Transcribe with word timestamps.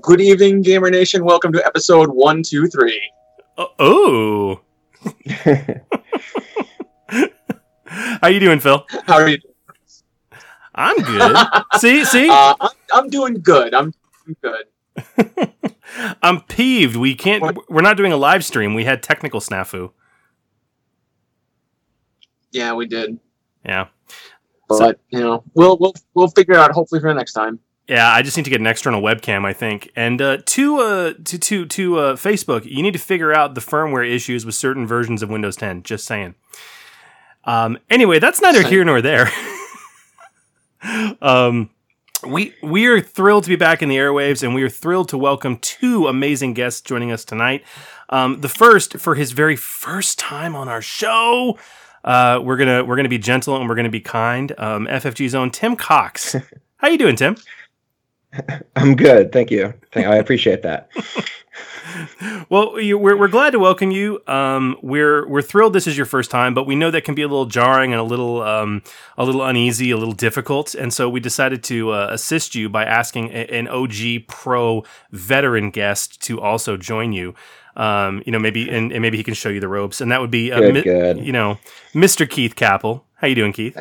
Good 0.00 0.20
evening, 0.20 0.62
Gamer 0.62 0.90
Nation. 0.90 1.24
Welcome 1.24 1.52
to 1.52 1.64
episode 1.64 2.08
one, 2.08 2.42
two, 2.42 2.66
three. 2.66 3.00
Oh. 3.56 4.60
How 7.86 8.26
you 8.26 8.40
doing, 8.40 8.58
Phil? 8.58 8.84
How 9.06 9.14
are 9.14 9.28
you? 9.28 9.38
I'm 10.74 10.96
good. 10.96 11.36
see, 11.78 12.04
see, 12.04 12.28
Uh, 12.28 12.56
I'm, 12.60 12.70
I'm 12.92 13.08
doing 13.10 13.34
good. 13.40 13.74
I'm 13.74 13.94
good. 14.42 14.64
I'm 16.20 16.40
peeved. 16.42 16.96
We 16.96 17.14
can't. 17.14 17.56
We're 17.68 17.82
not 17.82 17.96
doing 17.96 18.10
a 18.10 18.16
live 18.16 18.44
stream. 18.44 18.74
We 18.74 18.84
had 18.84 19.04
technical 19.04 19.38
snafu. 19.38 19.92
Yeah, 22.50 22.72
we 22.72 22.86
did, 22.86 23.20
Yeah, 23.64 23.86
but 24.68 24.98
you 25.10 25.20
know, 25.20 25.44
we'll 25.54 25.78
we'll 25.78 25.94
we'll 26.14 26.28
figure 26.28 26.54
it 26.54 26.58
out. 26.58 26.72
Hopefully 26.72 27.00
for 27.00 27.08
the 27.08 27.14
next 27.14 27.34
time. 27.34 27.60
Yeah. 27.88 28.10
I 28.10 28.22
just 28.22 28.36
need 28.36 28.44
to 28.44 28.50
get 28.50 28.60
an 28.60 28.66
external 28.66 29.00
webcam, 29.02 29.44
I 29.44 29.52
think. 29.52 29.90
And 29.96 30.20
uh, 30.20 30.38
to 30.44 30.78
uh, 30.78 31.12
to 31.24 31.38
to 31.38 31.66
to 31.66 31.98
uh, 31.98 32.16
Facebook, 32.16 32.64
you 32.64 32.82
need 32.82 32.92
to 32.92 32.98
figure 32.98 33.32
out 33.32 33.54
the 33.54 33.60
firmware 33.60 34.08
issues 34.08 34.44
with 34.44 34.54
certain 34.54 34.86
versions 34.86 35.22
of 35.22 35.30
Windows 35.30 35.56
10. 35.56 35.82
Just 35.82 36.06
saying. 36.06 36.34
Um. 37.44 37.78
Anyway, 37.90 38.18
that's 38.18 38.40
neither 38.40 38.62
here 38.62 38.84
nor 38.84 39.00
there. 39.00 39.30
um. 41.22 41.70
We 42.26 42.54
we 42.62 42.86
are 42.86 43.00
thrilled 43.00 43.44
to 43.44 43.50
be 43.50 43.56
back 43.56 43.82
in 43.82 43.88
the 43.88 43.96
airwaves, 43.96 44.42
and 44.42 44.54
we 44.54 44.62
are 44.62 44.70
thrilled 44.70 45.10
to 45.10 45.18
welcome 45.18 45.58
two 45.58 46.08
amazing 46.08 46.54
guests 46.54 46.80
joining 46.80 47.12
us 47.12 47.24
tonight. 47.24 47.62
Um, 48.08 48.40
the 48.40 48.48
first 48.48 48.98
for 48.98 49.14
his 49.14 49.32
very 49.32 49.54
first 49.54 50.18
time 50.18 50.56
on 50.56 50.68
our 50.68 50.82
show. 50.82 51.58
Uh, 52.02 52.40
we're 52.42 52.56
gonna 52.56 52.84
we're 52.84 52.96
gonna 52.96 53.08
be 53.08 53.18
gentle 53.18 53.56
and 53.56 53.68
we're 53.68 53.74
gonna 53.74 53.90
be 53.90 54.00
kind. 54.00 54.52
Um, 54.58 54.86
FFG's 54.86 55.34
own 55.34 55.50
Tim 55.50 55.76
Cox. 55.76 56.36
How 56.76 56.88
you 56.88 56.98
doing, 56.98 57.16
Tim? 57.16 57.36
I'm 58.76 58.96
good, 58.96 59.32
thank 59.32 59.50
you. 59.50 59.74
Thank, 59.92 60.06
I 60.06 60.16
appreciate 60.16 60.62
that. 60.62 60.90
Well, 62.50 62.78
you, 62.78 62.98
we're, 62.98 63.16
we're 63.16 63.28
glad 63.28 63.50
to 63.50 63.58
welcome 63.58 63.90
you. 63.90 64.20
Um, 64.26 64.76
we're 64.82 65.26
we're 65.28 65.40
thrilled 65.42 65.72
this 65.72 65.86
is 65.86 65.96
your 65.96 66.04
first 66.04 66.30
time, 66.30 66.52
but 66.52 66.66
we 66.66 66.74
know 66.76 66.90
that 66.90 67.04
can 67.04 67.14
be 67.14 67.22
a 67.22 67.28
little 67.28 67.46
jarring 67.46 67.92
and 67.92 68.00
a 68.00 68.04
little 68.04 68.42
um, 68.42 68.82
a 69.16 69.24
little 69.24 69.42
uneasy, 69.42 69.90
a 69.90 69.96
little 69.96 70.12
difficult, 70.14 70.74
and 70.74 70.92
so 70.92 71.08
we 71.08 71.20
decided 71.20 71.62
to 71.64 71.90
uh, 71.92 72.08
assist 72.10 72.54
you 72.54 72.68
by 72.68 72.84
asking 72.84 73.30
a, 73.30 73.46
an 73.46 73.68
OG 73.68 74.26
pro 74.28 74.84
veteran 75.10 75.70
guest 75.70 76.20
to 76.22 76.40
also 76.40 76.76
join 76.76 77.12
you. 77.12 77.34
Um, 77.76 78.22
you 78.26 78.32
know, 78.32 78.38
maybe 78.38 78.68
and, 78.68 78.92
and 78.92 79.00
maybe 79.00 79.16
he 79.16 79.22
can 79.22 79.34
show 79.34 79.48
you 79.48 79.60
the 79.60 79.68
ropes, 79.68 80.00
and 80.00 80.10
that 80.12 80.20
would 80.20 80.30
be 80.30 80.52
uh, 80.52 80.60
Good, 80.60 80.74
mi- 80.74 80.82
good. 80.82 81.18
you 81.18 81.32
know, 81.32 81.58
Mr. 81.94 82.28
Keith 82.28 82.56
Kappel. 82.56 83.02
How 83.14 83.26
you 83.28 83.34
doing, 83.34 83.52
Keith? 83.52 83.78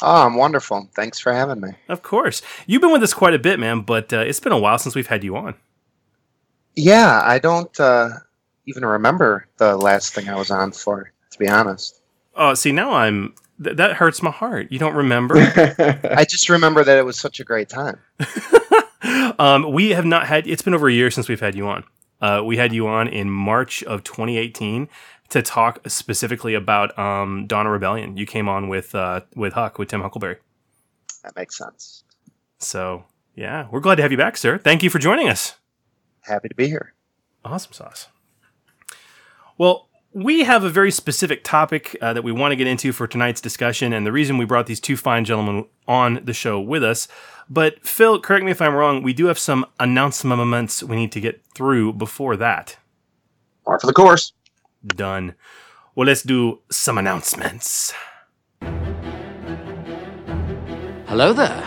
Oh, 0.00 0.26
I'm 0.26 0.34
wonderful. 0.34 0.88
Thanks 0.94 1.18
for 1.18 1.32
having 1.32 1.60
me. 1.60 1.70
Of 1.88 2.02
course, 2.02 2.42
you've 2.66 2.80
been 2.80 2.92
with 2.92 3.02
us 3.02 3.14
quite 3.14 3.34
a 3.34 3.38
bit, 3.38 3.60
man, 3.60 3.82
but 3.82 4.12
uh, 4.12 4.20
it's 4.20 4.40
been 4.40 4.52
a 4.52 4.58
while 4.58 4.78
since 4.78 4.94
we've 4.94 5.06
had 5.06 5.22
you 5.22 5.36
on. 5.36 5.54
Yeah, 6.74 7.20
I 7.22 7.38
don't 7.38 7.78
uh, 7.78 8.08
even 8.66 8.84
remember 8.84 9.46
the 9.58 9.76
last 9.76 10.14
thing 10.14 10.28
I 10.28 10.36
was 10.36 10.50
on 10.50 10.72
for, 10.72 11.12
to 11.30 11.38
be 11.38 11.48
honest. 11.48 12.00
Oh, 12.34 12.54
see, 12.54 12.72
now 12.72 12.92
I'm 12.92 13.34
th- 13.62 13.76
that 13.76 13.94
hurts 13.94 14.22
my 14.22 14.30
heart. 14.30 14.70
You 14.70 14.78
don't 14.78 14.94
remember? 14.94 15.36
I 16.04 16.24
just 16.28 16.48
remember 16.48 16.84
that 16.84 16.96
it 16.96 17.04
was 17.04 17.18
such 17.18 17.40
a 17.40 17.44
great 17.44 17.68
time. 17.68 17.98
um, 19.38 19.72
we 19.72 19.90
have 19.90 20.04
not 20.04 20.26
had. 20.26 20.46
It's 20.46 20.62
been 20.62 20.74
over 20.74 20.88
a 20.88 20.92
year 20.92 21.10
since 21.10 21.28
we've 21.28 21.40
had 21.40 21.54
you 21.54 21.66
on. 21.66 21.84
Uh, 22.20 22.40
we 22.44 22.56
had 22.56 22.72
you 22.72 22.86
on 22.86 23.08
in 23.08 23.28
March 23.28 23.82
of 23.82 24.04
2018 24.04 24.88
to 25.32 25.42
talk 25.42 25.80
specifically 25.88 26.54
about 26.54 26.96
um, 26.98 27.46
of 27.50 27.66
Rebellion. 27.66 28.16
You 28.16 28.26
came 28.26 28.48
on 28.48 28.68
with 28.68 28.94
uh, 28.94 29.22
with 29.34 29.54
Huck 29.54 29.78
with 29.78 29.88
Tim 29.88 30.00
Huckleberry. 30.00 30.36
That 31.24 31.34
makes 31.36 31.58
sense. 31.58 32.04
So 32.58 33.04
yeah, 33.34 33.66
we're 33.70 33.80
glad 33.80 33.96
to 33.96 34.02
have 34.02 34.12
you 34.12 34.18
back, 34.18 34.36
sir. 34.36 34.58
Thank 34.58 34.82
you 34.82 34.90
for 34.90 34.98
joining 34.98 35.28
us. 35.28 35.56
Happy 36.20 36.48
to 36.48 36.54
be 36.54 36.68
here. 36.68 36.94
Awesome 37.44 37.72
sauce. 37.72 38.08
Well, 39.58 39.88
we 40.12 40.44
have 40.44 40.64
a 40.64 40.68
very 40.68 40.90
specific 40.90 41.42
topic 41.42 41.96
uh, 42.00 42.12
that 42.12 42.22
we 42.22 42.32
want 42.32 42.52
to 42.52 42.56
get 42.56 42.66
into 42.66 42.92
for 42.92 43.06
tonight's 43.06 43.40
discussion, 43.40 43.92
and 43.92 44.06
the 44.06 44.12
reason 44.12 44.36
we 44.36 44.44
brought 44.44 44.66
these 44.66 44.80
two 44.80 44.96
fine 44.96 45.24
gentlemen 45.24 45.66
on 45.88 46.20
the 46.24 46.34
show 46.34 46.60
with 46.60 46.84
us. 46.84 47.08
But 47.48 47.84
Phil, 47.86 48.20
correct 48.20 48.44
me 48.44 48.50
if 48.50 48.60
I'm 48.60 48.74
wrong. 48.74 49.02
We 49.02 49.12
do 49.12 49.26
have 49.26 49.38
some 49.38 49.66
announcements 49.80 50.82
we 50.82 50.96
need 50.96 51.12
to 51.12 51.20
get 51.20 51.42
through 51.54 51.94
before 51.94 52.36
that. 52.36 52.76
Par 53.64 53.80
for 53.80 53.86
the 53.86 53.92
course. 53.92 54.32
Done. 54.86 55.34
Well, 55.94 56.06
let's 56.06 56.22
do 56.22 56.60
some 56.70 56.98
announcements. 56.98 57.92
Hello 61.06 61.32
there. 61.32 61.62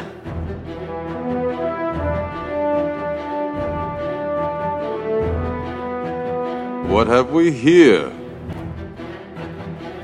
What 6.89 7.07
have 7.07 7.31
we 7.31 7.51
here? 7.51 8.11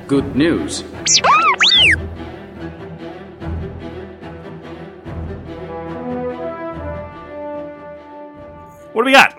Good 0.07 0.35
news. 0.35 0.83
What 8.93 9.03
do 9.03 9.05
we 9.05 9.13
got? 9.13 9.33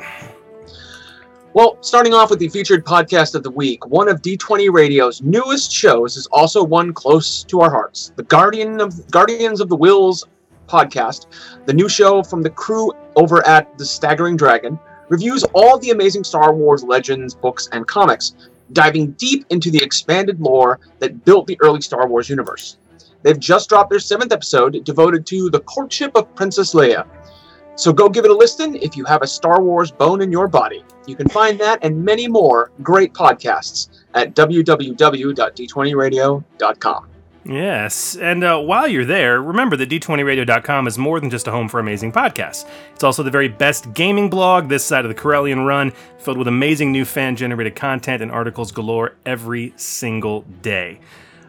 Well, 1.55 1.77
starting 1.83 2.15
off 2.15 2.31
with 2.31 2.39
the 2.39 2.49
featured 2.49 2.83
podcast 2.83 3.35
of 3.35 3.43
the 3.43 3.51
week, 3.51 3.85
one 3.85 4.09
of 4.09 4.23
D20 4.23 4.73
Radio's 4.73 5.21
newest 5.21 5.71
shows 5.71 6.17
is 6.17 6.27
also 6.29 6.65
one 6.65 6.95
close 6.95 7.45
to 7.45 7.61
our 7.61 7.69
hearts. 7.69 8.11
The 8.17 8.23
Guardian 8.23 8.81
of 8.81 9.11
Guardians 9.11 9.61
of 9.61 9.69
the 9.69 9.77
Whills 9.77 10.25
podcast, 10.67 11.27
the 11.67 11.75
new 11.75 11.91
show 11.91 12.23
from 12.23 12.41
the 12.41 12.49
crew 12.49 12.91
over 13.17 13.47
at 13.47 13.77
The 13.77 13.85
Staggering 13.85 14.35
Dragon, 14.35 14.79
reviews 15.11 15.45
all 15.53 15.79
the 15.79 15.91
amazing 15.91 16.25
Star 16.25 16.55
Wars 16.55 16.85
legends, 16.85 17.35
books, 17.35 17.69
and 17.73 17.87
comics, 17.87 18.35
diving 18.73 19.11
deep 19.13 19.45
into 19.51 19.71
the 19.71 19.83
expanded 19.83 20.41
lore 20.41 20.81
that 21.01 21.23
built 21.27 21.47
the 21.47 21.59
early 21.61 21.83
Star 21.83 22.09
Wars 22.09 22.31
universe. 22.31 22.79
They've 23.23 23.39
just 23.39 23.69
dropped 23.69 23.91
their 23.91 24.01
seventh 24.01 24.33
episode 24.33 24.83
devoted 24.85 25.27
to 25.27 25.51
the 25.51 25.61
courtship 25.61 26.17
of 26.17 26.35
Princess 26.35 26.73
Leia. 26.73 27.07
So 27.75 27.93
go 27.93 28.09
give 28.09 28.25
it 28.25 28.31
a 28.31 28.37
listen 28.37 28.77
if 28.77 28.97
you 28.97 29.05
have 29.05 29.23
a 29.23 29.27
Star 29.27 29.61
Wars 29.63 29.91
bone 29.91 30.23
in 30.23 30.31
your 30.31 30.47
body. 30.49 30.85
You 31.07 31.17
can 31.17 31.29
find 31.29 31.59
that 31.61 31.81
and 31.83 32.05
many 32.05 32.29
more 32.29 32.71
great 32.83 33.15
podcasts 33.15 33.89
at 34.15 34.35
www.d20radio.com. 34.35 37.09
Yes, 37.45 38.15
and 38.17 38.45
uh, 38.45 38.61
while 38.61 38.87
you're 38.87 39.05
there, 39.05 39.43
remember 39.43 39.77
that 39.77 39.91
D20Radio.com 39.91 40.87
is 40.87 40.97
more 40.97 41.19
than 41.19 41.29
just 41.29 41.49
a 41.49 41.51
home 41.51 41.69
for 41.69 41.81
amazing 41.81 42.13
podcasts. 42.13 42.69
It's 42.95 43.03
also 43.03 43.25
the 43.25 43.33
very 43.33 43.49
best 43.49 43.93
gaming 43.95 44.31
blog 44.31 44.69
this 44.69 44.85
side 44.85 45.05
of 45.05 45.09
the 45.09 45.21
Corellian 45.21 45.67
run, 45.67 45.91
filled 46.19 46.39
with 46.39 46.47
amazing 46.47 46.93
new 46.93 47.05
fan 47.05 47.35
generated 47.35 47.75
content 47.75 48.23
and 48.23 48.31
articles 48.31 48.71
galore 48.71 49.17
every 49.27 49.75
single 49.77 50.43
day. 50.63 51.01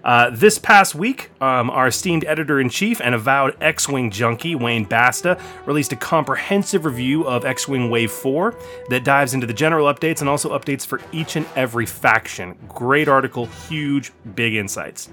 Uh, 0.03 0.29
this 0.31 0.57
past 0.57 0.95
week, 0.95 1.31
um, 1.41 1.69
our 1.69 1.87
esteemed 1.87 2.25
editor 2.25 2.59
in 2.59 2.69
chief 2.69 2.99
and 2.99 3.15
avowed 3.15 3.55
X 3.61 3.87
Wing 3.87 4.11
junkie, 4.11 4.53
Wayne 4.53 4.83
Basta, 4.83 5.39
released 5.65 5.93
a 5.93 5.95
comprehensive 5.95 6.83
review 6.83 7.23
of 7.23 7.45
X 7.45 7.67
Wing 7.69 7.89
Wave 7.89 8.11
4 8.11 8.53
that 8.89 9.05
dives 9.05 9.33
into 9.33 9.47
the 9.47 9.53
general 9.53 9.91
updates 9.93 10.19
and 10.19 10.29
also 10.29 10.57
updates 10.57 10.85
for 10.85 10.99
each 11.13 11.37
and 11.37 11.45
every 11.55 11.85
faction. 11.85 12.57
Great 12.67 13.07
article, 13.07 13.45
huge, 13.45 14.11
big 14.35 14.55
insights. 14.55 15.09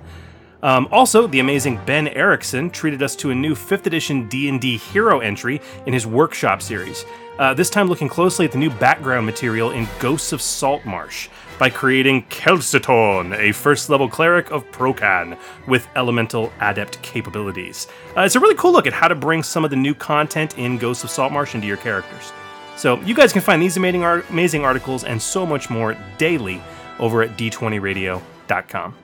Um, 0.63 0.89
also, 0.91 1.27
the 1.27 1.41
amazing 1.41 1.81
Ben 1.87 2.09
Erickson 2.09 2.69
treated 2.69 3.03
us 3.03 3.17
to 3.17 3.31
a 3.31 3.35
new 3.35 3.55
5th 3.55 3.87
edition 3.87 4.29
D&D 4.29 4.77
hero 4.77 5.21
entry 5.21 5.61
in 5.87 5.93
his 5.93 6.07
workshop 6.07 6.61
series. 6.61 7.05
Uh, 7.39 7.55
this 7.55 7.71
time 7.71 7.89
looking 7.89 8.09
closely 8.09 8.45
at 8.45 8.53
the 8.53 8.59
new 8.59 8.69
background 8.69 9.25
material 9.25 9.71
in 9.71 9.89
Ghosts 9.99 10.33
of 10.33 10.43
Saltmarsh 10.43 11.29
by 11.61 11.69
creating 11.69 12.23
Kelsitorn, 12.25 13.39
a 13.39 13.53
first 13.53 13.91
level 13.91 14.09
cleric 14.09 14.51
of 14.51 14.65
Procan 14.73 15.39
with 15.69 15.87
elemental 15.95 16.51
adept 16.59 17.01
capabilities. 17.03 17.87
Uh, 18.17 18.23
it's 18.23 18.35
a 18.35 18.41
really 18.41 18.55
cool 18.55 18.73
look 18.73 18.87
at 18.87 18.95
how 18.95 19.07
to 19.09 19.15
bring 19.15 19.43
some 19.43 19.63
of 19.63 19.71
the 19.71 19.77
new 19.77 19.95
content 19.95 20.57
in 20.57 20.79
Ghosts 20.79 21.05
of 21.05 21.11
Saltmarsh 21.11 21.55
into 21.55 21.67
your 21.67 21.77
characters. 21.77 22.33
So 22.77 22.99
you 23.03 23.15
guys 23.15 23.31
can 23.31 23.43
find 23.43 23.61
these 23.61 23.77
amazing, 23.77 24.03
art- 24.03 24.29
amazing 24.31 24.65
articles 24.65 25.05
and 25.05 25.21
so 25.21 25.45
much 25.45 25.69
more 25.69 25.95
daily 26.17 26.63
over 26.99 27.23
at 27.23 27.37
d20radio.com. 27.37 28.95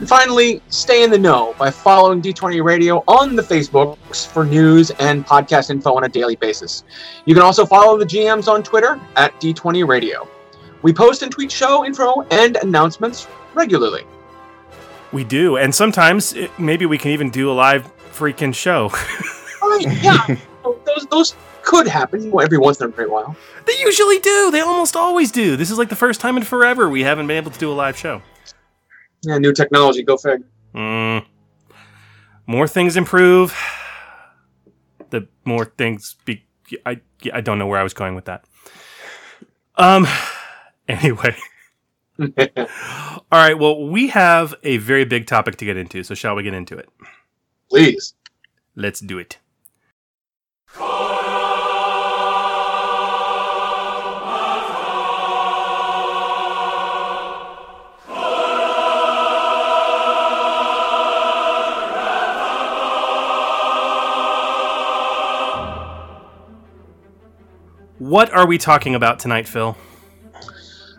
And 0.00 0.08
finally, 0.08 0.62
stay 0.70 1.04
in 1.04 1.10
the 1.10 1.18
know 1.18 1.54
by 1.58 1.70
following 1.70 2.22
D20 2.22 2.64
Radio 2.64 3.04
on 3.06 3.36
the 3.36 3.42
Facebooks 3.42 4.26
for 4.26 4.46
news 4.46 4.90
and 4.92 5.26
podcast 5.26 5.68
info 5.68 5.94
on 5.94 6.04
a 6.04 6.08
daily 6.08 6.36
basis. 6.36 6.84
You 7.26 7.34
can 7.34 7.42
also 7.42 7.66
follow 7.66 7.98
the 7.98 8.06
GMs 8.06 8.48
on 8.48 8.62
Twitter 8.62 8.98
at 9.16 9.38
D20 9.42 9.86
Radio. 9.86 10.26
We 10.80 10.94
post 10.94 11.20
and 11.20 11.30
tweet 11.30 11.52
show 11.52 11.84
info 11.84 12.22
and 12.30 12.56
announcements 12.56 13.28
regularly. 13.52 14.04
We 15.12 15.22
do, 15.22 15.58
and 15.58 15.74
sometimes 15.74 16.32
it, 16.32 16.50
maybe 16.58 16.86
we 16.86 16.96
can 16.96 17.10
even 17.10 17.28
do 17.28 17.50
a 17.50 17.52
live 17.52 17.92
freaking 18.10 18.54
show. 18.54 18.90
Right, 19.62 20.02
yeah, 20.02 20.26
those, 20.64 21.06
those 21.10 21.36
could 21.62 21.86
happen 21.86 22.32
every 22.42 22.56
once 22.56 22.80
in 22.80 22.88
a 22.88 22.90
great 22.90 23.10
while. 23.10 23.36
they 23.66 23.78
usually 23.78 24.18
do. 24.18 24.50
They 24.50 24.60
almost 24.60 24.96
always 24.96 25.30
do. 25.30 25.54
This 25.56 25.70
is 25.70 25.76
like 25.76 25.90
the 25.90 25.96
first 25.96 26.20
time 26.20 26.38
in 26.38 26.42
forever 26.42 26.88
we 26.88 27.02
haven't 27.02 27.26
been 27.26 27.36
able 27.36 27.50
to 27.50 27.58
do 27.58 27.70
a 27.70 27.74
live 27.74 27.96
show. 27.96 28.22
Yeah, 29.22 29.38
new 29.38 29.52
technology, 29.52 30.02
go 30.02 30.16
fig. 30.16 30.42
Mm. 30.74 31.24
More 32.46 32.66
things 32.66 32.96
improve. 32.96 33.56
The 35.10 35.28
more 35.44 35.64
things 35.64 36.16
be. 36.24 36.44
I 36.86 37.00
I 37.32 37.40
don't 37.40 37.58
know 37.58 37.66
where 37.66 37.80
I 37.80 37.82
was 37.82 37.94
going 37.94 38.14
with 38.14 38.26
that. 38.26 38.44
Um. 39.76 40.06
Anyway. 40.88 41.36
All 42.18 43.20
right. 43.30 43.56
Well, 43.56 43.86
we 43.86 44.08
have 44.08 44.56
a 44.64 44.78
very 44.78 45.04
big 45.04 45.28
topic 45.28 45.54
to 45.56 45.64
get 45.64 45.76
into. 45.76 46.02
So, 46.02 46.14
shall 46.16 46.34
we 46.34 46.42
get 46.42 46.52
into 46.52 46.76
it? 46.76 46.88
Please. 47.68 48.14
Let's 48.74 48.98
do 48.98 49.16
it. 49.18 49.38
What 68.10 68.32
are 68.32 68.44
we 68.44 68.58
talking 68.58 68.96
about 68.96 69.20
tonight, 69.20 69.46
Phil? 69.46 69.76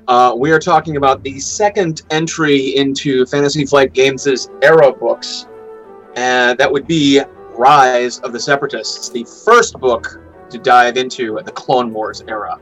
Uh, 0.08 0.34
we 0.34 0.50
are 0.54 0.60
talking 0.60 0.96
about 0.96 1.22
the 1.24 1.42
second 1.42 2.04
entry 2.10 2.78
into 2.78 3.26
Fantasy 3.26 3.66
Flight 3.66 3.92
Games' 3.92 4.50
era 4.62 4.94
books, 4.94 5.46
and 6.16 6.58
that 6.58 6.72
would 6.72 6.88
be 6.88 7.22
Rise 7.50 8.20
of 8.20 8.32
the 8.32 8.40
Separatists, 8.40 9.10
the 9.10 9.26
first 9.26 9.78
book 9.78 10.22
to 10.52 10.58
dive 10.58 10.96
into 10.96 11.38
the 11.44 11.52
Clone 11.52 11.92
Wars 11.92 12.24
era. 12.30 12.58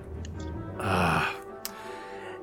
Ah. 0.79 1.31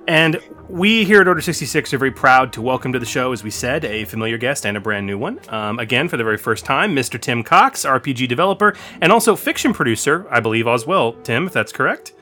and 0.07 0.41
we 0.69 1.05
here 1.05 1.21
at 1.21 1.29
Order 1.29 1.41
66 1.41 1.95
are 1.95 1.99
very 1.99 2.11
proud 2.11 2.53
to 2.55 2.63
welcome 2.63 2.93
to 2.93 2.99
the 2.99 3.07
show, 3.07 3.33
as 3.33 3.45
we 3.45 3.51
said, 3.51 3.85
a 3.85 4.05
familiar 4.05 4.39
guest 4.39 4.67
and 4.67 4.77
a 4.77 4.81
brand 4.81 5.07
new 5.07 5.19
one. 5.19 5.41
Um, 5.49 5.79
again, 5.79 6.09
for 6.09 6.17
the 6.17 6.25
very 6.25 6.37
first 6.37 6.65
time, 6.65 6.95
Mr. 6.95 7.21
Tim 7.21 7.43
Cox, 7.43 7.85
RPG 7.85 8.29
developer 8.29 8.77
and 9.01 9.13
also 9.13 9.37
fiction 9.37 9.73
producer, 9.73 10.27
I 10.31 10.41
believe, 10.41 10.67
as 10.67 10.87
well. 10.87 11.13
Tim, 11.23 11.47
if 11.47 11.53
that's 11.53 11.73
correct. 11.73 12.13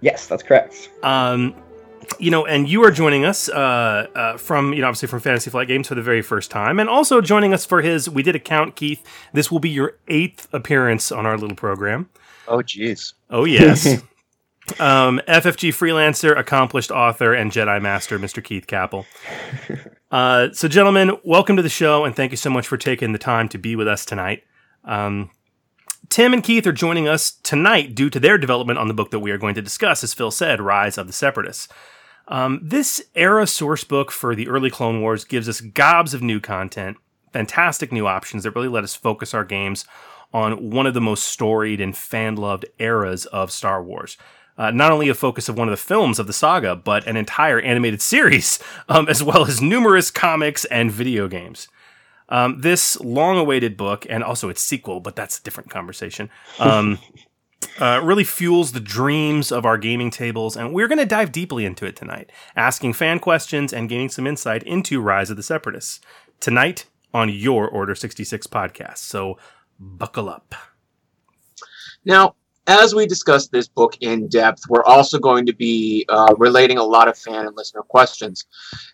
Yes, 0.00 0.26
that's 0.26 0.42
correct. 0.42 0.90
Um, 1.02 1.54
you 2.18 2.30
know, 2.30 2.46
and 2.46 2.68
you 2.68 2.84
are 2.84 2.90
joining 2.90 3.24
us 3.24 3.48
uh, 3.48 4.06
uh, 4.14 4.36
from, 4.36 4.72
you 4.72 4.80
know, 4.80 4.88
obviously 4.88 5.08
from 5.08 5.20
Fantasy 5.20 5.50
Flight 5.50 5.68
Games 5.68 5.88
for 5.88 5.94
the 5.94 6.02
very 6.02 6.22
first 6.22 6.50
time, 6.50 6.78
and 6.78 6.88
also 6.88 7.20
joining 7.20 7.52
us 7.54 7.64
for 7.64 7.82
his. 7.82 8.08
We 8.08 8.22
did 8.22 8.36
a 8.36 8.38
count, 8.38 8.76
Keith. 8.76 9.04
This 9.32 9.50
will 9.50 9.58
be 9.58 9.70
your 9.70 9.96
eighth 10.08 10.48
appearance 10.52 11.10
on 11.10 11.26
our 11.26 11.36
little 11.36 11.56
program. 11.56 12.08
Oh, 12.46 12.58
jeez. 12.58 13.14
Oh 13.30 13.44
yes. 13.44 14.02
um, 14.80 15.20
FFG 15.28 15.70
freelancer, 15.70 16.38
accomplished 16.38 16.90
author, 16.90 17.32
and 17.34 17.50
Jedi 17.50 17.80
master, 17.80 18.18
Mr. 18.18 18.42
Keith 18.42 18.66
Kappel. 18.66 19.04
Uh, 20.08 20.52
so, 20.52 20.68
gentlemen, 20.68 21.10
welcome 21.24 21.56
to 21.56 21.62
the 21.62 21.68
show, 21.68 22.04
and 22.04 22.14
thank 22.14 22.30
you 22.30 22.36
so 22.36 22.48
much 22.48 22.68
for 22.68 22.76
taking 22.76 23.12
the 23.12 23.18
time 23.18 23.48
to 23.48 23.58
be 23.58 23.74
with 23.74 23.88
us 23.88 24.04
tonight. 24.04 24.44
Um, 24.84 25.30
Tim 26.08 26.32
and 26.32 26.44
Keith 26.44 26.64
are 26.66 26.72
joining 26.72 27.08
us 27.08 27.32
tonight 27.32 27.94
due 27.94 28.08
to 28.10 28.20
their 28.20 28.38
development 28.38 28.78
on 28.78 28.86
the 28.86 28.94
book 28.94 29.10
that 29.10 29.18
we 29.18 29.32
are 29.32 29.36
going 29.36 29.56
to 29.56 29.62
discuss, 29.62 30.04
as 30.04 30.14
Phil 30.14 30.30
said, 30.30 30.60
Rise 30.60 30.96
of 30.96 31.08
the 31.08 31.12
Separatists. 31.12 31.66
Um, 32.28 32.60
this 32.62 33.02
era 33.14 33.46
source 33.46 33.84
book 33.84 34.10
for 34.10 34.34
the 34.34 34.48
early 34.48 34.70
Clone 34.70 35.00
Wars 35.00 35.24
gives 35.24 35.48
us 35.48 35.60
gobs 35.60 36.14
of 36.14 36.22
new 36.22 36.40
content, 36.40 36.96
fantastic 37.32 37.92
new 37.92 38.06
options 38.06 38.44
that 38.44 38.54
really 38.54 38.68
let 38.68 38.84
us 38.84 38.94
focus 38.94 39.34
our 39.34 39.44
games 39.44 39.84
on 40.32 40.70
one 40.70 40.86
of 40.86 40.94
the 40.94 41.00
most 41.00 41.24
storied 41.24 41.80
and 41.80 41.96
fan 41.96 42.36
loved 42.36 42.66
eras 42.78 43.26
of 43.26 43.50
Star 43.50 43.82
Wars. 43.82 44.16
Uh, 44.58 44.70
not 44.70 44.90
only 44.90 45.08
a 45.08 45.14
focus 45.14 45.48
of 45.48 45.58
one 45.58 45.68
of 45.68 45.72
the 45.72 45.76
films 45.76 46.18
of 46.18 46.26
the 46.26 46.32
saga, 46.32 46.74
but 46.74 47.06
an 47.06 47.16
entire 47.16 47.60
animated 47.60 48.00
series, 48.12 48.58
um, 48.88 49.08
as 49.08 49.22
well 49.22 49.46
as 49.46 49.60
numerous 49.60 50.10
comics 50.10 50.64
and 50.66 50.90
video 50.90 51.28
games. 51.28 51.68
Um, 52.28 52.60
this 52.60 52.98
long 53.00 53.38
awaited 53.38 53.76
book, 53.76 54.06
and 54.08 54.24
also 54.24 54.48
its 54.48 54.60
sequel, 54.60 55.00
but 55.00 55.14
that's 55.14 55.38
a 55.38 55.42
different 55.42 55.70
conversation, 55.70 56.28
um, 56.58 56.98
uh, 57.78 58.00
really 58.02 58.24
fuels 58.24 58.72
the 58.72 58.80
dreams 58.80 59.52
of 59.52 59.64
our 59.64 59.78
gaming 59.78 60.10
tables, 60.10 60.56
and 60.56 60.72
we're 60.72 60.88
going 60.88 60.98
to 60.98 61.06
dive 61.06 61.30
deeply 61.30 61.64
into 61.64 61.86
it 61.86 61.94
tonight, 61.94 62.30
asking 62.56 62.94
fan 62.94 63.20
questions 63.20 63.72
and 63.72 63.88
gaining 63.88 64.08
some 64.08 64.26
insight 64.26 64.62
into 64.64 65.00
Rise 65.00 65.30
of 65.30 65.36
the 65.36 65.42
Separatists. 65.42 66.00
Tonight 66.40 66.86
on 67.14 67.28
your 67.28 67.68
Order 67.68 67.94
66 67.94 68.46
podcast. 68.48 68.98
So 68.98 69.38
buckle 69.78 70.28
up. 70.28 70.54
Now, 72.04 72.34
as 72.66 72.94
we 72.94 73.06
discuss 73.06 73.48
this 73.48 73.68
book 73.68 73.96
in 74.00 74.28
depth, 74.28 74.62
we're 74.68 74.84
also 74.84 75.18
going 75.18 75.46
to 75.46 75.54
be 75.54 76.04
uh, 76.08 76.34
relating 76.38 76.78
a 76.78 76.82
lot 76.82 77.08
of 77.08 77.16
fan 77.16 77.46
and 77.46 77.56
listener 77.56 77.82
questions. 77.82 78.46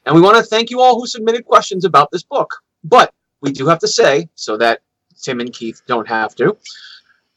And 0.06 0.14
we 0.14 0.20
want 0.20 0.36
to 0.36 0.42
thank 0.42 0.70
you 0.70 0.80
all 0.80 0.98
who 0.98 1.06
submitted 1.06 1.44
questions 1.44 1.84
about 1.84 2.10
this 2.10 2.22
book. 2.22 2.50
But 2.84 3.12
we 3.40 3.52
do 3.52 3.66
have 3.66 3.78
to 3.80 3.88
say, 3.88 4.28
so 4.34 4.56
that 4.58 4.80
Tim 5.22 5.40
and 5.40 5.52
Keith 5.52 5.82
don't 5.86 6.08
have 6.08 6.34
to, 6.36 6.56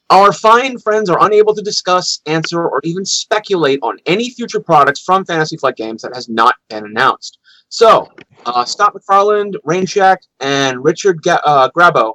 our 0.10 0.32
fine 0.32 0.77
friends 0.77 1.10
are 1.10 1.25
unable 1.25 1.56
to 1.56 1.62
discuss, 1.62 2.22
answer, 2.27 2.68
or 2.68 2.80
even 2.84 3.06
speculate 3.06 3.80
on 3.82 3.98
any 4.06 4.30
future 4.30 4.60
products 4.60 5.01
from 5.01 5.25
Fantasy 5.25 5.58
Flight 5.58 5.77
Games 5.77 6.04
that 6.04 6.13
has 6.13 6.30
not 6.30 6.56
been 6.70 6.86
announced. 6.86 7.39
So, 7.70 8.08
uh, 8.46 8.65
Scott 8.65 8.94
McFarland, 8.94 9.56
Rainshack, 9.65 10.18
and 10.39 10.84
Richard 10.84 11.24
Ga- 11.24 11.42
uh, 11.44 11.70
Grabo, 11.72 12.13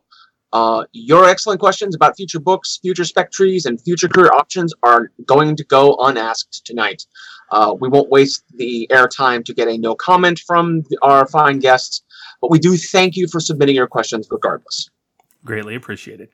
uh, 0.52 0.84
your 0.92 1.28
excellent 1.28 1.60
questions 1.60 1.94
about 1.94 2.16
future 2.16 2.40
books, 2.40 2.78
future 2.82 3.04
spec 3.04 3.30
trees, 3.30 3.66
and 3.66 3.80
future 3.80 4.08
career 4.08 4.32
options 4.32 4.74
are 4.82 5.10
going 5.26 5.56
to 5.56 5.64
go 5.64 5.96
unasked 6.00 6.64
tonight. 6.64 7.04
Uh, 7.50 7.74
we 7.78 7.88
won't 7.88 8.10
waste 8.10 8.44
the 8.56 8.88
airtime 8.90 9.44
to 9.44 9.54
get 9.54 9.68
a 9.68 9.78
no 9.78 9.94
comment 9.94 10.40
from 10.40 10.82
our 11.02 11.26
fine 11.28 11.58
guests, 11.58 12.02
but 12.40 12.50
we 12.50 12.58
do 12.58 12.76
thank 12.76 13.16
you 13.16 13.28
for 13.28 13.40
submitting 13.40 13.76
your 13.76 13.86
questions 13.86 14.26
regardless. 14.30 14.90
Greatly 15.44 15.74
appreciated. 15.74 16.28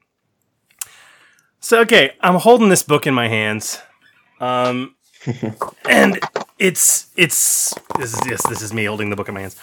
So, 1.60 1.80
okay, 1.80 2.12
I'm 2.20 2.36
holding 2.36 2.68
this 2.68 2.82
book 2.82 3.06
in 3.06 3.14
my 3.14 3.28
hands. 3.28 3.80
Um, 4.40 4.94
and 5.88 6.20
it's 6.58 7.08
it's 7.16 7.74
this 7.98 8.14
is 8.14 8.20
yes, 8.26 8.46
this 8.48 8.62
is 8.62 8.72
me 8.72 8.84
holding 8.84 9.10
the 9.10 9.16
book 9.16 9.28
in 9.28 9.34
my 9.34 9.40
hands. 9.40 9.56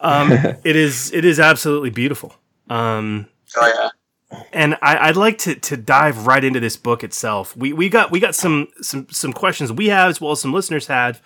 Um, 0.00 0.32
it 0.64 0.76
is 0.76 1.12
it 1.12 1.24
is 1.24 1.38
absolutely 1.38 1.90
beautiful. 1.90 2.34
Um, 2.68 3.28
Oh 3.56 3.66
yeah. 3.66 4.38
and 4.52 4.76
I, 4.82 5.08
I'd 5.08 5.16
like 5.16 5.38
to, 5.38 5.54
to 5.54 5.76
dive 5.76 6.26
right 6.26 6.42
into 6.42 6.60
this 6.60 6.76
book 6.76 7.04
itself. 7.04 7.56
We 7.56 7.72
we 7.72 7.88
got 7.88 8.10
we 8.10 8.20
got 8.20 8.34
some 8.34 8.68
some 8.80 9.06
some 9.10 9.32
questions 9.32 9.72
we 9.72 9.86
have 9.88 10.10
as 10.10 10.20
well 10.20 10.32
as 10.32 10.40
some 10.40 10.52
listeners 10.52 10.86
had 10.86 11.20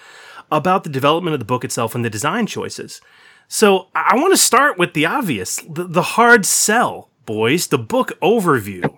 about 0.50 0.84
the 0.84 0.90
development 0.90 1.34
of 1.34 1.40
the 1.40 1.46
book 1.46 1.64
itself 1.64 1.94
and 1.94 2.04
the 2.04 2.10
design 2.10 2.46
choices. 2.46 3.00
So 3.48 3.88
I 3.94 4.14
want 4.16 4.32
to 4.32 4.36
start 4.36 4.78
with 4.78 4.94
the 4.94 5.06
obvious, 5.06 5.56
the, 5.56 5.84
the 5.84 6.02
hard 6.02 6.46
sell, 6.46 7.10
boys, 7.26 7.66
the 7.66 7.78
book 7.78 8.12
overview. 8.22 8.96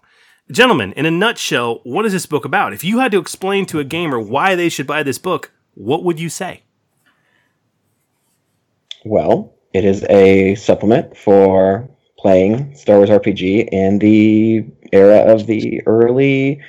Gentlemen, 0.51 0.93
in 0.93 1.07
a 1.07 1.11
nutshell, 1.11 1.81
what 1.85 2.05
is 2.05 2.13
this 2.13 2.27
book 2.27 2.45
about? 2.45 2.75
If 2.75 2.85
you 2.85 2.99
had 2.99 3.13
to 3.13 3.19
explain 3.19 3.65
to 3.67 3.79
a 3.79 3.85
gamer 3.85 4.21
why 4.21 4.55
they 4.55 4.69
should 4.69 4.87
buy 4.87 5.03
this 5.03 5.17
book, 5.17 5.53
what 5.75 6.05
would 6.05 6.21
you 6.21 6.29
say? 6.29 6.65
Well, 9.05 9.55
it 9.73 9.85
is 9.85 10.05
a 10.11 10.55
supplement 10.57 11.17
for 11.17 11.89
playing 12.23 12.75
Star 12.77 12.97
Wars 12.99 13.11
RPG 13.11 13.69
in 13.73 13.99
the 13.99 14.65
era 14.93 15.19
of 15.33 15.47
the 15.47 15.83
early 15.87 16.61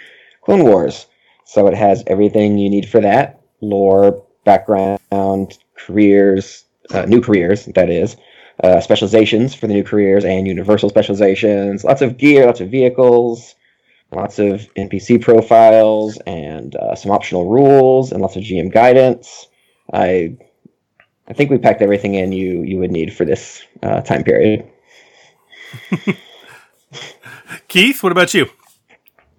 Clone 0.42 0.64
Wars. 0.64 1.06
So 1.46 1.68
it 1.68 1.76
has 1.76 2.04
everything 2.08 2.58
you 2.58 2.70
need 2.70 2.90
for 2.90 3.00
that 3.02 3.40
lore, 3.62 4.26
background, 4.44 5.58
careers, 5.78 6.66
uh, 6.92 7.06
new 7.06 7.22
careers, 7.22 7.66
that 7.68 7.90
is, 7.90 8.18
uh, 8.64 8.82
specializations 8.82 9.54
for 9.54 9.68
the 9.68 9.74
new 9.74 9.84
careers, 9.84 10.26
and 10.26 10.48
universal 10.48 10.90
specializations. 10.90 11.84
Lots 11.84 12.02
of 12.02 12.18
gear, 12.18 12.46
lots 12.46 12.60
of 12.60 12.70
vehicles, 12.70 13.56
lots 14.12 14.40
of 14.40 14.68
NPC 14.76 15.22
profiles, 15.22 16.18
and 16.26 16.76
uh, 16.76 16.96
some 16.96 17.12
optional 17.12 17.50
rules, 17.50 18.12
and 18.12 18.22
lots 18.22 18.36
of 18.36 18.44
GM 18.44 18.72
guidance. 18.72 19.48
I 19.94 20.38
I 21.28 21.34
think 21.34 21.50
we 21.52 21.58
packed 21.58 21.82
everything 21.82 22.16
in 22.16 22.32
you 22.32 22.64
you 22.64 22.78
would 22.80 22.92
need 22.92 23.14
for 23.14 23.26
this 23.26 23.64
uh, 23.82 24.02
time 24.02 24.24
period. 24.24 24.70
Keith, 27.68 28.04
what 28.04 28.12
about 28.12 28.34
you? 28.34 28.48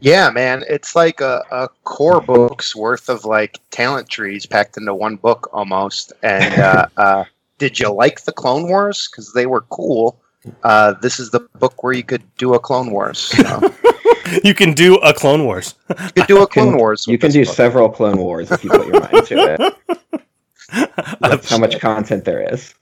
Yeah, 0.01 0.29
man, 0.31 0.65
it's 0.69 0.95
like 0.95 1.21
a, 1.21 1.43
a 1.51 1.69
core 1.85 2.21
book's 2.21 2.77
worth 2.77 3.09
of 3.09 3.25
like 3.25 3.59
talent 3.71 4.09
trees 4.09 4.45
packed 4.45 4.77
into 4.77 4.95
one 4.95 5.17
book 5.17 5.49
almost. 5.53 6.13
And 6.23 6.61
uh, 6.61 6.87
uh, 6.97 7.25
did 7.59 7.79
you 7.79 7.91
like 7.91 8.23
the 8.25 8.33
Clone 8.33 8.69
Wars? 8.69 9.09
Because 9.11 9.33
they 9.33 9.47
were 9.47 9.63
cool. 9.63 10.21
Uh, 10.63 10.93
this 11.01 11.19
is 11.19 11.31
the 11.31 11.41
book 11.59 11.83
where 11.83 11.95
you 11.95 12.03
could 12.03 12.23
do 12.37 12.53
a 12.53 12.59
Clone 12.59 12.91
Wars. 12.91 13.19
So. 13.19 13.75
you 14.45 14.53
can 14.53 14.75
do 14.75 14.97
a 14.97 15.15
Clone 15.15 15.45
Wars. 15.45 15.75
you 15.89 15.95
could 16.13 16.27
do 16.27 16.43
a 16.43 16.47
Clone 16.47 16.73
Can- 16.73 16.79
Wars. 16.79 17.07
You 17.07 17.17
can 17.17 17.31
do 17.31 17.45
book. 17.45 17.55
several 17.55 17.89
Clone 17.89 18.19
Wars 18.19 18.51
if 18.51 18.63
you 18.63 18.71
put 18.71 18.87
your 18.87 19.01
mind 19.01 19.27
to 19.29 19.57
it. 19.57 21.19
That's 21.21 21.49
how 21.49 21.59
much 21.59 21.81
content 21.81 22.25
there 22.27 22.53
is. 22.53 22.75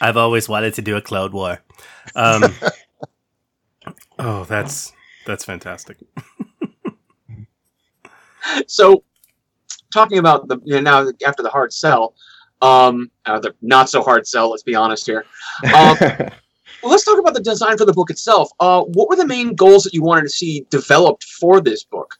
I've 0.00 0.16
always 0.16 0.48
wanted 0.48 0.74
to 0.74 0.82
do 0.82 0.96
a 0.96 1.02
cloud 1.02 1.32
War. 1.32 1.60
Um, 2.14 2.44
oh, 4.18 4.44
that's 4.44 4.92
that's 5.26 5.44
fantastic. 5.44 5.98
So, 8.66 9.02
talking 9.90 10.18
about 10.18 10.48
the 10.48 10.58
you 10.64 10.74
know, 10.74 11.04
now 11.04 11.12
after 11.26 11.42
the 11.42 11.48
hard 11.48 11.72
sell, 11.72 12.14
um, 12.60 13.10
uh, 13.24 13.40
the 13.40 13.54
not 13.62 13.88
so 13.88 14.02
hard 14.02 14.26
sell. 14.26 14.50
Let's 14.50 14.62
be 14.62 14.74
honest 14.74 15.06
here. 15.06 15.24
Um, 15.74 15.96
well, 16.00 16.30
let's 16.82 17.04
talk 17.04 17.18
about 17.18 17.32
the 17.32 17.40
design 17.40 17.78
for 17.78 17.86
the 17.86 17.94
book 17.94 18.10
itself. 18.10 18.50
Uh, 18.60 18.82
what 18.82 19.08
were 19.08 19.16
the 19.16 19.26
main 19.26 19.54
goals 19.54 19.82
that 19.84 19.94
you 19.94 20.02
wanted 20.02 20.24
to 20.24 20.28
see 20.28 20.66
developed 20.68 21.24
for 21.24 21.62
this 21.62 21.84
book? 21.84 22.16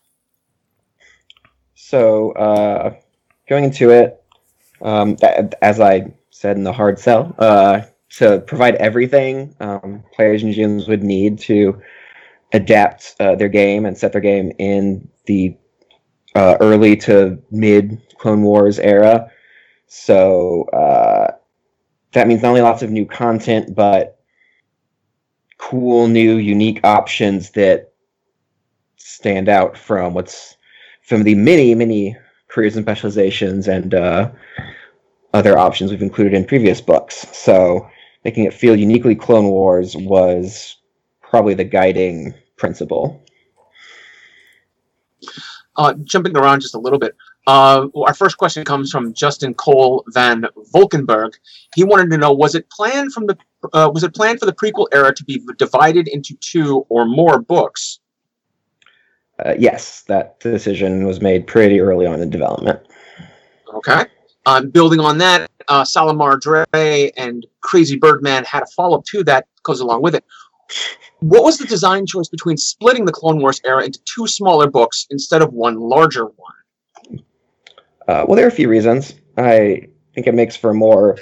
so 1.95 2.33
uh, 2.33 2.95
going 3.49 3.65
into 3.65 3.91
it, 3.91 4.23
um, 4.81 5.17
th- 5.17 5.53
as 5.61 5.81
I 5.81 6.13
said 6.35 6.57
in 6.57 6.65
the 6.65 6.73
hard 6.73 6.99
sell, 6.99 7.33
uh, 7.39 7.81
to 8.11 8.41
provide 8.41 8.75
everything 8.75 9.55
um, 9.61 10.03
players 10.13 10.43
and 10.43 10.53
GMs 10.53 10.89
would 10.89 11.05
need 11.05 11.39
to 11.39 11.81
adapt 12.53 13.15
uh, 13.21 13.37
their 13.37 13.49
game 13.49 13.87
and 13.87 13.97
set 13.97 14.11
their 14.11 14.21
game 14.21 14.51
in 14.59 15.09
the 15.27 15.57
uh, 16.35 16.57
early 16.61 16.97
to 16.97 17.41
mid 17.53 18.03
Clone 18.19 18.43
Wars 18.43 18.81
era. 18.81 19.31
So 19.87 20.65
uh, 20.71 21.37
that 22.13 22.27
means 22.27 22.43
not 22.43 22.49
only 22.49 22.63
lots 22.63 22.83
of 22.83 22.91
new 22.91 23.07
content, 23.07 23.73
but 23.73 24.19
cool, 25.59 26.09
new, 26.09 26.39
unique 26.39 26.81
options 26.83 27.51
that 27.53 27.93
stand 28.97 29.49
out 29.49 29.79
from 29.79 30.15
what's 30.15 30.57
from 31.03 31.23
the 31.23 31.37
many, 31.37 31.77
many 31.77 32.17
careers 32.49 32.75
and 32.75 32.85
specializations 32.85 33.69
and 33.69 33.95
uh, 33.95 34.31
other 35.35 35.59
options 35.59 35.91
we've 35.91 36.01
included 36.01 36.33
in 36.33 36.45
previous 36.45 36.81
books. 36.81 37.27
So 37.33 37.91
making 38.25 38.45
it 38.45 38.55
feel 38.55 38.77
uniquely 38.77 39.15
Clone 39.15 39.47
Wars 39.47 39.95
was 39.97 40.77
probably 41.21 41.55
the 41.55 41.65
guiding 41.65 42.33
principle. 42.57 43.23
Uh, 45.77 45.95
jumping 46.05 46.37
around 46.37 46.61
just 46.61 46.77
a 46.77 46.79
little 46.79 47.01
bit. 47.01 47.17
Uh, 47.47 47.89
our 48.07 48.15
first 48.15 48.39
question 48.39 48.65
comes 48.65 48.91
from 48.91 49.13
Justin 49.13 49.53
Cole 49.55 50.05
van 50.09 50.47
Volkenberg. 50.73 51.35
He 51.75 51.83
wanted 51.83 52.11
to 52.11 52.17
know: 52.17 52.33
Was 52.33 52.55
it 52.55 52.71
planned 52.71 53.13
from 53.13 53.27
the 53.27 53.37
uh, 53.73 53.91
was 53.93 54.05
it 54.05 54.15
planned 54.15 54.39
for 54.39 54.47
the 54.47 54.53
prequel 54.53 54.87
era 54.93 55.13
to 55.13 55.25
be 55.25 55.43
divided 55.59 56.09
into 56.09 56.35
two 56.37 56.87
or 56.89 57.05
more 57.05 57.41
books? 57.41 57.99
Uh, 59.45 59.55
yes, 59.59 60.03
that 60.03 60.39
decision 60.39 61.05
was 61.05 61.21
made 61.21 61.47
pretty 61.47 61.81
early 61.81 62.07
on 62.07 62.23
in 62.23 62.31
development. 62.31 62.81
Okay. 63.75 64.07
Um, 64.47 64.71
building 64.71 65.01
on 65.01 65.19
that, 65.19 65.51
uh, 65.69 65.85
Salamar 65.85 66.39
Dre 66.39 67.11
and 67.17 67.47
Crazy 67.63 67.97
Birdman 67.97 68.45
had 68.45 68.63
a 68.63 68.67
follow 68.67 68.99
up 68.99 69.05
to 69.07 69.25
that 69.25 69.47
goes 69.63 69.81
along 69.81 70.03
with 70.03 70.15
it. 70.15 70.25
What 71.21 71.45
was 71.45 71.59
the 71.59 71.67
design 71.67 72.07
choice 72.07 72.29
between 72.29 72.57
splitting 72.57 73.07
the 73.07 73.13
Clone 73.13 73.41
Wars 73.41 73.61
era 73.65 73.83
into 73.85 73.99
two 74.05 74.27
smaller 74.27 74.69
books 74.69 75.07
instead 75.11 75.41
of 75.41 75.53
one 75.53 75.77
larger 75.77 76.27
one? 76.27 77.23
Uh, 78.07 78.25
well, 78.27 78.37
there 78.37 78.45
are 78.45 78.49
a 78.49 78.53
few 78.53 78.69
reasons. 78.69 79.15
I 79.39 79.89
think 80.15 80.27
it 80.27 80.35
makes 80.35 80.57
for 80.57 80.71
a 80.71 80.75
more 80.75 81.19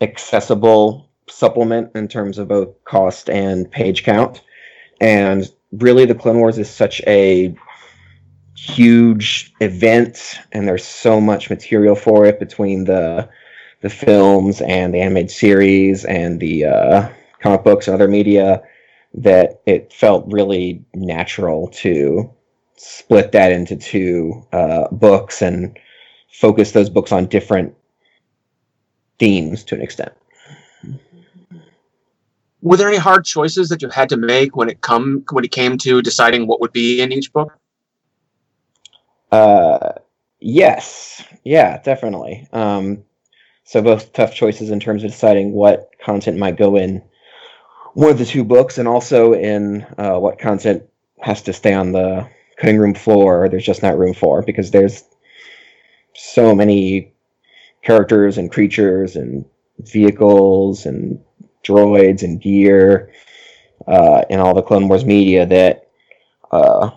accessible 0.00 1.08
supplement 1.28 1.94
in 1.94 2.08
terms 2.08 2.38
of 2.38 2.48
both 2.48 2.82
cost 2.84 3.30
and 3.30 3.70
page 3.70 4.02
count. 4.02 4.42
And 5.00 5.48
really, 5.70 6.04
the 6.04 6.14
Clone 6.14 6.38
Wars 6.38 6.58
is 6.58 6.68
such 6.68 7.00
a 7.06 7.54
huge 8.62 9.52
event, 9.60 10.38
and 10.52 10.68
there's 10.68 10.84
so 10.84 11.20
much 11.20 11.50
material 11.50 11.96
for 11.96 12.24
it 12.26 12.38
between 12.38 12.84
the 12.84 13.28
the 13.80 13.90
films 13.90 14.60
and 14.60 14.94
the 14.94 15.00
animated 15.00 15.30
series 15.30 16.04
and 16.04 16.38
the 16.38 16.64
uh, 16.64 17.08
comic 17.40 17.64
books 17.64 17.88
and 17.88 17.94
other 17.96 18.06
media 18.06 18.62
that 19.14 19.60
it 19.66 19.92
felt 19.92 20.24
really 20.28 20.84
natural 20.94 21.66
to 21.68 22.32
split 22.76 23.32
that 23.32 23.50
into 23.50 23.76
two 23.76 24.46
uh, 24.52 24.86
books 24.92 25.42
and 25.42 25.76
focus 26.32 26.70
those 26.70 26.88
books 26.88 27.10
on 27.10 27.26
different 27.26 27.74
themes 29.18 29.64
to 29.64 29.74
an 29.74 29.82
extent. 29.82 30.12
Were 32.60 32.76
there 32.76 32.88
any 32.88 32.98
hard 32.98 33.24
choices 33.24 33.68
that 33.70 33.82
you 33.82 33.88
had 33.88 34.08
to 34.10 34.16
make 34.16 34.54
when 34.54 34.70
it 34.70 34.80
come 34.80 35.24
when 35.32 35.44
it 35.44 35.50
came 35.50 35.76
to 35.78 36.00
deciding 36.00 36.46
what 36.46 36.60
would 36.60 36.72
be 36.72 37.00
in 37.02 37.10
each 37.10 37.32
book? 37.32 37.58
Uh, 39.32 39.94
yes, 40.40 41.24
yeah, 41.44 41.78
definitely. 41.82 42.48
Um, 42.52 43.04
so 43.64 43.82
both 43.82 44.12
tough 44.14 44.34
choices 44.34 44.70
in 44.70 44.80
terms 44.80 45.04
of 45.04 45.10
deciding 45.12 45.52
what 45.52 45.90
content 46.02 46.38
might 46.38 46.56
go 46.58 46.76
in 46.76 47.02
one 47.94 48.10
of 48.10 48.18
the 48.18 48.26
two 48.26 48.44
books, 48.44 48.78
and 48.78 48.88
also 48.88 49.34
in 49.34 49.86
uh, 49.98 50.18
what 50.18 50.38
content 50.38 50.84
has 51.20 51.42
to 51.42 51.52
stay 51.54 51.74
on 51.74 51.92
the 51.92 52.28
cutting 52.58 52.78
room 52.78 52.94
floor. 52.94 53.44
Or 53.44 53.48
there's 53.48 53.66
just 53.66 53.82
not 53.82 53.98
room 53.98 54.14
for 54.14 54.42
because 54.42 54.70
there's 54.70 55.04
so 56.14 56.54
many 56.54 57.12
characters 57.82 58.38
and 58.38 58.52
creatures 58.52 59.16
and 59.16 59.44
vehicles 59.80 60.86
and 60.86 61.20
droids 61.64 62.22
and 62.22 62.40
gear 62.40 63.12
uh, 63.88 64.24
in 64.30 64.40
all 64.40 64.54
the 64.54 64.62
Clone 64.62 64.88
Wars 64.88 65.04
media 65.04 65.46
that 65.46 65.88
uh, 66.52 66.90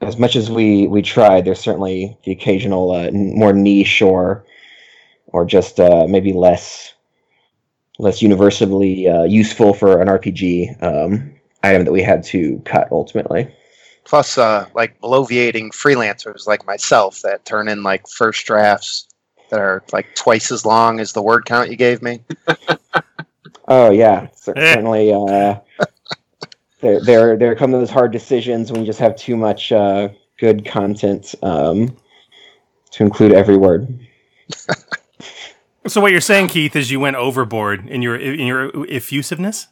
as 0.00 0.18
much 0.18 0.36
as 0.36 0.50
we 0.50 0.86
we 0.86 1.02
tried, 1.02 1.44
there's 1.44 1.60
certainly 1.60 2.16
the 2.24 2.32
occasional 2.32 2.92
uh, 2.92 3.10
more 3.12 3.52
niche 3.52 4.02
or 4.02 4.44
or 5.28 5.44
just 5.44 5.80
uh, 5.80 6.06
maybe 6.08 6.32
less 6.32 6.94
less 7.98 8.20
universally 8.20 9.08
uh, 9.08 9.24
useful 9.24 9.72
for 9.72 10.00
an 10.02 10.08
RPG 10.08 10.82
um, 10.82 11.32
item 11.62 11.84
that 11.84 11.92
we 11.92 12.02
had 12.02 12.22
to 12.24 12.60
cut 12.64 12.88
ultimately. 12.90 13.50
Plus, 14.04 14.38
uh, 14.38 14.66
like 14.74 15.00
bloviating 15.00 15.70
freelancers 15.70 16.46
like 16.46 16.64
myself 16.66 17.22
that 17.22 17.44
turn 17.44 17.68
in 17.68 17.82
like 17.82 18.06
first 18.08 18.46
drafts 18.46 19.08
that 19.50 19.58
are 19.58 19.82
like 19.92 20.14
twice 20.14 20.52
as 20.52 20.64
long 20.64 21.00
as 21.00 21.12
the 21.12 21.22
word 21.22 21.44
count 21.44 21.70
you 21.70 21.76
gave 21.76 22.02
me. 22.02 22.22
Oh 23.68 23.90
yeah, 23.90 24.28
cer- 24.32 24.54
certainly. 24.56 25.12
There, 26.86 27.00
there, 27.00 27.36
there 27.36 27.54
come 27.56 27.72
those 27.72 27.90
hard 27.90 28.12
decisions 28.12 28.70
when 28.70 28.82
you 28.82 28.86
just 28.86 29.00
have 29.00 29.16
too 29.16 29.36
much 29.36 29.72
uh, 29.72 30.10
good 30.38 30.64
content 30.64 31.34
um, 31.42 31.96
to 32.92 33.02
include 33.02 33.32
every 33.32 33.56
word. 33.56 33.98
So 35.88 36.00
what 36.00 36.10
you're 36.10 36.20
saying, 36.20 36.48
Keith, 36.48 36.74
is 36.74 36.90
you 36.90 36.98
went 36.98 37.16
overboard 37.16 37.88
in 37.88 38.02
your 38.02 38.16
in 38.16 38.46
your 38.46 38.86
effusiveness. 38.88 39.68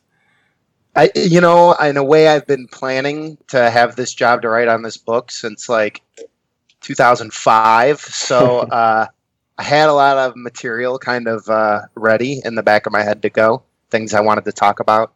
I, 0.96 1.10
you 1.14 1.40
know, 1.40 1.72
in 1.72 1.96
a 1.96 2.04
way, 2.04 2.28
I've 2.28 2.46
been 2.46 2.68
planning 2.68 3.36
to 3.48 3.68
have 3.68 3.96
this 3.96 4.14
job 4.14 4.42
to 4.42 4.48
write 4.48 4.68
on 4.68 4.82
this 4.82 4.96
book 4.96 5.32
since 5.32 5.68
like 5.68 6.02
2005. 6.82 8.00
So 8.00 8.58
uh, 8.70 9.06
I 9.58 9.62
had 9.62 9.88
a 9.88 9.92
lot 9.92 10.16
of 10.16 10.34
material 10.36 10.98
kind 10.98 11.26
of 11.26 11.48
uh, 11.48 11.82
ready 11.96 12.40
in 12.44 12.54
the 12.54 12.62
back 12.62 12.86
of 12.86 12.92
my 12.92 13.02
head 13.02 13.22
to 13.22 13.30
go, 13.30 13.64
things 13.90 14.14
I 14.14 14.20
wanted 14.20 14.44
to 14.44 14.52
talk 14.52 14.78
about. 14.78 15.12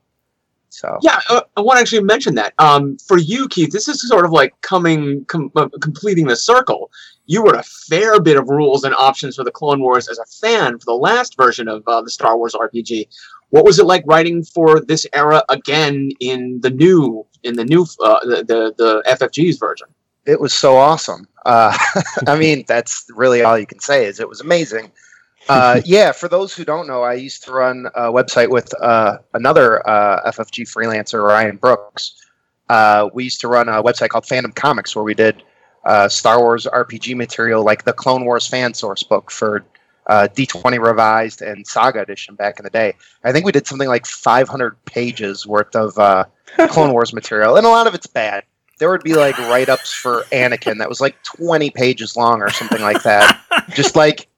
So 0.71 0.99
Yeah, 1.03 1.21
uh, 1.31 1.43
I 1.57 1.61
want 1.61 1.79
to 1.79 1.81
actually 1.81 2.03
mention 2.03 2.35
that. 2.37 2.55
Um, 2.59 2.99
for 2.99 3.19
you, 3.19 3.49
Keith, 3.49 3.71
this 3.71 3.89
is 3.89 4.07
sort 4.07 4.25
of 4.25 4.33
like 4.33 4.59
coming, 4.61 5.25
com- 5.27 5.51
uh, 5.57 5.69
completing 5.81 6.27
the 6.27 6.37
circle. 6.37 6.91
You 7.27 7.45
wrote 7.45 7.57
a 7.57 7.63
fair 7.63 8.21
bit 8.21 8.37
of 8.37 8.49
rules 8.49 8.85
and 8.85 8.95
options 8.95 9.37
for 9.37 9.45
the 9.45 9.51
Clone 9.51 9.81
Wars 9.81 10.09
as 10.09 10.19
a 10.19 10.25
fan 10.27 10.79
for 10.79 10.85
the 10.85 10.95
last 10.95 11.37
version 11.37 11.69
of 11.69 11.83
uh, 11.87 12.03
the 12.03 12.11
Star 12.11 12.37
Wars 12.37 12.55
RPG. 12.55 13.09
What 13.51 13.65
was 13.65 13.79
it 13.79 13.85
like 13.85 14.05
writing 14.07 14.45
for 14.45 14.81
this 14.81 15.07
era 15.15 15.43
again 15.49 16.11
in 16.21 16.61
the 16.61 16.71
new, 16.71 17.27
in 17.43 17.57
the 17.57 17.65
new, 17.65 17.87
uh, 18.03 18.21
the, 18.21 18.45
the 18.45 18.75
the 18.77 19.03
FFG's 19.07 19.59
version? 19.59 19.89
it 20.29 20.39
was 20.39 20.53
so 20.53 20.77
awesome. 20.77 21.27
Uh, 21.47 21.77
I 22.27 22.39
mean, 22.39 22.65
that's 22.69 23.07
really 23.09 23.43
all 23.43 23.59
you 23.59 23.67
can 23.67 23.81
say 23.81 24.05
is 24.05 24.21
it 24.21 24.29
was 24.29 24.43
amazing. 24.43 24.93
Uh, 25.49 25.81
yeah, 25.85 26.13
for 26.13 26.29
those 26.29 26.55
who 26.55 26.65
don't 26.65 26.87
know, 26.87 27.03
I 27.03 27.15
used 27.15 27.45
to 27.45 27.53
run 27.53 27.87
a 27.95 28.13
website 28.13 28.51
with 28.51 28.73
uh, 28.81 29.19
another 29.35 29.87
uh, 29.89 30.31
FFG 30.31 30.71
freelancer, 30.71 31.27
Ryan 31.27 31.57
Brooks. 31.57 32.21
Uh, 32.69 33.09
we 33.15 33.25
used 33.25 33.41
to 33.41 33.49
run 33.49 33.69
a 33.69 33.83
website 33.83 34.11
called 34.11 34.25
Fandom 34.25 34.55
Comics 34.55 34.95
where 34.95 35.05
we 35.05 35.15
did 35.15 35.43
uh, 35.85 36.09
Star 36.09 36.39
Wars 36.39 36.67
RPG 36.67 37.17
material 37.17 37.65
like 37.65 37.85
the 37.85 37.93
Clone 37.93 38.25
Wars 38.25 38.47
fan 38.47 38.75
source 38.75 39.03
book 39.03 39.31
for 39.31 39.65
uh, 40.09 40.29
D20 40.35 40.85
Revised 40.85 41.43
and 41.43 41.67
Saga 41.67 42.01
Edition 42.01 42.35
back 42.35 42.59
in 42.59 42.65
the 42.65 42.71
day. 42.71 42.95
I 43.25 43.33
think 43.33 43.47
we 43.47 43.53
did 43.53 43.67
something 43.67 43.89
like 43.89 44.07
500 44.07 44.85
pages 44.85 45.47
worth 45.47 45.75
of 45.77 45.97
uh, 45.99 46.25
Clone 46.69 46.93
Wars 46.93 47.13
material, 47.13 47.57
and 47.57 47.67
a 47.67 47.71
lot 47.71 47.87
of 47.87 47.95
it's 47.95 48.07
bad. 48.07 48.45
There 48.79 48.91
would 48.91 49.03
be 49.03 49.15
like 49.15 49.37
write 49.39 49.69
ups 49.69 49.93
for 49.93 50.23
Anakin 50.31 50.79
that 50.79 50.89
was 50.89 51.01
like 51.01 51.21
20 51.25 51.71
pages 51.71 52.17
long 52.17 52.41
or 52.41 52.51
something 52.51 52.81
like 52.81 53.03
that. 53.03 53.41
Just 53.71 53.97
like 53.97 54.29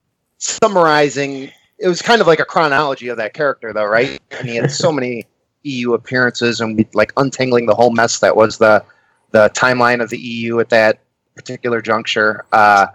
summarizing. 0.41 1.51
It 1.79 1.87
was 1.87 2.01
kind 2.01 2.21
of 2.21 2.27
like 2.27 2.39
a 2.39 2.45
chronology 2.45 3.07
of 3.07 3.17
that 3.17 3.33
character, 3.33 3.73
though, 3.73 3.85
right? 3.85 4.19
And 4.31 4.47
he 4.47 4.55
had 4.55 4.71
so 4.71 4.91
many 4.91 5.25
EU 5.63 5.93
appearances, 5.93 6.59
and 6.59 6.75
we 6.75 6.87
like 6.93 7.13
untangling 7.17 7.65
the 7.65 7.75
whole 7.75 7.91
mess 7.91 8.19
that 8.19 8.35
was 8.35 8.57
the 8.57 8.83
the 9.31 9.49
timeline 9.51 10.01
of 10.01 10.09
the 10.09 10.17
EU 10.17 10.59
at 10.59 10.69
that 10.69 10.99
particular 11.35 11.81
juncture. 11.81 12.45
Uh, 12.51 12.87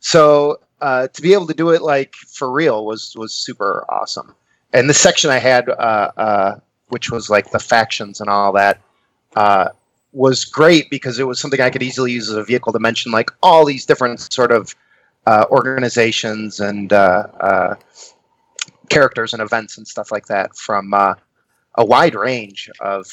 so 0.00 0.58
uh, 0.80 1.08
to 1.08 1.22
be 1.22 1.32
able 1.32 1.46
to 1.46 1.54
do 1.54 1.70
it 1.70 1.82
like 1.82 2.14
for 2.14 2.50
real 2.50 2.84
was 2.84 3.14
was 3.16 3.32
super 3.32 3.84
awesome. 3.88 4.34
And 4.72 4.90
the 4.90 4.94
section 4.94 5.30
I 5.30 5.38
had, 5.38 5.68
uh, 5.68 6.10
uh, 6.16 6.58
which 6.88 7.10
was 7.10 7.30
like 7.30 7.50
the 7.50 7.60
factions 7.60 8.20
and 8.20 8.28
all 8.28 8.52
that, 8.52 8.80
uh, 9.36 9.68
was 10.12 10.44
great 10.44 10.90
because 10.90 11.18
it 11.18 11.24
was 11.24 11.38
something 11.40 11.60
I 11.60 11.70
could 11.70 11.82
easily 11.82 12.12
use 12.12 12.28
as 12.28 12.36
a 12.36 12.44
vehicle 12.44 12.72
to 12.72 12.78
mention 12.78 13.12
like 13.12 13.30
all 13.42 13.64
these 13.64 13.86
different 13.86 14.20
sort 14.32 14.50
of 14.50 14.74
uh, 15.26 15.46
organizations 15.50 16.60
and 16.60 16.92
uh, 16.92 17.26
uh, 17.40 17.74
characters 18.88 19.32
and 19.32 19.42
events 19.42 19.78
and 19.78 19.86
stuff 19.86 20.12
like 20.12 20.26
that 20.26 20.56
from 20.56 20.92
uh, 20.94 21.14
a 21.76 21.84
wide 21.84 22.14
range 22.14 22.70
of 22.80 23.06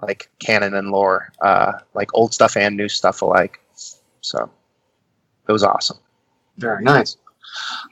like 0.00 0.30
canon 0.38 0.74
and 0.74 0.90
lore, 0.90 1.32
uh, 1.40 1.72
like 1.94 2.12
old 2.14 2.34
stuff 2.34 2.56
and 2.56 2.76
new 2.76 2.88
stuff 2.88 3.22
alike. 3.22 3.60
So 4.20 4.50
it 5.48 5.52
was 5.52 5.62
awesome. 5.62 5.98
Very 6.58 6.82
nice. 6.82 7.16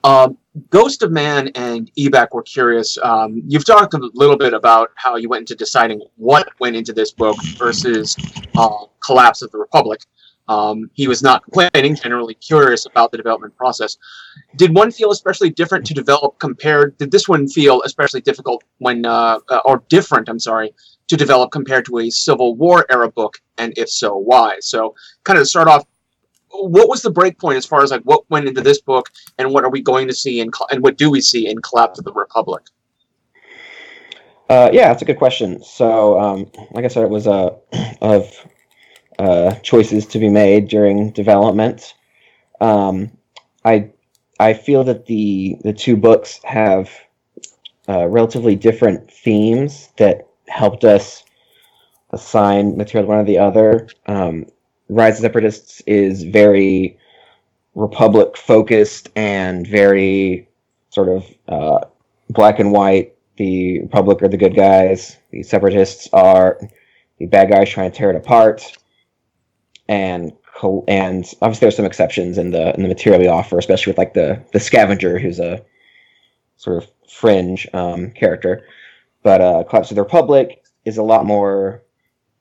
Um, 0.05 0.39
Ghost 0.71 1.03
of 1.03 1.13
Man 1.13 1.49
and 1.49 1.91
Ebac 1.97 2.29
were 2.33 2.43
curious. 2.43 2.99
Um, 3.03 3.43
you've 3.47 3.65
talked 3.65 3.95
a 3.95 4.11
little 4.15 4.37
bit 4.37 4.53
about 4.55 4.91
how 4.97 5.17
you 5.17 5.29
went 5.29 5.43
into 5.43 5.55
deciding 5.55 6.03
what 6.17 6.49
went 6.59 6.77
into 6.77 6.93
this 6.93 7.13
book 7.13 7.37
versus 7.57 8.17
uh, 8.57 8.87
Collapse 9.05 9.43
of 9.43 9.51
the 9.53 9.59
Republic. 9.59 10.01
Um, 10.49 10.91
he 10.95 11.07
was 11.07 11.23
not 11.23 11.45
complaining, 11.45 11.95
generally 11.95 12.35
curious 12.35 12.87
about 12.87 13.13
the 13.13 13.17
development 13.17 13.57
process. 13.57 13.97
Did 14.57 14.75
one 14.75 14.91
feel 14.91 15.13
especially 15.13 15.51
different 15.51 15.87
to 15.87 15.95
develop 15.95 16.39
compared? 16.41 16.99
Did 16.99 17.13
this 17.13 17.29
one 17.29 17.47
feel 17.47 17.83
especially 17.83 18.21
difficult 18.21 18.65
when, 18.79 19.07
uh, 19.07 19.39
uh, 19.49 19.61
or 19.65 19.85
different? 19.89 20.29
I'm 20.29 20.41
sorry, 20.41 20.75
to 21.07 21.17
develop 21.17 21.53
compared 21.53 21.85
to 21.87 21.99
a 21.99 22.11
Civil 22.11 22.57
War 22.57 22.85
era 22.91 23.11
book, 23.11 23.41
and 23.59 23.73
if 23.77 23.89
so, 23.89 24.17
why? 24.17 24.57
So, 24.61 24.95
kind 25.25 25.39
of 25.39 25.47
start 25.47 25.69
off, 25.69 25.85
what 26.51 26.89
was 26.89 27.03
the 27.03 27.11
break 27.11 27.39
point 27.39 27.57
as 27.57 27.67
far 27.67 27.83
as 27.83 27.91
like 27.91 28.03
what 28.03 28.29
went 28.31 28.49
into 28.49 28.61
this 28.61 28.81
book 28.81 29.09
and 29.39 29.53
what 29.53 29.65
are 29.65 29.71
we 29.71 29.81
going 29.81 30.09
to 30.09 30.15
see 30.15 30.41
in 30.41 30.51
and 30.71 30.83
what 30.83 30.97
do 30.97 31.11
we 31.11 31.21
see 31.21 31.49
in 31.49 31.61
collapse 31.63 31.99
of 31.99 32.05
the 32.05 32.13
republic 32.13 32.63
Uh, 34.49 34.69
yeah, 34.73 34.89
that's 34.89 35.03
a 35.03 35.05
good 35.05 35.19
question. 35.19 35.63
So, 35.63 36.19
um, 36.19 36.51
like 36.73 36.85
I 36.85 36.89
said, 36.89 37.05
it 37.05 37.11
was 37.11 37.29
a 37.29 37.55
of 38.01 38.35
uh, 39.21 39.55
choices 39.57 40.07
to 40.07 40.19
be 40.19 40.31
made 40.31 40.69
during 40.69 41.11
development. 41.11 41.95
Um, 42.61 43.11
I 43.67 43.91
I 44.39 44.55
feel 44.55 44.83
that 44.85 45.05
the 45.05 45.59
the 45.63 45.75
two 45.75 45.97
books 45.97 46.41
have 46.43 46.91
uh, 47.87 48.07
relatively 48.07 48.57
different 48.57 49.11
themes 49.11 49.91
that 49.99 50.27
helped 50.49 50.85
us 50.85 51.23
assign 52.13 52.79
material 52.79 53.09
one 53.09 53.19
or 53.19 53.25
the 53.25 53.39
other. 53.39 53.89
Um, 54.07 54.47
Rise 54.89 55.19
of 55.19 55.23
Separatists 55.23 55.83
is 55.87 56.23
very 56.23 56.99
Republic 57.75 58.39
focused 58.39 59.11
and 59.17 59.67
very 59.67 60.49
sort 60.89 61.09
of 61.11 61.27
uh, 61.47 61.85
black 62.31 62.59
and 62.59 62.73
white. 62.73 63.15
The 63.37 63.81
Republic 63.81 64.23
are 64.23 64.29
the 64.29 64.39
good 64.39 64.57
guys. 64.57 65.19
The 65.31 65.43
Separatists 65.43 66.09
are 66.15 66.59
the 67.19 67.27
bad 67.27 67.51
guys 67.51 67.69
trying 67.69 67.91
to 67.91 67.97
tear 67.97 68.11
it 68.11 68.17
apart. 68.17 68.79
And 69.91 70.33
and 70.87 71.25
obviously 71.43 71.67
there's 71.67 71.77
some 71.77 71.85
exceptions 71.85 72.39
in 72.39 72.53
the 72.53 72.73
in 72.77 72.83
the 72.83 72.89
material 72.89 73.21
we 73.21 73.27
offer, 73.27 73.59
especially 73.59 73.91
with 73.91 73.99
like 73.99 74.15
the 74.15 74.41
the 74.53 74.61
Scavenger, 74.61 75.19
who's 75.19 75.41
a 75.41 75.63
sort 76.57 76.83
of 76.83 76.91
fringe 77.11 77.67
um, 77.75 78.13
character. 78.13 78.65
But 79.25 79.41
uh, 79.41 79.65
Collapse 79.65 79.91
of 79.91 79.97
the 79.97 80.03
Republic 80.03 80.63
is 80.85 80.97
a 80.97 81.03
lot 81.03 81.27
more 81.27 81.83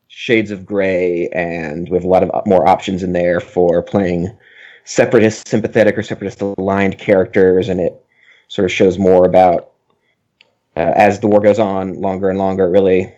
shades 0.09 0.51
of 0.51 0.63
gray, 0.63 1.27
and 1.29 1.89
we 1.89 1.95
have 1.95 2.03
a 2.03 2.07
lot 2.07 2.23
of 2.23 2.45
more 2.45 2.67
options 2.67 3.01
in 3.01 3.13
there 3.13 3.39
for 3.39 3.81
playing 3.81 4.29
separatist 4.83 5.47
sympathetic 5.47 5.97
or 5.97 6.03
separatist 6.03 6.41
aligned 6.41 6.99
characters, 6.99 7.67
and 7.67 7.79
it 7.79 7.93
sort 8.47 8.65
of 8.65 8.71
shows 8.71 8.99
more 8.99 9.25
about 9.25 9.71
uh, 10.75 10.93
as 10.95 11.19
the 11.19 11.27
war 11.27 11.41
goes 11.41 11.59
on 11.59 11.99
longer 11.99 12.29
and 12.29 12.37
longer. 12.37 12.65
It 12.65 12.71
really 12.71 13.11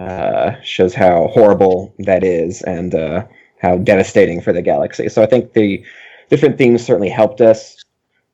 uh, 0.00 0.60
shows 0.62 0.92
how 0.92 1.28
horrible 1.28 1.94
that 2.00 2.24
is 2.24 2.62
and 2.62 2.94
uh, 2.94 3.26
how 3.58 3.78
devastating 3.78 4.40
for 4.40 4.52
the 4.52 4.62
galaxy. 4.62 5.08
So 5.08 5.22
I 5.22 5.26
think 5.26 5.52
the 5.52 5.84
different 6.28 6.58
themes 6.58 6.84
certainly 6.84 7.08
helped 7.08 7.40
us, 7.40 7.84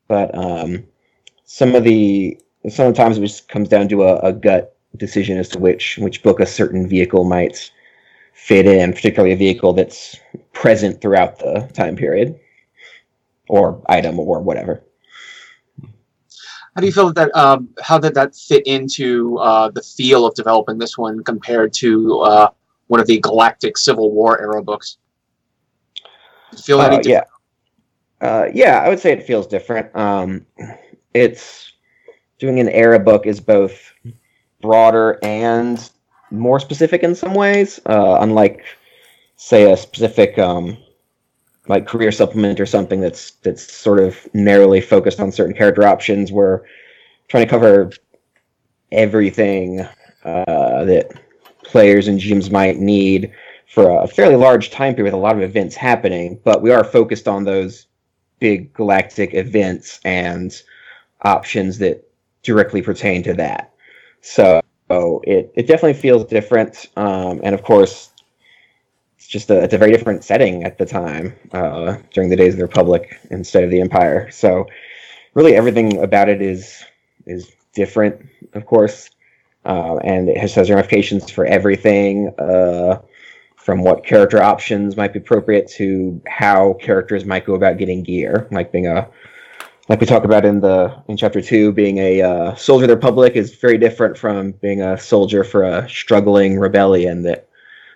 but 0.09 0.37
um, 0.37 0.85
some 1.45 1.75
of 1.75 1.85
the 1.85 2.41
sometimes 2.69 3.19
it 3.19 3.23
just 3.23 3.49
comes 3.49 3.69
down 3.69 3.89
to 3.89 4.05
a, 4.05 4.17
a 4.21 4.33
gut 4.33 4.77
decision 4.97 5.39
as 5.39 5.49
to 5.51 5.59
which 5.59 5.99
which 5.99 6.23
book 6.23 6.41
a 6.41 6.47
certain 6.47 6.89
vehicle 6.89 7.25
might 7.25 7.71
fit 8.35 8.67
in, 8.67 8.93
particularly 8.93 9.33
a 9.33 9.37
vehicle 9.37 9.73
that's 9.73 10.17
present 10.53 11.01
throughout 11.01 11.39
the 11.39 11.69
time 11.75 11.97
period 11.97 12.39
or 13.49 13.83
item 13.89 14.19
or 14.19 14.41
whatever. 14.41 14.83
how 16.75 16.81
do 16.81 16.87
you 16.87 16.93
feel 16.93 17.13
that 17.13 17.35
um, 17.37 17.69
how 17.83 17.99
did 17.99 18.15
that 18.15 18.35
fit 18.35 18.67
into 18.67 19.39
uh, 19.39 19.69
the 19.71 19.83
feel 19.83 20.27
of 20.27 20.35
developing 20.35 20.79
this 20.79 20.97
one 20.97 21.23
compared 21.23 21.73
to 21.73 22.21
uh, 22.21 22.49
one 22.87 23.01
of 23.01 23.07
the 23.07 23.21
galactic 23.21 23.77
civil 23.77 24.11
war 24.13 24.41
era 24.41 24.63
books 24.63 24.99
Feel 26.57 26.81
any 26.81 26.97
Uh, 26.97 27.01
different? 27.01 27.27
yeah, 28.21 28.29
uh, 28.29 28.49
yeah, 28.53 28.79
I 28.79 28.89
would 28.89 29.01
say 29.01 29.13
it 29.13 29.25
feels 29.25 29.47
different. 29.47 29.95
Um, 29.97 30.47
it's 31.15 31.73
doing 32.39 32.61
an 32.61 32.69
era 32.69 32.99
book 32.99 33.27
is 33.27 33.41
both 33.41 33.93
broader 34.61 35.19
and 35.23 35.91
more 36.31 36.59
specific 36.61 37.03
in 37.03 37.15
some 37.15 37.35
ways, 37.35 37.81
uh, 37.87 38.19
unlike 38.21 38.65
say 39.37 39.71
a 39.71 39.77
specific 39.77 40.39
um, 40.39 40.77
like 41.69 41.87
career 41.87 42.13
supplement 42.13 42.59
or 42.61 42.67
something 42.67 43.01
that's 43.01 43.33
that's 43.43 43.63
sort 43.73 43.99
of 43.99 44.17
narrowly 44.35 44.81
focused 44.81 45.21
on 45.21 45.33
certain 45.33 45.55
character 45.55 45.85
options. 45.87 46.33
We're 46.33 46.63
trying 47.29 47.45
to 47.45 47.51
cover 47.51 47.91
everything 48.93 49.81
uh, 50.25 50.85
that 50.85 51.11
players 51.65 52.09
and 52.09 52.21
GMs 52.21 52.51
might 52.51 52.79
need 52.79 53.33
for 53.73 54.03
a 54.03 54.07
fairly 54.07 54.37
large 54.37 54.71
time 54.71 54.95
period 54.95 55.15
with 55.15 55.19
a 55.19 55.25
lot 55.25 55.35
of 55.35 55.41
events 55.41 55.75
happening, 55.75 56.39
but 56.45 56.61
we 56.61 56.71
are 56.71 56.85
focused 56.85 57.27
on 57.27 57.45
those 57.45 57.87
big 58.39 58.71
galactic 58.75 59.33
events 59.33 59.99
and 60.05 60.63
options 61.23 61.79
that 61.79 62.07
directly 62.43 62.83
pertain 62.83 63.23
to 63.23 63.33
that. 63.33 63.73
So 64.21 64.61
it, 65.25 65.51
it 65.55 65.67
definitely 65.67 65.95
feels 65.95 66.27
different. 66.27 66.87
Um, 66.97 67.41
and 67.43 67.55
of 67.55 67.63
course, 67.63 68.11
it's 69.17 69.27
just 69.27 69.49
a, 69.49 69.63
it's 69.63 69.73
a 69.73 69.79
very 69.79 69.93
different 69.93 70.23
setting 70.23 70.65
at 70.65 70.77
the 70.77 70.85
time 70.85 71.35
uh, 71.53 71.97
during 72.13 72.29
the 72.29 72.37
days 72.37 72.53
of 72.53 72.59
the 72.59 72.67
Republic 72.67 73.19
instead 73.31 73.65
of 73.65 73.71
the 73.71 73.81
Empire. 73.81 74.31
So 74.31 74.67
really 75.33 75.55
everything 75.57 76.03
about 76.03 76.29
it 76.29 76.43
is 76.43 76.85
is 77.25 77.51
different, 77.73 78.21
of 78.53 78.67
course. 78.67 79.09
Uh, 79.65 79.97
and 80.05 80.29
it 80.29 80.37
has, 80.37 80.55
has 80.55 80.69
ramifications 80.69 81.31
for 81.31 81.47
everything 81.47 82.35
uh, 82.39 83.01
from 83.63 83.83
what 83.83 84.05
character 84.05 84.43
options 84.43 84.97
might 84.97 85.13
be 85.13 85.19
appropriate 85.21 85.69
to 85.69 86.21
how 86.27 86.75
characters 86.75 87.25
might 87.25 87.47
go 87.47 87.55
about 87.55 87.79
getting 87.79 88.03
gear, 88.03 88.49
like 88.51 88.73
being 88.73 88.87
a 88.87 89.09
like 89.89 90.01
we 90.01 90.07
talk 90.07 90.25
about 90.25 90.45
in 90.45 90.61
the 90.61 90.95
in 91.09 91.17
chapter 91.17 91.41
two, 91.41 91.73
being 91.73 91.99
a 91.99 92.23
uh, 92.23 92.55
soldier 92.55 92.85
of 92.85 92.89
the 92.89 92.95
Republic 92.97 93.35
is 93.35 93.55
very 93.55 93.79
different 93.79 94.17
from 94.19 94.53
being 94.53 94.81
a 94.81 94.99
soldier 94.99 95.45
for 95.45 95.63
a 95.65 95.89
struggling 95.89 96.59
rebellion 96.59 97.23
that 97.23 97.49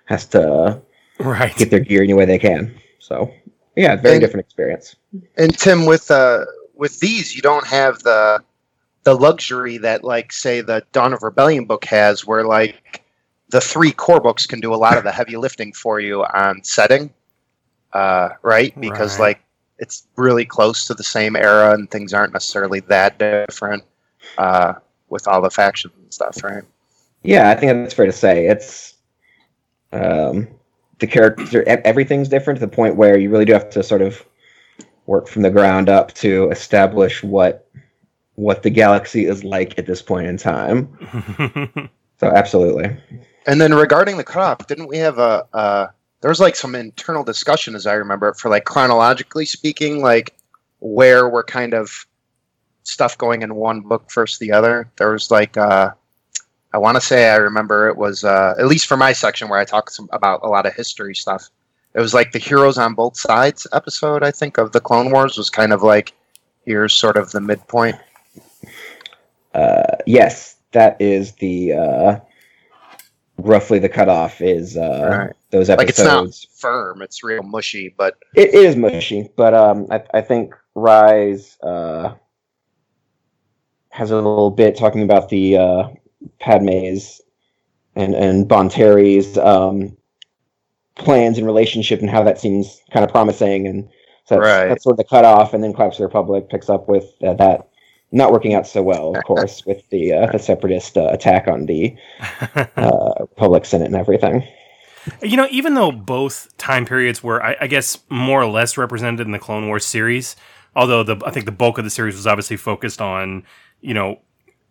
has 0.07 0.27
to 0.27 0.81
Right. 1.19 1.57
get 1.57 1.71
their 1.71 1.81
gear 1.81 2.03
any 2.03 2.13
way 2.13 2.27
they 2.27 2.39
can. 2.39 2.75
So 2.99 3.33
yeah, 3.75 3.97
very 3.97 4.17
And- 4.17 4.21
different 4.21 4.45
experience. 4.47 4.97
And 5.37 5.57
Tim, 5.59 5.87
with 5.87 6.11
uh, 6.11 6.45
with 6.75 7.01
these, 7.01 7.35
you 7.35 7.43
don't 7.43 7.67
have 7.67 8.01
the 8.01 8.43
the 9.05 9.15
luxury 9.15 9.79
that, 9.79 10.03
like, 10.03 10.33
say, 10.33 10.61
the 10.61 10.83
Dawn 10.91 11.13
of 11.13 11.23
Rebellion 11.23 11.65
book 11.65 11.85
has, 11.85 12.27
where 12.27 12.45
like 12.45 13.03
the 13.51 13.61
three 13.61 13.93
core 13.93 14.21
books 14.21 14.47
can 14.47 14.61
do 14.61 14.75
a 14.75 14.77
lot 14.77 14.97
of 14.99 15.05
the 15.05 15.13
heavy 15.13 15.37
lifting 15.37 15.73
for 15.73 16.01
you 16.01 16.25
on 16.25 16.63
setting, 16.65 17.13
uh, 17.93 18.31
right? 18.43 18.79
Because 18.81 19.19
Right. 19.19 19.29
like 19.29 19.41
it's 19.79 20.07
really 20.17 20.45
close 20.45 20.87
to 20.87 20.95
the 20.95 21.05
same 21.05 21.37
era, 21.37 21.73
and 21.73 21.91
things 21.91 22.13
aren't 22.13 22.33
necessarily 22.33 22.81
that 22.81 23.19
different 23.19 23.85
uh, 24.39 24.75
with 25.09 25.29
all 25.29 25.41
the 25.41 25.51
factions 25.51 25.95
and 26.03 26.13
stuff, 26.13 26.43
right? 26.43 26.65
Yeah, 27.23 27.51
I 27.51 27.55
think 27.55 27.73
that's 27.73 27.95
fair 27.95 28.07
to 28.07 28.13
say. 28.13 28.47
It's 28.47 28.95
um, 29.93 30.49
the 30.99 31.07
character, 31.07 31.63
e- 31.63 31.83
everything's 31.85 32.29
different 32.29 32.59
to 32.61 32.67
the 32.67 32.73
point 32.75 32.97
where 32.97 33.19
you 33.19 33.31
really 33.31 33.45
do 33.45 33.53
have 33.53 33.71
to 33.71 33.83
sort 33.83 34.03
of 34.03 34.25
work 35.07 35.29
from 35.29 35.43
the 35.43 35.51
ground 35.51 35.89
up 35.89 36.13
to 36.15 36.51
establish 36.51 37.23
what 37.23 37.69
what 38.35 38.63
the 38.63 38.71
galaxy 38.71 39.25
is 39.25 39.45
like 39.45 39.79
at 39.79 39.87
this 39.87 40.03
point 40.03 40.27
in 40.27 40.37
time. 40.37 41.89
So 42.19 42.29
absolutely. 42.29 42.97
And 43.47 43.61
then 43.61 43.73
regarding 43.75 44.17
the 44.17 44.25
cutoff, 44.25 44.67
didn't 44.67 44.89
we 44.89 44.99
have 44.99 45.19
a 45.19 45.47
uh, 45.53 45.87
there 46.21 46.31
was 46.31 46.41
like 46.41 46.57
some 46.57 46.75
internal 46.75 47.23
discussion, 47.23 47.75
as 47.75 47.87
I 47.87 47.95
remember, 47.95 48.35
for 48.35 48.49
like 48.49 48.65
chronologically 48.65 49.47
speaking, 49.47 50.03
like 50.03 50.35
where 50.81 51.29
we're 51.29 51.45
kind 51.45 51.75
of 51.75 52.07
stuff 52.83 53.17
going 53.17 53.43
in 53.43 53.55
one 53.55 53.81
book 53.81 54.11
versus 54.13 54.39
the 54.39 54.53
other. 54.53 54.91
There 54.97 55.13
was 55.13 55.31
like 55.31 55.57
uh, 55.57 55.91
I 56.73 56.79
want 56.79 56.97
to 56.97 57.01
say 57.01 57.31
I 57.31 57.37
remember 57.37 57.89
it 57.89 57.97
was 57.97 58.25
uh, 58.25 58.55
at 58.59 58.67
least 58.67 58.87
for 58.87 58.97
my 58.97 59.13
section 59.13 59.49
where 59.49 59.61
I 59.61 59.65
talked 59.65 59.93
some, 59.93 60.09
about 60.13 60.41
a 60.43 60.49
lot 60.49 60.67
of 60.67 60.75
history 60.75 61.15
stuff. 61.15 61.49
It 61.95 62.01
was 62.01 62.13
like 62.13 62.33
the 62.33 62.39
heroes 62.39 62.77
on 62.77 62.95
both 62.95 63.17
sides 63.17 63.67
episode. 63.73 64.23
I 64.23 64.31
think 64.31 64.59
of 64.59 64.73
the 64.73 64.81
Clone 64.81 65.11
Wars 65.11 65.39
was 65.39 65.49
kind 65.49 65.73
of 65.73 65.83
like 65.83 66.13
here's 66.65 66.93
sort 66.93 67.17
of 67.17 67.31
the 67.31 67.41
midpoint. 67.41 67.97
Uh, 69.55 69.97
yes, 70.07 70.57
that 70.73 71.01
is 71.01 71.33
the 71.33 71.73
uh, 71.73 72.21
roughly 73.39 73.79
the 73.79 73.89
cutoff 73.89 74.41
is 74.41 74.77
uh, 74.77 75.09
Right. 75.11 75.33
those 75.51 75.69
Like 75.69 75.89
it's 75.89 75.99
not 75.99 76.25
episodes. 76.25 76.47
firm; 76.57 77.03
it's 77.03 77.23
real 77.23 77.43
mushy, 77.43 77.95
but 77.97 78.17
It, 78.35 78.49
it 78.49 78.55
is 78.55 78.77
mushy, 78.77 79.31
but 79.37 79.55
um, 79.55 79.87
I, 79.91 80.03
I 80.15 80.21
think 80.21 80.55
Rise 80.75 81.57
uh, 81.63 82.15
has 83.91 84.11
a 84.11 84.17
little 84.17 84.51
bit 84.51 84.77
talking 84.77 85.03
about 85.03 85.29
the 85.29 85.57
uh, 85.57 85.89
Padme's 86.41 87.21
and 87.95 88.15
and 88.15 88.47
Bonteri's 88.49 89.39
um, 89.39 89.97
plans 90.97 91.39
and 91.39 91.47
relationship 91.47 92.01
and 92.01 92.11
how 92.11 92.23
that 92.25 92.39
seems 92.39 92.81
kind 92.93 93.05
of 93.05 93.11
promising, 93.11 93.67
and 93.67 93.89
so 94.25 94.37
that's, 94.37 94.45
Right. 94.47 94.69
that's 94.69 94.85
sort 94.85 94.95
of 94.95 94.99
the 94.99 95.05
cutoff. 95.05 95.55
And 95.55 95.63
then 95.63 95.73
Collapse 95.73 95.97
of 95.97 95.99
the 96.01 96.07
Republic 96.07 96.49
picks 96.49 96.69
up 96.69 96.89
with 96.89 97.05
uh, 97.23 97.35
that 97.35 97.69
not 98.13 98.33
working 98.33 98.55
out 98.55 98.67
so 98.67 98.83
well, 98.83 99.17
of 99.17 99.25
course, 99.27 99.65
with 99.67 99.89
the 99.91 100.13
uh, 100.13 100.33
the 100.33 100.39
separatist 100.39 100.97
uh, 100.97 101.09
attack 101.11 101.49
on 101.49 101.67
the 101.67 101.97
uh, 102.77 103.15
Republic 103.21 103.65
Senate 103.65 103.87
and 103.87 103.97
everything. 103.97 104.47
You 105.23 105.37
know, 105.37 105.47
even 105.51 105.75
though 105.75 105.93
both 105.93 106.57
time 106.57 106.85
periods 106.85 107.23
were, 107.23 107.41
I, 107.43 107.57
I 107.61 107.67
guess, 107.69 107.99
more 108.09 108.43
or 108.43 108.47
less 108.47 108.77
represented 108.77 109.25
in 109.25 109.33
the 109.33 109.39
Clone 109.39 109.69
Wars 109.69 109.87
series, 109.87 110.35
although 110.75 111.03
the 111.03 111.17
I 111.25 111.31
think 111.31 111.47
the 111.47 111.53
bulk 111.53 111.79
of 111.79 111.85
the 111.85 111.91
series 111.91 112.17
was 112.17 112.27
obviously 112.27 112.57
focused 112.57 113.01
on, 113.01 113.45
you 113.81 113.95
know, 113.95 114.21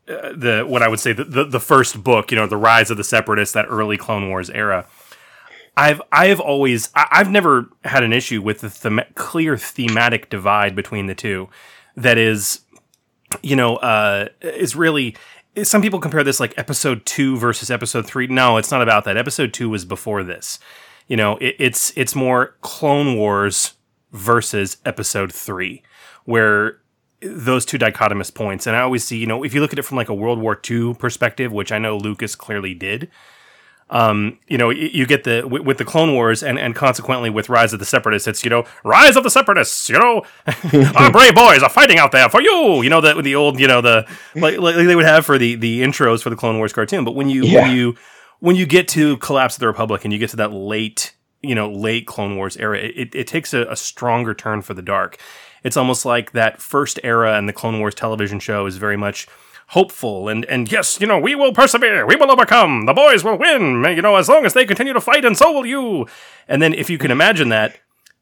uh, 0.07 0.33
the 0.35 0.65
what 0.67 0.83
I 0.83 0.87
would 0.87 0.99
say 0.99 1.13
the, 1.13 1.23
the 1.23 1.43
the 1.45 1.59
first 1.59 2.03
book, 2.03 2.31
you 2.31 2.37
know, 2.37 2.47
the 2.47 2.57
rise 2.57 2.91
of 2.91 2.97
the 2.97 3.03
Separatists, 3.03 3.53
that 3.53 3.65
early 3.69 3.97
Clone 3.97 4.29
Wars 4.29 4.49
era. 4.49 4.87
I've 5.77 6.01
I've 6.11 6.39
always 6.39 6.89
I, 6.95 7.07
I've 7.11 7.31
never 7.31 7.69
had 7.83 8.03
an 8.03 8.13
issue 8.13 8.41
with 8.41 8.61
the 8.61 8.69
them- 8.69 9.01
clear 9.15 9.57
thematic 9.57 10.29
divide 10.29 10.75
between 10.75 11.07
the 11.07 11.15
two. 11.15 11.49
That 11.97 12.17
is, 12.17 12.59
you 13.41 13.55
know, 13.55 13.77
uh, 13.77 14.29
is 14.41 14.75
really. 14.75 15.15
Some 15.63 15.81
people 15.81 16.01
compare 16.01 16.23
this 16.23 16.41
like 16.41 16.53
episode 16.57 17.05
two 17.05 17.37
versus 17.37 17.71
episode 17.71 18.05
three. 18.05 18.27
No, 18.27 18.57
it's 18.57 18.71
not 18.71 18.81
about 18.81 19.05
that. 19.05 19.15
Episode 19.15 19.53
two 19.53 19.69
was 19.69 19.85
before 19.85 20.21
this. 20.21 20.59
You 21.07 21.15
know, 21.15 21.37
it, 21.37 21.55
it's 21.59 21.93
it's 21.95 22.13
more 22.13 22.55
Clone 22.61 23.15
Wars 23.15 23.73
versus 24.11 24.77
episode 24.85 25.31
three, 25.31 25.81
where 26.25 26.79
those 27.21 27.65
two 27.65 27.77
dichotomous 27.77 28.33
points. 28.33 28.67
And 28.67 28.75
I 28.75 28.81
always 28.81 29.03
see, 29.03 29.17
you 29.17 29.27
know, 29.27 29.43
if 29.43 29.53
you 29.53 29.61
look 29.61 29.73
at 29.73 29.79
it 29.79 29.83
from 29.83 29.97
like 29.97 30.09
a 30.09 30.13
World 30.13 30.39
War 30.39 30.59
II 30.69 30.93
perspective, 30.95 31.51
which 31.51 31.71
I 31.71 31.79
know 31.79 31.97
Lucas 31.97 32.35
clearly 32.35 32.73
did, 32.73 33.09
um, 33.89 34.39
you 34.47 34.57
know, 34.57 34.71
you 34.71 35.05
get 35.05 35.25
the 35.25 35.47
with, 35.47 35.77
the 35.77 35.85
Clone 35.85 36.13
Wars 36.13 36.41
and 36.41 36.57
and 36.57 36.73
consequently 36.75 37.29
with 37.29 37.49
Rise 37.49 37.71
of 37.71 37.79
the 37.79 37.85
Separatists, 37.85 38.27
it's 38.27 38.43
you 38.43 38.49
know, 38.49 38.65
Rise 38.83 39.15
of 39.15 39.23
the 39.23 39.29
Separatists. 39.29 39.89
You 39.89 39.99
know, 39.99 40.23
our 40.95 41.11
brave 41.11 41.35
boys 41.35 41.61
are 41.61 41.69
fighting 41.69 41.99
out 41.99 42.11
there 42.11 42.27
for 42.29 42.41
you. 42.41 42.81
You 42.81 42.89
know 42.89 42.99
the 42.99 43.21
the 43.21 43.35
old 43.35 43.59
you 43.59 43.67
know 43.67 43.81
the 43.81 44.07
like, 44.35 44.57
like 44.57 44.75
they 44.75 44.95
would 44.95 45.05
have 45.05 45.25
for 45.25 45.37
the 45.37 45.55
the 45.55 45.81
intros 45.83 46.23
for 46.23 46.31
the 46.31 46.35
Clone 46.35 46.57
Wars 46.57 46.73
cartoon. 46.73 47.05
But 47.05 47.11
when 47.13 47.29
you 47.29 47.43
Yeah. 47.45 47.61
when 47.61 47.75
you 47.75 47.95
when 48.39 48.55
you 48.55 48.65
get 48.65 48.87
to 48.89 49.17
Collapse 49.17 49.55
of 49.55 49.59
the 49.59 49.67
Republic 49.67 50.03
and 50.03 50.11
you 50.11 50.17
get 50.19 50.31
to 50.31 50.37
that 50.37 50.51
late 50.51 51.13
you 51.43 51.53
know 51.53 51.71
late 51.71 52.07
Clone 52.07 52.35
Wars 52.37 52.57
era, 52.57 52.79
it, 52.79 53.13
it 53.13 53.27
takes 53.27 53.53
a, 53.53 53.67
a 53.67 53.75
stronger 53.75 54.33
turn 54.33 54.63
for 54.63 54.73
the 54.73 54.81
dark. 54.81 55.19
It's 55.63 55.77
almost 55.77 56.05
like 56.05 56.31
that 56.31 56.59
first 56.59 56.99
era 57.03 57.37
and 57.37 57.47
the 57.47 57.53
Clone 57.53 57.79
Wars 57.79 57.93
television 57.93 58.39
show 58.39 58.65
is 58.65 58.77
very 58.77 58.97
much 58.97 59.27
hopeful 59.67 60.29
and 60.29 60.45
and 60.45 60.71
yes, 60.71 60.99
you 60.99 61.07
know, 61.07 61.19
we 61.19 61.35
will 61.35 61.53
persevere, 61.53 62.05
we 62.05 62.15
will 62.15 62.31
overcome, 62.31 62.85
the 62.85 62.93
boys 62.93 63.23
will 63.23 63.37
win, 63.37 63.83
you 63.95 64.01
know, 64.01 64.15
as 64.15 64.29
long 64.29 64.45
as 64.45 64.53
they 64.53 64.65
continue 64.65 64.93
to 64.93 65.01
fight, 65.01 65.25
and 65.25 65.37
so 65.37 65.51
will 65.51 65.65
you. 65.65 66.07
And 66.47 66.61
then 66.61 66.73
if 66.73 66.89
you 66.89 66.97
can 66.97 67.11
imagine 67.11 67.49
that, 67.49 67.79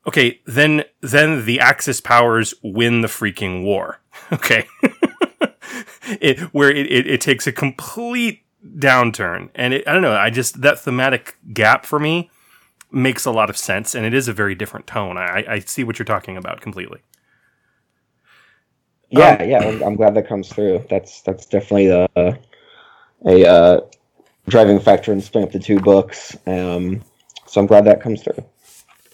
okay, 0.08 0.42
then 0.46 0.84
then 1.02 1.46
the 1.46 1.60
Axis 1.60 2.02
powers 2.02 2.54
win 2.64 3.02
the 3.02 3.08
freaking 3.08 3.64
war. 3.64 4.00
Okay. 4.32 4.68
it, 6.22 6.40
where 6.54 6.70
it, 6.70 6.92
it, 6.92 7.08
it 7.08 7.22
takes 7.22 7.48
a 7.48 7.52
complete 7.52 8.44
downturn. 8.78 9.50
And 9.56 9.74
it, 9.74 9.88
I 9.88 9.94
don't 9.94 10.02
know, 10.02 10.14
I 10.14 10.30
just 10.30 10.62
that 10.62 10.80
thematic 10.80 11.38
gap 11.54 11.86
for 11.86 12.00
me 12.00 12.30
makes 12.92 13.26
a 13.26 13.32
lot 13.32 13.50
of 13.50 13.58
sense 13.58 13.96
and 13.96 14.06
it 14.06 14.14
is 14.14 14.28
a 14.28 14.34
very 14.34 14.56
different 14.56 14.88
tone. 14.88 15.18
I, 15.18 15.44
I 15.48 15.60
see 15.60 15.84
what 15.84 15.98
you're 15.98 16.06
talking 16.06 16.38
about 16.38 16.62
completely. 16.62 17.02
Yeah, 19.14 19.44
yeah, 19.44 19.60
I'm, 19.60 19.84
I'm 19.84 19.96
glad 19.96 20.16
that 20.16 20.28
comes 20.28 20.50
through. 20.50 20.86
That's 20.90 21.22
that's 21.22 21.46
definitely 21.46 21.88
a 21.88 22.08
a 23.26 23.48
uh, 23.48 23.82
driving 24.50 24.80
factor 24.80 25.12
in 25.14 25.22
splitting 25.22 25.48
up 25.48 25.54
the 25.54 25.60
two 25.60 25.80
books. 25.80 26.36
Um, 26.48 27.02
so 27.46 27.62
I'm 27.62 27.68
glad 27.68 27.86
that 27.86 28.02
comes 28.02 28.24
through. 28.24 28.44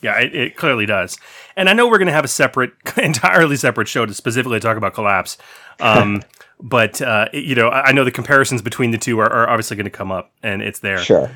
Yeah, 0.02 0.18
it, 0.20 0.34
it 0.34 0.56
clearly 0.56 0.86
does. 0.86 1.18
And 1.58 1.68
I 1.70 1.74
know 1.74 1.88
we're 1.90 1.98
going 1.98 2.08
to 2.08 2.14
have 2.14 2.24
a 2.24 2.30
separate, 2.30 2.72
entirely 2.98 3.58
separate 3.58 3.90
show 3.90 4.06
to 4.06 4.14
specifically 4.14 4.62
talk 4.62 4.78
about 4.78 4.94
Collapse. 4.94 5.38
Um, 5.82 6.24
but, 6.62 7.02
uh, 7.02 7.28
it- 7.34 7.44
you 7.44 7.54
know, 7.56 7.68
I 7.68 7.88
I 7.88 7.92
know 7.92 8.06
the 8.06 8.12
comparisons 8.12 8.62
between 8.62 8.92
the 8.92 8.98
two 8.98 9.20
are, 9.20 9.30
are 9.30 9.50
obviously 9.50 9.76
going 9.76 9.84
to 9.86 9.90
come 9.92 10.10
up, 10.12 10.32
and 10.42 10.62
it's 10.62 10.80
there. 10.80 11.00
Sure. 11.00 11.30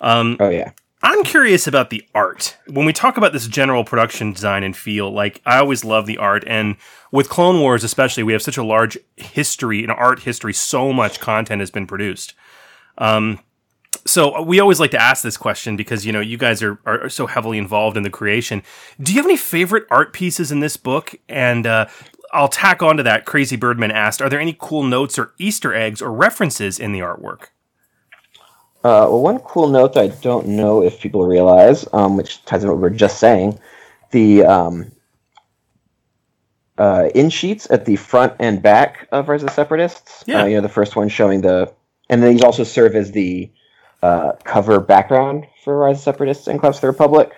Um, 0.00 0.36
Oh 0.40 0.48
yeah. 0.48 0.72
I'm 1.02 1.22
curious 1.22 1.66
about 1.66 1.90
the 1.90 2.04
art. 2.14 2.56
When 2.66 2.84
we 2.84 2.92
talk 2.92 3.16
about 3.16 3.32
this 3.32 3.46
general 3.46 3.84
production 3.84 4.32
design 4.32 4.64
and 4.64 4.76
feel, 4.76 5.10
like 5.10 5.40
I 5.46 5.58
always 5.58 5.84
love 5.84 6.06
the 6.06 6.18
art, 6.18 6.42
and 6.46 6.76
with 7.12 7.28
Clone 7.28 7.60
Wars 7.60 7.84
especially, 7.84 8.24
we 8.24 8.32
have 8.32 8.42
such 8.42 8.56
a 8.56 8.64
large 8.64 8.98
history, 9.16 9.84
an 9.84 9.90
art 9.90 10.20
history. 10.20 10.52
So 10.52 10.92
much 10.92 11.20
content 11.20 11.60
has 11.60 11.70
been 11.70 11.86
produced. 11.86 12.34
Um, 12.98 13.38
so 14.06 14.42
we 14.42 14.58
always 14.58 14.80
like 14.80 14.90
to 14.90 15.00
ask 15.00 15.22
this 15.22 15.36
question 15.36 15.76
because 15.76 16.04
you 16.04 16.12
know 16.12 16.20
you 16.20 16.36
guys 16.36 16.62
are 16.62 16.80
are 16.84 17.08
so 17.08 17.26
heavily 17.26 17.58
involved 17.58 17.96
in 17.96 18.02
the 18.02 18.10
creation. 18.10 18.62
Do 19.00 19.12
you 19.12 19.18
have 19.18 19.26
any 19.26 19.36
favorite 19.36 19.84
art 19.90 20.12
pieces 20.12 20.50
in 20.50 20.60
this 20.60 20.76
book? 20.76 21.14
And 21.28 21.66
uh, 21.66 21.86
I'll 22.32 22.48
tack 22.48 22.82
onto 22.82 23.02
that. 23.04 23.24
Crazy 23.24 23.56
Birdman 23.56 23.92
asked, 23.92 24.20
"Are 24.20 24.28
there 24.28 24.40
any 24.40 24.56
cool 24.58 24.82
notes 24.82 25.18
or 25.18 25.32
Easter 25.38 25.72
eggs 25.74 26.02
or 26.02 26.12
references 26.12 26.78
in 26.78 26.92
the 26.92 27.00
artwork?" 27.00 27.48
Uh, 28.88 29.04
well, 29.10 29.20
one 29.20 29.38
cool 29.40 29.68
note 29.68 29.92
that 29.92 30.02
I 30.02 30.08
don't 30.22 30.46
know 30.46 30.82
if 30.82 30.98
people 30.98 31.26
realize, 31.26 31.86
um, 31.92 32.16
which 32.16 32.42
ties 32.46 32.64
in 32.64 32.70
what 32.70 32.78
we 32.78 32.80
were 32.80 32.88
just 32.88 33.18
saying, 33.18 33.58
the 34.12 34.46
um, 34.46 34.90
uh, 36.78 37.10
in 37.14 37.28
sheets 37.28 37.70
at 37.70 37.84
the 37.84 37.96
front 37.96 38.32
and 38.38 38.62
back 38.62 39.06
of 39.12 39.28
Rise 39.28 39.42
of 39.42 39.48
the 39.48 39.54
Separatists. 39.54 40.24
Yeah. 40.26 40.40
Uh, 40.40 40.46
you 40.46 40.54
know, 40.54 40.62
the 40.62 40.70
first 40.70 40.96
one 40.96 41.10
showing 41.10 41.42
the, 41.42 41.70
and 42.08 42.22
then 42.22 42.32
these 42.32 42.42
also 42.42 42.64
serve 42.64 42.96
as 42.96 43.12
the 43.12 43.50
uh, 44.02 44.32
cover 44.44 44.80
background 44.80 45.46
for 45.62 45.76
Rise 45.76 45.96
of 45.96 45.98
the 45.98 46.04
Separatists 46.04 46.46
and 46.46 46.58
Collapse 46.58 46.78
of 46.78 46.80
the 46.80 46.86
Republic. 46.86 47.32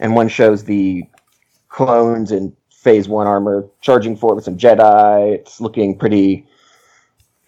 And 0.00 0.16
one 0.16 0.26
shows 0.26 0.64
the 0.64 1.04
clones 1.68 2.32
in 2.32 2.56
Phase 2.70 3.06
One 3.06 3.28
armor 3.28 3.68
charging 3.82 4.16
forward 4.16 4.34
with 4.34 4.46
some 4.46 4.58
Jedi. 4.58 5.34
It's 5.34 5.60
looking 5.60 5.96
pretty 5.96 6.44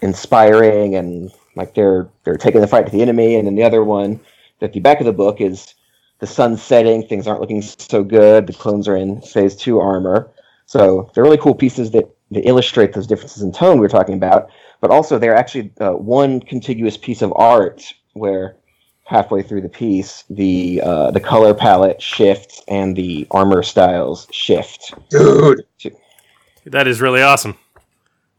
inspiring 0.02 0.94
and 0.94 1.32
like 1.60 1.74
they're 1.74 2.08
they're 2.24 2.36
taking 2.36 2.60
the 2.60 2.66
fight 2.66 2.86
to 2.86 2.92
the 2.92 3.02
enemy 3.02 3.36
and 3.36 3.46
then 3.46 3.54
the 3.54 3.62
other 3.62 3.84
one 3.84 4.18
at 4.60 4.72
the 4.72 4.80
back 4.80 5.00
of 5.00 5.06
the 5.06 5.12
book 5.12 5.40
is 5.40 5.74
the 6.18 6.26
sun's 6.26 6.62
setting 6.62 7.06
things 7.06 7.26
aren't 7.26 7.40
looking 7.40 7.62
so 7.62 8.02
good 8.02 8.46
the 8.46 8.52
clones 8.52 8.88
are 8.88 8.96
in 8.96 9.20
phase 9.22 9.54
two 9.56 9.78
armor 9.78 10.30
so 10.70 11.10
they're 11.12 11.24
really 11.24 11.38
cool 11.38 11.56
pieces 11.56 11.90
that 11.90 12.08
they 12.30 12.42
illustrate 12.42 12.92
those 12.92 13.08
differences 13.08 13.42
in 13.42 13.50
tone 13.50 13.74
we 13.74 13.80
were 13.80 13.88
talking 13.88 14.14
about, 14.14 14.50
but 14.80 14.92
also 14.92 15.18
they're 15.18 15.34
actually 15.34 15.72
uh, 15.80 15.90
one 15.90 16.38
contiguous 16.38 16.96
piece 16.96 17.22
of 17.22 17.32
art 17.34 17.92
where 18.12 18.54
halfway 19.04 19.42
through 19.42 19.62
the 19.62 19.68
piece 19.68 20.22
the 20.30 20.80
uh, 20.84 21.10
the 21.10 21.18
color 21.18 21.52
palette 21.52 22.00
shifts 22.00 22.62
and 22.68 22.94
the 22.94 23.26
armor 23.32 23.64
styles 23.64 24.28
shift. 24.30 24.94
Dude, 25.10 25.66
That 26.66 26.86
is 26.86 27.00
really 27.00 27.22
awesome. 27.22 27.56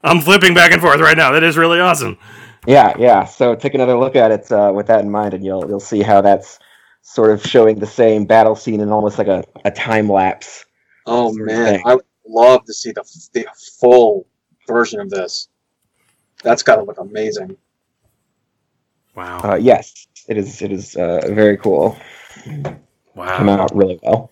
I'm 0.01 0.21
flipping 0.21 0.53
back 0.53 0.71
and 0.71 0.81
forth 0.81 1.01
right 1.01 1.17
now. 1.17 1.31
That 1.31 1.43
is 1.43 1.57
really 1.57 1.81
awesome. 1.81 2.17
Yeah, 2.67 2.93
yeah. 2.97 3.25
So 3.25 3.55
take 3.55 3.73
another 3.73 3.97
look 3.97 4.15
at 4.15 4.31
it 4.31 4.51
uh, 4.51 4.71
with 4.73 4.87
that 4.87 5.01
in 5.01 5.09
mind, 5.11 5.33
and 5.33 5.43
you'll 5.43 5.67
you'll 5.67 5.79
see 5.79 6.01
how 6.01 6.21
that's 6.21 6.59
sort 7.01 7.31
of 7.31 7.43
showing 7.43 7.79
the 7.79 7.87
same 7.87 8.25
battle 8.25 8.55
scene 8.55 8.79
in 8.81 8.91
almost 8.91 9.17
like 9.17 9.27
a, 9.27 9.43
a 9.65 9.71
time 9.71 10.07
lapse. 10.09 10.65
oh 11.05 11.33
man. 11.33 11.81
I 11.85 11.95
would 11.95 12.05
love 12.27 12.65
to 12.65 12.73
see 12.73 12.91
the, 12.91 13.03
the 13.33 13.45
full 13.79 14.27
version 14.67 14.99
of 14.99 15.09
this. 15.09 15.49
That's 16.43 16.63
got 16.63 16.77
to 16.77 16.83
look 16.83 16.99
amazing. 16.99 17.57
Wow. 19.15 19.39
Uh, 19.43 19.55
yes, 19.55 20.07
it 20.27 20.37
is. 20.37 20.61
It 20.61 20.71
is 20.71 20.95
uh, 20.95 21.21
very 21.31 21.57
cool. 21.57 21.97
Wow. 23.15 23.37
Come 23.37 23.49
Wow. 23.49 23.63
out 23.63 23.75
really 23.75 23.99
well. 24.03 24.31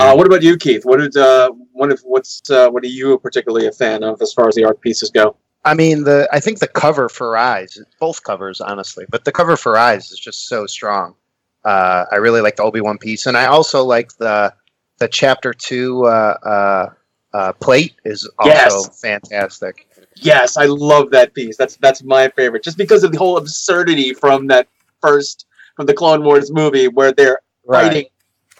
Uh, 0.00 0.14
what 0.14 0.26
about 0.26 0.42
you, 0.42 0.56
Keith? 0.56 0.84
What 0.84 0.98
did 1.00 1.16
uh, 1.16 1.52
what 1.72 1.90
if 1.92 2.00
what's 2.00 2.42
uh, 2.50 2.68
what 2.70 2.84
are 2.84 2.88
you 2.88 3.18
particularly 3.18 3.66
a 3.66 3.72
fan 3.72 4.02
of 4.02 4.20
as 4.22 4.32
far 4.32 4.48
as 4.48 4.54
the 4.54 4.64
art 4.64 4.80
pieces 4.80 5.10
go? 5.10 5.36
I 5.64 5.74
mean, 5.74 6.04
the 6.04 6.28
I 6.32 6.40
think 6.40 6.58
the 6.58 6.68
cover 6.68 7.08
for 7.08 7.30
Rise, 7.30 7.80
both 8.00 8.22
covers, 8.24 8.60
honestly, 8.60 9.04
but 9.08 9.24
the 9.24 9.32
cover 9.32 9.56
for 9.56 9.72
Rise 9.72 10.10
is 10.10 10.18
just 10.18 10.48
so 10.48 10.66
strong. 10.66 11.14
Uh, 11.64 12.04
I 12.10 12.16
really 12.16 12.40
like 12.40 12.56
the 12.56 12.64
Obi 12.64 12.80
Wan 12.80 12.98
piece, 12.98 13.26
and 13.26 13.36
I 13.36 13.46
also 13.46 13.84
like 13.84 14.16
the 14.16 14.52
the 14.98 15.08
chapter 15.08 15.52
two 15.52 16.04
uh, 16.04 16.36
uh, 16.44 16.90
uh, 17.32 17.52
plate 17.54 17.94
is 18.04 18.28
also 18.38 18.54
Yes. 18.58 19.00
fantastic. 19.00 19.88
Yes, 20.16 20.56
I 20.56 20.66
love 20.66 21.10
that 21.10 21.34
piece. 21.34 21.56
That's 21.56 21.76
that's 21.76 22.02
my 22.02 22.28
favorite, 22.30 22.62
just 22.62 22.76
because 22.76 23.04
of 23.04 23.12
the 23.12 23.18
whole 23.18 23.36
absurdity 23.36 24.14
from 24.14 24.48
that 24.48 24.68
first 25.00 25.46
from 25.76 25.86
the 25.86 25.94
Clone 25.94 26.24
Wars 26.24 26.52
movie 26.52 26.88
where 26.88 27.12
they're 27.12 27.40
fighting, 27.66 28.06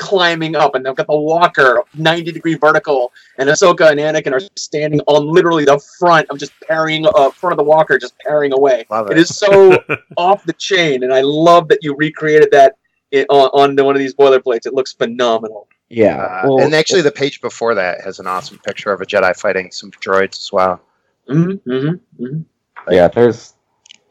climbing 0.02 0.56
up, 0.56 0.74
and 0.74 0.84
they've 0.84 0.94
got 0.94 1.06
the 1.06 1.16
walker 1.16 1.82
ninety 1.94 2.32
degree 2.32 2.54
vertical, 2.54 3.12
and 3.38 3.48
Ahsoka 3.48 3.90
and 3.90 4.00
Anakin 4.00 4.32
are 4.32 4.40
standing 4.56 5.00
on 5.06 5.26
literally 5.26 5.64
the 5.64 5.78
front 5.98 6.28
of 6.30 6.38
just 6.38 6.52
parrying 6.66 7.06
uh, 7.06 7.30
front 7.30 7.52
of 7.52 7.56
the 7.58 7.64
walker, 7.64 7.98
just 7.98 8.18
parrying 8.18 8.52
away. 8.52 8.84
Love 8.90 9.10
It 9.10 9.18
it. 9.18 9.20
is 9.20 9.36
so 9.36 9.78
off 10.16 10.44
the 10.44 10.52
chain, 10.54 11.04
and 11.04 11.14
I 11.14 11.20
love 11.20 11.68
that 11.68 11.78
you 11.82 11.94
recreated 11.94 12.50
that 12.50 12.76
in, 13.12 13.24
on, 13.30 13.78
on 13.78 13.84
one 13.84 13.94
of 13.94 14.00
these 14.00 14.14
boilerplates. 14.14 14.66
It 14.66 14.74
looks 14.74 14.92
phenomenal. 14.92 15.68
Yeah. 15.88 16.16
Uh, 16.16 16.42
well, 16.48 16.60
and 16.60 16.74
actually, 16.74 17.02
the 17.02 17.12
page 17.12 17.40
before 17.40 17.74
that 17.74 18.00
has 18.02 18.18
an 18.18 18.26
awesome 18.26 18.58
picture 18.58 18.92
of 18.92 19.00
a 19.00 19.06
Jedi 19.06 19.38
fighting 19.38 19.70
some 19.70 19.90
droids 19.92 20.38
as 20.40 20.50
well. 20.52 20.80
Mm-hmm, 21.28 21.70
mm-hmm, 21.70 22.24
mm-hmm. 22.24 22.92
yeah, 22.92 23.06
there's 23.08 23.54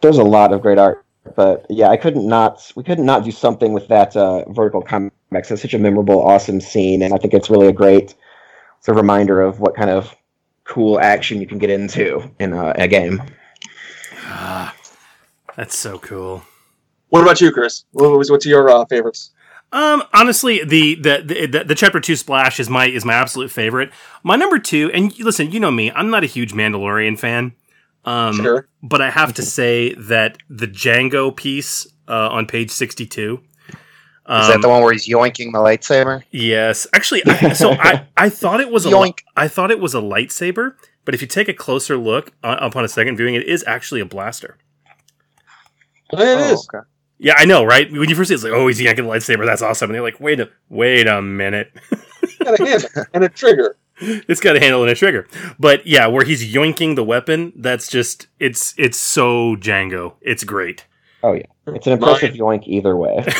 there's 0.02 0.18
a 0.18 0.24
lot 0.24 0.54
of 0.54 0.62
great 0.62 0.78
art, 0.78 1.06
but 1.36 1.66
yeah, 1.70 1.90
I 1.90 1.98
couldn't 1.98 2.28
not 2.28 2.72
we 2.76 2.84
couldn't 2.84 3.06
not 3.06 3.24
do 3.24 3.32
something 3.32 3.74
with 3.74 3.88
that 3.90 4.16
uh, 4.16 4.50
vertical 4.52 4.82
comics. 4.82 5.12
It's 5.52 5.62
such 5.62 5.74
a 5.74 5.80
memorable, 5.80 6.22
awesome 6.22 6.62
scene, 6.62 7.02
and 7.02 7.14
I 7.14 7.18
think 7.18 7.34
it's 7.34 7.50
really 7.50 7.68
a 7.68 7.74
great 7.74 8.16
sort 8.82 8.98
of 8.98 9.02
reminder 9.04 9.42
of 9.42 9.60
what 9.60 9.76
kind 9.76 9.90
of 9.90 10.16
cool 10.64 11.00
action 11.00 11.40
you 11.42 11.48
can 11.48 11.58
get 11.58 11.70
into 11.70 12.30
in 12.40 12.54
a, 12.54 12.72
a 12.78 12.88
game. 12.88 13.22
Ah, 14.26 14.76
that's 15.56 15.78
so 15.78 16.00
cool. 16.00 16.44
What 17.10 17.22
about 17.22 17.42
you, 17.42 17.52
Chris? 17.52 17.84
What 17.92 18.18
was 18.18 18.32
what's 18.32 18.46
your 18.46 18.70
uh, 18.70 18.86
favorites? 18.86 19.32
Um, 19.74 20.04
honestly, 20.14 20.64
the, 20.64 20.96
the 20.96 21.22
the 21.26 21.46
the 21.48 21.64
the 21.64 21.76
chapter 21.76 22.00
two 22.00 22.16
splash 22.16 22.60
is 22.60 22.70
my 22.70 22.88
is 22.88 23.06
my 23.06 23.14
absolute 23.14 23.52
favorite. 23.52 23.92
My 24.24 24.36
number 24.36 24.60
two, 24.60 24.92
and 24.94 25.18
you- 25.18 25.24
listen, 25.26 25.52
you 25.52 25.60
know 25.60 25.72
me, 25.72 25.92
I'm 25.92 26.10
not 26.10 26.24
a 26.24 26.28
huge 26.28 26.54
Mandalorian 26.54 27.18
fan. 27.18 27.54
Um, 28.06 28.36
Sure. 28.36 28.68
but 28.82 29.02
I 29.02 29.10
have 29.12 29.34
to 29.36 29.42
say 29.44 29.94
that 29.96 30.38
the 30.50 30.68
Jango 30.68 31.36
piece 31.36 31.86
uh, 32.08 32.30
on 32.30 32.46
page 32.48 32.72
sixty 32.72 33.06
two. 33.06 33.42
Um, 34.26 34.42
Is 34.42 34.48
that 34.50 34.62
the 34.62 34.70
one 34.70 34.82
where 34.84 34.94
he's 34.94 35.08
yoinking 35.08 35.52
the 35.52 35.60
lightsaber? 35.60 36.24
Yes, 36.32 36.88
actually, 36.94 37.24
I, 37.26 37.54
so 37.54 37.72
I 37.74 38.08
I 38.18 38.30
thought 38.30 38.60
it 38.62 38.70
was 38.72 38.86
a 38.86 38.90
Yoink. 38.90 39.20
I 39.36 39.48
thought 39.48 39.72
it 39.72 39.80
was 39.80 39.94
a 39.96 40.00
lightsaber, 40.00 40.76
but 41.06 41.14
if 41.16 41.22
you 41.22 41.28
take 41.28 41.48
a 41.48 41.54
closer 41.54 41.98
look 41.98 42.32
uh, 42.44 42.58
upon 42.60 42.86
a 42.86 42.88
second 42.88 43.18
viewing, 43.18 43.36
it 43.36 43.44
is 43.48 43.64
actually 43.68 44.00
a 44.02 44.06
blaster. 44.06 44.58
It 46.14 46.20
Oh, 46.20 46.54
is. 46.54 46.68
okay. 46.74 46.86
Yeah, 47.18 47.36
I 47.38 47.46
know, 47.46 47.64
right? 47.64 47.92
When 47.92 48.10
you 48.10 48.16
first 48.16 48.30
see 48.30 48.34
it, 48.34 48.38
it's 48.38 48.44
like, 48.44 48.54
oh, 48.54 48.68
he's 48.68 48.82
yanking 48.82 49.06
the 49.06 49.12
lightsaber. 49.12 49.46
That's 49.46 49.62
awesome. 49.62 49.90
And 49.90 49.96
they're 49.96 50.02
like, 50.02 50.20
wait 50.20 50.40
a 50.40 50.50
wait 50.70 51.08
a 51.08 51.22
minute. 51.22 51.72
Got 52.44 52.60
a 52.60 53.08
and 53.14 53.24
a 53.24 53.30
trigger. 53.30 53.78
It's 54.02 54.40
got 54.40 54.56
a 54.56 54.60
handle 54.60 54.82
and 54.82 54.90
a 54.90 54.96
trigger. 54.96 55.28
But 55.60 55.86
yeah, 55.86 56.08
where 56.08 56.26
he's 56.26 56.54
yoinking 56.54 56.96
the 56.96 57.04
weapon, 57.04 57.54
that's 57.56 57.88
just 57.88 58.28
it's 58.40 58.74
it's 58.78 58.98
so 58.98 59.56
Jango. 59.56 60.16
It's 60.22 60.44
great. 60.44 60.86
Oh 61.24 61.34
yeah, 61.34 61.44
it's 61.68 61.86
an 61.86 61.94
impressive 61.94 62.34
yoink 62.34 62.68
either 62.68 62.98
way. 62.98 63.24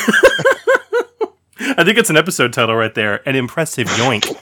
I 1.76 1.84
think 1.84 1.98
it's 1.98 2.10
an 2.10 2.16
episode 2.16 2.52
title 2.52 2.76
right 2.76 2.94
there. 2.94 3.26
An 3.28 3.36
impressive 3.36 3.86
yoink. 3.88 4.36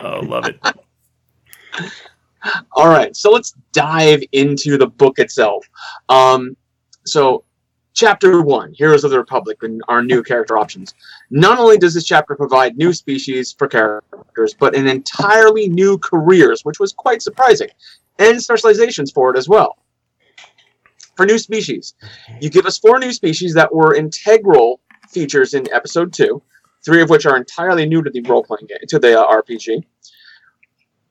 oh, 0.00 0.20
love 0.20 0.46
it. 0.46 0.60
All 2.72 2.88
right, 2.88 3.14
so 3.14 3.30
let's 3.30 3.54
dive 3.72 4.22
into 4.32 4.78
the 4.78 4.86
book 4.86 5.18
itself. 5.18 5.66
Um, 6.08 6.56
so, 7.04 7.44
chapter 8.00 8.40
one, 8.40 8.72
Heroes 8.72 9.04
of 9.04 9.10
the 9.10 9.18
Republic, 9.18 9.58
and 9.62 9.82
our 9.86 10.02
new 10.02 10.22
character 10.22 10.56
options. 10.56 10.94
Not 11.30 11.58
only 11.58 11.76
does 11.76 11.92
this 11.92 12.06
chapter 12.06 12.34
provide 12.34 12.78
new 12.78 12.94
species 12.94 13.52
for 13.52 13.68
characters, 13.68 14.54
but 14.58 14.74
an 14.74 14.86
entirely 14.86 15.68
new 15.68 15.98
careers, 15.98 16.64
which 16.64 16.80
was 16.80 16.94
quite 16.94 17.20
surprising, 17.20 17.68
and 18.18 18.42
specializations 18.42 19.10
for 19.10 19.30
it 19.30 19.36
as 19.36 19.50
well. 19.50 19.76
For 21.14 21.26
new 21.26 21.36
species, 21.36 21.92
you 22.40 22.48
give 22.48 22.64
us 22.64 22.78
four 22.78 22.98
new 22.98 23.12
species 23.12 23.52
that 23.52 23.74
were 23.74 23.94
integral 23.94 24.80
features 25.10 25.52
in 25.52 25.70
episode 25.70 26.10
two, 26.14 26.40
three 26.82 27.02
of 27.02 27.10
which 27.10 27.26
are 27.26 27.36
entirely 27.36 27.84
new 27.84 28.02
to 28.02 28.08
the 28.08 28.22
role 28.22 28.42
playing 28.42 28.66
game, 28.66 28.78
to 28.88 28.98
the 28.98 29.20
uh, 29.20 29.30
RPG. 29.30 29.84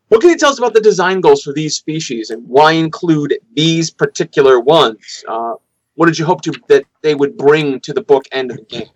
What 0.07 0.21
can 0.21 0.31
you 0.31 0.37
tell 0.37 0.49
us 0.49 0.57
about 0.57 0.73
the 0.73 0.81
design 0.81 1.21
goals 1.21 1.43
for 1.43 1.53
these 1.53 1.75
species 1.75 2.31
and 2.31 2.47
why 2.47 2.71
include 2.71 3.37
these 3.53 3.91
particular 3.91 4.59
ones? 4.59 5.23
Uh, 5.27 5.53
what 5.99 6.05
did 6.05 6.17
you 6.17 6.23
hope 6.23 6.41
to 6.41 6.53
that 6.69 6.85
they 7.01 7.13
would 7.13 7.35
bring 7.35 7.81
to 7.81 7.91
the 7.91 8.01
book 8.01 8.23
end 8.31 8.51
of 8.51 8.57
the 8.57 8.63
game? 8.63 8.87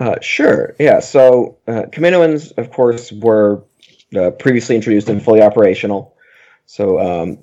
Uh, 0.00 0.16
sure. 0.20 0.74
Yeah. 0.80 0.98
So 0.98 1.56
uh, 1.68 1.82
Kaminoans, 1.92 2.50
of 2.58 2.72
course, 2.72 3.12
were 3.12 3.62
uh, 4.16 4.32
previously 4.32 4.74
introduced 4.74 5.08
and 5.08 5.22
fully 5.22 5.40
operational. 5.40 6.16
So 6.66 6.98
um, 6.98 7.38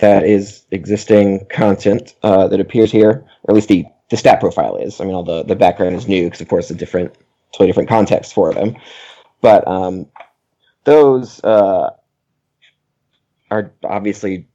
that 0.00 0.24
is 0.24 0.64
existing 0.72 1.46
content 1.46 2.16
uh, 2.24 2.48
that 2.48 2.58
appears 2.58 2.90
here, 2.90 3.24
or 3.44 3.52
at 3.52 3.54
least 3.54 3.68
the, 3.68 3.86
the 4.10 4.16
stat 4.16 4.40
profile 4.40 4.74
is. 4.74 5.00
I 5.00 5.04
mean, 5.04 5.14
all 5.14 5.22
the, 5.22 5.44
the 5.44 5.54
background 5.54 5.94
is 5.94 6.08
new 6.08 6.24
because, 6.24 6.40
of 6.40 6.48
course, 6.48 6.68
a 6.72 6.74
different, 6.74 7.14
totally 7.52 7.68
different 7.68 7.88
context 7.88 8.34
for 8.34 8.52
them. 8.52 8.74
But 9.42 9.64
um, 9.68 10.08
those 10.82 11.40
uh, 11.44 11.90
are 13.48 13.70
obviously 13.84 14.48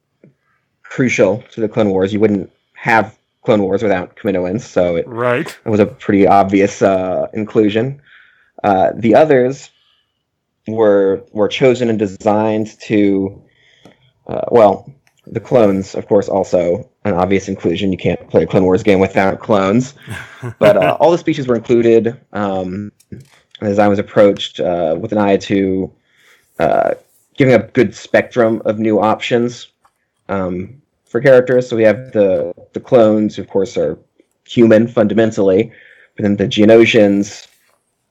crucial 0.83 1.45
to 1.51 1.61
the 1.61 1.69
Clone 1.69 1.87
Wars. 1.87 2.11
You 2.11 2.19
wouldn't 2.19 2.51
have 2.83 3.17
Clone 3.45 3.61
Wars 3.63 3.81
without 3.81 4.17
Kaminoans, 4.17 4.59
so 4.61 4.97
it 4.97 5.07
Right. 5.07 5.47
it 5.65 5.69
was 5.69 5.79
a 5.79 5.85
pretty 5.85 6.27
obvious 6.27 6.81
uh, 6.81 7.27
inclusion. 7.33 8.01
Uh, 8.61 8.91
the 8.93 9.15
others 9.15 9.69
were 10.67 11.23
were 11.31 11.47
chosen 11.47 11.89
and 11.89 11.97
designed 11.97 12.77
to, 12.81 13.41
uh, 14.27 14.41
well, 14.51 14.91
the 15.25 15.39
clones, 15.39 15.95
of 15.95 16.07
course, 16.07 16.27
also 16.27 16.89
an 17.05 17.13
obvious 17.13 17.47
inclusion. 17.47 17.93
You 17.93 17.97
can't 17.97 18.29
play 18.29 18.43
a 18.43 18.47
Clone 18.47 18.65
Wars 18.65 18.83
game 18.83 18.99
without 18.99 19.39
clones. 19.39 19.93
But 20.59 20.75
uh, 20.75 20.97
all 20.99 21.11
the 21.11 21.17
species 21.17 21.47
were 21.47 21.55
included. 21.55 22.19
Um, 22.33 22.91
the 23.09 23.69
design 23.69 23.87
was 23.89 23.99
approached 23.99 24.59
uh, 24.59 24.97
with 24.99 25.13
an 25.13 25.19
eye 25.19 25.37
to 25.37 25.89
uh, 26.59 26.95
giving 27.37 27.53
a 27.53 27.59
good 27.59 27.95
spectrum 27.95 28.61
of 28.65 28.77
new 28.77 28.99
options 28.99 29.71
um, 30.27 30.81
for 31.13 31.21
characters. 31.21 31.69
So 31.69 31.75
we 31.75 31.83
have 31.83 32.11
the 32.11 32.53
the 32.73 32.79
clones, 32.79 33.37
of 33.37 33.47
course, 33.47 33.77
are 33.77 33.99
human 34.45 34.87
fundamentally, 34.87 35.71
but 36.15 36.23
then 36.23 36.37
the 36.37 36.47
Geonosians, 36.47 37.47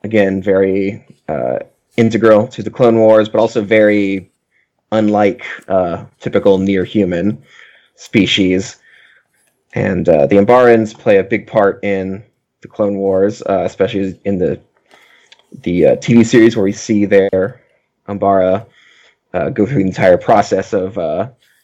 again, 0.04 0.40
very 0.40 1.04
uh, 1.28 1.58
integral 1.96 2.46
to 2.46 2.62
the 2.62 2.70
Clone 2.70 2.98
Wars, 3.00 3.28
but 3.28 3.40
also 3.40 3.60
very 3.60 4.30
unlike 4.92 5.44
uh, 5.66 6.04
typical 6.20 6.58
near 6.58 6.84
human 6.84 7.42
species. 7.96 8.78
And 9.74 10.08
uh, 10.08 10.26
the 10.26 10.36
Umbarans 10.36 10.96
play 10.96 11.18
a 11.18 11.24
big 11.24 11.48
part 11.48 11.82
in 11.82 12.22
the 12.60 12.68
Clone 12.68 12.98
Wars, 12.98 13.42
uh, 13.42 13.64
especially 13.64 14.16
in 14.24 14.38
the 14.38 14.60
the 15.64 15.86
uh, 15.86 15.96
TV 15.96 16.24
series 16.24 16.54
where 16.56 16.64
we 16.70 16.72
see 16.72 17.04
their 17.04 17.60
Umbara 18.08 18.64
uh, 19.34 19.48
go 19.48 19.66
through 19.66 19.82
the 19.82 19.88
entire 19.88 20.18
process 20.18 20.72
of 20.72 20.96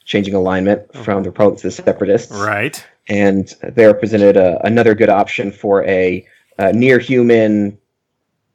changing 0.09 0.35
alignment 0.35 0.81
from 1.05 1.23
the 1.23 1.29
Republic 1.31 1.61
to 1.61 1.67
the 1.69 1.71
Separatists 1.71 2.33
Right. 2.33 2.83
and 3.09 3.55
they 3.63 3.85
represented 3.87 4.37
a, 4.39 4.59
another 4.67 4.95
good 4.95 5.11
option 5.11 5.53
for 5.53 5.85
a 5.85 6.27
uh, 6.59 6.73
near 6.75 6.99
human 6.99 7.79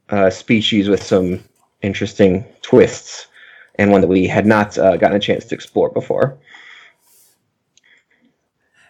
uh, 0.09 0.29
species 0.31 0.89
with 0.89 1.01
some 1.01 1.39
interesting 1.83 2.43
twists, 2.63 3.27
and 3.75 3.91
one 3.91 4.01
that 4.01 4.07
we 4.07 4.27
had 4.27 4.45
not 4.45 4.77
uh, 4.77 4.97
gotten 4.97 5.15
a 5.15 5.19
chance 5.19 5.45
to 5.45 5.55
explore 5.55 5.89
before. 5.91 6.37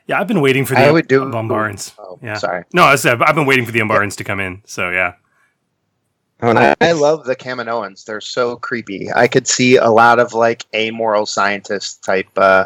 Yeah, 0.08 0.20
I've 0.20 0.28
been 0.28 0.42
waiting 0.42 0.66
for 0.66 0.76
the 0.76 0.82
I 0.82 0.92
would 0.92 1.08
do- 1.08 1.22
Umbarans. 1.26 1.94
Oh, 1.98 2.20
yeah. 2.24 2.36
sorry. 2.36 2.64
No, 2.74 2.84
I 2.84 2.96
said 2.96 3.22
I've 3.22 3.36
been 3.36 3.46
waiting 3.46 3.66
for 3.66 3.72
the 3.72 3.80
Umbarans 3.80 4.16
to 4.18 4.24
come 4.24 4.40
in. 4.40 4.62
So 4.66 4.90
yeah. 4.90 5.14
Oh, 6.44 6.50
I, 6.50 6.54
nice. 6.54 6.76
I 6.82 6.92
love 6.92 7.24
the 7.24 7.36
Kaminoans. 7.36 8.04
They're 8.04 8.20
so 8.22 8.58
creepy. 8.58 9.10
I 9.14 9.28
could 9.28 9.48
see 9.48 9.78
a 9.78 9.90
lot 9.90 10.20
of 10.20 10.34
like 10.34 10.66
amoral 10.76 11.26
scientist 11.26 12.04
type 12.04 12.28
uh, 12.38 12.66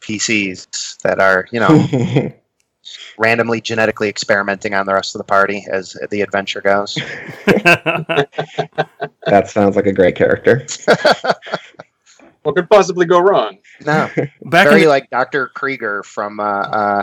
PCs 0.00 0.98
that 1.02 1.20
are, 1.20 1.46
you 1.52 1.60
know, 1.60 2.32
randomly 3.18 3.60
genetically 3.60 4.08
experimenting 4.08 4.74
on 4.74 4.86
the 4.86 4.94
rest 4.94 5.14
of 5.14 5.20
the 5.20 5.24
party 5.24 5.64
as 5.70 5.96
the 6.10 6.20
adventure 6.20 6.60
goes. 6.60 6.94
that 7.46 8.28
sounds 9.46 9.76
like 9.76 9.86
a 9.86 9.92
great 9.92 10.16
character. 10.16 10.66
What 12.42 12.56
could 12.56 12.68
possibly 12.68 13.06
go 13.06 13.20
wrong? 13.20 13.58
No, 13.84 14.10
Back 14.42 14.66
very 14.66 14.74
in 14.74 14.80
the, 14.82 14.88
like 14.88 15.10
Dr. 15.10 15.48
Krieger 15.48 16.02
from 16.02 16.40
uh, 16.40 16.42
uh, 16.42 17.02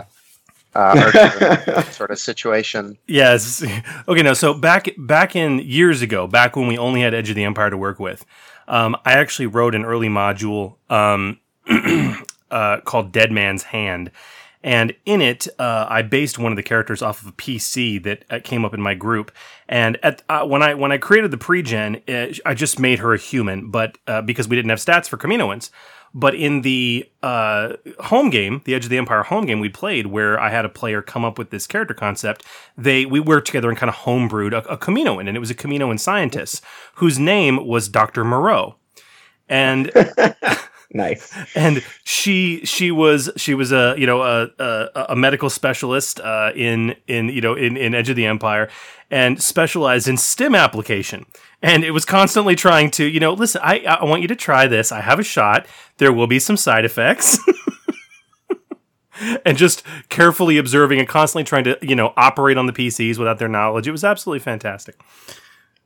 uh, 0.74 1.82
sort 1.90 2.10
of 2.10 2.18
situation. 2.18 2.98
Yes. 3.06 3.64
Okay. 4.08 4.22
No. 4.22 4.34
So 4.34 4.54
back 4.54 4.88
back 4.98 5.36
in 5.36 5.58
years 5.60 6.02
ago, 6.02 6.26
back 6.26 6.56
when 6.56 6.66
we 6.66 6.76
only 6.76 7.02
had 7.02 7.14
Edge 7.14 7.30
of 7.30 7.36
the 7.36 7.44
Empire 7.44 7.70
to 7.70 7.76
work 7.76 8.00
with, 8.00 8.24
um, 8.66 8.96
I 9.04 9.12
actually 9.12 9.46
wrote 9.46 9.74
an 9.74 9.84
early 9.84 10.08
module 10.08 10.76
um, 10.90 11.38
uh, 12.50 12.80
called 12.80 13.12
Dead 13.12 13.30
Man's 13.30 13.64
Hand, 13.64 14.10
and 14.62 14.94
in 15.06 15.22
it, 15.22 15.48
uh, 15.58 15.86
I 15.88 16.02
based 16.02 16.38
one 16.38 16.52
of 16.52 16.56
the 16.56 16.62
characters 16.62 17.02
off 17.02 17.22
of 17.22 17.28
a 17.28 17.32
PC 17.32 18.02
that 18.02 18.24
uh, 18.30 18.40
came 18.42 18.64
up 18.64 18.74
in 18.74 18.80
my 18.80 18.94
group. 18.94 19.32
And 19.68 19.98
at 20.02 20.22
uh, 20.28 20.46
when 20.46 20.62
I 20.62 20.74
when 20.74 20.92
I 20.92 20.98
created 20.98 21.30
the 21.30 21.38
pre-gen, 21.38 22.02
I 22.08 22.54
just 22.54 22.78
made 22.78 22.98
her 22.98 23.14
a 23.14 23.18
human, 23.18 23.70
but 23.70 23.96
uh, 24.06 24.22
because 24.22 24.48
we 24.48 24.56
didn't 24.56 24.70
have 24.70 24.78
stats 24.78 25.08
for 25.08 25.16
Kaminoans. 25.16 25.70
But 26.12 26.34
in 26.34 26.62
the 26.62 27.08
uh, 27.22 27.74
home 28.00 28.30
game, 28.30 28.62
the 28.64 28.74
Edge 28.74 28.84
of 28.84 28.90
the 28.90 28.98
Empire 28.98 29.22
home 29.22 29.46
game 29.46 29.60
we 29.60 29.68
played, 29.68 30.08
where 30.08 30.40
I 30.40 30.50
had 30.50 30.64
a 30.64 30.68
player 30.68 31.02
come 31.02 31.24
up 31.24 31.38
with 31.38 31.50
this 31.50 31.66
character 31.66 31.94
concept, 31.94 32.44
they 32.76 33.06
we 33.06 33.20
worked 33.20 33.46
together 33.46 33.68
and 33.68 33.78
kind 33.78 33.90
of 33.90 33.96
homebrewed 33.96 34.52
a, 34.52 34.68
a 34.68 34.76
Kaminoan, 34.76 35.28
and 35.28 35.36
it 35.36 35.40
was 35.40 35.50
a 35.50 35.54
Kaminoan 35.54 36.00
scientist 36.00 36.64
whose 36.94 37.18
name 37.18 37.64
was 37.64 37.88
Doctor 37.88 38.24
Moreau, 38.24 38.74
and 39.48 39.92
nice. 40.92 41.32
and 41.54 41.84
she 42.02 42.64
she 42.64 42.90
was 42.90 43.30
she 43.36 43.54
was 43.54 43.70
a 43.70 43.94
you 43.96 44.06
know 44.06 44.22
a 44.22 44.50
a, 44.58 45.06
a 45.10 45.16
medical 45.16 45.48
specialist 45.48 46.18
uh, 46.20 46.50
in 46.56 46.96
in 47.06 47.28
you 47.28 47.40
know 47.40 47.54
in, 47.54 47.76
in 47.76 47.94
Edge 47.94 48.08
of 48.08 48.16
the 48.16 48.26
Empire 48.26 48.68
and 49.10 49.42
specialized 49.42 50.08
in 50.08 50.16
stim 50.16 50.54
application 50.54 51.26
and 51.62 51.84
it 51.84 51.90
was 51.90 52.04
constantly 52.04 52.54
trying 52.54 52.90
to 52.92 53.04
you 53.04 53.20
know 53.20 53.32
listen 53.32 53.60
I 53.64 53.80
I 53.80 54.04
want 54.04 54.22
you 54.22 54.28
to 54.28 54.36
try 54.36 54.66
this. 54.66 54.92
I 54.92 55.00
have 55.00 55.18
a 55.18 55.24
shot. 55.24 55.66
There 55.98 56.12
will 56.12 56.26
be 56.26 56.38
some 56.38 56.56
side 56.56 56.84
effects. 56.84 57.38
And 59.44 59.58
just 59.58 59.82
carefully 60.08 60.56
observing 60.56 60.98
and 60.98 61.06
constantly 61.06 61.44
trying 61.44 61.64
to 61.64 61.78
you 61.82 61.94
know 61.94 62.14
operate 62.16 62.56
on 62.56 62.64
the 62.66 62.72
PCs 62.72 63.18
without 63.18 63.38
their 63.38 63.48
knowledge. 63.48 63.86
It 63.86 63.92
was 63.92 64.02
absolutely 64.02 64.40
fantastic. 64.40 64.98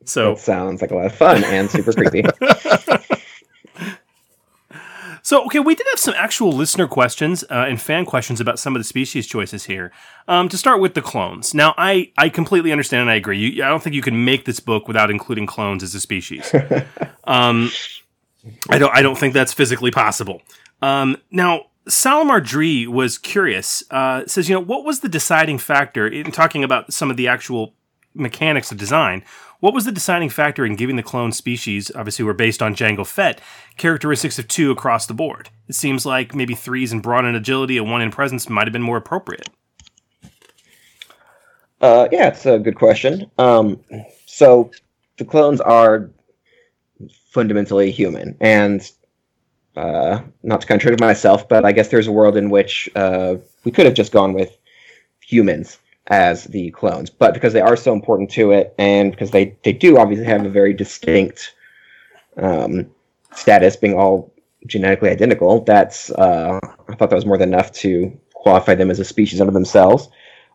So 0.05 0.35
That 0.35 0.41
sounds 0.41 0.81
like 0.81 0.93
a 0.93 0.95
lot 0.95 1.07
of 1.07 1.15
fun 1.17 1.43
and 1.45 1.69
super 1.71 1.93
creepy. 1.93 2.23
So, 5.25 5.43
okay, 5.47 5.59
we 5.59 5.75
did 5.75 5.87
have 5.91 5.99
some 5.99 6.13
actual 6.19 6.53
listener 6.53 6.87
questions 6.87 7.45
uh, 7.45 7.65
and 7.67 7.81
fan 7.81 8.05
questions 8.05 8.43
about 8.43 8.59
some 8.59 8.77
of 8.77 8.81
the 8.81 8.85
species 8.85 9.27
choices 9.27 9.65
here. 9.65 9.91
Um, 10.29 10.51
to 10.51 10.59
start 10.59 10.83
with 10.83 10.93
the 10.93 11.01
clones. 11.01 11.55
Now, 11.55 11.75
I, 11.79 12.13
I 12.19 12.29
completely 12.29 12.73
understand 12.73 13.01
and 13.01 13.11
I 13.11 13.15
agree. 13.15 13.39
You, 13.39 13.65
I 13.65 13.69
don't 13.69 13.83
think 13.83 13.97
you 13.97 14.03
can 14.03 14.27
make 14.27 14.45
this 14.45 14.61
book 14.61 14.87
without 14.87 15.11
including 15.11 15.47
clones 15.47 15.83
as 15.83 15.95
a 15.95 16.01
species. 16.01 16.55
um, 17.25 17.71
I 18.69 18.77
don't 18.77 18.95
I 18.95 19.01
don't 19.01 19.17
think 19.17 19.33
that's 19.33 19.55
physically 19.55 19.91
possible. 19.91 20.43
Um, 20.83 21.17
now, 21.31 21.69
Salamar 21.89 22.45
Dree 22.45 22.87
was 22.87 23.17
curious. 23.17 23.83
Uh, 23.91 24.27
says, 24.27 24.51
you 24.51 24.55
know, 24.55 24.61
what 24.61 24.85
was 24.85 25.01
the 25.01 25.09
deciding 25.09 25.57
factor 25.57 26.07
in 26.07 26.33
talking 26.33 26.63
about 26.63 26.93
some 26.93 27.11
of 27.11 27.17
the 27.17 27.29
actual 27.29 27.73
mechanics 28.13 28.71
of 28.71 28.77
design? 28.77 29.25
What 29.61 29.75
was 29.75 29.85
the 29.85 29.93
deciding 29.93 30.31
factor 30.31 30.67
in 30.67 30.77
giving 30.77 30.97
the 30.97 31.03
clone 31.03 31.33
species, 31.33 31.91
obviously 31.95 32.25
we're 32.25 32.33
based 32.33 32.63
on 32.63 32.75
Jango 32.75 33.07
Fett, 33.07 33.41
characteristics 33.77 34.39
of 34.39 34.49
two 34.49 34.71
across 34.71 35.07
the 35.07 35.15
board? 35.15 35.51
It 35.69 35.75
seems 35.75 36.05
like 36.05 36.35
maybe 36.35 36.55
threes 36.55 36.93
in 36.93 37.01
brawn 37.01 37.25
and 37.25 37.37
agility 37.37 37.79
and 37.79 37.91
one 37.91 38.03
in 38.03 38.11
presence 38.11 38.49
might 38.49 38.67
have 38.67 38.73
been 38.73 38.83
more 38.83 38.97
appropriate. 38.97 39.49
Uh, 41.81 42.09
yeah, 42.11 42.29
it's 42.29 42.47
a 42.47 42.59
good 42.59 42.77
question. 42.77 43.31
Um, 43.39 43.81
so 44.27 44.71
the 45.19 45.25
clones 45.25 45.61
are 45.61 46.11
fundamentally 47.31 47.91
human, 47.91 48.37
and 48.41 48.91
uh, 49.77 50.21
not 50.43 50.61
to 50.61 50.67
contradict 50.67 51.01
myself, 51.01 51.49
but 51.49 51.65
I 51.65 51.73
guess 51.73 51.89
there's 51.89 52.07
a 52.07 52.13
world 52.13 52.37
in 52.37 52.49
which 52.51 52.89
uh, 52.97 53.37
we 53.65 53.73
could 53.73 53.87
have 53.87 53.95
just 53.95 54.13
gone 54.13 54.33
with 54.33 54.57
humans 55.21 55.79
as 56.09 56.45
the 56.45 56.71
clones, 56.73 57.09
but 57.09 57.33
because 57.33 57.53
they 57.53 57.61
are 57.61 57.77
so 57.77 57.93
important 57.93 58.31
to 58.33 58.53
it, 58.53 58.75
and 58.79 59.11
because 59.11 59.31
they 59.31 59.57
they 59.63 59.73
do 59.73 59.99
obviously 59.99 60.27
have 60.27 60.45
a 60.45 60.51
very 60.51 60.75
distinct 60.75 61.55
um, 62.37 62.87
status, 63.35 63.77
being 63.77 63.95
all 63.95 64.33
genetically 64.67 65.11
identical, 65.11 65.63
that's 65.65 66.11
uh, 66.11 66.59
I 66.89 66.95
thought 66.95 67.11
that 67.11 67.17
was 67.17 67.27
more 67.27 67.39
than 67.39 67.51
enough 67.51 67.73
to 67.73 68.13
qualify 68.35 68.75
them 68.75 68.91
as 68.91 69.01
a 69.01 69.05
species 69.05 69.41
unto 69.41 69.53
themselves. 69.53 70.09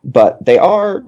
But 0.04 0.44
they 0.44 0.58
are 0.58 1.04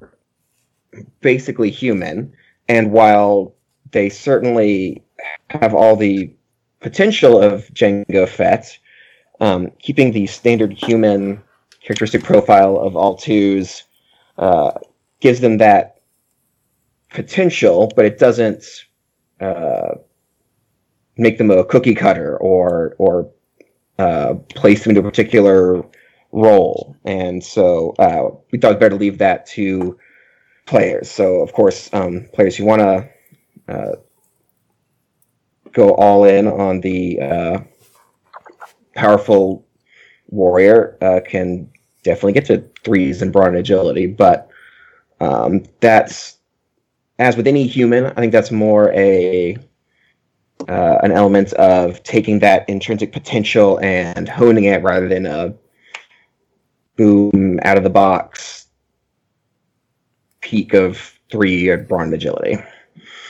basically 1.21 1.71
human, 1.71 2.33
and 2.67 2.91
while 2.91 3.55
they 3.91 4.09
certainly 4.09 5.03
have 5.49 5.73
all 5.73 5.95
the 5.95 6.33
potential 6.81 7.41
of 7.41 7.65
Jango 7.73 8.27
Fett, 8.27 8.77
um, 9.39 9.71
keeping 9.79 10.11
the 10.11 10.27
standard 10.27 10.73
human 10.73 11.41
characteristic 11.81 12.23
profile 12.23 12.77
of 12.77 12.95
all 12.97 13.15
twos 13.15 13.83
uh, 14.37 14.71
gives 15.19 15.39
them 15.39 15.57
that 15.57 16.01
potential, 17.09 17.91
but 17.95 18.05
it 18.05 18.19
doesn't 18.19 18.65
uh, 19.39 19.95
make 21.17 21.37
them 21.37 21.51
a 21.51 21.63
cookie 21.65 21.95
cutter 21.95 22.37
or 22.37 22.95
or 22.97 23.31
uh, 23.99 24.35
place 24.49 24.83
them 24.83 24.91
into 24.91 25.01
a 25.01 25.09
particular 25.09 25.83
role. 26.31 26.95
And 27.05 27.43
so 27.43 27.91
uh, 27.99 28.29
we 28.51 28.59
thought 28.59 28.73
it 28.73 28.79
better 28.79 28.91
to 28.91 28.95
leave 28.95 29.19
that 29.19 29.45
to 29.47 29.97
players. 30.65 31.09
So 31.11 31.41
of 31.41 31.53
course, 31.53 31.89
um, 31.93 32.27
players 32.33 32.55
who 32.55 32.65
want 32.65 32.81
to 32.81 33.09
uh, 33.73 33.95
go 35.71 35.91
all 35.95 36.25
in 36.25 36.47
on 36.47 36.81
the 36.81 37.19
uh, 37.21 37.59
powerful 38.95 39.65
warrior 40.27 40.97
uh, 41.01 41.19
can 41.25 41.69
definitely 42.03 42.33
get 42.33 42.45
to 42.45 42.63
threes 42.83 43.21
and 43.21 43.31
brawn 43.31 43.49
and 43.49 43.57
agility, 43.57 44.05
but 44.05 44.49
um, 45.19 45.63
that's 45.79 46.37
as 47.19 47.37
with 47.37 47.47
any 47.47 47.65
human. 47.65 48.05
I 48.05 48.13
think 48.13 48.31
that's 48.31 48.51
more 48.51 48.91
a 48.93 49.57
uh, 50.67 50.97
an 51.03 51.11
element 51.11 51.53
of 51.53 52.01
taking 52.03 52.39
that 52.39 52.67
intrinsic 52.69 53.11
potential 53.11 53.79
and 53.81 54.29
honing 54.29 54.65
it 54.65 54.81
rather 54.83 55.07
than 55.07 55.25
a 55.25 55.53
boom 56.95 57.59
out 57.63 57.77
of 57.77 57.83
the 57.83 57.89
box 57.89 58.67
peak 60.41 60.73
of 60.73 61.19
three 61.31 61.67
or 61.67 61.77
brawn 61.77 62.13
agility. 62.13 62.57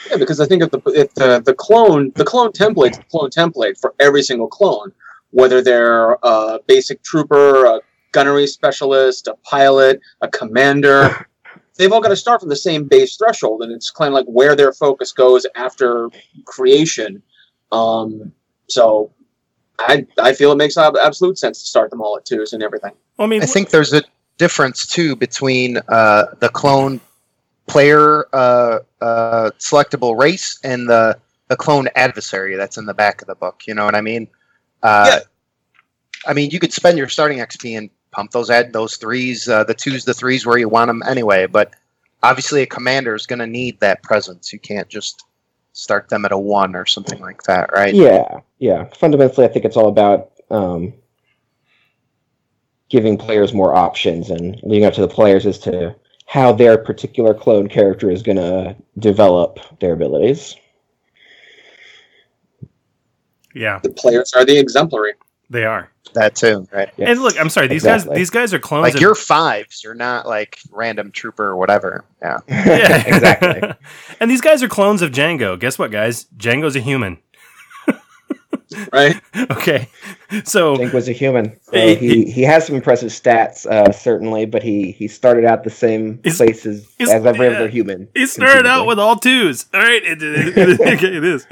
Yeah, 0.09 0.17
because 0.17 0.39
I 0.39 0.45
think 0.45 0.63
if 0.63 0.71
the 0.71 0.81
if 0.87 1.13
the, 1.13 1.41
the 1.43 1.53
clone 1.53 2.11
the 2.15 2.25
clone 2.25 2.51
template 2.51 2.97
the 2.97 3.03
clone 3.09 3.29
template 3.29 3.79
for 3.79 3.93
every 3.99 4.21
single 4.21 4.47
clone, 4.47 4.91
whether 5.31 5.61
they're 5.61 6.17
a 6.23 6.59
basic 6.67 7.01
trooper, 7.03 7.65
a 7.65 7.79
gunnery 8.13 8.47
specialist, 8.47 9.27
a 9.27 9.35
pilot, 9.43 9.99
a 10.21 10.29
commander, 10.29 11.27
they've 11.77 11.91
all 11.91 12.01
got 12.01 12.09
to 12.09 12.15
start 12.15 12.39
from 12.39 12.49
the 12.49 12.55
same 12.55 12.85
base 12.85 13.17
threshold, 13.17 13.61
and 13.61 13.71
it's 13.71 13.89
kind 13.89 14.07
of 14.07 14.13
like 14.13 14.25
where 14.25 14.55
their 14.55 14.71
focus 14.71 15.11
goes 15.11 15.45
after 15.55 16.09
creation. 16.45 17.21
Um, 17.71 18.31
so, 18.69 19.11
I 19.79 20.05
I 20.21 20.33
feel 20.33 20.51
it 20.51 20.57
makes 20.57 20.77
absolute 20.77 21.37
sense 21.37 21.59
to 21.59 21.65
start 21.65 21.89
them 21.89 22.01
all 22.01 22.15
at 22.15 22.25
twos 22.25 22.53
and 22.53 22.63
everything. 22.63 22.91
Well, 23.17 23.27
I 23.27 23.29
mean, 23.29 23.41
I 23.41 23.45
think 23.45 23.71
there's 23.71 23.93
a 23.93 24.03
difference 24.37 24.87
too 24.87 25.15
between 25.15 25.77
uh, 25.89 26.25
the 26.39 26.49
clone 26.49 27.01
player 27.67 28.25
uh, 28.33 28.79
uh, 29.01 29.51
selectable 29.59 30.17
race 30.17 30.59
and 30.63 30.87
the 30.87 31.17
the 31.47 31.55
clone 31.55 31.87
adversary 31.95 32.55
that's 32.55 32.77
in 32.77 32.85
the 32.85 32.93
back 32.93 33.21
of 33.21 33.27
the 33.27 33.35
book. 33.35 33.63
You 33.67 33.73
know 33.73 33.85
what 33.85 33.95
I 33.95 34.01
mean? 34.01 34.27
Uh, 34.81 35.05
Yeah. 35.09 35.19
I 36.25 36.33
mean, 36.33 36.51
you 36.51 36.59
could 36.59 36.71
spend 36.71 36.97
your 36.97 37.09
starting 37.09 37.39
XP 37.39 37.77
and 37.77 37.89
pump 38.13 38.31
those 38.31 38.49
ad 38.49 38.71
those 38.71 38.95
threes, 38.95 39.49
uh, 39.49 39.63
the 39.63 39.73
twos, 39.73 40.05
the 40.05 40.13
threes 40.13 40.45
where 40.45 40.57
you 40.57 40.69
want 40.69 40.87
them 40.87 41.03
anyway. 41.05 41.45
But 41.45 41.73
obviously, 42.21 42.61
a 42.61 42.65
commander 42.65 43.15
is 43.15 43.25
going 43.25 43.39
to 43.39 43.47
need 43.47 43.79
that 43.79 44.03
presence. 44.03 44.53
You 44.53 44.59
can't 44.59 44.87
just 44.87 45.25
start 45.73 46.07
them 46.07 46.23
at 46.23 46.31
a 46.31 46.37
one 46.37 46.75
or 46.75 46.85
something 46.85 47.19
like 47.19 47.43
that, 47.43 47.71
right? 47.73 47.93
Yeah, 47.93 48.39
yeah. 48.59 48.85
Fundamentally, 48.95 49.45
I 49.45 49.49
think 49.49 49.65
it's 49.65 49.75
all 49.75 49.89
about 49.89 50.31
um, 50.49 50.93
giving 52.89 53.17
players 53.17 53.53
more 53.53 53.75
options 53.75 54.29
and 54.29 54.59
leaving 54.63 54.85
up 54.85 54.93
to 54.93 55.01
the 55.01 55.07
players 55.07 55.45
as 55.45 55.59
to 55.59 55.95
how 56.27 56.53
their 56.53 56.77
particular 56.77 57.33
clone 57.33 57.67
character 57.67 58.09
is 58.09 58.23
going 58.23 58.37
to 58.37 58.75
develop 58.99 59.59
their 59.79 59.93
abilities. 59.93 60.55
Yeah, 63.53 63.79
The 63.83 63.89
players 63.89 64.33
are 64.33 64.45
the 64.45 64.57
exemplary. 64.57 65.13
They 65.53 65.65
are. 65.65 65.89
That 66.15 66.35
too, 66.35 66.67
right? 66.71 66.89
Yes. 66.97 67.09
And 67.09 67.21
look, 67.21 67.39
I'm 67.39 67.49
sorry, 67.49 67.67
these 67.67 67.83
Exactly. 67.83 68.09
guys 68.09 68.17
these 68.17 68.29
guys 68.29 68.53
are 68.53 68.59
clones. 68.59 68.83
Like 68.83 68.95
of- 68.95 69.01
you're 69.01 69.15
fives, 69.15 69.83
you're 69.83 69.93
not 69.95 70.27
like 70.27 70.59
random 70.71 71.11
trooper 71.11 71.45
or 71.45 71.55
whatever. 71.55 72.03
Yeah. 72.21 72.39
Yeah. 72.47 73.03
exactly. 73.15 73.73
and 74.19 74.29
these 74.29 74.41
guys 74.41 74.61
are 74.61 74.67
clones 74.67 75.01
of 75.01 75.11
Jango. 75.11 75.59
Guess 75.59 75.79
what, 75.79 75.91
guys? 75.91 76.25
Jango's 76.37 76.75
a 76.75 76.79
human. 76.81 77.17
Right? 78.91 79.21
Okay, 79.51 79.87
so 80.45 80.75
Jink 80.77 80.93
was 80.93 81.07
a 81.07 81.11
human. 81.11 81.59
So 81.61 81.73
He- 81.79 81.95
he, 81.95 82.31
he 82.31 82.41
has 82.41 82.65
some 82.65 82.75
impressive 82.75 83.09
stats, 83.11 83.67
uh, 83.67 83.91
certainly, 83.91 84.45
but 84.47 84.63
he, 84.63 84.91
he 84.91 85.07
started 85.07 85.45
out 85.45 85.63
the 85.63 85.69
same 85.69 86.19
He's- 86.23 86.37
place 86.37 86.65
as, 86.65 86.87
he's- 86.97 87.11
as 87.11 87.23
every 87.23 87.47
yeah. 87.49 87.53
other 87.57 87.67
human. 87.67 88.07
He 88.15 88.25
started 88.25 88.65
out 88.65 88.87
with 88.87 88.97
all 88.97 89.15
twos. 89.17 89.67
All 89.75 89.79
right, 89.79 90.03
it, 90.03 90.23
it, 90.23 90.57
it, 90.57 90.79
okay, 90.81 91.15
it 91.17 91.23
is. 91.23 91.45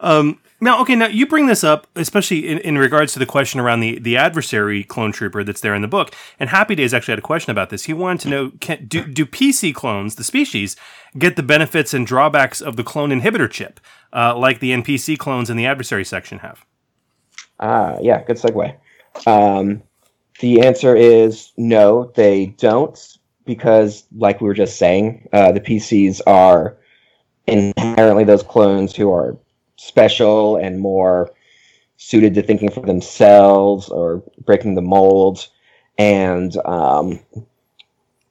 Um, 0.00 0.38
now, 0.60 0.80
okay, 0.82 0.96
now 0.96 1.06
you 1.06 1.26
bring 1.26 1.46
this 1.46 1.62
up, 1.62 1.86
especially 1.94 2.48
in, 2.48 2.58
in 2.58 2.78
regards 2.78 3.12
to 3.12 3.18
the 3.18 3.26
question 3.26 3.60
around 3.60 3.80
the, 3.80 3.98
the 3.98 4.16
adversary 4.16 4.82
clone 4.82 5.12
trooper 5.12 5.44
that's 5.44 5.60
there 5.60 5.74
in 5.74 5.82
the 5.82 5.88
book. 5.88 6.14
And 6.40 6.50
Happy 6.50 6.74
Days 6.74 6.92
actually 6.92 7.12
had 7.12 7.20
a 7.20 7.22
question 7.22 7.52
about 7.52 7.70
this. 7.70 7.84
He 7.84 7.92
wanted 7.92 8.20
to 8.22 8.28
know: 8.28 8.52
can, 8.60 8.86
do 8.86 9.04
do 9.06 9.24
PC 9.24 9.72
clones, 9.74 10.16
the 10.16 10.24
species, 10.24 10.76
get 11.16 11.36
the 11.36 11.42
benefits 11.42 11.94
and 11.94 12.06
drawbacks 12.06 12.60
of 12.60 12.76
the 12.76 12.82
clone 12.82 13.10
inhibitor 13.10 13.48
chip, 13.48 13.78
uh, 14.12 14.36
like 14.36 14.58
the 14.58 14.72
NPC 14.72 15.16
clones 15.16 15.48
in 15.48 15.56
the 15.56 15.66
adversary 15.66 16.04
section 16.04 16.40
have? 16.40 16.64
Ah, 17.60 17.96
yeah, 18.00 18.22
good 18.24 18.36
segue. 18.36 18.76
Um, 19.26 19.82
the 20.40 20.62
answer 20.62 20.94
is 20.94 21.52
no, 21.56 22.12
they 22.14 22.46
don't, 22.46 22.98
because, 23.44 24.04
like 24.16 24.40
we 24.40 24.48
were 24.48 24.54
just 24.54 24.76
saying, 24.76 25.28
uh, 25.32 25.52
the 25.52 25.60
PCs 25.60 26.20
are 26.26 26.76
inherently 27.46 28.24
those 28.24 28.42
clones 28.42 28.94
who 28.94 29.10
are 29.10 29.36
special 29.78 30.56
and 30.56 30.80
more 30.80 31.32
suited 31.96 32.34
to 32.34 32.42
thinking 32.42 32.70
for 32.70 32.80
themselves 32.80 33.88
or 33.88 34.22
breaking 34.44 34.74
the 34.74 34.82
mold. 34.82 35.48
And 35.96 36.54
um, 36.66 37.20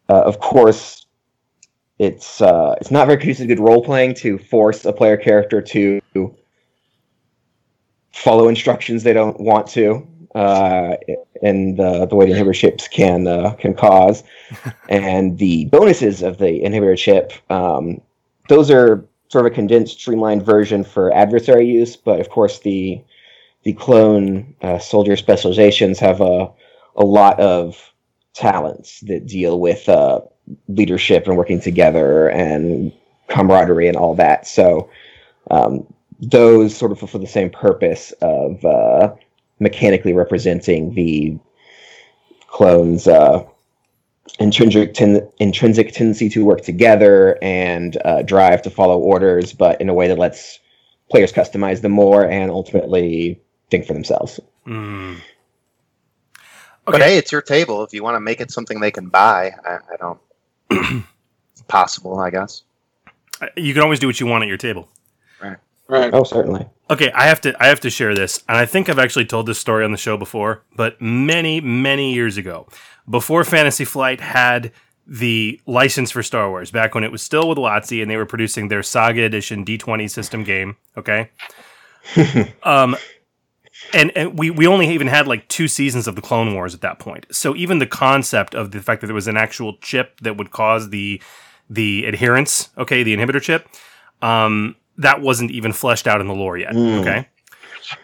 uh, 0.09 0.21
of 0.21 0.39
course, 0.39 1.05
it's 1.99 2.41
uh, 2.41 2.75
it's 2.79 2.91
not 2.91 3.07
very 3.07 3.17
conducive 3.17 3.47
to 3.47 3.55
good 3.55 3.63
role 3.63 3.83
playing 3.83 4.13
to 4.15 4.37
force 4.37 4.85
a 4.85 4.93
player 4.93 5.17
character 5.17 5.61
to 5.61 6.01
follow 8.11 8.47
instructions 8.47 9.03
they 9.03 9.13
don't 9.13 9.39
want 9.39 9.67
to, 9.67 10.07
uh, 10.35 10.95
and 11.41 11.77
the 11.77 12.05
the 12.05 12.15
way 12.15 12.25
the 12.25 12.33
inhibitor 12.33 12.53
chips 12.53 12.87
can 12.87 13.27
uh, 13.27 13.51
can 13.53 13.73
cause, 13.73 14.23
and 14.89 15.39
the 15.39 15.65
bonuses 15.65 16.21
of 16.21 16.37
the 16.37 16.61
inhibitor 16.61 16.97
chip, 16.97 17.33
um, 17.49 17.99
those 18.47 18.69
are 18.69 19.03
sort 19.29 19.45
of 19.45 19.51
a 19.51 19.55
condensed, 19.55 19.99
streamlined 19.99 20.43
version 20.45 20.83
for 20.83 21.13
adversary 21.13 21.67
use. 21.67 21.95
But 21.95 22.19
of 22.19 22.29
course, 22.29 22.59
the 22.59 23.01
the 23.63 23.73
clone 23.73 24.55
uh, 24.61 24.79
soldier 24.79 25.15
specializations 25.15 25.99
have 25.99 26.21
a 26.21 26.49
a 26.95 27.05
lot 27.05 27.39
of 27.39 27.93
talents 28.33 28.99
that 29.01 29.25
deal 29.25 29.59
with 29.59 29.87
uh, 29.89 30.21
leadership 30.67 31.27
and 31.27 31.37
working 31.37 31.59
together 31.59 32.29
and 32.29 32.91
camaraderie 33.27 33.87
and 33.87 33.97
all 33.97 34.15
that. 34.15 34.47
So 34.47 34.89
um, 35.51 35.85
those 36.19 36.75
sort 36.75 36.91
of 36.91 36.99
fulfill 36.99 37.21
the 37.21 37.27
same 37.27 37.49
purpose 37.49 38.11
of 38.21 38.63
uh, 38.63 39.13
mechanically 39.59 40.13
representing 40.13 40.93
the 40.93 41.37
clones' 42.47 43.07
uh, 43.07 43.43
intrinsic 44.39 44.93
ten- 44.93 45.27
intrinsic 45.39 45.91
tendency 45.93 46.29
to 46.29 46.43
work 46.45 46.61
together 46.61 47.37
and 47.41 47.97
uh, 48.05 48.21
drive 48.23 48.61
to 48.63 48.69
follow 48.69 48.97
orders, 48.99 49.53
but 49.53 49.79
in 49.81 49.89
a 49.89 49.93
way 49.93 50.07
that 50.07 50.17
lets 50.17 50.59
players 51.09 51.31
customize 51.31 51.81
them 51.81 51.91
more 51.93 52.25
and 52.29 52.51
ultimately 52.51 53.41
think 53.69 53.85
for 53.85 53.93
themselves. 53.93 54.39
Mm. 54.65 55.17
But 56.85 56.95
Okay. 56.95 57.03
hey, 57.11 57.17
it's 57.17 57.31
your 57.31 57.41
table. 57.41 57.83
If 57.83 57.93
you 57.93 58.03
want 58.03 58.15
to 58.15 58.19
make 58.21 58.39
it 58.39 58.51
something 58.51 58.79
they 58.79 58.91
can 58.91 59.09
buy, 59.09 59.51
I, 59.65 59.77
I 59.93 59.97
don't. 59.99 60.19
it's 61.51 61.61
possible, 61.67 62.19
I 62.19 62.29
guess. 62.29 62.63
You 63.55 63.73
can 63.73 63.83
always 63.83 63.99
do 63.99 64.07
what 64.07 64.19
you 64.19 64.25
want 64.25 64.43
at 64.43 64.47
your 64.47 64.57
table. 64.57 64.87
Right. 65.41 65.57
Right. 65.87 66.09
Oh, 66.13 66.23
certainly. 66.23 66.65
Okay, 66.89 67.11
I 67.11 67.27
have 67.27 67.41
to 67.41 67.53
I 67.61 67.67
have 67.67 67.81
to 67.81 67.89
share 67.89 68.15
this, 68.15 68.41
and 68.47 68.57
I 68.57 68.65
think 68.65 68.87
I've 68.89 68.99
actually 68.99 69.25
told 69.25 69.45
this 69.45 69.59
story 69.59 69.83
on 69.83 69.91
the 69.91 69.97
show 69.97 70.15
before, 70.17 70.63
but 70.75 71.01
many 71.01 71.59
many 71.61 72.13
years 72.13 72.37
ago, 72.37 72.67
before 73.09 73.43
Fantasy 73.43 73.85
Flight 73.85 74.21
had 74.21 74.71
the 75.05 75.61
license 75.65 76.11
for 76.11 76.21
Star 76.21 76.49
Wars, 76.49 76.69
back 76.71 76.93
when 76.93 77.03
it 77.03 77.11
was 77.11 77.21
still 77.21 77.47
with 77.47 77.57
WotC 77.57 78.01
and 78.01 78.11
they 78.11 78.17
were 78.17 78.25
producing 78.25 78.67
their 78.67 78.83
Saga 78.83 79.23
Edition 79.23 79.63
D20 79.63 80.09
system 80.09 80.43
game. 80.43 80.75
Okay, 80.97 81.29
um, 82.63 82.95
and 83.93 84.11
and 84.15 84.37
we 84.37 84.51
we 84.51 84.67
only 84.67 84.89
even 84.89 85.07
had 85.07 85.27
like 85.27 85.47
two 85.47 85.67
seasons 85.67 86.07
of 86.07 86.15
the 86.15 86.21
Clone 86.21 86.53
Wars 86.53 86.73
at 86.73 86.81
that 86.81 86.99
point. 86.99 87.25
So 87.31 87.55
even 87.55 87.79
the 87.79 87.87
concept 87.87 88.53
of 88.53 88.71
the 88.71 88.81
fact 88.81 89.01
that 89.01 89.07
there 89.07 89.15
was 89.15 89.27
an 89.27 89.37
actual 89.37 89.77
chip 89.77 90.19
that 90.21 90.37
would 90.37 90.51
cause 90.51 90.89
the 90.89 91.21
the 91.69 92.05
adherence, 92.05 92.69
okay, 92.77 93.03
the 93.03 93.15
inhibitor 93.15 93.41
chip, 93.41 93.67
um, 94.21 94.75
that 94.97 95.21
wasn't 95.21 95.51
even 95.51 95.73
fleshed 95.73 96.07
out 96.07 96.21
in 96.21 96.27
the 96.27 96.35
lore 96.35 96.57
yet. 96.57 96.75
Okay. 96.75 97.27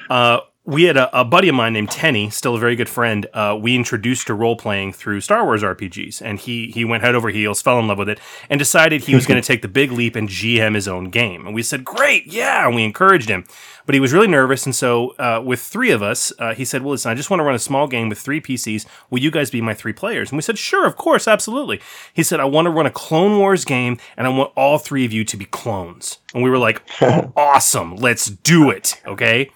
Uh, 0.10 0.40
we 0.66 0.84
had 0.84 0.96
a, 0.96 1.20
a 1.20 1.26
buddy 1.26 1.50
of 1.50 1.56
mine 1.56 1.74
named 1.74 1.92
Tenny, 1.92 2.30
still 2.30 2.56
a 2.56 2.60
very 2.60 2.78
good 2.78 2.88
friend. 2.88 3.28
Uh, 3.34 3.58
we 3.60 3.76
introduced 3.76 4.28
to 4.28 4.34
role 4.34 4.56
playing 4.56 4.94
through 4.94 5.20
Star 5.20 5.44
Wars 5.44 5.62
RPGs, 5.62 6.22
and 6.22 6.40
he 6.40 6.68
he 6.68 6.86
went 6.86 7.04
head 7.04 7.16
over 7.16 7.30
heels, 7.30 7.62
fell 7.62 7.80
in 7.80 7.88
love 7.88 7.98
with 7.98 8.08
it, 8.08 8.20
and 8.50 8.60
decided 8.60 9.04
he 9.04 9.16
was 9.16 9.26
going 9.26 9.42
to 9.42 9.46
take 9.46 9.62
the 9.62 9.68
big 9.68 9.92
leap 9.92 10.16
and 10.16 10.30
GM 10.30 10.76
his 10.76 10.88
own 10.88 11.10
game. 11.10 11.46
And 11.46 11.54
we 11.54 11.64
said, 11.64 11.84
"Great, 11.84 12.28
yeah!" 12.28 12.66
And 12.66 12.76
we 12.76 12.86
encouraged 12.86 13.28
him, 13.28 13.44
but 13.86 13.94
he 13.94 14.00
was 14.00 14.14
really 14.14 14.28
nervous. 14.28 14.66
And 14.66 14.74
so, 14.74 15.10
uh, 15.20 15.42
with 15.44 15.60
three 15.60 15.92
of 15.92 16.02
us, 16.02 16.32
uh, 16.40 16.54
he 16.54 16.64
said, 16.64 16.82
"Well, 16.82 16.92
listen, 16.92 17.12
I 17.12 17.16
just 17.16 17.30
want 17.30 17.42
to 17.42 17.44
run 17.44 17.56
a 17.56 17.60
small 17.60 17.88
game 17.88 18.08
with 18.08 18.20
three 18.20 18.40
PCs. 18.40 18.86
Will 19.10 19.20
you 19.20 19.32
guys 19.32 19.50
be 19.50 19.60
my 19.60 19.74
three 19.74 19.94
players?" 19.94 20.32
And 20.32 20.38
we 20.38 20.44
said, 20.44 20.58
"Sure, 20.58 20.88
of 20.88 20.96
course, 20.96 21.28
absolutely." 21.28 21.82
He 22.14 22.24
said, 22.24 22.40
"I 22.40 22.46
want 22.46 22.68
to 22.68 22.72
run 22.72 22.86
a 22.86 22.92
Clone 22.92 23.38
Wars 23.38 23.66
game, 23.66 23.98
and 24.16 24.26
I 24.28 24.30
want 24.30 24.54
all 24.56 24.78
three 24.78 25.04
of 25.04 25.12
you 25.12 25.26
to 25.26 25.36
be 25.36 25.46
clones." 25.46 26.20
And 26.34 26.42
we 26.42 26.50
were 26.50 26.58
like, 26.58 26.82
"Awesome, 27.36 27.98
let's 27.98 28.28
do 28.28 28.70
it!" 28.70 29.02
Okay. 29.06 29.50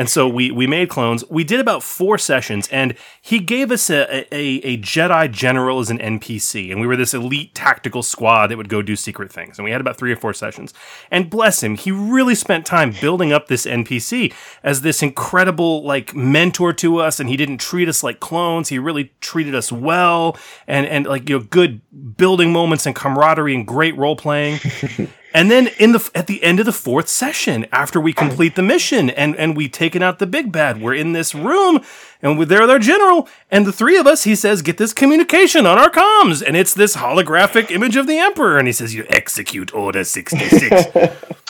And 0.00 0.08
so 0.08 0.26
we 0.26 0.50
we 0.50 0.66
made 0.66 0.88
clones. 0.88 1.28
We 1.28 1.44
did 1.44 1.60
about 1.60 1.82
four 1.82 2.16
sessions, 2.16 2.66
and 2.68 2.94
he 3.20 3.38
gave 3.38 3.70
us 3.70 3.90
a, 3.90 4.26
a, 4.34 4.56
a 4.64 4.78
Jedi 4.78 5.30
general 5.30 5.78
as 5.78 5.90
an 5.90 5.98
NPC, 5.98 6.72
and 6.72 6.80
we 6.80 6.86
were 6.86 6.96
this 6.96 7.12
elite 7.12 7.54
tactical 7.54 8.02
squad 8.02 8.46
that 8.46 8.56
would 8.56 8.70
go 8.70 8.80
do 8.80 8.96
secret 8.96 9.30
things. 9.30 9.58
And 9.58 9.64
we 9.66 9.72
had 9.72 9.80
about 9.82 9.98
three 9.98 10.10
or 10.10 10.16
four 10.16 10.32
sessions. 10.32 10.72
And 11.10 11.28
bless 11.28 11.62
him, 11.62 11.74
he 11.74 11.92
really 11.92 12.34
spent 12.34 12.64
time 12.64 12.94
building 12.98 13.30
up 13.30 13.48
this 13.48 13.66
NPC 13.66 14.32
as 14.62 14.80
this 14.80 15.02
incredible 15.02 15.84
like 15.84 16.14
mentor 16.14 16.72
to 16.72 16.96
us. 16.96 17.20
And 17.20 17.28
he 17.28 17.36
didn't 17.36 17.58
treat 17.58 17.86
us 17.86 18.02
like 18.02 18.20
clones. 18.20 18.70
He 18.70 18.78
really 18.78 19.12
treated 19.20 19.54
us 19.54 19.70
well, 19.70 20.34
and 20.66 20.86
and 20.86 21.04
like 21.04 21.28
you 21.28 21.40
know 21.40 21.44
good 21.44 21.82
building 22.16 22.54
moments 22.54 22.86
and 22.86 22.96
camaraderie 22.96 23.54
and 23.54 23.66
great 23.66 23.98
role 23.98 24.16
playing. 24.16 24.60
And 25.32 25.50
then 25.50 25.68
in 25.78 25.92
the 25.92 26.10
at 26.14 26.26
the 26.26 26.42
end 26.42 26.60
of 26.60 26.66
the 26.66 26.72
fourth 26.72 27.08
session, 27.08 27.66
after 27.72 28.00
we 28.00 28.12
complete 28.12 28.56
the 28.56 28.62
mission 28.62 29.10
and 29.10 29.36
and 29.36 29.56
we've 29.56 29.70
taken 29.70 30.02
out 30.02 30.18
the 30.18 30.26
big 30.26 30.50
bad, 30.50 30.80
we're 30.80 30.94
in 30.94 31.12
this 31.12 31.34
room 31.34 31.80
and 32.20 32.38
we're 32.38 32.46
there 32.46 32.62
with 32.62 32.70
our 32.70 32.78
general 32.78 33.28
and 33.50 33.66
the 33.66 33.72
three 33.72 33.96
of 33.96 34.06
us. 34.06 34.24
He 34.24 34.34
says, 34.34 34.62
"Get 34.62 34.76
this 34.76 34.92
communication 34.92 35.66
on 35.66 35.78
our 35.78 35.90
comms," 35.90 36.42
and 36.44 36.56
it's 36.56 36.74
this 36.74 36.96
holographic 36.96 37.70
image 37.70 37.96
of 37.96 38.06
the 38.06 38.18
emperor, 38.18 38.58
and 38.58 38.66
he 38.66 38.72
says, 38.72 38.94
"You 38.94 39.06
execute 39.08 39.72
Order 39.74 40.04
66." 40.04 40.86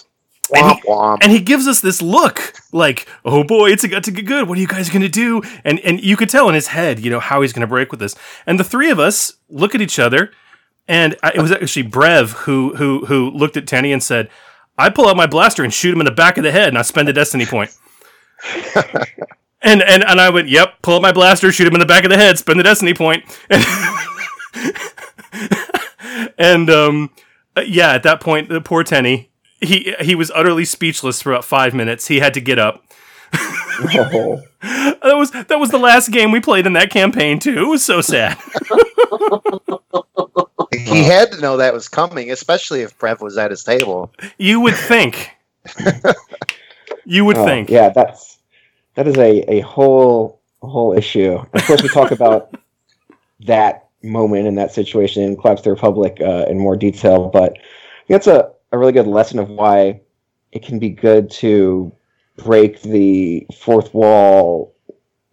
Womp 0.50 0.80
womp. 0.82 1.18
and 1.22 1.30
he 1.30 1.38
gives 1.38 1.68
us 1.68 1.80
this 1.80 2.02
look 2.02 2.54
like, 2.72 3.06
"Oh 3.24 3.44
boy, 3.44 3.70
it's 3.70 3.86
got 3.86 4.02
to 4.04 4.10
get 4.10 4.26
good. 4.26 4.48
What 4.48 4.58
are 4.58 4.60
you 4.60 4.66
guys 4.66 4.90
going 4.90 5.02
to 5.02 5.08
do?" 5.08 5.42
And 5.64 5.78
and 5.80 6.02
you 6.02 6.16
could 6.16 6.28
tell 6.28 6.48
in 6.48 6.56
his 6.56 6.68
head, 6.68 6.98
you 6.98 7.08
know, 7.08 7.20
how 7.20 7.40
he's 7.42 7.52
going 7.52 7.60
to 7.60 7.68
break 7.68 7.92
with 7.92 8.00
this. 8.00 8.16
And 8.46 8.58
the 8.58 8.64
three 8.64 8.90
of 8.90 8.98
us 8.98 9.34
look 9.48 9.74
at 9.76 9.80
each 9.80 9.98
other, 10.00 10.32
and 10.90 11.16
I, 11.22 11.30
it 11.36 11.40
was 11.40 11.52
actually 11.52 11.84
Brev 11.84 12.32
who 12.32 12.74
who 12.74 13.06
who 13.06 13.30
looked 13.30 13.56
at 13.56 13.68
Tenny 13.68 13.92
and 13.92 14.02
said, 14.02 14.28
"I 14.76 14.90
pull 14.90 15.08
out 15.08 15.16
my 15.16 15.28
blaster 15.28 15.62
and 15.62 15.72
shoot 15.72 15.94
him 15.94 16.00
in 16.00 16.04
the 16.04 16.10
back 16.10 16.36
of 16.36 16.42
the 16.42 16.50
head, 16.50 16.68
and 16.68 16.76
I 16.76 16.82
spend 16.82 17.08
a 17.08 17.12
destiny 17.12 17.46
point." 17.46 17.72
and 19.62 19.82
and 19.82 20.04
and 20.04 20.20
I 20.20 20.30
went, 20.30 20.48
"Yep, 20.48 20.82
pull 20.82 20.96
out 20.96 21.02
my 21.02 21.12
blaster, 21.12 21.52
shoot 21.52 21.68
him 21.68 21.74
in 21.74 21.80
the 21.80 21.86
back 21.86 22.02
of 22.02 22.10
the 22.10 22.16
head, 22.16 22.38
spend 22.38 22.58
the 22.58 22.64
destiny 22.64 22.92
point." 22.92 23.22
and 26.36 26.68
um, 26.68 27.10
uh, 27.56 27.60
yeah, 27.60 27.92
at 27.92 28.02
that 28.02 28.20
point, 28.20 28.48
the 28.48 28.60
poor 28.60 28.82
Tenny, 28.82 29.30
he 29.60 29.94
he 30.00 30.16
was 30.16 30.32
utterly 30.34 30.64
speechless 30.64 31.22
for 31.22 31.30
about 31.30 31.44
five 31.44 31.72
minutes. 31.72 32.08
He 32.08 32.18
had 32.18 32.34
to 32.34 32.40
get 32.40 32.58
up. 32.58 32.84
Oh. 33.32 34.40
That 35.02 35.16
was 35.16 35.30
that 35.30 35.58
was 35.58 35.70
the 35.70 35.78
last 35.78 36.10
game 36.10 36.32
we 36.32 36.40
played 36.40 36.66
in 36.66 36.74
that 36.74 36.90
campaign 36.90 37.38
too. 37.38 37.62
It 37.62 37.66
was 37.66 37.82
so 37.82 38.02
sad. 38.02 38.36
He 40.72 41.04
had 41.04 41.32
to 41.32 41.40
know 41.40 41.56
that 41.58 41.74
was 41.74 41.88
coming, 41.88 42.30
especially 42.30 42.82
if 42.82 42.98
Brev 42.98 43.20
was 43.20 43.38
at 43.38 43.50
his 43.50 43.64
table. 43.64 44.12
You 44.38 44.60
would 44.60 44.76
think. 44.76 45.30
You 47.04 47.24
would 47.24 47.36
Oh, 47.36 47.44
think. 47.44 47.70
Yeah, 47.70 47.90
that's 47.90 48.38
that 48.94 49.08
is 49.08 49.16
a, 49.16 49.40
a 49.52 49.60
whole 49.60 50.40
whole 50.62 50.92
issue. 50.96 51.38
Of 51.54 51.64
course, 51.66 51.82
we 51.82 51.88
talk 51.88 52.10
about 52.12 52.54
that 53.46 53.88
moment 54.02 54.46
in 54.46 54.54
that 54.56 54.72
situation 54.72 55.22
in 55.24 55.36
Collapse 55.36 55.62
the 55.62 55.70
Republic 55.70 56.18
uh, 56.20 56.46
in 56.48 56.58
more 56.58 56.76
detail, 56.76 57.28
but 57.28 57.56
that's 58.08 58.26
a, 58.26 58.52
a 58.72 58.78
really 58.78 58.92
good 58.92 59.06
lesson 59.06 59.38
of 59.38 59.50
why 59.50 60.00
it 60.52 60.62
can 60.64 60.78
be 60.78 60.90
good 60.90 61.30
to 61.30 61.92
break 62.38 62.82
the 62.82 63.46
fourth 63.58 63.92
wall, 63.94 64.74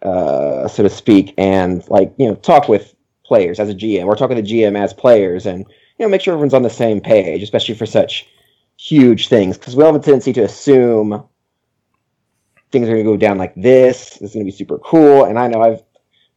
uh, 0.04 0.68
so 0.68 0.84
to 0.84 0.90
speak, 0.90 1.34
and 1.38 1.88
like 1.90 2.14
you 2.18 2.28
know 2.28 2.36
talk 2.36 2.70
with 2.70 2.96
players 3.28 3.60
as 3.60 3.70
a 3.70 3.76
GM 3.76 4.06
We're 4.06 4.16
talking 4.16 4.38
the 4.38 4.44
GM 4.44 4.78
as 4.78 4.94
players, 4.94 5.46
and 5.46 5.60
you 5.60 6.06
know 6.06 6.10
make 6.10 6.22
sure 6.22 6.34
everyone's 6.34 6.54
on 6.54 6.64
the 6.64 6.70
same 6.70 7.02
page, 7.02 7.44
especially 7.44 7.76
for 7.76 7.86
such 7.86 8.28
huge 8.78 9.28
things, 9.28 9.58
because 9.58 9.76
we 9.76 9.84
all 9.84 9.92
have 9.92 10.02
a 10.02 10.04
tendency 10.04 10.34
to 10.34 10.44
assume 10.44 11.24
things 12.72 12.88
are 12.88 12.94
going 12.94 13.06
to 13.06 13.12
go 13.12 13.18
down 13.18 13.38
like 13.38 13.56
this. 13.56 14.12
This 14.12 14.30
is 14.30 14.34
going 14.34 14.46
to 14.46 14.52
be 14.52 14.58
super 14.58 14.78
cool, 14.80 15.26
and 15.26 15.38
I 15.38 15.48
know 15.48 15.62
I've 15.62 15.84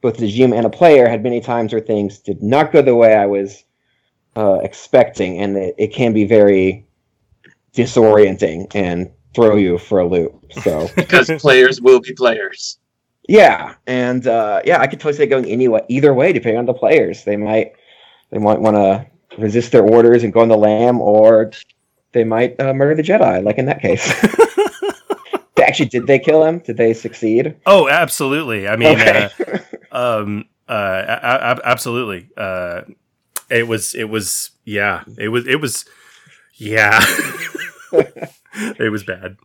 both 0.01 0.17
the 0.17 0.27
GM 0.27 0.57
and 0.57 0.67
a 0.67 0.71
player 0.71 1.09
had 1.09 1.23
many 1.23 1.41
times 1.41 1.73
where 1.73 1.81
things 1.81 2.19
did 2.21 2.43
not 2.43 2.73
go 2.73 2.81
the 2.81 2.95
way 2.95 3.15
I 3.15 3.27
was 3.27 3.65
uh, 4.37 4.61
expecting, 4.63 5.39
and 5.39 5.57
it, 5.57 5.75
it 5.79 5.89
can 5.89 6.13
be 6.13 6.25
very 6.25 6.87
disorienting 7.75 8.75
and 8.75 9.11
throw 9.35 9.57
you 9.57 9.79
for 9.79 10.01
a 10.01 10.07
loop. 10.07 10.53
So 10.63 10.89
because 10.97 11.31
players 11.39 11.81
will 11.81 12.01
be 12.01 12.15
players. 12.15 12.80
Yeah, 13.31 13.75
and 13.87 14.27
uh, 14.27 14.61
yeah, 14.65 14.81
I 14.81 14.89
could 14.89 14.99
totally 14.99 15.17
see 15.19 15.23
it 15.23 15.29
going 15.29 15.45
any 15.45 15.69
way, 15.69 15.83
either 15.89 16.13
way, 16.13 16.33
depending 16.33 16.59
on 16.59 16.67
the 16.67 16.75
players. 16.75 17.23
They 17.23 17.37
might 17.37 17.75
they 18.31 18.39
might 18.39 18.61
want 18.61 18.75
to 18.75 19.07
resist 19.39 19.71
their 19.71 19.85
orders 19.85 20.25
and 20.25 20.33
go 20.33 20.41
on 20.41 20.49
the 20.49 20.57
lam, 20.57 21.01
or 21.01 21.53
they 22.11 22.25
might 22.25 22.59
uh, 22.61 22.75
murder 22.75 22.97
the 22.97 23.05
Jedi, 23.05 23.41
like 23.45 23.57
in 23.57 23.67
that 23.67 23.81
case. 23.83 24.13
Actually, 25.63 25.91
did 25.91 26.09
they 26.09 26.19
kill 26.19 26.43
him? 26.45 26.59
Did 26.59 26.77
they 26.77 26.93
succeed? 26.93 27.55
Oh, 27.67 27.89
absolutely. 27.89 28.67
I 28.67 28.75
mean, 28.75 28.99
Okay. 29.01 29.29
uh, 29.93 30.19
um, 30.23 30.47
uh, 30.69 31.05
a- 31.07 31.61
a- 31.61 31.67
absolutely. 31.69 32.29
Uh, 32.37 32.81
it 33.49 33.69
was, 33.69 33.95
it 33.95 34.09
was, 34.09 34.51
yeah, 34.65 35.05
it 35.19 35.29
was, 35.29 35.47
it 35.47 35.61
was, 35.61 35.85
yeah, 36.55 36.99
it 37.93 38.91
was 38.91 39.05
bad. 39.05 39.37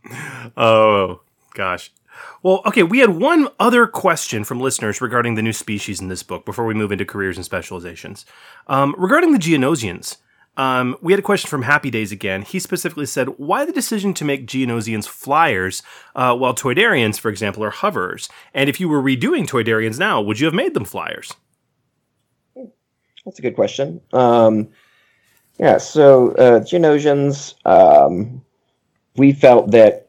Oh 0.56 1.20
gosh. 1.54 1.92
Well, 2.42 2.62
okay, 2.66 2.82
we 2.82 2.98
had 2.98 3.10
one 3.10 3.48
other 3.58 3.86
question 3.86 4.44
from 4.44 4.60
listeners 4.60 5.00
regarding 5.00 5.34
the 5.34 5.42
new 5.42 5.52
species 5.52 6.00
in 6.00 6.08
this 6.08 6.22
book 6.22 6.44
before 6.44 6.66
we 6.66 6.74
move 6.74 6.92
into 6.92 7.04
careers 7.04 7.36
and 7.36 7.44
specializations. 7.44 8.24
Um, 8.66 8.94
regarding 8.98 9.32
the 9.32 9.38
Geonosians, 9.38 10.16
um, 10.56 10.96
we 11.02 11.12
had 11.12 11.18
a 11.18 11.22
question 11.22 11.50
from 11.50 11.62
Happy 11.62 11.90
Days 11.90 12.12
again. 12.12 12.42
He 12.42 12.58
specifically 12.58 13.06
said, 13.06 13.28
why 13.36 13.64
the 13.64 13.72
decision 13.72 14.14
to 14.14 14.24
make 14.24 14.46
Geonosians 14.46 15.06
flyers 15.06 15.82
uh, 16.14 16.34
while 16.34 16.54
Toydarians, 16.54 17.18
for 17.18 17.28
example, 17.28 17.62
are 17.62 17.70
hoverers? 17.70 18.28
And 18.54 18.68
if 18.68 18.80
you 18.80 18.88
were 18.88 19.02
redoing 19.02 19.46
Toydarians 19.46 19.98
now, 19.98 20.20
would 20.20 20.40
you 20.40 20.46
have 20.46 20.54
made 20.54 20.74
them 20.74 20.84
flyers? 20.86 21.34
That's 23.24 23.38
a 23.38 23.42
good 23.42 23.56
question. 23.56 24.00
Um, 24.12 24.68
yeah, 25.58 25.78
so 25.78 26.32
uh, 26.32 26.60
Geonosians, 26.60 27.54
um, 27.66 28.42
we 29.16 29.32
felt 29.32 29.72
that 29.72 30.05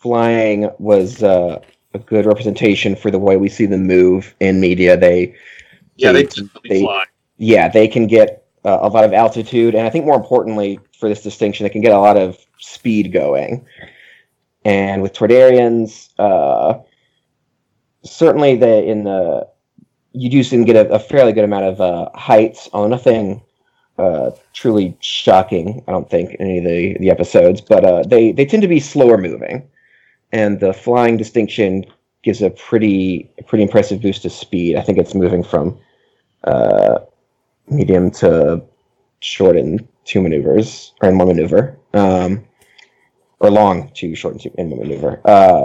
flying 0.00 0.70
was 0.78 1.22
uh, 1.22 1.60
a 1.94 1.98
good 1.98 2.26
representation 2.26 2.94
for 2.96 3.10
the 3.10 3.18
way 3.18 3.36
we 3.36 3.48
see 3.48 3.66
them 3.66 3.86
move 3.86 4.34
in 4.40 4.60
media. 4.60 4.96
They, 4.96 5.34
Yeah, 5.96 6.12
they 6.12 6.22
They- 6.24 6.68
they- 6.68 6.80
fly. 6.82 7.04
yeah, 7.38 7.68
they 7.68 7.88
can 7.88 8.06
get 8.06 8.44
uh, 8.64 8.78
a 8.82 8.88
lot 8.88 9.04
of 9.04 9.12
altitude, 9.12 9.74
and 9.74 9.86
I 9.86 9.90
think 9.90 10.04
more 10.04 10.16
importantly 10.16 10.78
for 10.98 11.08
this 11.08 11.22
distinction, 11.22 11.64
they 11.64 11.70
can 11.70 11.80
get 11.80 11.92
a 11.92 11.98
lot 11.98 12.16
of 12.16 12.36
speed 12.58 13.12
going. 13.12 13.64
And 14.64 15.00
with 15.02 15.12
Toydarians, 15.14 16.10
uh, 16.18 16.78
certainly 18.04 18.56
the 18.56 18.84
in 18.84 19.04
the 19.04 19.46
you 20.12 20.28
do 20.30 20.42
seem 20.42 20.64
to 20.64 20.72
get 20.72 20.86
a, 20.86 20.92
a 20.94 20.98
fairly 20.98 21.32
good 21.32 21.44
amount 21.44 21.64
of 21.64 21.80
uh, 21.80 22.10
height, 22.14 22.68
although 22.72 22.88
nothing 22.88 23.40
uh, 23.98 24.30
truly 24.52 24.96
shocking. 25.00 25.82
I 25.86 25.92
don't 25.92 26.08
think 26.10 26.34
in 26.34 26.46
any 26.46 26.58
of 26.58 26.64
the, 26.64 26.96
the 26.98 27.10
episodes, 27.10 27.60
but 27.60 27.84
uh, 27.84 28.02
they 28.02 28.32
they 28.32 28.44
tend 28.44 28.62
to 28.62 28.68
be 28.68 28.80
slower 28.80 29.16
moving, 29.18 29.68
and 30.32 30.60
the 30.60 30.72
flying 30.72 31.16
distinction 31.16 31.84
gives 32.22 32.42
a 32.42 32.50
pretty 32.50 33.30
pretty 33.46 33.62
impressive 33.62 34.02
boost 34.02 34.22
to 34.22 34.30
speed. 34.30 34.76
I 34.76 34.82
think 34.82 34.98
it's 34.98 35.14
moving 35.14 35.42
from 35.42 35.78
uh, 36.44 37.00
medium 37.68 38.10
to 38.12 38.62
short 39.20 39.56
in 39.56 39.86
two 40.04 40.20
maneuvers 40.20 40.92
or 41.02 41.08
in 41.08 41.18
one 41.18 41.28
maneuver, 41.28 41.78
um, 41.94 42.44
or 43.40 43.50
long 43.50 43.90
to 43.94 44.14
short 44.14 44.34
in, 44.34 44.40
two, 44.40 44.54
in 44.58 44.70
one 44.70 44.80
maneuver. 44.80 45.20
Uh, 45.24 45.64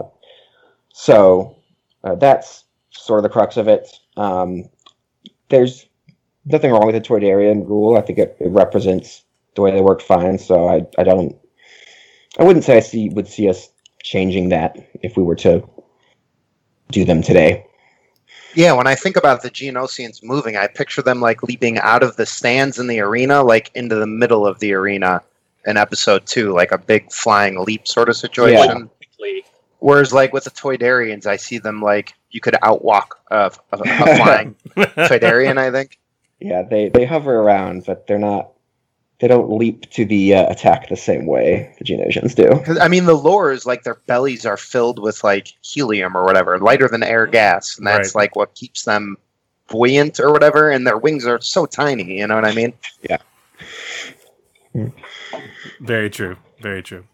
so 0.93 1.55
uh, 2.03 2.15
that's 2.15 2.65
sort 2.91 3.19
of 3.19 3.23
the 3.23 3.29
crux 3.29 3.57
of 3.57 3.67
it. 3.67 3.87
Um, 4.17 4.69
there's 5.49 5.85
nothing 6.45 6.71
wrong 6.71 6.85
with 6.85 6.95
the 6.95 7.01
Toydarian 7.01 7.67
rule. 7.67 7.97
I 7.97 8.01
think 8.01 8.19
it, 8.19 8.37
it 8.39 8.49
represents 8.49 9.23
the 9.55 9.61
way 9.61 9.71
they 9.71 9.81
work 9.81 10.01
fine. 10.01 10.37
So 10.37 10.67
I, 10.67 10.85
I 10.97 11.03
don't, 11.03 11.35
I 12.39 12.43
wouldn't 12.43 12.65
say 12.65 12.77
I 12.77 12.81
see 12.81 13.09
would 13.09 13.27
see 13.27 13.49
us 13.49 13.69
changing 14.03 14.49
that 14.49 14.77
if 15.01 15.17
we 15.17 15.23
were 15.23 15.35
to 15.35 15.67
do 16.91 17.03
them 17.03 17.21
today. 17.23 17.65
Yeah, 18.55 18.73
when 18.73 18.85
I 18.85 18.93
think 18.93 19.17
about 19.17 19.41
the 19.41 19.49
Geonosians 19.49 20.23
moving, 20.23 20.55
I 20.55 20.67
picture 20.67 21.01
them 21.01 21.19
like 21.19 21.41
leaping 21.41 21.79
out 21.79 22.03
of 22.03 22.15
the 22.17 22.25
stands 22.25 22.77
in 22.77 22.85
the 22.85 22.99
arena, 22.99 23.41
like 23.41 23.71
into 23.73 23.95
the 23.95 24.05
middle 24.05 24.45
of 24.45 24.59
the 24.59 24.73
arena 24.73 25.23
in 25.65 25.77
episode 25.77 26.27
two, 26.27 26.53
like 26.53 26.71
a 26.71 26.77
big 26.77 27.11
flying 27.11 27.57
leap 27.59 27.87
sort 27.87 28.09
of 28.09 28.15
situation. 28.15 28.89
Quickly. 28.97 29.43
Whereas, 29.79 30.13
like 30.13 30.33
with 30.33 30.43
the 30.43 30.51
Toydarians, 30.51 31.25
I 31.25 31.37
see 31.37 31.57
them 31.57 31.81
like 31.81 32.13
you 32.29 32.41
could 32.41 32.53
outwalk 32.61 33.13
a, 33.31 33.51
a, 33.71 33.77
a 33.79 34.17
flying 34.17 34.55
Toydarian. 34.77 35.57
I 35.57 35.71
think. 35.71 35.99
Yeah, 36.39 36.61
they, 36.61 36.89
they 36.89 37.05
hover 37.05 37.39
around, 37.39 37.85
but 37.85 38.05
they're 38.05 38.19
not. 38.19 38.52
They 39.23 39.29
don't 39.29 39.49
leap 39.57 39.89
to 39.91 40.03
the 40.03 40.35
uh, 40.35 40.51
attack 40.51 40.89
the 40.89 40.97
same 40.97 41.27
way 41.27 41.73
the 41.79 41.85
Geonosians 41.85 42.35
do. 42.35 42.59
'Cause, 42.65 42.77
I 42.77 42.89
mean, 42.89 43.05
the 43.05 43.13
lore 43.13 43.53
is 43.53 43.65
like 43.65 43.83
their 43.83 43.95
bellies 44.05 44.45
are 44.45 44.57
filled 44.57 44.99
with 44.99 45.23
like 45.23 45.47
helium 45.61 46.17
or 46.17 46.25
whatever, 46.25 46.59
lighter 46.59 46.89
than 46.89 47.03
air 47.03 47.25
gas, 47.25 47.77
and 47.77 47.87
that's 47.87 48.13
Right. 48.13 48.23
like 48.23 48.35
what 48.35 48.53
keeps 48.53 48.83
them 48.83 49.15
buoyant 49.69 50.19
or 50.19 50.33
whatever. 50.33 50.69
And 50.69 50.85
their 50.85 50.97
wings 50.97 51.25
are 51.25 51.39
so 51.39 51.65
tiny. 51.65 52.17
You 52.19 52.27
know 52.27 52.35
what 52.35 52.43
I 52.43 52.51
mean? 52.53 52.73
Yeah. 53.09 53.19
Very 55.79 56.09
true. 56.09 56.35
Very 56.59 56.83
true. 56.83 57.05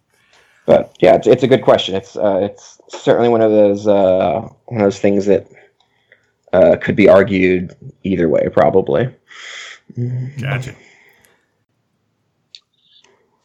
But 0.66 0.96
yeah, 1.02 1.14
it's, 1.14 1.28
it's 1.28 1.44
a 1.44 1.48
good 1.48 1.62
question. 1.62 1.94
It's 1.94 2.16
uh, 2.16 2.40
it's 2.42 2.80
certainly 2.88 3.30
one 3.30 3.42
of 3.42 3.52
those 3.52 3.86
uh, 3.86 4.48
one 4.66 4.82
of 4.82 4.86
those 4.86 5.00
things 5.00 5.28
that 5.28 5.46
uh, 6.54 6.76
could 6.82 6.96
be 6.96 7.08
argued 7.08 7.76
either 8.04 8.28
way, 8.30 8.50
probably. 8.52 9.14
Gotcha. 10.42 10.74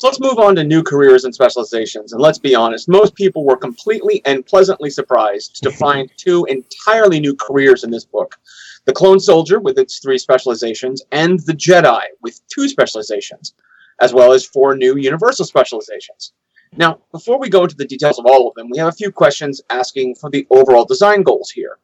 So 0.04 0.08
let's 0.08 0.20
move 0.20 0.38
on 0.38 0.54
to 0.56 0.64
new 0.64 0.82
careers 0.82 1.24
and 1.24 1.34
specializations. 1.34 2.12
And 2.12 2.20
let's 2.20 2.38
be 2.38 2.54
honest, 2.54 2.90
most 2.90 3.14
people 3.14 3.42
were 3.42 3.56
completely 3.56 4.20
and 4.26 4.44
pleasantly 4.44 4.90
surprised 4.90 5.62
to 5.62 5.70
find 5.84 6.10
two 6.18 6.44
entirely 6.44 7.20
new 7.20 7.34
careers 7.34 7.84
in 7.84 7.90
this 7.90 8.04
book 8.04 8.36
the 8.84 8.92
Clone 8.92 9.18
Soldier 9.18 9.60
with 9.60 9.78
its 9.78 10.00
three 10.00 10.18
specializations, 10.18 11.02
and 11.10 11.40
the 11.46 11.54
Jedi 11.54 12.02
with 12.20 12.38
two 12.48 12.68
specializations, 12.68 13.54
as 13.98 14.12
well 14.12 14.32
as 14.32 14.44
four 14.44 14.76
new 14.76 14.98
Universal 14.98 15.46
specializations. 15.46 16.34
Now, 16.76 17.00
before 17.10 17.38
we 17.38 17.48
go 17.48 17.62
into 17.62 17.76
the 17.76 17.86
details 17.86 18.18
of 18.18 18.26
all 18.26 18.46
of 18.46 18.54
them, 18.56 18.68
we 18.70 18.76
have 18.76 18.88
a 18.88 18.92
few 18.92 19.10
questions 19.10 19.62
asking 19.70 20.16
for 20.16 20.28
the 20.28 20.46
overall 20.50 20.84
design 20.84 21.22
goals 21.22 21.50
here. 21.50 21.78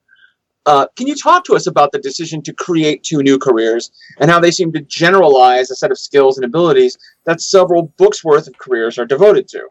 Uh, 0.67 0.87
can 0.97 1.07
you 1.07 1.15
talk 1.15 1.45
to 1.45 1.57
us 1.57 1.67
about 1.67 1.91
the 1.91 1.99
decision 1.99 2.43
to 2.43 2.53
create 2.53 3.03
two 3.03 3.23
new 3.23 3.39
careers 3.39 3.91
and 4.19 4.31
how 4.31 4.39
they 4.39 4.51
seem 4.51 4.71
to 4.73 4.81
generalize 4.83 5.71
a 5.71 5.75
set 5.75 5.91
of 5.91 5.99
skills 5.99 6.37
and 6.37 6.45
abilities 6.45 6.99
that 7.25 7.41
several 7.41 7.85
books 7.97 8.23
worth 8.23 8.47
of 8.47 8.57
careers 8.59 8.99
are 8.99 9.07
devoted 9.07 9.49
to? 9.49 9.69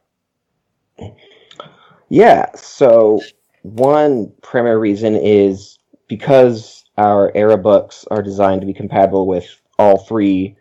Yeah. 2.10 2.48
So 2.56 3.22
one 3.62 4.32
primary 4.42 4.78
reason 4.78 5.16
is 5.16 5.78
because 6.08 6.84
our 6.98 7.32
era 7.36 7.58
books 7.58 8.06
are 8.10 8.22
designed 8.22 8.62
to 8.62 8.68
be 8.68 8.74
compatible 8.74 9.28
with 9.28 9.48
all 9.78 10.00
three 10.00 10.58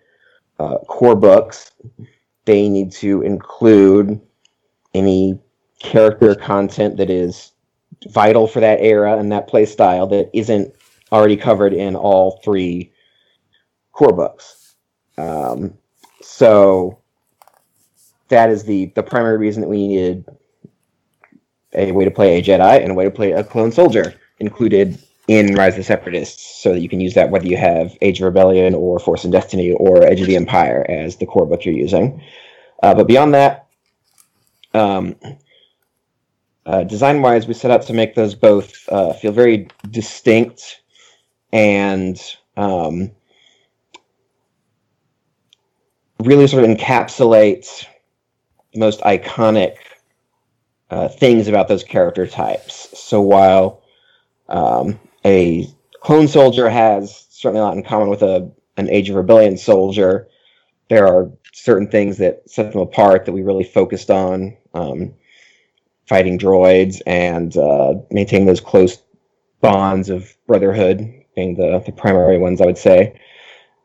uh, 0.59 0.79
core 0.89 1.17
books. 1.17 1.73
They 2.45 2.69
need 2.69 2.93
to 2.93 3.23
include 3.23 4.21
any 4.95 5.39
character 5.81 6.35
content 6.35 6.97
that 6.99 7.11
is 7.11 7.53
vital 8.07 8.47
for 8.47 8.61
that 8.61 8.81
era 8.81 9.19
and 9.19 9.33
that 9.33 9.49
play 9.49 9.67
style 9.67 10.07
that 10.07 10.31
isn't 10.33 10.75
already 11.11 11.37
covered 11.37 11.73
in 11.73 11.97
all 11.97 12.41
three 12.45 12.93
core 13.93 14.13
books. 14.13 14.75
Um, 15.17 15.75
so 16.23 16.99
that 18.29 18.51
is 18.51 18.65
the 18.65 18.87
the 18.95 19.03
primary 19.03 19.39
reason 19.39 19.63
that 19.63 19.69
we 19.69 19.89
needed 19.89 20.25
a 21.75 21.93
way 21.93 22.05
to 22.05 22.11
play 22.11 22.39
a 22.39 22.43
Jedi 22.43 22.81
and 22.83 22.93
a 22.93 22.95
way 22.95 23.05
to 23.05 23.11
play 23.11 23.33
a 23.33 23.45
clone 23.45 23.73
soldier 23.73 24.15
included 24.39 24.99
in 25.27 25.55
Rise 25.55 25.75
of 25.75 25.79
the 25.79 25.85
Separatists, 25.85 26.63
so 26.63 26.73
that 26.73 26.81
you 26.81 26.89
can 26.89 27.01
use 27.01 27.15
that 27.15 27.31
whether 27.31 27.47
you 27.47 27.57
have 27.57 27.97
Age 28.01 28.21
of 28.21 28.25
Rebellion 28.25 28.75
or 28.75 28.99
Force 28.99 29.25
and 29.25 29.33
Destiny 29.33 29.73
or 29.73 30.03
Edge 30.03 30.23
of 30.23 30.27
the 30.27 30.37
Empire 30.37 30.87
as 30.89 31.17
the 31.17 31.27
core 31.27 31.45
book 31.45 31.65
you're 31.65 31.75
using. 31.75 32.23
Uh, 32.83 32.95
but 32.95 33.07
beyond 33.07 33.35
that, 33.35 33.67
um, 34.73 35.17
uh, 36.69 36.85
design 36.85 37.23
wise, 37.23 37.47
we 37.47 37.55
set 37.55 37.71
out 37.71 37.81
to 37.81 37.95
make 37.95 38.15
those 38.15 38.35
both 38.35 38.87
uh, 38.91 39.15
feel 39.15 39.33
very 39.33 39.69
distinct 39.91 40.83
and 41.51 42.21
um, 42.59 43.11
really 46.21 46.47
sort 46.47 46.63
of 46.65 46.71
encapsulate 46.71 47.87
the 48.75 48.81
most 48.81 49.01
iconic 49.01 49.77
uh, 50.91 51.09
things 51.09 51.49
about 51.49 51.69
those 51.69 51.83
character 51.83 52.27
types. 52.27 52.99
So 52.99 53.23
while 53.23 53.83
um, 54.51 55.01
a 55.25 55.67
clone 56.01 56.29
soldier 56.29 56.69
has 56.69 57.29
certainly 57.31 57.61
a 57.61 57.65
lot 57.65 57.77
in 57.79 57.83
common 57.83 58.11
with 58.11 58.23
a 58.23 58.51
an 58.77 58.91
Age 58.91 59.09
of 59.09 59.17
Rebellion 59.17 59.57
soldier, 59.57 60.29
there 60.91 61.07
are 61.07 61.31
certain 61.55 61.89
things 61.91 62.19
that 62.19 62.43
set 62.49 62.73
them 62.73 62.83
apart 62.83 63.25
that 63.25 63.33
we 63.33 63.43
really 63.43 63.65
focused 63.65 64.11
on. 64.11 64.57
Um, 64.75 65.15
fighting 66.09 66.39
droids 66.39 67.01
and 67.07 67.57
uh, 67.57 67.95
maintaining 68.11 68.47
those 68.47 68.61
close 68.61 69.03
bonds 69.61 70.09
of 70.09 70.35
brotherhood 70.47 70.99
being 71.35 71.55
the, 71.57 71.83
the 71.85 71.93
primary 71.93 72.39
ones, 72.39 72.61
I 72.61 72.67
would 72.67 72.79
say. 72.79 73.21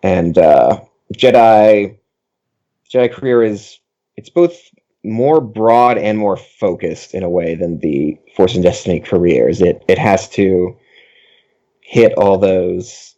And 0.01 0.37
uh, 0.37 0.81
Jedi 1.13 1.97
Jedi 2.91 3.11
career 3.11 3.43
is 3.43 3.79
it's 4.15 4.29
both 4.29 4.57
more 5.03 5.41
broad 5.41 5.97
and 5.97 6.17
more 6.17 6.37
focused 6.37 7.13
in 7.13 7.23
a 7.23 7.29
way 7.29 7.55
than 7.55 7.79
the 7.79 8.17
Force 8.35 8.55
and 8.55 8.63
Destiny 8.63 8.99
careers. 8.99 9.61
It 9.61 9.83
it 9.87 9.97
has 9.97 10.29
to 10.29 10.77
hit 11.81 12.13
all 12.13 12.37
those 12.37 13.15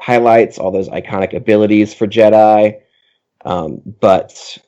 highlights, 0.00 0.58
all 0.58 0.70
those 0.70 0.88
iconic 0.88 1.34
abilities 1.34 1.92
for 1.94 2.06
Jedi, 2.06 2.80
um, 3.44 3.80
but 4.00 4.58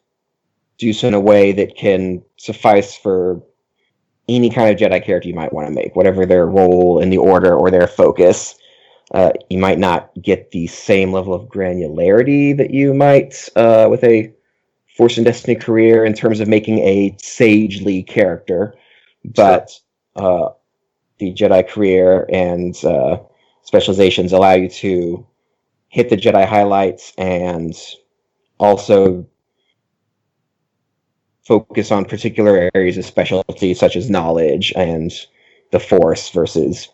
do 0.79 0.93
so 0.93 1.09
in 1.09 1.15
a 1.15 1.21
way 1.21 1.53
that 1.53 1.77
can 1.77 2.23
suffice 2.37 2.97
for 2.97 3.43
any 4.29 4.51
kind 4.51 4.71
of 4.71 4.77
Jedi 4.77 5.05
character 5.05 5.29
you 5.29 5.35
might 5.35 5.53
want 5.53 5.69
to 5.69 5.75
make, 5.75 5.95
whatever 5.95 6.27
their 6.27 6.47
role 6.47 7.01
in 7.01 7.11
the 7.11 7.19
order 7.19 7.55
or 7.55 7.71
their 7.71 7.87
focus. 7.87 8.57
Uh, 9.13 9.31
you 9.49 9.59
might 9.59 9.79
not 9.79 10.11
get 10.21 10.51
the 10.51 10.67
same 10.67 11.13
level 11.13 11.33
of 11.33 11.49
granularity 11.49 12.57
that 12.57 12.73
you 12.73 12.93
might 12.93 13.49
uh, 13.55 13.87
with 13.89 14.03
a 14.03 14.33
Force 14.97 15.17
and 15.17 15.27
Destiny 15.27 15.55
career 15.55 16.05
in 16.05 16.15
terms 16.15 16.41
of 16.41 16.49
making 16.49 16.79
a 16.79 17.15
sagely 17.21 18.03
character, 18.03 18.75
but 19.25 19.79
uh, 20.17 20.49
the 21.19 21.33
Jedi 21.35 21.69
career 21.69 22.27
and 22.33 22.83
uh, 22.85 23.19
specializations 23.63 24.33
allow 24.33 24.55
you 24.55 24.69
to 24.71 25.27
hit 25.89 26.09
the 26.09 26.17
Jedi 26.17 26.47
highlights 26.47 27.13
and 27.19 27.75
also 28.59 29.27
focus 31.47 31.91
on 31.93 32.05
particular 32.05 32.71
areas 32.75 32.99
of 32.99 33.05
specialty 33.05 33.75
such 33.75 33.97
as 33.97 34.11
knowledge 34.11 34.73
and 34.77 35.13
the 35.73 35.81
force 35.81 36.31
versus 36.31 36.89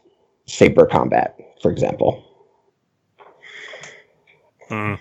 saber 0.47 0.87
combat 0.87 1.39
for 1.61 1.71
example 1.71 2.33
Hmm. 4.73 4.95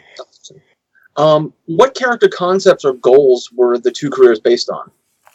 Um, 1.15 1.53
what 1.65 1.95
character 1.95 2.27
concepts 2.27 2.83
or 2.83 2.93
goals 2.93 3.49
were 3.53 3.77
the 3.77 3.91
two 3.91 4.09
careers 4.09 4.39
based 4.39 4.69
on? 4.69 4.91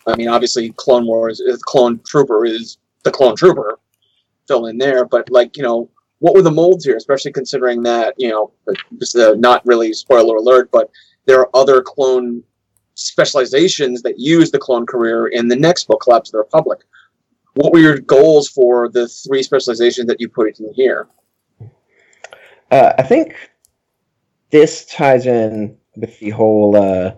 I 0.07 0.15
mean, 0.17 0.29
obviously, 0.29 0.73
Clone 0.77 1.07
Wars, 1.07 1.41
uh, 1.41 1.57
Clone 1.63 2.01
Trooper 2.07 2.45
is 2.45 2.77
the 3.03 3.11
Clone 3.11 3.35
Trooper, 3.35 3.79
fill 4.47 4.67
in 4.67 4.77
there. 4.77 5.07
But 5.07 5.31
like, 5.31 5.57
you 5.57 5.63
know, 5.63 5.89
what 6.19 6.35
were 6.35 6.43
the 6.43 6.51
molds 6.51 6.85
here? 6.85 6.97
Especially 6.97 7.33
considering 7.33 7.83
that 7.85 8.15
you 8.19 8.29
know, 8.29 8.53
this 8.93 9.15
is 9.15 9.21
uh, 9.23 9.35
not 9.39 9.65
really 9.65 9.93
spoiler 9.93 10.37
alert, 10.37 10.71
but 10.71 10.91
there 11.25 11.41
are 11.41 11.51
other 11.55 11.81
clone 11.83 12.43
specializations 12.97 14.03
that 14.03 14.19
use 14.19 14.51
the 14.51 14.59
clone 14.59 14.87
career 14.87 15.29
in 15.29 15.49
the 15.49 15.57
next 15.57 15.87
book, 15.87 16.01
Collapse 16.03 16.31
of 16.31 16.33
the 16.33 16.39
Republic. 16.39 16.81
What 17.55 17.73
were 17.73 17.79
your 17.79 17.99
goals 17.99 18.49
for 18.49 18.91
the 18.91 19.09
three 19.09 19.43
specializations 19.43 20.09
that 20.09 20.21
you 20.21 20.29
put 20.29 20.59
in 20.59 20.75
here? 20.75 21.09
uh, 22.71 22.93
i 22.99 23.03
think 23.03 23.37
this 24.51 24.85
ties 24.87 25.27
in 25.27 25.77
with 25.97 26.19
the 26.21 26.31
whole 26.31 26.77
uh, 26.77 27.13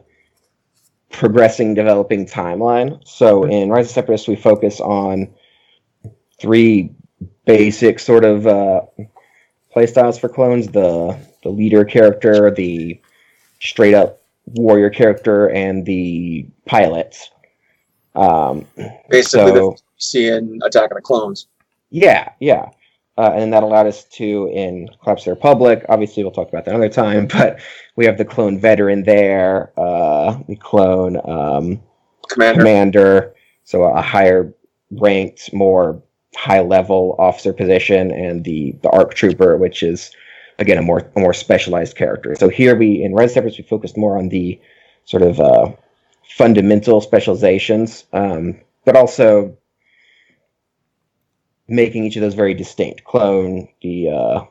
progressing 1.11 1.75
developing 1.75 2.27
timeline 2.27 3.01
so 3.07 3.45
in 3.45 3.71
rise 3.71 3.87
of 3.87 3.93
separatists 3.93 4.29
we 4.29 4.37
focus 4.37 4.81
on 4.81 5.33
three 6.41 6.91
basic 7.45 7.99
sort 7.99 8.25
of 8.25 8.47
uh, 8.47 8.83
playstyles 9.75 10.21
for 10.21 10.29
clones 10.29 10.69
the 10.69 11.19
the 11.43 11.49
leader 11.49 11.85
character 11.85 12.51
the 12.51 13.01
straight 13.61 13.95
up 13.95 14.23
warrior 14.55 14.91
character 14.91 15.49
and 15.51 15.85
the 15.87 16.47
pilot 16.67 17.17
um, 18.15 18.67
Basically, 19.11 19.51
so- 19.53 19.53
the 19.55 19.79
see 19.99 20.29
in 20.29 20.61
Attack 20.65 20.91
of 20.93 20.97
the 20.97 21.03
Clones. 21.03 21.49
yeah, 21.91 22.31
yeah. 22.41 22.71
Uh, 23.17 23.33
and 23.35 23.53
that 23.53 23.65
allowed 23.65 23.89
us 23.89 24.05
to, 24.05 24.49
in 24.55 24.89
Collapse 25.03 25.23
of 25.23 25.25
the 25.25 25.31
Republic, 25.33 25.85
obviously 25.89 26.23
we'll 26.23 26.31
talk 26.31 26.49
about 26.49 26.65
that 26.65 26.71
another 26.73 26.89
time, 26.89 27.27
but 27.33 27.61
we 27.97 28.05
have 28.07 28.17
the 28.17 28.25
clone 28.25 28.61
veteran 28.61 29.03
there, 29.03 29.73
uh, 29.77 30.39
the 30.49 30.55
clone 30.55 31.17
um, 31.29 31.81
Commander. 32.29 32.61
commander, 32.61 33.35
so 33.65 33.83
a 33.83 34.01
higher 34.01 34.55
ranked, 34.93 35.53
more 35.53 36.01
high 36.37 36.61
level 36.61 37.17
officer 37.19 37.53
position, 37.53 38.13
and 38.13 38.45
the, 38.45 38.77
the 38.83 38.91
ARC 38.91 39.15
trooper, 39.15 39.57
which 39.57 39.83
is, 39.83 40.13
again, 40.59 40.79
a 40.79 40.83
more, 40.83 41.11
a 41.17 41.21
more 41.21 41.35
specialized 41.35 41.97
character. 41.97 42.35
So 42.35 42.49
here 42.49 42.77
we, 42.77 43.03
in 43.03 43.15
Rise 43.15 43.35
Separatists, 43.35 43.59
we 43.59 43.69
focused 43.69 43.97
more 43.97 44.19
on 44.19 44.29
the 44.29 44.61
sort 45.05 45.23
of 45.23 45.41
uh, 45.41 45.73
fundamental 46.37 47.01
specializations, 47.01 48.05
um, 48.13 48.61
but 48.85 48.97
also 48.97 49.57
making 51.69 52.05
each 52.05 52.17
of 52.17 52.23
those 52.23 52.35
very 52.35 52.55
distinct. 52.55 53.05
Clone, 53.05 53.69
the 53.83 54.11
uh, 54.11 54.45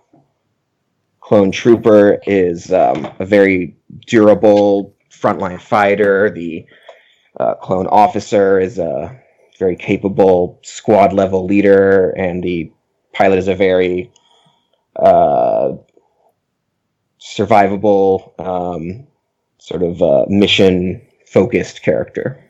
clone 1.19 1.51
trooper 1.51 2.19
is 2.25 2.71
um, 2.71 3.11
a 3.19 3.25
very 3.25 3.75
durable 4.05 4.95
frontline 5.11 5.59
fighter. 5.59 6.29
The 6.29 6.65
uh, 7.39 7.55
clone 7.55 7.87
officer 7.87 8.59
is 8.59 8.79
a 8.79 9.19
very 9.59 9.75
capable 9.75 10.59
squad 10.63 11.13
level 11.13 11.45
leader, 11.45 12.11
and 12.11 12.43
the 12.43 12.71
pilot 13.13 13.39
is 13.39 13.47
a 13.47 13.55
very 13.55 14.11
uh, 14.95 15.73
survivable, 17.35 18.39
um, 18.39 19.07
sort 19.59 19.83
of 19.83 20.01
uh, 20.01 20.25
mission 20.27 21.01
focused 21.25 21.83
character. 21.83 22.43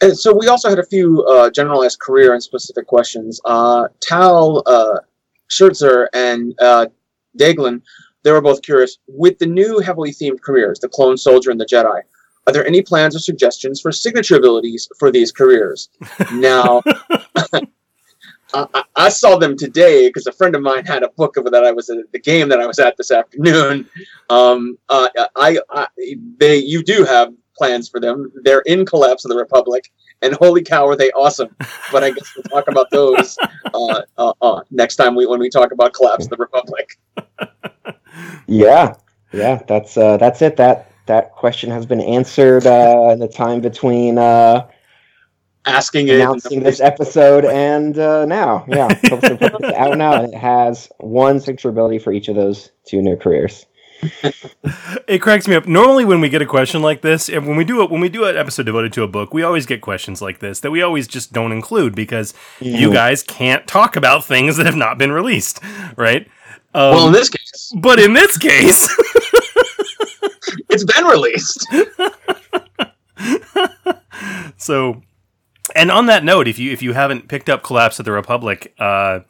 And 0.00 0.16
so 0.16 0.32
we 0.32 0.46
also 0.46 0.68
had 0.68 0.78
a 0.78 0.86
few 0.86 1.24
uh, 1.24 1.50
generalized 1.50 1.98
career 1.98 2.32
and 2.32 2.42
specific 2.42 2.86
questions. 2.86 3.40
Uh, 3.44 3.88
Tal 4.00 4.62
uh, 4.66 5.00
Schertzer 5.50 6.06
and 6.14 6.54
uh, 6.60 6.86
Daglin, 7.36 7.82
they 8.22 8.30
were 8.30 8.40
both 8.40 8.62
curious. 8.62 8.98
With 9.08 9.38
the 9.38 9.46
new 9.46 9.80
heavily 9.80 10.12
themed 10.12 10.40
careers, 10.40 10.78
the 10.78 10.88
Clone 10.88 11.16
Soldier 11.16 11.50
and 11.50 11.60
the 11.60 11.66
Jedi, 11.66 12.02
are 12.46 12.52
there 12.52 12.66
any 12.66 12.80
plans 12.80 13.16
or 13.16 13.18
suggestions 13.18 13.80
for 13.80 13.90
signature 13.90 14.36
abilities 14.36 14.88
for 14.98 15.10
these 15.10 15.32
careers? 15.32 15.88
now, 16.32 16.82
I, 18.54 18.66
I- 18.74 18.84
I 18.96 19.08
saw 19.10 19.36
them 19.36 19.56
today 19.56 20.08
because 20.08 20.26
a 20.26 20.32
friend 20.32 20.54
of 20.56 20.62
mine 20.62 20.84
had 20.84 21.02
a 21.04 21.08
book 21.10 21.36
of 21.36 21.44
that 21.44 21.64
I 21.64 21.70
was 21.70 21.88
at 21.88 21.98
the 22.12 22.18
game 22.18 22.48
that 22.48 22.60
I 22.60 22.66
was 22.66 22.78
at 22.78 22.96
this 22.96 23.10
afternoon. 23.10 23.88
Um, 24.30 24.76
uh, 24.90 25.08
I, 25.36 25.58
I, 25.70 25.86
they, 26.36 26.56
you 26.58 26.82
do 26.82 27.02
have 27.04 27.32
plans 27.56 27.88
for 27.88 27.98
them. 27.98 28.30
They're 28.42 28.60
in 28.60 28.84
Collapse 28.84 29.24
of 29.24 29.30
the 29.30 29.38
Republic, 29.38 29.90
and 30.20 30.34
holy 30.34 30.62
cow, 30.62 30.86
are 30.86 30.96
they 30.96 31.10
awesome! 31.12 31.56
But 31.90 32.04
I 32.04 32.10
guess 32.10 32.30
we'll 32.36 32.42
talk 32.42 32.68
about 32.68 32.90
those 32.90 33.38
uh, 33.72 34.02
uh, 34.18 34.32
uh, 34.42 34.60
next 34.70 34.96
time 34.96 35.14
we 35.14 35.24
when 35.24 35.40
we 35.40 35.48
talk 35.48 35.72
about 35.72 35.94
Collapse 35.94 36.24
of 36.26 36.30
the 36.30 36.36
Republic. 36.36 36.98
Yeah, 38.46 38.94
yeah, 39.32 39.62
that's 39.66 39.96
uh, 39.96 40.16
that's 40.16 40.42
it. 40.42 40.56
That 40.56 40.90
that 41.06 41.32
question 41.32 41.70
has 41.70 41.86
been 41.86 42.00
answered 42.00 42.66
uh, 42.66 43.10
in 43.12 43.18
the 43.18 43.28
time 43.28 43.60
between 43.60 44.18
uh, 44.18 44.66
Asking 45.68 46.08
it, 46.08 46.16
announcing 46.16 46.62
this 46.62 46.80
episode 46.80 47.44
and 47.44 47.98
uh, 47.98 48.24
now. 48.24 48.64
Yeah, 48.68 48.88
Collapse 49.04 49.10
of 49.30 49.38
the 49.38 49.44
Republic 49.44 49.70
is 49.70 49.76
out 49.76 49.98
now, 49.98 50.22
and 50.22 50.32
it 50.32 50.36
has 50.36 50.88
one 50.98 51.40
signature 51.40 51.68
ability 51.68 51.98
for 51.98 52.12
each 52.12 52.28
of 52.28 52.36
those 52.36 52.70
two 52.84 53.02
new 53.02 53.16
careers. 53.16 53.66
It 55.08 55.20
cracks 55.22 55.48
me 55.48 55.56
up. 55.56 55.66
Normally, 55.66 56.04
when 56.04 56.20
we 56.20 56.28
get 56.28 56.42
a 56.42 56.46
question 56.46 56.82
like 56.82 57.00
this, 57.00 57.30
and 57.30 57.46
when 57.46 57.56
we 57.56 57.64
do 57.64 57.82
it, 57.82 57.90
when 57.90 58.00
we 58.02 58.10
do 58.10 58.24
an 58.24 58.36
episode 58.36 58.66
devoted 58.66 58.92
to 58.92 59.02
a 59.02 59.08
book, 59.08 59.32
we 59.32 59.42
always 59.42 59.64
get 59.64 59.80
questions 59.80 60.20
like 60.20 60.38
this 60.40 60.60
that 60.60 60.70
we 60.70 60.82
always 60.82 61.08
just 61.08 61.32
don't 61.32 61.50
include 61.50 61.94
because 61.94 62.34
you 62.60 62.90
Mhm. 62.90 62.92
guys 62.92 63.22
can't 63.22 63.66
talk 63.66 63.96
about 63.96 64.24
things 64.24 64.58
that 64.58 64.66
have 64.66 64.76
not 64.76 64.98
been 64.98 65.10
released, 65.12 65.60
right? 65.96 66.26
Um, 66.74 66.94
well, 66.94 67.06
in 67.06 67.12
this 67.14 67.30
case, 67.30 67.72
but 67.76 67.98
in 67.98 68.12
this 68.12 68.36
case, 68.36 68.86
it's 70.68 70.84
been 70.84 71.04
released. 71.06 71.66
so, 74.58 75.00
and 75.78 75.90
on 75.90 76.06
that 76.06 76.24
note, 76.24 76.48
if 76.48 76.58
you 76.58 76.72
if 76.72 76.82
you 76.82 76.92
haven't 76.92 77.28
picked 77.28 77.48
up 77.48 77.62
Collapse 77.62 77.98
of 77.98 78.04
the 78.04 78.12
Republic, 78.12 78.74
uh, 78.78 79.20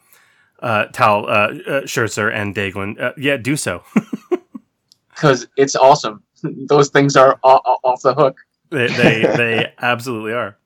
uh, 0.61 0.85
Tal, 0.87 1.25
uh, 1.25 1.29
uh, 1.29 1.51
Scherzer, 1.83 2.33
and 2.33 2.55
Daglin, 2.55 2.99
uh, 2.99 3.13
yeah, 3.17 3.37
do 3.37 3.55
so. 3.55 3.83
because 5.09 5.47
it's 5.57 5.75
awesome. 5.75 6.23
Those 6.43 6.89
things 6.89 7.15
are 7.15 7.39
o- 7.43 7.61
off 7.83 8.01
the 8.01 8.13
hook. 8.13 8.39
they 8.69 8.87
they, 8.87 9.21
they 9.21 9.73
absolutely 9.79 10.33
are. 10.33 10.57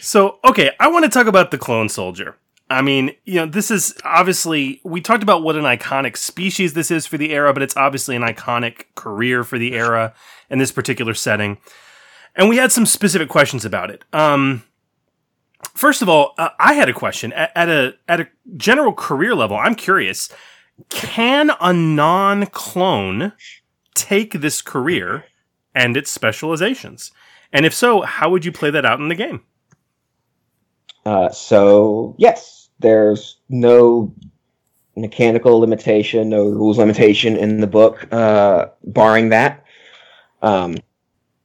So, 0.00 0.38
okay, 0.44 0.72
I 0.80 0.88
want 0.88 1.04
to 1.04 1.10
talk 1.10 1.26
about 1.26 1.50
the 1.50 1.58
clone 1.58 1.88
soldier. 1.88 2.36
I 2.70 2.82
mean, 2.82 3.12
you 3.24 3.36
know, 3.36 3.46
this 3.46 3.70
is 3.70 3.94
obviously, 4.04 4.80
we 4.84 5.00
talked 5.00 5.22
about 5.22 5.42
what 5.42 5.56
an 5.56 5.64
iconic 5.64 6.16
species 6.16 6.74
this 6.74 6.90
is 6.90 7.06
for 7.06 7.16
the 7.16 7.32
era, 7.32 7.52
but 7.54 7.62
it's 7.62 7.76
obviously 7.76 8.16
an 8.16 8.22
iconic 8.22 8.84
career 8.94 9.44
for 9.44 9.58
the 9.58 9.74
era 9.74 10.12
in 10.50 10.58
this 10.58 10.72
particular 10.72 11.14
setting. 11.14 11.58
And 12.34 12.48
we 12.48 12.56
had 12.56 12.72
some 12.72 12.84
specific 12.84 13.28
questions 13.28 13.64
about 13.64 13.90
it. 13.90 14.04
Um, 14.12 14.64
first 15.74 16.02
of 16.02 16.08
all, 16.08 16.34
uh, 16.38 16.50
I 16.58 16.74
had 16.74 16.88
a 16.88 16.92
question 16.92 17.32
at, 17.32 17.52
at 17.54 17.68
a 17.68 17.94
at 18.08 18.20
a 18.20 18.28
general 18.56 18.92
career 18.92 19.34
level. 19.34 19.56
I'm 19.56 19.74
curious: 19.74 20.30
Can 20.88 21.50
a 21.60 21.72
non-clone 21.72 23.32
take 23.94 24.40
this 24.40 24.62
career 24.62 25.24
and 25.74 25.96
its 25.96 26.10
specializations? 26.10 27.10
And 27.52 27.64
if 27.64 27.74
so, 27.74 28.02
how 28.02 28.30
would 28.30 28.44
you 28.44 28.52
play 28.52 28.70
that 28.70 28.84
out 28.84 29.00
in 29.00 29.08
the 29.08 29.14
game? 29.14 29.42
Uh, 31.04 31.30
so 31.30 32.14
yes, 32.18 32.68
there's 32.80 33.38
no 33.48 34.12
mechanical 34.96 35.58
limitation, 35.60 36.28
no 36.28 36.44
rules 36.44 36.78
limitation 36.78 37.36
in 37.36 37.60
the 37.60 37.66
book, 37.66 38.06
uh, 38.12 38.66
barring 38.84 39.30
that. 39.30 39.64
Um, 40.42 40.76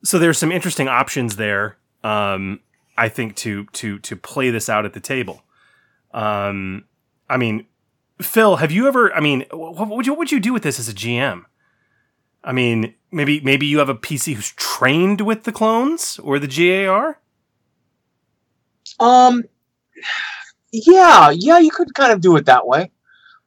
so 0.03 0.19
there's 0.19 0.37
some 0.37 0.51
interesting 0.51 0.87
options 0.87 1.37
there. 1.37 1.77
Um, 2.03 2.59
I 2.97 3.09
think 3.09 3.35
to 3.37 3.65
to 3.65 3.99
to 3.99 4.15
play 4.15 4.49
this 4.49 4.69
out 4.69 4.85
at 4.85 4.93
the 4.93 4.99
table. 4.99 5.43
Um, 6.13 6.85
I 7.29 7.37
mean, 7.37 7.65
Phil, 8.21 8.57
have 8.57 8.71
you 8.71 8.87
ever? 8.87 9.13
I 9.13 9.19
mean, 9.19 9.45
what 9.51 9.89
would 9.89 10.05
you 10.05 10.13
what 10.13 10.19
would 10.19 10.31
you 10.31 10.39
do 10.39 10.53
with 10.53 10.63
this 10.63 10.79
as 10.79 10.89
a 10.89 10.93
GM? 10.93 11.45
I 12.43 12.51
mean, 12.51 12.93
maybe 13.11 13.39
maybe 13.41 13.65
you 13.65 13.79
have 13.79 13.89
a 13.89 13.95
PC 13.95 14.35
who's 14.35 14.51
trained 14.51 15.21
with 15.21 15.43
the 15.43 15.51
clones 15.51 16.19
or 16.19 16.39
the 16.39 16.47
GAR. 16.47 17.19
Um, 18.99 19.43
yeah, 20.71 21.31
yeah, 21.31 21.59
you 21.59 21.71
could 21.71 21.93
kind 21.93 22.11
of 22.11 22.21
do 22.21 22.35
it 22.35 22.45
that 22.45 22.67
way. 22.67 22.91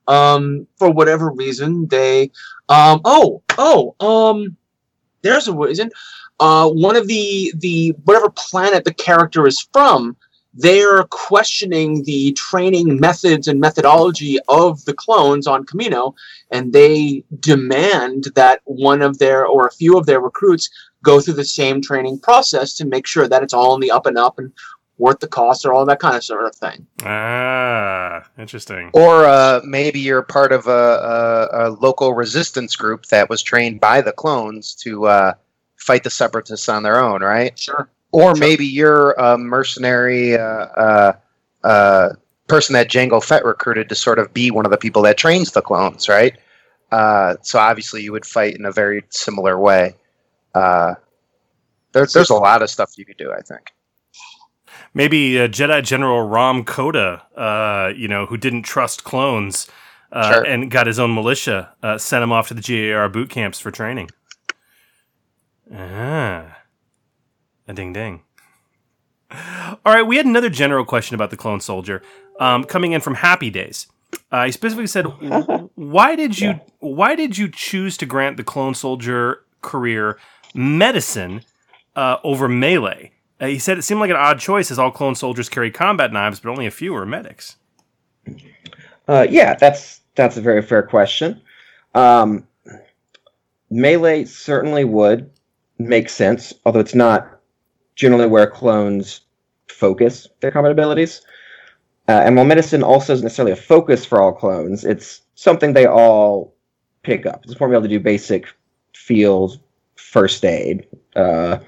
Um, 0.08 0.66
for 0.76 0.90
whatever 0.90 1.30
reason, 1.30 1.88
they, 1.88 2.30
um, 2.68 3.00
oh, 3.04 3.42
oh, 3.58 3.96
um, 3.98 4.56
there's 5.22 5.48
a 5.48 5.52
reason. 5.52 5.90
Uh, 6.38 6.68
one 6.68 6.96
of 6.96 7.06
the 7.06 7.52
the 7.56 7.90
whatever 8.04 8.30
planet 8.30 8.84
the 8.84 8.92
character 8.92 9.46
is 9.46 9.66
from, 9.72 10.16
they're 10.54 11.04
questioning 11.04 12.02
the 12.04 12.32
training 12.32 12.98
methods 12.98 13.48
and 13.48 13.60
methodology 13.60 14.38
of 14.48 14.84
the 14.84 14.94
clones 14.94 15.46
on 15.46 15.64
Kamino, 15.64 16.14
and 16.50 16.72
they 16.72 17.24
demand 17.40 18.28
that 18.34 18.60
one 18.64 19.02
of 19.02 19.18
their 19.18 19.46
or 19.46 19.66
a 19.66 19.72
few 19.72 19.98
of 19.98 20.06
their 20.06 20.20
recruits 20.20 20.70
go 21.02 21.20
through 21.20 21.34
the 21.34 21.44
same 21.44 21.80
training 21.80 22.18
process 22.18 22.74
to 22.74 22.86
make 22.86 23.06
sure 23.06 23.28
that 23.28 23.42
it's 23.42 23.54
all 23.54 23.74
in 23.74 23.80
the 23.80 23.90
up 23.90 24.06
and 24.06 24.18
up 24.18 24.38
and 24.38 24.52
worth 24.98 25.20
the 25.20 25.28
cost 25.28 25.66
or 25.66 25.74
all 25.74 25.84
that 25.84 26.00
kind 26.00 26.16
of 26.16 26.24
sort 26.24 26.44
of 26.44 26.54
thing. 26.54 26.86
Ah, 27.04 28.22
interesting. 28.38 28.90
Or 28.94 29.24
uh, 29.26 29.60
maybe 29.64 30.00
you're 30.00 30.22
part 30.22 30.52
of 30.52 30.66
a, 30.66 30.70
a, 30.70 31.68
a, 31.68 31.70
local 31.70 32.14
resistance 32.14 32.74
group 32.76 33.04
that 33.06 33.28
was 33.28 33.42
trained 33.42 33.78
by 33.80 34.00
the 34.00 34.12
clones 34.12 34.74
to 34.76 35.06
uh, 35.06 35.34
fight 35.86 36.04
the 36.04 36.10
separatists 36.10 36.68
on 36.68 36.82
their 36.82 37.00
own, 37.00 37.22
right? 37.22 37.58
Sure. 37.58 37.88
Or 38.12 38.34
sure. 38.34 38.36
maybe 38.36 38.66
you're 38.66 39.12
a 39.12 39.38
mercenary 39.38 40.36
uh, 40.36 40.40
uh, 40.40 41.12
uh, 41.64 42.08
person 42.48 42.72
that 42.74 42.88
Jango 42.88 43.22
Fett 43.22 43.44
recruited 43.44 43.88
to 43.88 43.94
sort 43.94 44.18
of 44.18 44.32
be 44.34 44.50
one 44.50 44.64
of 44.64 44.70
the 44.70 44.76
people 44.76 45.02
that 45.02 45.16
trains 45.16 45.52
the 45.52 45.62
clones, 45.62 46.08
right? 46.08 46.36
Uh, 46.92 47.36
so 47.42 47.58
obviously 47.58 48.02
you 48.02 48.12
would 48.12 48.26
fight 48.26 48.56
in 48.56 48.64
a 48.64 48.72
very 48.72 49.02
similar 49.10 49.58
way. 49.58 49.94
there, 50.54 50.96
there's 51.92 52.30
a 52.30 52.34
lot 52.34 52.62
of 52.62 52.70
stuff 52.70 52.96
you 52.96 53.04
could 53.04 53.16
do, 53.16 53.32
I 53.32 53.40
think 53.40 53.72
maybe 54.96 55.38
uh, 55.38 55.46
Jedi 55.46 55.84
General 55.84 56.22
Rom 56.26 56.64
Koda, 56.64 57.22
uh, 57.36 57.92
you 57.94 58.08
know, 58.08 58.26
who 58.26 58.36
didn't 58.36 58.62
trust 58.62 59.04
clones 59.04 59.68
uh, 60.10 60.32
sure. 60.32 60.42
and 60.44 60.70
got 60.70 60.86
his 60.86 60.98
own 60.98 61.14
militia, 61.14 61.72
uh, 61.82 61.98
sent 61.98 62.24
him 62.24 62.32
off 62.32 62.48
to 62.48 62.54
the 62.54 62.62
GAR 62.62 63.08
boot 63.08 63.28
camps 63.28 63.60
for 63.60 63.70
training. 63.70 64.10
Ah, 65.74 66.58
a 67.66 67.72
ding 67.72 67.92
ding. 67.92 68.22
All 69.30 69.92
right, 69.92 70.06
we 70.06 70.16
had 70.16 70.26
another 70.26 70.48
general 70.48 70.84
question 70.84 71.14
about 71.14 71.30
the 71.30 71.36
clone 71.36 71.60
soldier 71.60 72.02
um, 72.38 72.64
coming 72.64 72.92
in 72.92 73.00
from 73.00 73.14
Happy 73.14 73.50
Days. 73.50 73.86
Uh, 74.30 74.44
he 74.46 74.52
specifically 74.52 74.86
said, 74.86 75.04
"Why 75.74 76.14
did 76.14 76.38
you 76.38 76.48
yeah. 76.50 76.58
why 76.78 77.14
did 77.14 77.36
you 77.36 77.48
choose 77.48 77.96
to 77.98 78.06
grant 78.06 78.36
the 78.36 78.44
clone 78.44 78.74
soldier 78.74 79.44
career 79.62 80.18
medicine 80.54 81.42
uh, 81.96 82.18
over 82.22 82.48
melee?" 82.48 83.12
Uh, 83.40 83.46
he 83.46 83.58
said 83.58 83.78
it 83.78 83.82
seemed 83.82 84.00
like 84.00 84.10
an 84.10 84.16
odd 84.16 84.38
choice 84.38 84.70
as 84.70 84.78
all 84.78 84.90
clone 84.90 85.14
soldiers 85.14 85.48
carry 85.48 85.70
combat 85.70 86.12
knives, 86.12 86.40
but 86.40 86.50
only 86.50 86.66
a 86.66 86.70
few 86.70 86.94
are 86.94 87.04
medics. 87.04 87.56
Uh, 89.08 89.26
yeah, 89.28 89.54
that's 89.54 90.00
that's 90.14 90.36
a 90.36 90.40
very 90.40 90.62
fair 90.62 90.82
question. 90.82 91.40
Um, 91.94 92.46
melee 93.70 94.24
certainly 94.24 94.84
would 94.84 95.30
make 95.78 96.08
sense, 96.08 96.52
although 96.64 96.80
it's 96.80 96.94
not 96.94 97.40
generally 97.94 98.26
where 98.26 98.46
clones 98.46 99.22
focus 99.68 100.28
their 100.40 100.50
combat 100.50 100.72
abilities. 100.72 101.22
Uh, 102.08 102.22
and 102.24 102.36
while 102.36 102.44
medicine 102.44 102.82
also 102.82 103.12
isn't 103.12 103.24
necessarily 103.24 103.52
a 103.52 103.56
focus 103.56 104.04
for 104.04 104.20
all 104.20 104.32
clones, 104.32 104.84
it's 104.84 105.22
something 105.34 105.72
they 105.72 105.86
all 105.86 106.54
pick 107.02 107.26
up. 107.26 107.40
It's 107.42 107.52
important 107.52 107.82
to 107.82 107.88
be 107.88 107.94
able 107.94 107.94
to 107.94 107.98
do 107.98 108.04
basic 108.04 108.46
field 108.94 109.58
first 109.96 110.44
aid 110.44 110.86
uh, 111.16 111.58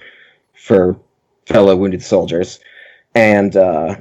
for 0.54 0.98
fellow 1.46 1.76
wounded 1.76 2.02
soldiers. 2.02 2.60
And 3.14 3.56
uh, 3.56 3.96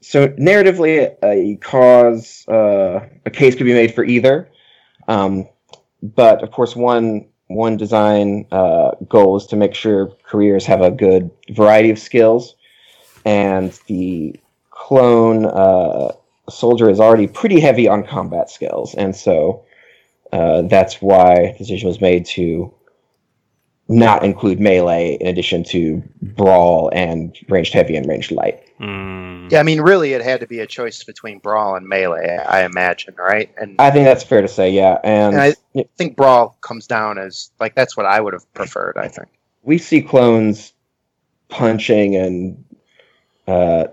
so, 0.00 0.28
narratively, 0.28 1.16
a 1.24 1.56
cause, 1.56 2.46
uh, 2.48 3.08
a 3.24 3.30
case 3.30 3.56
could 3.56 3.64
be 3.64 3.72
made 3.72 3.94
for 3.94 4.04
either. 4.04 4.48
Um, 5.08 5.48
but 6.02 6.42
of 6.42 6.50
course, 6.52 6.76
one 6.76 7.26
one 7.48 7.76
design 7.76 8.46
uh, 8.50 8.92
goal 9.08 9.36
is 9.36 9.46
to 9.46 9.56
make 9.56 9.74
sure 9.74 10.12
careers 10.24 10.66
have 10.66 10.80
a 10.80 10.90
good 10.90 11.30
variety 11.50 11.90
of 11.90 11.98
skills, 11.98 12.56
and 13.24 13.78
the 13.86 14.38
clone 14.70 15.46
uh, 15.46 16.12
soldier 16.50 16.90
is 16.90 17.00
already 17.00 17.26
pretty 17.26 17.60
heavy 17.60 17.88
on 17.88 18.04
combat 18.04 18.50
skills, 18.50 18.94
and 18.94 19.14
so 19.14 19.64
uh, 20.32 20.62
that's 20.62 21.00
why 21.00 21.52
the 21.52 21.58
decision 21.58 21.88
was 21.88 22.00
made 22.00 22.26
to 22.26 22.72
not 23.88 24.24
include 24.24 24.58
melee 24.58 25.16
in 25.20 25.28
addition 25.28 25.62
to 25.62 26.02
brawl 26.20 26.90
and 26.92 27.36
ranged 27.48 27.72
heavy 27.72 27.96
and 27.96 28.08
ranged 28.08 28.32
light. 28.32 28.62
Mm. 28.80 29.50
Yeah, 29.50 29.60
I 29.60 29.62
mean, 29.62 29.80
really, 29.80 30.12
it 30.12 30.22
had 30.22 30.40
to 30.40 30.46
be 30.46 30.58
a 30.58 30.66
choice 30.66 31.04
between 31.04 31.38
brawl 31.38 31.76
and 31.76 31.86
melee, 31.86 32.36
I 32.36 32.64
imagine, 32.64 33.14
right? 33.16 33.50
And 33.60 33.76
I 33.78 33.90
think 33.90 34.04
that's 34.04 34.24
fair 34.24 34.42
to 34.42 34.48
say, 34.48 34.70
yeah. 34.70 34.98
And, 35.04 35.36
and 35.36 35.56
I 35.76 35.84
think 35.96 36.16
brawl 36.16 36.58
comes 36.62 36.86
down 36.86 37.18
as 37.18 37.50
like 37.60 37.74
that's 37.74 37.96
what 37.96 38.06
I 38.06 38.20
would 38.20 38.32
have 38.32 38.52
preferred. 38.54 38.96
I 38.96 39.08
think 39.08 39.28
we 39.62 39.78
see 39.78 40.02
clones 40.02 40.72
punching 41.48 42.16
and 42.16 42.64
uh, 43.46 43.86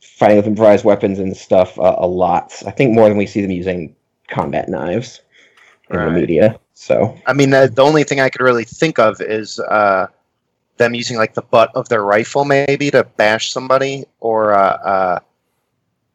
fighting 0.00 0.36
with 0.36 0.46
improvised 0.46 0.84
weapons 0.84 1.18
and 1.18 1.34
stuff 1.34 1.78
uh, 1.78 1.96
a 1.98 2.06
lot. 2.06 2.52
I 2.66 2.70
think 2.70 2.94
more 2.94 3.08
than 3.08 3.16
we 3.16 3.26
see 3.26 3.40
them 3.40 3.50
using 3.50 3.96
combat 4.28 4.68
knives 4.68 5.20
in 5.90 5.96
right. 5.96 6.04
the 6.06 6.12
media. 6.12 6.60
So 6.82 7.16
I 7.26 7.32
mean, 7.32 7.50
the, 7.50 7.70
the 7.72 7.82
only 7.82 8.02
thing 8.02 8.18
I 8.18 8.28
could 8.28 8.40
really 8.40 8.64
think 8.64 8.98
of 8.98 9.20
is 9.20 9.60
uh, 9.60 10.08
them 10.78 10.94
using 10.94 11.16
like 11.16 11.34
the 11.34 11.42
butt 11.42 11.70
of 11.76 11.88
their 11.88 12.02
rifle 12.02 12.44
maybe 12.44 12.90
to 12.90 13.04
bash 13.04 13.52
somebody, 13.52 14.04
or 14.18 14.52
uh, 14.52 14.58
uh, 14.58 15.18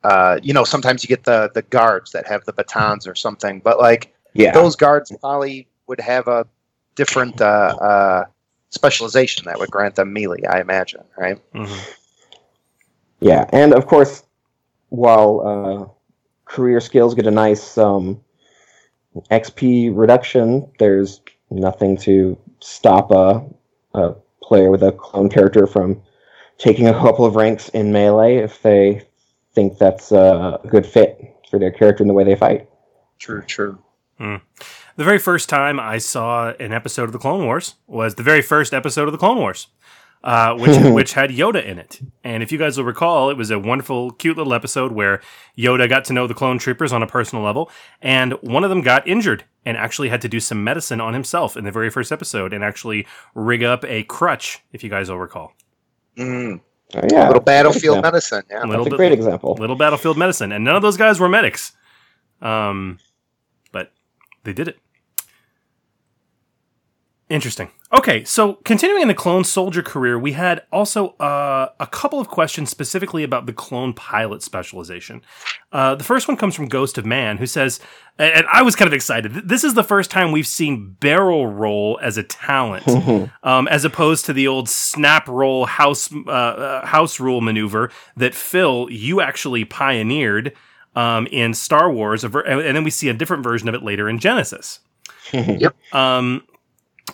uh, 0.04 0.40
you 0.44 0.54
know, 0.54 0.66
sometimes 0.66 1.06
you 1.06 1.08
get 1.08 1.24
the 1.24 1.50
the 1.54 1.62
guards 1.62 2.12
that 2.12 2.28
have 2.28 2.44
the 2.44 2.52
batons 2.52 3.08
or 3.08 3.16
something. 3.16 3.62
But 3.62 3.80
like, 3.80 4.14
yeah, 4.34 4.52
those 4.52 4.76
guards 4.76 5.10
probably 5.22 5.70
would 5.88 6.02
have 6.02 6.28
a 6.28 6.46
different 6.96 7.40
uh, 7.40 7.78
uh, 7.80 8.26
specialization 8.70 9.46
that 9.46 9.58
would 9.58 9.72
grant 9.72 9.96
them 9.96 10.12
melee. 10.12 10.44
I 10.50 10.60
imagine, 10.60 11.06
right? 11.18 11.40
Mm-hmm. 11.54 11.92
Yeah, 13.22 13.50
and 13.54 13.74
of 13.74 13.88
course, 13.88 14.24
while 14.90 15.40
uh, 15.48 15.86
career 16.44 16.82
skills 16.82 17.16
get 17.16 17.26
a 17.26 17.32
nice 17.32 17.78
um, 17.78 18.20
XP 19.32 19.92
reduction, 19.94 20.70
there's 20.80 21.22
nothing 21.50 21.98
to 21.98 22.38
stop 22.60 23.12
a, 23.12 23.44
a 23.94 24.16
player 24.42 24.72
with 24.72 24.84
a 24.84 24.92
clone 24.92 25.30
character 25.30 25.68
from 25.68 26.02
taking 26.58 26.88
a 26.88 26.94
couple 26.94 27.26
of 27.26 27.36
ranks 27.36 27.70
in 27.70 27.92
melee 27.92 28.38
if 28.38 28.62
they 28.62 29.06
think 29.54 29.78
that's 29.78 30.12
a 30.12 30.60
good 30.68 30.86
fit 30.86 31.36
for 31.50 31.60
their 31.60 31.72
character 31.72 32.04
and 32.04 32.10
the 32.10 32.14
way 32.14 32.24
they 32.24 32.36
fight. 32.36 32.70
True, 33.20 33.42
true. 33.44 33.80
Mm. 34.20 34.42
The 34.96 35.04
very 35.04 35.20
first 35.20 35.48
time 35.48 35.80
I 35.80 36.00
saw 36.00 36.54
an 36.60 36.74
episode 36.74 37.04
of 37.04 37.12
the 37.12 37.20
Clone 37.20 37.46
Wars 37.46 37.76
was 37.86 38.16
the 38.16 38.24
very 38.24 38.42
first 38.42 38.74
episode 38.74 39.08
of 39.08 39.12
the 39.12 39.18
Clone 39.18 39.38
Wars 39.38 39.68
uh, 40.28 40.54
which 40.58 40.78
which 40.94 41.14
had 41.14 41.30
Yoda 41.30 41.64
in 41.64 41.80
it. 41.80 42.02
And 42.24 42.44
if 42.44 42.52
you 42.52 42.58
guys 42.58 42.78
will 42.78 42.84
recall, 42.84 43.30
it 43.30 43.38
was 43.38 43.50
a 43.50 43.58
wonderful, 43.58 44.12
cute 44.12 44.36
little 44.36 44.54
episode 44.54 44.92
where 44.92 45.22
Yoda 45.58 45.88
got 45.88 46.04
to 46.06 46.14
know 46.14 46.28
the 46.28 46.34
clone 46.34 46.60
troopers 46.60 46.92
on 46.92 47.02
a 47.02 47.08
personal 47.08 47.44
level, 47.44 47.72
and 48.02 48.34
one 48.42 48.66
of 48.66 48.70
them 48.70 48.82
got 48.82 49.08
injured 49.08 49.46
and 49.66 49.78
actually 49.78 50.10
had 50.10 50.22
to 50.22 50.28
do 50.28 50.42
some 50.42 50.64
medicine 50.66 51.00
on 51.00 51.14
himself 51.14 51.56
in 51.56 51.64
the 51.64 51.72
very 51.72 51.90
first 51.90 52.12
episode 52.12 52.52
and 52.52 52.62
actually 52.62 53.08
rig 53.36 53.64
up 53.64 53.86
a 53.86 54.04
crutch. 54.04 54.60
If 54.74 54.84
you 54.84 54.90
guys 54.90 55.10
will 55.10 55.18
recall. 55.18 55.54
Mm. 56.18 56.60
Oh, 56.96 57.02
yeah, 57.10 57.28
little 57.28 57.42
battlefield 57.42 58.02
medicine. 58.02 58.44
Yeah. 58.50 58.64
Little 58.64 58.84
That's 58.84 58.94
a 58.96 58.98
great 58.98 59.14
example. 59.14 59.56
Little 59.58 59.76
battlefield 59.78 60.18
medicine, 60.18 60.52
and 60.52 60.64
none 60.64 60.76
of 60.76 60.82
those 60.82 60.98
guys 60.98 61.22
were 61.22 61.30
medics. 61.30 61.72
Um, 62.42 63.00
but 63.72 63.94
they 64.44 64.52
did 64.52 64.68
it. 64.68 64.78
Interesting. 67.30 67.70
Okay, 67.94 68.26
so 68.26 68.56
continuing 68.66 69.04
in 69.04 69.08
the 69.08 69.14
clone 69.14 69.46
soldier 69.46 69.82
career, 69.82 70.20
we 70.20 70.34
had 70.34 70.64
also 70.74 71.10
uh, 71.20 71.70
a 71.80 71.88
couple 71.88 72.20
of 72.20 72.28
questions 72.28 72.70
specifically 72.70 73.24
about 73.24 73.46
the 73.46 73.54
clone 73.54 73.94
pilot 73.94 74.44
specialization. 74.44 75.22
Uh, 75.72 75.96
the 75.96 76.04
first 76.04 76.28
one 76.28 76.36
comes 76.36 76.54
from 76.54 76.68
Ghost 76.68 76.98
of 76.98 77.06
Man, 77.06 77.38
who 77.38 77.46
says, 77.46 77.80
and 78.20 78.46
I 78.52 78.62
was 78.62 78.76
kind 78.76 78.88
of 78.88 78.94
excited. 78.94 79.32
This 79.48 79.64
is 79.64 79.74
the 79.74 79.86
first 79.86 80.12
time 80.12 80.34
we've 80.34 80.48
seen 80.48 80.98
barrel 81.00 81.48
roll 81.48 81.98
as 82.02 82.18
a 82.18 82.24
talent, 82.24 82.86
um, 83.44 83.70
as 83.70 83.86
opposed 83.86 84.26
to 84.26 84.34
the 84.34 84.50
old 84.50 84.68
snap 84.68 85.26
roll 85.30 85.66
house 85.66 86.12
uh, 86.12 86.30
uh, 86.30 86.86
house 86.86 87.22
rule 87.22 87.40
maneuver 87.40 87.90
that 88.18 88.36
Phil 88.36 88.90
you 88.92 89.22
actually 89.22 89.64
pioneered 89.64 90.52
um, 90.98 91.26
in 91.28 91.54
Star 91.54 91.90
Wars, 91.90 92.26
and 92.26 92.36
and 92.36 92.76
then 92.76 92.84
we 92.84 92.92
see 92.92 93.08
a 93.08 93.14
different 93.14 93.44
version 93.44 93.70
of 93.70 93.76
it 93.76 93.84
later 93.84 94.10
in 94.10 94.20
Genesis. 94.20 94.80
Yep. 95.34 95.76
Um, 95.94 96.44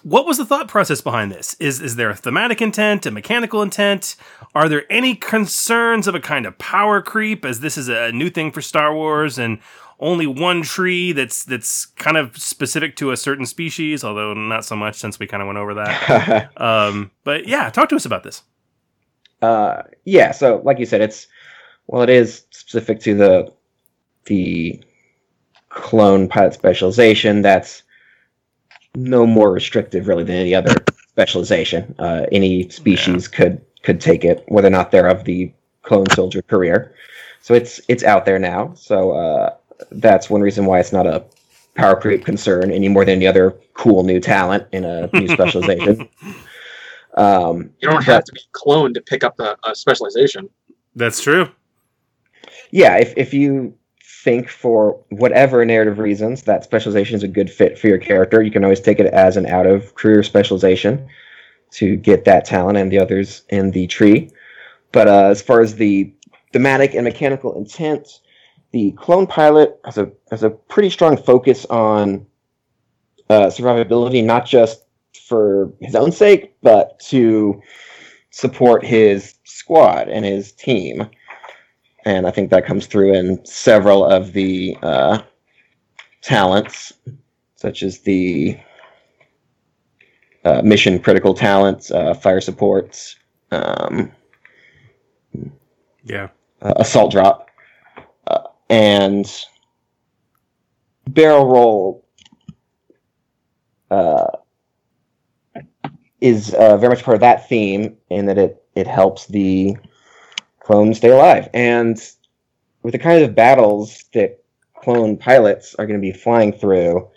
what 0.02 0.26
was 0.26 0.38
the 0.38 0.46
thought 0.46 0.68
process 0.68 1.02
behind 1.02 1.32
this? 1.32 1.56
Is 1.60 1.80
is 1.80 1.96
there 1.96 2.10
a 2.10 2.16
thematic 2.16 2.62
intent, 2.62 3.06
a 3.06 3.12
mechanical 3.12 3.62
intent? 3.62 4.16
Are 4.56 4.68
there 4.68 4.92
any 4.92 5.16
concerns 5.16 6.08
of 6.08 6.16
a 6.16 6.20
kind 6.20 6.46
of 6.46 6.58
power 6.58 7.02
creep, 7.02 7.46
as 7.46 7.60
this 7.60 7.78
is 7.78 7.90
a 7.90 8.12
new 8.12 8.30
thing 8.30 8.52
for 8.52 8.62
Star 8.62 8.94
Wars 8.94 9.38
and 9.38 9.60
only 10.00 10.28
one 10.28 10.64
tree 10.64 11.12
that's 11.14 11.46
that's 11.46 11.86
kind 11.86 12.18
of 12.18 12.38
specific 12.38 12.96
to 12.98 13.12
a 13.12 13.18
certain 13.18 13.46
species, 13.46 14.04
although 14.04 14.34
not 14.34 14.66
so 14.66 14.76
much 14.76 14.96
since 14.96 15.20
we 15.20 15.28
kind 15.28 15.42
of 15.42 15.48
went 15.48 15.60
over 15.60 15.76
that. 15.76 16.52
um, 16.62 17.12
but 17.24 17.48
yeah, 17.48 17.70
talk 17.70 17.90
to 17.90 17.96
us 17.96 18.06
about 18.06 18.24
this. 18.24 18.44
Uh, 19.42 19.84
yeah, 20.06 20.32
so 20.32 20.62
like 20.64 20.80
you 20.80 20.86
said, 20.86 21.02
it's 21.02 21.28
well, 21.88 22.02
it 22.02 22.10
is 22.10 22.46
specific 22.52 23.00
to 23.02 23.14
the 23.14 23.54
the 24.26 24.84
clone 25.70 26.28
pilot 26.28 26.54
specialization. 26.54 27.42
That's 27.42 27.84
no 28.96 29.26
more 29.26 29.52
restrictive, 29.52 30.08
really, 30.08 30.24
than 30.24 30.36
any 30.36 30.54
other 30.56 30.76
specialization. 31.10 31.94
Uh, 32.00 32.26
any 32.32 32.70
species 32.70 33.28
could 33.28 33.62
could 33.84 34.00
take 34.00 34.24
it, 34.24 34.44
whether 34.48 34.68
or 34.68 34.72
not 34.72 34.92
they're 34.92 35.08
of 35.08 35.24
the 35.26 35.52
clone 35.82 36.10
soldier 36.12 36.42
career. 36.42 36.96
So 37.42 37.54
it's 37.54 37.82
it's 37.90 38.04
out 38.04 38.26
there 38.26 38.40
now. 38.40 38.74
So 38.76 39.12
uh, 39.12 39.56
that's 39.92 40.30
one 40.30 40.42
reason 40.42 40.66
why 40.66 40.80
it's 40.80 40.94
not 40.94 41.06
a 41.08 41.24
power 41.76 42.00
creep 42.00 42.24
concern 42.24 42.72
any 42.72 42.88
more 42.88 43.04
than 43.04 43.16
any 43.16 43.28
other 43.28 43.52
cool 43.74 44.04
new 44.04 44.20
talent 44.20 44.66
in 44.72 44.86
a 44.86 45.10
new 45.14 45.28
specialization. 45.28 46.08
Um, 47.16 47.70
You 47.80 47.90
don't 47.90 47.98
but- 47.98 48.06
have 48.06 48.24
to 48.24 48.32
be 48.32 48.42
cloned 48.54 48.96
to 48.96 49.02
pick 49.02 49.24
up 49.24 49.40
a, 49.40 49.56
a 49.66 49.76
specialization. 49.76 50.50
That's 50.96 51.22
true. 51.22 51.48
yeah, 52.72 52.98
if 52.98 53.14
if 53.18 53.36
you 53.36 53.76
think 54.24 54.48
for 54.48 54.98
whatever 55.10 55.66
narrative 55.66 56.00
reasons 56.00 56.44
that 56.44 56.64
specialization 56.64 57.16
is 57.16 57.24
a 57.24 57.28
good 57.28 57.52
fit 57.52 57.78
for 57.78 57.88
your 57.88 57.98
character, 57.98 58.42
you 58.42 58.52
can 58.52 58.64
always 58.64 58.80
take 58.80 59.00
it 59.00 59.08
as 59.08 59.36
an 59.36 59.46
out 59.46 59.66
of 59.66 59.94
career 59.96 60.24
specialization 60.24 61.06
to 61.72 61.98
get 61.98 62.24
that 62.24 62.46
talent 62.46 62.78
and 62.78 62.90
the 62.92 63.00
others 63.00 63.44
in 63.50 63.72
the 63.72 63.86
tree. 63.88 64.32
But 64.94 65.08
uh, 65.08 65.26
as 65.26 65.42
far 65.42 65.60
as 65.60 65.76
the 65.76 66.14
thematic 66.54 66.94
and 66.94 67.04
mechanical 67.04 67.58
intent, 67.58 68.22
the 68.72 68.92
clone 68.94 69.28
pilot 69.28 69.78
has 69.84 69.98
a 69.98 70.12
has 70.32 70.44
a 70.44 70.50
pretty 70.50 70.90
strong 70.90 71.18
focus 71.18 71.66
on 71.66 72.26
uh, 73.30 73.48
survivability, 73.48 74.24
not 74.24 74.46
just 74.46 74.86
for 75.28 75.74
his 75.82 75.96
own 75.96 76.12
sake, 76.12 76.56
but 76.62 77.00
to 77.00 77.62
support 78.30 78.86
his 78.86 79.36
squad 79.44 80.08
and 80.08 80.24
his 80.24 80.54
team 80.54 81.10
and 82.06 82.28
I 82.28 82.32
think 82.32 82.50
that 82.50 82.66
comes 82.66 82.86
through 82.86 83.14
in 83.14 83.44
several 83.46 84.06
of 84.06 84.34
the 84.34 84.78
uh, 84.82 85.22
talents, 86.22 86.94
such 87.56 87.84
as 87.84 88.00
the 88.00 88.58
uh, 90.46 90.62
mission 90.64 91.00
critical 91.00 91.34
talents, 91.34 91.92
uh, 91.92 92.14
fire 92.14 92.42
supports, 92.42 93.16
um, 93.52 94.12
Yeah. 96.04 96.30
uh, 96.62 96.74
assault 96.78 97.12
drop, 97.12 97.50
uh, 98.28 98.48
and 98.70 99.26
barrel 101.08 101.48
roll 101.48 102.06
uh, 103.92 104.28
is 106.20 106.54
uh, 106.56 106.78
very 106.78 106.94
much 106.96 107.04
part 107.04 107.16
of 107.16 107.22
that 107.22 107.48
theme 107.48 107.96
in 108.10 108.26
that 108.26 108.38
it 108.38 108.64
it 108.76 108.88
helps 108.88 109.28
the 109.28 109.78
clones 110.64 110.98
stay 110.98 111.10
alive. 111.10 111.50
And 111.54 112.02
with 112.82 112.94
the 112.94 113.00
kind 113.00 113.24
of 113.24 113.36
battles 113.36 114.06
that 114.14 114.44
clone 114.76 115.18
pilots 115.18 115.76
are 115.76 115.86
going 115.86 116.00
to 116.00 116.02
be 116.02 116.12
flying 116.12 116.52
through, 116.52 117.10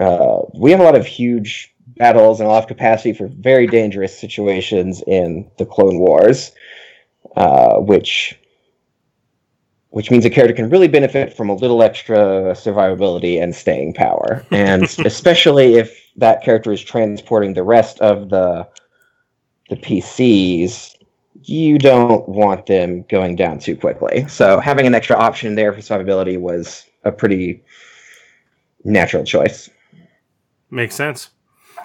uh, 0.00 0.42
we 0.54 0.70
have 0.70 0.80
a 0.80 0.84
lot 0.84 0.96
of 0.96 1.06
huge 1.06 1.74
battles 1.96 2.40
and 2.40 2.48
a 2.48 2.52
lot 2.52 2.62
of 2.62 2.68
capacity 2.68 3.12
for 3.12 3.28
very 3.28 3.66
dangerous 3.66 4.18
situations 4.18 5.02
in 5.06 5.50
the 5.58 5.66
Clone 5.66 5.98
Wars, 5.98 6.52
uh, 7.36 7.76
which 7.76 8.38
which 9.90 10.10
means 10.10 10.24
a 10.24 10.30
character 10.30 10.54
can 10.54 10.70
really 10.70 10.88
benefit 10.88 11.36
from 11.36 11.50
a 11.50 11.54
little 11.54 11.82
extra 11.82 12.16
survivability 12.54 13.42
and 13.42 13.54
staying 13.54 13.92
power, 13.92 14.44
and 14.50 14.84
especially 15.04 15.74
if 15.74 16.10
that 16.16 16.42
character 16.42 16.72
is 16.72 16.80
transporting 16.80 17.52
the 17.52 17.62
rest 17.62 18.00
of 18.00 18.30
the 18.30 18.66
the 19.68 19.76
PCs 19.76 20.94
you 21.44 21.78
don't 21.78 22.28
want 22.28 22.66
them 22.66 23.04
going 23.08 23.36
down 23.36 23.58
too 23.58 23.76
quickly. 23.76 24.26
So 24.28 24.60
having 24.60 24.86
an 24.86 24.94
extra 24.94 25.16
option 25.16 25.54
there 25.54 25.72
for 25.72 25.80
survivability 25.80 26.38
was 26.38 26.86
a 27.04 27.12
pretty 27.12 27.62
natural 28.84 29.24
choice. 29.24 29.68
Makes 30.70 30.94
sense. 30.94 31.30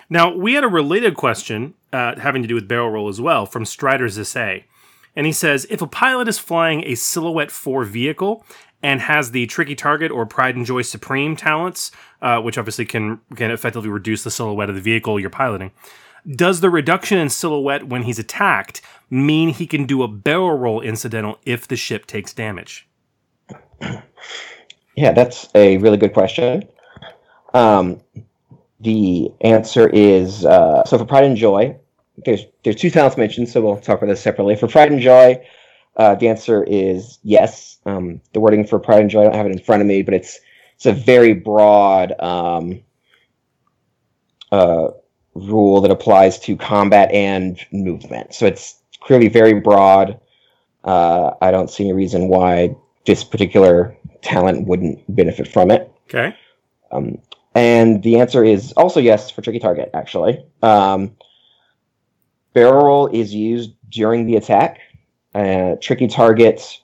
Now, 0.10 0.34
we 0.34 0.54
had 0.54 0.64
a 0.64 0.70
related 0.70 1.16
question 1.16 1.74
uh, 1.92 2.20
having 2.20 2.42
to 2.42 2.48
do 2.48 2.56
with 2.56 2.68
barrel 2.68 2.90
roll 2.90 3.10
as 3.10 3.20
well 3.20 3.46
from 3.46 3.66
Strider 3.66 4.08
Zissé. 4.08 4.64
And 5.16 5.26
he 5.26 5.32
says 5.32 5.66
if 5.70 5.82
a 5.82 5.88
pilot 5.88 6.28
is 6.28 6.40
flying 6.40 6.84
a 6.86 6.96
Silhouette 6.96 7.52
4 7.52 7.84
vehicle 7.84 8.46
and 8.84 9.02
has 9.02 9.32
the 9.32 9.48
Tricky 9.48 9.76
Target 9.76 10.12
or 10.12 10.26
Pride 10.26 10.56
and 10.56 10.66
Joy 10.66 10.84
Supreme 10.84 11.36
talents, 11.36 11.92
uh, 12.22 12.40
which 12.40 12.58
obviously 12.58 12.86
can, 12.86 13.20
can 13.36 13.52
effectively 13.52 13.90
reduce 13.90 14.24
the 14.24 14.32
silhouette 14.32 14.70
of 14.70 14.76
the 14.76 14.82
vehicle 14.82 15.20
you're 15.20 15.30
piloting, 15.30 15.72
does 16.30 16.60
the 16.60 16.70
reduction 16.70 17.18
in 17.18 17.30
silhouette 17.30 17.88
when 17.88 18.04
he's 18.04 18.20
attacked 18.20 18.82
mean 19.10 19.50
he 19.50 19.66
can 19.66 19.86
do 19.86 20.04
a 20.04 20.08
barrel 20.08 20.58
roll 20.58 20.82
incidental 20.82 21.40
if 21.46 21.68
the 21.68 21.76
ship 21.76 22.06
takes 22.06 22.34
damage? 22.34 22.88
Yeah, 24.98 25.12
that's 25.12 25.48
a 25.54 25.78
really 25.78 25.98
good 25.98 26.14
question. 26.14 26.68
Um, 27.54 28.02
the 28.80 29.32
answer 29.42 29.88
is 29.90 30.44
uh, 30.44 30.84
so 30.86 30.98
for 30.98 31.06
Pride 31.06 31.24
and 31.24 31.38
Joy, 31.38 31.78
there's 32.26 32.46
there's 32.64 32.78
two 32.78 32.90
talents 32.90 33.16
mentioned, 33.16 33.48
so 33.48 33.62
we'll 33.62 33.78
talk 33.78 34.00
about 34.00 34.08
this 34.08 34.22
separately. 34.22 34.56
For 34.56 34.68
Pride 34.68 34.92
and 34.92 35.00
Joy, 35.00 35.40
uh, 35.98 36.16
the 36.16 36.28
answer 36.28 36.64
is 36.64 37.20
yes. 37.22 37.78
Um, 37.86 38.22
the 38.34 38.40
wording 38.40 38.66
for 38.66 38.80
Pride 38.80 39.02
and 39.02 39.10
Joy, 39.10 39.22
I 39.22 39.24
don't 39.26 39.36
have 39.36 39.46
it 39.46 39.52
in 39.52 39.60
front 39.60 39.84
of 39.84 39.88
me, 39.88 40.02
but 40.02 40.16
it's 40.16 40.40
it's 40.76 40.88
a 40.88 40.94
very 40.94 41.34
broad 41.34 42.20
um, 42.20 42.82
uh, 44.52 44.90
rule 45.38 45.82
that 45.82 45.92
applies 45.92 46.40
to 46.40 46.56
combat 46.56 47.12
and 47.12 47.60
movement. 47.72 48.34
So 48.34 48.46
it's 48.46 48.76
clearly 49.00 49.30
very 49.30 49.54
broad. 49.54 50.20
Uh, 50.84 51.32
I 51.42 51.52
don't 51.52 51.70
see 51.70 51.86
any 51.86 51.94
reason 51.94 52.28
why 52.28 52.76
this 53.06 53.24
particular 53.24 53.96
talent 54.22 54.68
wouldn't 54.68 55.04
benefit 55.14 55.48
from 55.48 55.72
it. 55.72 55.92
Okay. 56.10 56.36
Um, 56.92 57.18
and 57.56 58.04
the 58.04 58.20
answer 58.20 58.44
is 58.44 58.72
also 58.74 59.00
yes 59.00 59.32
for 59.32 59.42
Tricky 59.42 59.60
Target, 59.60 59.90
actually. 59.94 60.46
Um, 60.62 61.16
barrel 62.54 62.86
roll 62.86 63.08
is 63.08 63.34
used 63.34 63.72
during 63.90 64.26
the 64.26 64.36
attack. 64.36 64.80
Uh, 65.34 65.76
Tricky 65.82 66.08
Target 66.08 66.80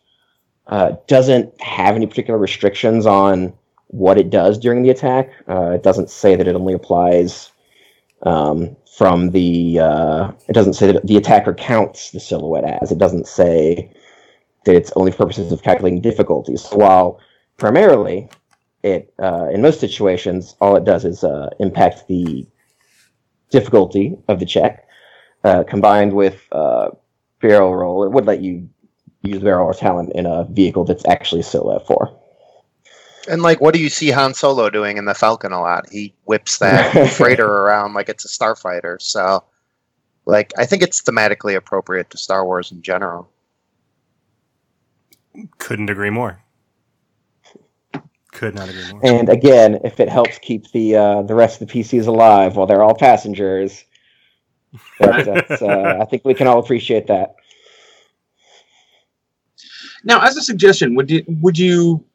uh, 0.67 0.93
doesn't 1.07 1.61
have 1.61 1.95
any 1.95 2.07
particular 2.07 2.39
restrictions 2.39 3.05
on 3.05 3.53
what 3.87 4.17
it 4.17 4.29
does 4.29 4.57
during 4.57 4.83
the 4.83 4.89
attack. 4.89 5.31
Uh, 5.47 5.71
it 5.71 5.83
doesn't 5.83 6.09
say 6.09 6.35
that 6.35 6.47
it 6.47 6.55
only 6.55 6.73
applies 6.73 7.51
um, 8.23 8.75
from 8.97 9.31
the. 9.31 9.79
Uh, 9.79 10.31
it 10.47 10.53
doesn't 10.53 10.73
say 10.73 10.91
that 10.91 11.05
the 11.05 11.17
attacker 11.17 11.53
counts 11.53 12.11
the 12.11 12.19
silhouette 12.19 12.79
as. 12.81 12.91
It 12.91 12.97
doesn't 12.97 13.27
say 13.27 13.91
that 14.65 14.75
it's 14.75 14.91
only 14.95 15.11
for 15.11 15.17
purposes 15.19 15.51
of 15.51 15.61
calculating 15.61 16.01
difficulties. 16.01 16.63
So 16.63 16.77
while 16.77 17.19
primarily 17.57 18.29
it 18.83 19.13
uh, 19.21 19.47
in 19.51 19.61
most 19.61 19.79
situations 19.79 20.55
all 20.61 20.75
it 20.75 20.83
does 20.83 21.05
is 21.05 21.23
uh, 21.23 21.49
impact 21.59 22.07
the 22.07 22.45
difficulty 23.49 24.17
of 24.27 24.39
the 24.39 24.45
check 24.45 24.87
uh, 25.43 25.63
combined 25.63 26.13
with 26.13 26.41
uh, 26.51 26.89
barrel 27.41 27.75
roll 27.75 28.03
it 28.03 28.11
would 28.11 28.25
let 28.25 28.41
you 28.41 28.69
use 29.21 29.39
barrel 29.41 29.67
or 29.67 29.73
talent 29.73 30.11
in 30.13 30.25
a 30.25 30.45
vehicle 30.45 30.83
that's 30.83 31.07
actually 31.07 31.41
silhouette 31.41 31.87
for 31.87 32.19
And 33.29 33.41
like, 33.41 33.61
what 33.61 33.73
do 33.73 33.81
you 33.81 33.89
see 33.89 34.11
Han 34.11 34.33
Solo 34.33 34.69
doing 34.69 34.97
in 34.97 35.05
the 35.05 35.15
Falcon 35.15 35.53
a 35.53 35.61
lot? 35.61 35.89
He 35.91 36.13
whips 36.25 36.59
that 36.59 37.09
freighter 37.17 37.47
around 37.47 37.93
like 37.93 38.09
it's 38.09 38.25
a 38.25 38.29
starfighter. 38.29 39.01
So 39.01 39.43
Like 40.25 40.53
I 40.57 40.67
think 40.67 40.83
it's 40.83 41.03
thematically 41.03 41.57
appropriate 41.57 42.11
to 42.11 42.19
Star 42.19 42.45
Wars 42.45 42.71
in 42.71 42.81
general. 42.83 43.29
Couldn't 45.59 45.89
agree 45.89 46.11
more. 46.11 46.43
Could 48.33 48.55
not 48.55 48.69
agree 48.69 48.85
more. 48.91 49.01
And 49.03 49.29
again, 49.29 49.79
if 49.85 49.99
it 49.99 50.09
helps 50.09 50.39
keep 50.39 50.71
the 50.71 50.95
uh, 50.97 51.23
the 51.23 51.35
rest 51.35 51.61
of 51.61 51.69
the 51.69 51.73
PCs 51.81 52.07
alive 52.07 52.57
while 52.57 52.67
they're 52.67 52.83
all 52.83 52.95
passengers, 52.95 53.85
that, 54.99 55.25
that's, 55.25 55.61
uh, 55.61 55.97
I 56.01 56.05
think 56.05 56.25
we 56.25 56.35
can 56.35 56.47
all 56.47 56.59
appreciate 56.59 57.07
that. 57.07 57.35
Now, 60.03 60.21
as 60.21 60.37
a 60.37 60.41
suggestion, 60.41 60.95
would 60.95 61.11
you 61.11 61.23
would 61.27 61.57
you? 61.59 62.05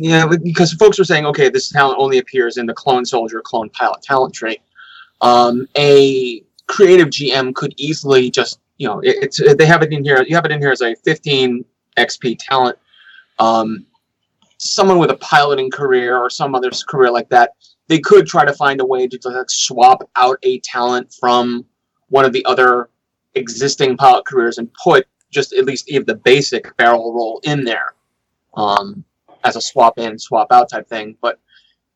Yeah, 0.00 0.28
because 0.44 0.72
folks 0.74 0.96
were 0.96 1.04
saying, 1.04 1.26
okay, 1.26 1.48
this 1.48 1.70
talent 1.70 1.98
only 1.98 2.18
appears 2.18 2.56
in 2.56 2.66
the 2.66 2.72
clone 2.72 3.04
soldier, 3.04 3.42
clone 3.44 3.68
pilot 3.70 4.00
talent 4.00 4.32
tree. 4.32 4.60
Um, 5.22 5.66
a 5.76 6.44
creative 6.68 7.08
GM 7.08 7.52
could 7.52 7.74
easily 7.78 8.30
just, 8.30 8.60
you 8.76 8.86
know, 8.86 9.00
it, 9.00 9.16
it's 9.22 9.56
they 9.56 9.66
have 9.66 9.82
it 9.82 9.92
in 9.92 10.04
here. 10.04 10.22
You 10.24 10.36
have 10.36 10.44
it 10.44 10.52
in 10.52 10.60
here 10.60 10.70
as 10.70 10.82
a 10.82 10.94
15 11.04 11.64
XP 11.96 12.38
talent. 12.38 12.78
Um, 13.40 13.86
someone 14.58 15.00
with 15.00 15.10
a 15.10 15.16
piloting 15.16 15.68
career 15.68 16.16
or 16.16 16.30
some 16.30 16.54
other 16.54 16.70
career 16.88 17.10
like 17.10 17.28
that, 17.30 17.54
they 17.88 17.98
could 17.98 18.28
try 18.28 18.44
to 18.44 18.52
find 18.52 18.80
a 18.80 18.86
way 18.86 19.08
to 19.08 19.18
like, 19.28 19.50
swap 19.50 20.08
out 20.14 20.38
a 20.44 20.60
talent 20.60 21.12
from 21.12 21.64
one 22.08 22.24
of 22.24 22.32
the 22.32 22.44
other 22.44 22.88
existing 23.34 23.96
pilot 23.96 24.24
careers 24.26 24.58
and 24.58 24.72
put 24.74 25.08
just 25.32 25.52
at 25.54 25.64
least 25.64 25.90
even 25.90 26.06
the 26.06 26.14
basic 26.14 26.76
barrel 26.76 27.12
roll 27.12 27.40
in 27.42 27.64
there 27.64 27.94
um, 28.54 29.04
as 29.44 29.56
a 29.56 29.60
swap 29.60 29.98
in, 29.98 30.18
swap 30.18 30.52
out 30.52 30.70
type 30.70 30.88
thing. 30.88 31.16
But 31.20 31.38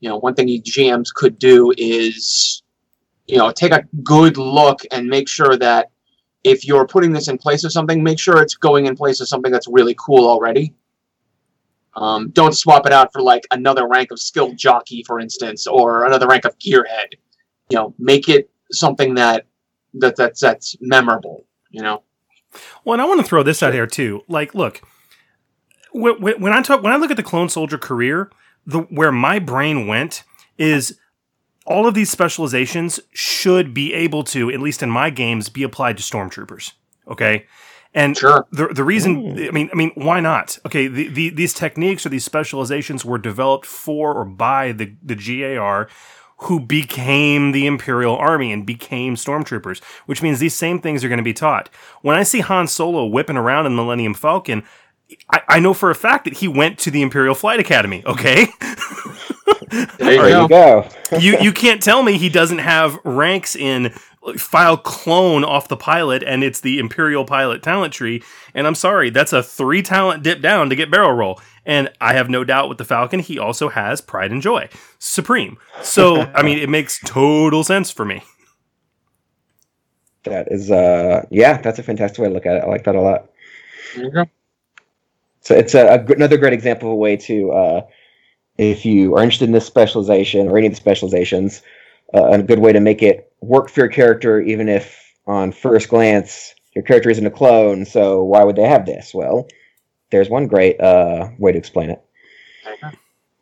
you 0.01 0.09
know, 0.09 0.19
one 0.19 0.35
thing 0.35 0.49
you 0.49 0.63
GMs 0.63 1.13
could 1.15 1.39
do 1.39 1.73
is 1.77 2.63
you 3.27 3.39
know 3.39 3.51
take 3.51 3.73
a 3.73 3.85
good 4.03 4.37
look 4.37 4.81
and 4.91 5.07
make 5.07 5.29
sure 5.29 5.57
that 5.57 5.91
if 6.45 6.67
you're 6.67 6.87
putting 6.87 7.13
this 7.13 7.29
in 7.29 7.39
place 7.39 7.65
of 7.65 7.73
something, 7.73 8.03
make 8.03 8.19
sure 8.19 8.43
it's 8.43 8.57
going 8.57 8.87
in 8.87 8.97
place 8.97 9.21
of 9.21 9.29
something 9.29 9.53
that's 9.53 9.69
really 9.69 9.95
cool 9.99 10.29
already. 10.29 10.75
Um, 11.95 12.31
don't 12.31 12.57
swap 12.57 12.87
it 12.87 12.93
out 12.93 13.13
for 13.13 13.21
like 13.21 13.47
another 13.51 13.87
rank 13.87 14.11
of 14.11 14.19
skilled 14.19 14.57
jockey, 14.57 15.05
for 15.07 15.21
instance, 15.21 15.67
or 15.67 16.07
another 16.07 16.27
rank 16.27 16.45
of 16.45 16.59
gearhead. 16.59 17.13
You 17.69 17.77
know, 17.77 17.95
make 17.99 18.29
it 18.29 18.51
something 18.73 19.15
that 19.15 19.47
that 19.95 20.17
that's 20.17 20.41
that's 20.41 20.77
memorable. 20.81 21.47
You 21.71 21.83
know. 21.83 22.03
Well, 22.85 22.95
and 22.95 23.03
I 23.03 23.07
want 23.07 23.21
to 23.21 23.27
throw 23.27 23.43
this 23.43 23.63
out 23.63 23.73
here 23.73 23.87
too. 23.87 24.25
Like, 24.29 24.55
look, 24.55 24.83
when, 25.93 26.41
when 26.41 26.53
I 26.53 26.63
talk, 26.63 26.83
when 26.83 26.93
I 26.93 26.97
look 26.97 27.11
at 27.11 27.17
the 27.17 27.23
clone 27.23 27.49
soldier 27.49 27.79
career, 27.79 28.31
the 28.67 28.81
where 28.81 29.13
my 29.13 29.39
brain 29.39 29.87
went 29.87 30.25
is 30.59 30.99
all 31.67 31.87
of 31.87 31.95
these 31.95 32.11
specializations 32.11 33.01
should 33.13 33.73
be 33.73 33.93
able 33.95 34.25
to, 34.25 34.51
at 34.51 34.61
least 34.61 34.83
in 34.83 34.91
my 34.91 35.11
games, 35.11 35.49
be 35.49 35.63
applied 35.63 35.97
to 35.97 36.03
stormtroopers. 36.03 36.73
Okay. 37.09 37.47
And 37.95 38.17
sure. 38.17 38.47
the 38.51 38.69
the 38.69 38.85
reason, 38.85 39.37
hmm. 39.37 39.45
I 39.49 39.51
mean, 39.51 39.71
I 39.73 39.77
mean, 39.77 39.91
why 39.95 40.21
not? 40.21 40.59
Okay, 40.65 40.87
the, 40.87 41.09
the, 41.09 41.29
these 41.29 41.53
techniques 41.53 42.07
or 42.07 42.09
these 42.09 42.25
specializations 42.25 43.05
were 43.05 43.19
developed 43.19 43.67
for 43.67 44.15
or 44.15 44.25
by 44.25 44.73
the 44.73 44.95
the 45.03 45.15
GAR, 45.15 45.89
who 46.39 46.59
became 46.59 47.53
the 47.53 47.67
Imperial 47.67 48.17
Army 48.17 48.51
and 48.51 48.65
became 48.65 49.15
stormtroopers, 49.15 49.83
which 50.07 50.23
means 50.23 50.39
these 50.39 50.55
same 50.55 50.81
things 50.81 51.05
are 51.05 51.09
going 51.09 51.19
to 51.19 51.23
be 51.23 51.35
taught. 51.35 51.69
When 52.01 52.17
I 52.17 52.23
see 52.23 52.41
Han 52.41 52.67
Solo 52.67 53.05
whipping 53.05 53.37
around 53.37 53.67
in 53.67 53.77
Millennium 53.77 54.15
Falcon, 54.15 54.65
I, 55.33 55.43
I 55.49 55.61
know 55.61 55.75
for 55.75 55.91
a 55.91 55.95
fact 55.95 56.25
that 56.27 56.35
he 56.39 56.49
went 56.49 56.79
to 56.81 56.91
the 56.91 57.03
Imperial 57.03 57.35
Flight 57.35 57.61
Academy. 57.61 58.03
Okay. 58.07 58.47
There 59.99 60.13
you 60.15 60.23
There 60.23 60.29
go. 60.29 60.43
you 60.43 60.49
go. 60.49 60.89
you 61.13 61.37
you 61.39 61.53
can't 61.53 61.83
tell 61.83 62.03
me 62.03 62.19
he 62.19 62.29
doesn't 62.29 62.59
have 62.59 62.99
ranks 63.05 63.57
in 63.57 63.93
file 64.39 64.77
clone 64.77 65.45
off 65.45 65.69
the 65.69 65.77
pilot 65.77 66.23
and 66.23 66.45
it's 66.45 66.61
the 66.61 66.79
imperial 66.79 67.25
pilot 67.25 67.63
talent 67.63 67.93
tree 67.93 68.23
and 68.55 68.67
i'm 68.67 68.75
sorry 68.75 69.11
that's 69.11 69.33
a 69.33 69.43
three 69.43 69.83
talent 69.83 70.23
dip 70.23 70.41
down 70.41 70.71
to 70.71 70.77
get 70.77 70.91
barrel 70.91 71.13
roll 71.13 71.41
and 71.67 71.91
i 72.01 72.15
have 72.15 72.31
no 72.31 72.45
doubt 72.45 72.69
with 72.69 72.79
the 72.79 72.85
falcon 72.85 73.21
he 73.21 73.39
also 73.39 73.69
has 73.69 74.01
pride 74.01 74.31
and 74.31 74.43
joy 74.43 74.69
supreme 74.99 75.59
so 75.83 76.31
i 76.35 76.43
mean 76.43 76.59
it 76.59 76.69
makes 76.69 77.01
total 77.01 77.65
sense 77.65 77.91
for 77.91 78.05
me 78.05 78.23
That 80.25 80.49
is, 80.53 80.71
uh, 80.71 81.27
yeah, 81.31 81.61
that's 81.61 81.79
a 81.79 81.83
fantastic 81.83 82.19
way 82.21 82.29
to 82.29 82.35
look 82.35 82.47
at 82.47 82.57
it. 82.57 82.65
I 82.65 82.67
like 82.69 82.85
that 82.85 82.95
a 82.95 83.01
lot. 83.01 83.31
There 83.95 84.05
you 84.05 84.11
go. 84.13 84.25
So 85.43 85.55
it's 85.55 85.75
a, 85.75 85.87
a 85.87 86.05
another 86.07 86.39
great 86.39 86.53
example 86.53 86.89
of 86.89 86.93
a 86.95 86.97
way 86.97 87.17
to, 87.17 87.53
uh, 87.53 87.81
if 88.59 88.85
you 88.85 89.15
are 89.17 89.23
interested 89.23 89.47
in 89.47 89.53
this 89.53 89.67
specialization 89.67 90.49
or 90.49 90.57
any 90.57 90.69
of 90.69 90.73
the 90.73 90.77
specializations, 90.77 91.63
uh, 92.15 92.25
a 92.31 92.43
good 92.43 92.61
way 92.61 92.73
to 92.73 92.81
make 92.81 93.03
it 93.03 93.33
work 93.41 93.69
for 93.69 93.81
your 93.81 93.89
character, 93.89 94.41
even 94.41 94.69
if 94.69 95.15
on 95.27 95.53
first 95.53 95.89
glance 95.89 96.55
your 96.75 96.85
character 96.85 97.11
isn't 97.11 97.27
a 97.27 97.31
clone. 97.31 97.85
So 97.85 98.23
why 98.23 98.45
would 98.45 98.57
they 98.57 98.69
have 98.69 98.87
this? 98.87 99.13
Well, 99.13 99.49
there's 100.11 100.29
one 100.29 100.47
great 100.47 100.81
uh, 100.81 101.29
way 101.39 101.53
to 101.53 101.59
explain 101.59 101.91
it. 101.91 102.03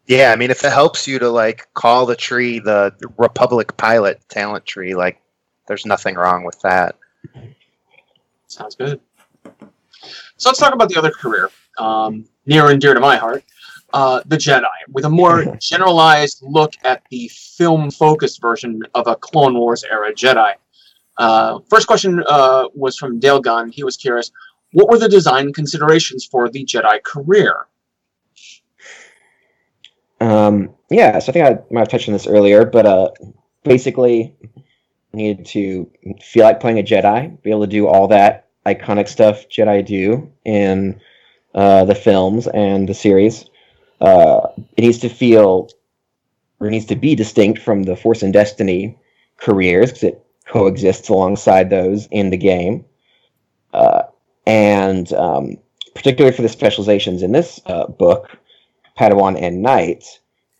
Yeah, 0.06 0.32
I 0.32 0.36
mean, 0.36 0.50
if 0.50 0.64
it 0.64 0.72
helps 0.72 1.06
you 1.06 1.18
to 1.18 1.28
like 1.28 1.68
call 1.74 2.06
the 2.06 2.16
tree 2.16 2.58
the 2.58 2.92
Republic 3.16 3.76
Pilot 3.76 4.20
talent 4.28 4.66
tree, 4.66 4.94
like 4.94 5.20
there's 5.68 5.86
nothing 5.86 6.16
wrong 6.16 6.44
with 6.44 6.60
that. 6.62 6.96
Sounds 8.48 8.74
good. 8.74 9.00
So 10.36 10.48
let's 10.48 10.58
talk 10.58 10.74
about 10.74 10.88
the 10.88 10.96
other 10.96 11.10
career, 11.10 11.50
um, 11.78 12.24
near 12.46 12.70
and 12.70 12.80
dear 12.80 12.94
to 12.94 13.00
my 13.00 13.16
heart, 13.16 13.44
uh, 13.92 14.22
the 14.26 14.36
Jedi, 14.36 14.66
with 14.88 15.04
a 15.04 15.10
more 15.10 15.56
generalized 15.60 16.42
look 16.42 16.74
at 16.84 17.02
the 17.10 17.28
film-focused 17.28 18.40
version 18.40 18.82
of 18.94 19.06
a 19.06 19.16
Clone 19.16 19.54
Wars 19.54 19.84
era 19.84 20.12
Jedi. 20.12 20.54
Uh, 21.18 21.58
first 21.68 21.86
question 21.86 22.22
uh, 22.28 22.68
was 22.74 22.96
from 22.96 23.18
Dale 23.18 23.40
Gunn. 23.40 23.70
He 23.70 23.84
was 23.84 23.96
curious, 23.96 24.30
what 24.72 24.88
were 24.88 24.98
the 24.98 25.08
design 25.08 25.52
considerations 25.52 26.24
for 26.24 26.48
the 26.48 26.64
Jedi 26.64 27.02
career? 27.02 27.66
Um, 30.20 30.74
yeah, 30.90 31.18
so 31.18 31.30
I 31.30 31.32
think 31.32 31.46
I 31.46 31.58
might 31.72 31.80
have 31.80 31.88
touched 31.88 32.08
on 32.08 32.12
this 32.12 32.26
earlier, 32.26 32.64
but 32.64 32.86
uh, 32.86 33.10
basically, 33.64 34.34
needed 35.12 35.46
to 35.46 35.90
feel 36.22 36.44
like 36.44 36.60
playing 36.60 36.78
a 36.78 36.82
Jedi, 36.82 37.40
be 37.42 37.50
able 37.50 37.62
to 37.62 37.66
do 37.66 37.86
all 37.86 38.08
that 38.08 38.48
iconic 38.66 39.08
stuff 39.08 39.48
Jedi 39.48 39.84
do 39.84 40.30
in 40.44 41.00
uh, 41.54 41.84
the 41.84 41.94
films 41.94 42.46
and 42.46 42.88
the 42.88 42.94
series. 42.94 43.44
Uh, 44.00 44.46
it 44.76 44.82
needs 44.82 44.98
to 44.98 45.08
feel, 45.08 45.68
or 46.60 46.68
it 46.68 46.70
needs 46.70 46.86
to 46.86 46.96
be 46.96 47.14
distinct 47.14 47.60
from 47.60 47.82
the 47.82 47.96
Force 47.96 48.22
and 48.22 48.32
Destiny 48.32 48.96
careers 49.36 49.90
because 49.90 50.02
it 50.04 50.26
coexists 50.46 51.08
alongside 51.08 51.68
those 51.68 52.06
in 52.12 52.30
the 52.30 52.36
game. 52.36 52.84
Uh, 53.72 54.02
and 54.46 55.12
um, 55.14 55.56
particularly 55.94 56.34
for 56.34 56.42
the 56.42 56.48
specializations 56.48 57.22
in 57.22 57.32
this 57.32 57.60
uh, 57.66 57.86
book, 57.86 58.38
Padawan 58.98 59.40
and 59.40 59.62
Knight, 59.62 60.04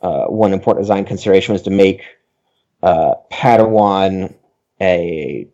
uh, 0.03 0.27
one 0.27 0.53
important 0.53 0.85
design 0.85 1.05
consideration 1.05 1.53
was 1.53 1.63
to 1.63 1.71
make 1.71 2.03
Padawan 2.83 4.35
a 4.81 5.47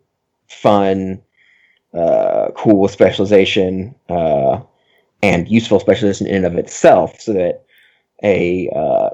fun, 0.47 1.21
cool 1.93 2.87
specialization 2.87 3.93
and 5.23 5.49
useful 5.49 5.79
specialization 5.79 6.27
in 6.27 6.35
and 6.37 6.45
of 6.45 6.55
itself, 6.55 7.19
so 7.19 7.33
that 7.33 7.65
a 8.23 8.69
uh, 8.75 9.09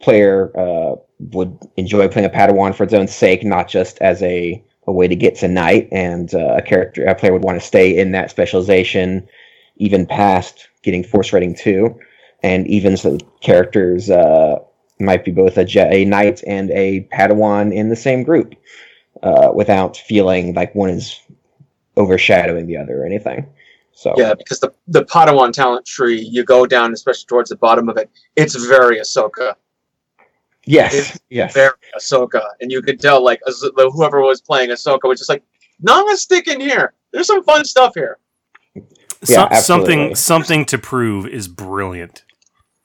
player 0.00 0.52
uh, 0.58 0.96
would 1.18 1.58
enjoy 1.76 2.08
playing 2.08 2.26
a 2.26 2.30
Padawan 2.30 2.74
for 2.74 2.84
its 2.84 2.94
own 2.94 3.08
sake, 3.08 3.44
not 3.44 3.68
just 3.68 3.98
as 3.98 4.22
a, 4.22 4.62
a 4.86 4.92
way 4.92 5.08
to 5.08 5.16
get 5.16 5.36
to 5.36 5.48
Knight, 5.48 5.88
and 5.92 6.34
uh, 6.34 6.56
a 6.56 6.62
character 6.62 7.04
a 7.06 7.14
player 7.14 7.32
would 7.32 7.44
want 7.44 7.60
to 7.60 7.66
stay 7.66 7.96
in 7.96 8.12
that 8.12 8.30
specialization 8.30 9.26
even 9.76 10.06
past 10.06 10.68
getting 10.82 11.04
Force 11.04 11.32
Rating 11.32 11.54
two 11.54 11.98
and 12.44 12.66
even 12.68 12.96
so 12.96 13.18
characters 13.40 14.10
uh, 14.10 14.56
might 15.00 15.24
be 15.24 15.32
both 15.32 15.56
a, 15.58 15.64
Je- 15.64 16.02
a 16.02 16.04
knight 16.04 16.42
and 16.46 16.70
a 16.70 17.08
padawan 17.12 17.74
in 17.74 17.88
the 17.88 17.96
same 17.96 18.22
group 18.22 18.54
uh, 19.22 19.50
without 19.54 19.96
feeling 19.96 20.54
like 20.54 20.74
one 20.74 20.90
is 20.90 21.20
overshadowing 21.96 22.66
the 22.66 22.76
other 22.76 23.02
or 23.02 23.06
anything 23.06 23.46
so 23.94 24.14
Yeah, 24.16 24.34
because 24.34 24.60
the 24.60 24.72
the 24.88 25.04
Padawan 25.04 25.52
talent 25.52 25.86
tree, 25.86 26.20
you 26.20 26.44
go 26.44 26.66
down, 26.66 26.92
especially 26.92 27.26
towards 27.26 27.50
the 27.50 27.56
bottom 27.56 27.88
of 27.88 27.96
it, 27.96 28.10
it's 28.36 28.54
very 28.54 28.98
Ahsoka. 28.98 29.54
yes 30.66 31.18
yes 31.30 31.52
very 31.54 31.72
Ahsoka, 31.96 32.42
and 32.60 32.70
you 32.72 32.82
could 32.82 33.00
tell 33.00 33.22
like 33.22 33.40
whoever 33.76 34.20
was 34.20 34.40
playing 34.40 34.70
Ahsoka 34.70 35.08
was 35.08 35.18
just 35.20 35.28
like, 35.30 35.42
"No, 35.80 35.98
I'm 35.98 36.04
gonna 36.06 36.16
stick 36.16 36.48
in 36.48 36.60
here. 36.60 36.94
There's 37.12 37.26
some 37.26 37.44
fun 37.44 37.64
stuff 37.64 37.92
here." 37.94 38.18
Some- 39.22 39.48
absolutely. 39.50 39.60
something 39.62 40.14
something 40.16 40.64
to 40.66 40.78
prove 40.78 41.26
is 41.26 41.48
brilliant 41.48 42.24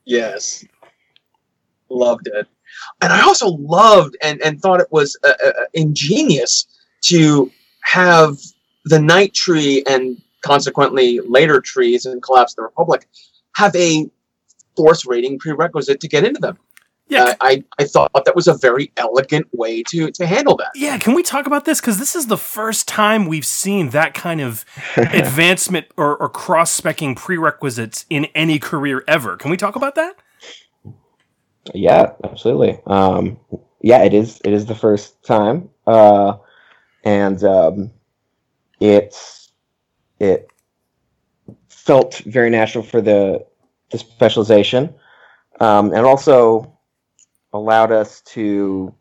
Yes, 0.06 0.64
loved 1.90 2.28
it, 2.34 2.48
and 3.02 3.14
I 3.14 3.22
also 3.22 3.50
loved 3.50 4.16
and 4.24 4.42
and 4.42 4.62
thought 4.62 4.80
it 4.80 4.92
was 4.92 5.18
uh, 5.24 5.34
uh, 5.46 5.52
ingenious 5.74 6.66
to 7.02 7.52
have 7.82 8.38
the 8.86 9.00
Knight 9.00 9.34
Tree 9.34 9.84
and 9.88 10.20
consequently 10.42 11.20
later 11.20 11.62
trees 11.62 12.06
and 12.06 12.22
Collapse 12.22 12.54
of 12.54 12.58
the 12.58 12.64
Republic 12.64 13.08
have 13.56 13.76
a 13.76 14.10
Force 14.76 15.06
rating 15.06 15.38
prerequisite 15.40 16.00
to 16.00 16.08
get 16.08 16.24
into 16.24 16.40
them. 16.40 16.58
Yeah, 17.10 17.24
Uh, 17.24 17.34
I, 17.42 17.64
I 17.80 17.86
thought 17.86 18.12
that 18.14 18.36
was 18.36 18.48
a 18.48 18.54
very 18.54 18.92
elegant 18.96 19.48
way 19.52 19.84
to, 19.90 20.12
to 20.12 20.26
handle 20.28 20.56
that. 20.58 20.70
Yeah, 20.76 20.98
can 21.00 21.16
we 21.16 21.24
talk 21.24 21.48
about 21.48 21.66
this? 21.66 21.82
Because 21.82 21.98
this 21.98 22.16
is 22.16 22.28
the 22.28 22.38
first 22.38 22.88
time 22.88 23.26
we've 23.26 23.46
seen 23.46 23.90
that 23.90 24.14
kind 24.14 24.40
of 24.40 24.64
advancement 24.96 25.88
or, 25.98 26.16
or 26.16 26.30
cross 26.30 26.80
specking 26.80 27.16
prerequisites 27.18 28.06
in 28.10 28.26
any 28.36 28.60
career 28.60 29.04
ever. 29.08 29.36
Can 29.38 29.50
we 29.50 29.58
talk 29.58 29.76
about 29.76 29.96
that? 29.96 30.16
Yeah, 31.74 32.14
absolutely. 32.24 32.80
Um, 32.86 33.40
yeah, 33.82 34.04
it 34.04 34.14
is. 34.14 34.40
It 34.46 34.54
is 34.54 34.68
the 34.68 34.76
first 34.76 35.24
time, 35.24 35.70
uh, 35.88 36.38
and 37.04 37.44
um, 37.44 37.92
it's 38.80 39.39
it 40.20 40.52
felt 41.70 42.20
very 42.20 42.50
natural 42.50 42.84
for 42.84 43.02
the 43.02 43.46
the 43.92 43.98
specialization, 43.98 44.94
um, 45.60 45.94
and 45.94 46.06
also 46.06 46.78
allowed 47.54 47.92
us 47.92 48.22
to 48.22 48.94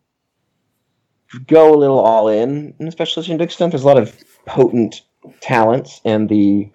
go 1.46 1.74
a 1.74 1.76
little 1.76 1.98
all 1.98 2.28
in 2.28 2.74
in 2.78 2.86
the 2.86 2.92
specialization 2.92 3.38
to 3.38 3.44
extent. 3.44 3.72
There's 3.72 3.82
a 3.82 3.86
lot 3.86 3.98
of 3.98 4.16
potent 4.46 5.02
talents 5.40 6.00
in 6.04 6.26
the 6.26 6.70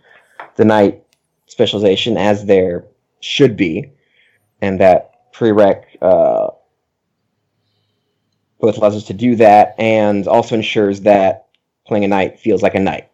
the 0.55 0.65
knight 0.65 1.03
specialization, 1.47 2.17
as 2.17 2.45
there 2.45 2.85
should 3.21 3.57
be, 3.57 3.91
and 4.61 4.79
that 4.79 5.31
prereq 5.33 5.83
uh, 6.01 6.49
both 8.59 8.77
allows 8.77 8.95
us 8.95 9.05
to 9.05 9.13
do 9.13 9.35
that 9.35 9.75
and 9.79 10.27
also 10.27 10.55
ensures 10.55 11.01
that 11.01 11.47
playing 11.87 12.03
a 12.03 12.07
knight 12.07 12.39
feels 12.39 12.61
like 12.61 12.75
a 12.75 12.79
knight. 12.79 13.09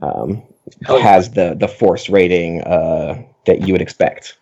Um, 0.00 0.42
Oh, 0.88 0.96
yeah. 0.96 1.02
has 1.02 1.30
the 1.30 1.54
the 1.54 1.68
force 1.68 2.08
rating 2.08 2.62
uh, 2.62 3.22
that 3.46 3.66
you 3.66 3.72
would 3.74 3.82
expect. 3.82 4.36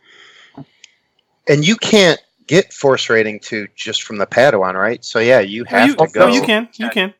And 1.48 1.66
you 1.66 1.76
can't 1.76 2.20
get 2.46 2.72
force 2.72 3.08
rating 3.08 3.40
two 3.40 3.68
just 3.74 4.02
from 4.02 4.18
the 4.18 4.26
Padawan, 4.26 4.74
right? 4.74 5.04
So 5.04 5.18
yeah, 5.18 5.40
you 5.40 5.64
have 5.64 5.88
you, 5.88 5.96
to 5.96 6.06
go. 6.08 6.20
Oh, 6.22 6.28
you 6.28 6.42
can. 6.42 6.68
You 6.74 6.90
can. 6.90 7.14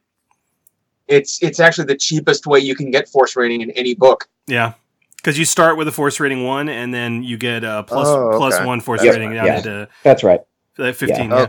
It's 1.06 1.42
it's 1.42 1.60
actually 1.60 1.86
the 1.86 1.96
cheapest 1.96 2.46
way 2.46 2.58
you 2.60 2.74
can 2.74 2.90
get 2.90 3.08
force 3.08 3.36
rating 3.36 3.62
in 3.62 3.70
any 3.72 3.94
book. 3.94 4.28
Yeah. 4.46 4.74
Because 5.16 5.38
you 5.38 5.44
start 5.44 5.76
with 5.76 5.88
a 5.88 5.92
force 5.92 6.20
rating 6.20 6.44
one, 6.44 6.68
and 6.68 6.94
then 6.94 7.24
you 7.24 7.36
get 7.36 7.64
a 7.64 7.82
plus, 7.82 8.06
Oh, 8.06 8.40
okay. 8.40 8.64
one 8.64 8.80
force 8.80 9.02
That's 9.02 9.16
rating 9.16 9.30
right. 9.30 9.36
down 9.36 9.46
Yeah. 9.46 9.56
into 9.56 9.88
That's 10.04 10.22
right. 10.22 10.40
15. 10.76 11.08
Yeah. 11.08 11.24
Yeah. 11.24 11.46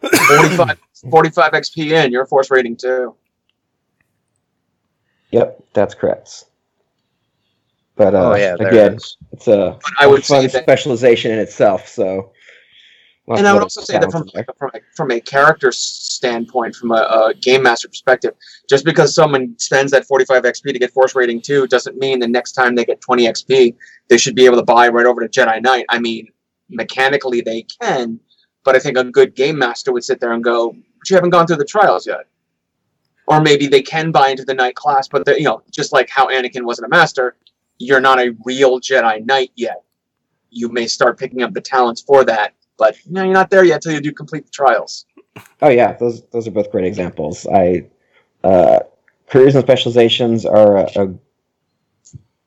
Okay. 0.00 0.16
45, 0.28 0.78
45 1.10 1.52
XP 1.52 2.04
in, 2.04 2.12
your 2.12 2.24
force 2.26 2.52
rating 2.52 2.76
two. 2.76 3.16
Yep, 5.32 5.64
that's 5.72 5.94
correct. 5.94 6.44
But 7.98 8.14
uh, 8.14 8.30
oh 8.30 8.36
yeah, 8.36 8.54
again, 8.54 8.92
it 8.92 8.96
is. 8.98 9.16
it's 9.32 9.48
a 9.48 9.76
But 9.82 9.92
I 9.98 10.06
would 10.06 10.24
fun 10.24 10.42
say 10.42 10.46
that 10.46 10.62
specialization 10.62 11.32
in 11.32 11.40
itself. 11.40 11.88
So, 11.88 12.30
lots 13.26 13.40
and 13.40 13.48
I 13.48 13.52
would 13.52 13.62
also 13.62 13.80
say 13.80 13.94
that 13.94 14.04
from 14.12 14.28
talents 14.28 14.34
in 14.34 14.44
there. 14.46 14.54
from 14.56 14.70
a, 14.72 14.78
from 14.94 15.10
a 15.10 15.20
character 15.20 15.72
standpoint, 15.72 16.76
from 16.76 16.92
a, 16.92 16.94
a 17.30 17.34
game 17.34 17.64
master 17.64 17.88
perspective, 17.88 18.34
just 18.70 18.84
because 18.84 19.12
someone 19.16 19.56
spends 19.58 19.90
that 19.90 20.06
45 20.06 20.44
XP 20.44 20.72
to 20.72 20.78
get 20.78 20.92
force 20.92 21.16
rating 21.16 21.42
two 21.42 21.66
doesn't 21.66 21.98
mean 21.98 22.20
the 22.20 22.28
next 22.28 22.52
time 22.52 22.76
they 22.76 22.84
get 22.84 23.00
20 23.00 23.26
XP, 23.26 23.74
they 24.08 24.16
should 24.16 24.36
be 24.36 24.46
able 24.46 24.58
to 24.58 24.64
buy 24.64 24.86
right 24.86 25.04
over 25.06 25.26
to 25.26 25.28
Jedi 25.28 25.60
Knight. 25.60 25.84
I 25.88 25.98
mean, 25.98 26.28
mechanically 26.70 27.40
they 27.40 27.66
can, 27.82 28.20
but 28.62 28.76
I 28.76 28.78
think 28.78 28.96
a 28.96 29.02
good 29.02 29.34
game 29.34 29.58
master 29.58 29.92
would 29.92 30.04
sit 30.04 30.20
there 30.20 30.34
and 30.34 30.44
go, 30.44 30.70
"But 30.70 31.10
you 31.10 31.16
haven't 31.16 31.30
gone 31.30 31.48
through 31.48 31.56
the 31.56 31.64
trials 31.64 32.06
yet." 32.06 32.26
Or 33.26 33.42
maybe 33.42 33.66
they 33.66 33.82
can 33.82 34.12
buy 34.12 34.28
into 34.28 34.44
the 34.44 34.54
Knight 34.54 34.76
class, 34.76 35.08
but 35.08 35.26
you 35.36 35.44
know, 35.44 35.62
just 35.72 35.92
like 35.92 36.08
how 36.08 36.28
Anakin 36.28 36.62
wasn't 36.62 36.86
a 36.86 36.88
master, 36.88 37.36
you're 37.78 38.00
not 38.00 38.18
a 38.18 38.34
real 38.44 38.80
Jedi 38.80 39.24
Knight 39.24 39.52
yet. 39.54 39.82
You 40.50 40.68
may 40.68 40.86
start 40.86 41.18
picking 41.18 41.42
up 41.42 41.52
the 41.52 41.60
talents 41.60 42.00
for 42.00 42.24
that, 42.24 42.54
but 42.78 42.96
no, 43.06 43.22
you're 43.24 43.32
not 43.32 43.50
there 43.50 43.64
yet 43.64 43.76
until 43.76 43.92
you 43.92 44.00
do 44.00 44.12
complete 44.12 44.46
the 44.46 44.50
trials. 44.50 45.06
Oh 45.62 45.68
yeah, 45.68 45.92
those 45.94 46.24
those 46.30 46.48
are 46.48 46.50
both 46.50 46.70
great 46.70 46.84
examples. 46.84 47.46
I 47.46 47.86
uh, 48.42 48.80
careers 49.28 49.54
and 49.54 49.64
specializations 49.64 50.46
are 50.46 50.78
a, 50.78 51.18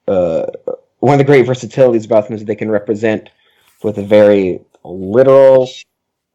a, 0.08 0.12
uh, 0.12 0.52
one 1.00 1.14
of 1.14 1.18
the 1.20 1.24
great 1.24 1.46
versatilities 1.46 2.06
about 2.06 2.28
them 2.28 2.36
is 2.36 2.46
they 2.46 2.56
can 2.56 2.72
represent 2.72 3.30
with 3.84 3.98
a 3.98 4.04
very 4.04 4.62
literal 4.84 5.70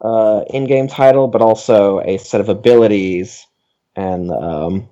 uh, 0.00 0.44
in-game 0.50 0.88
title, 0.88 1.28
but 1.28 1.42
also 1.42 2.00
a 2.00 2.18
set 2.18 2.40
of 2.40 2.48
abilities. 2.48 3.46
And 3.94 4.30
um, 4.30 4.88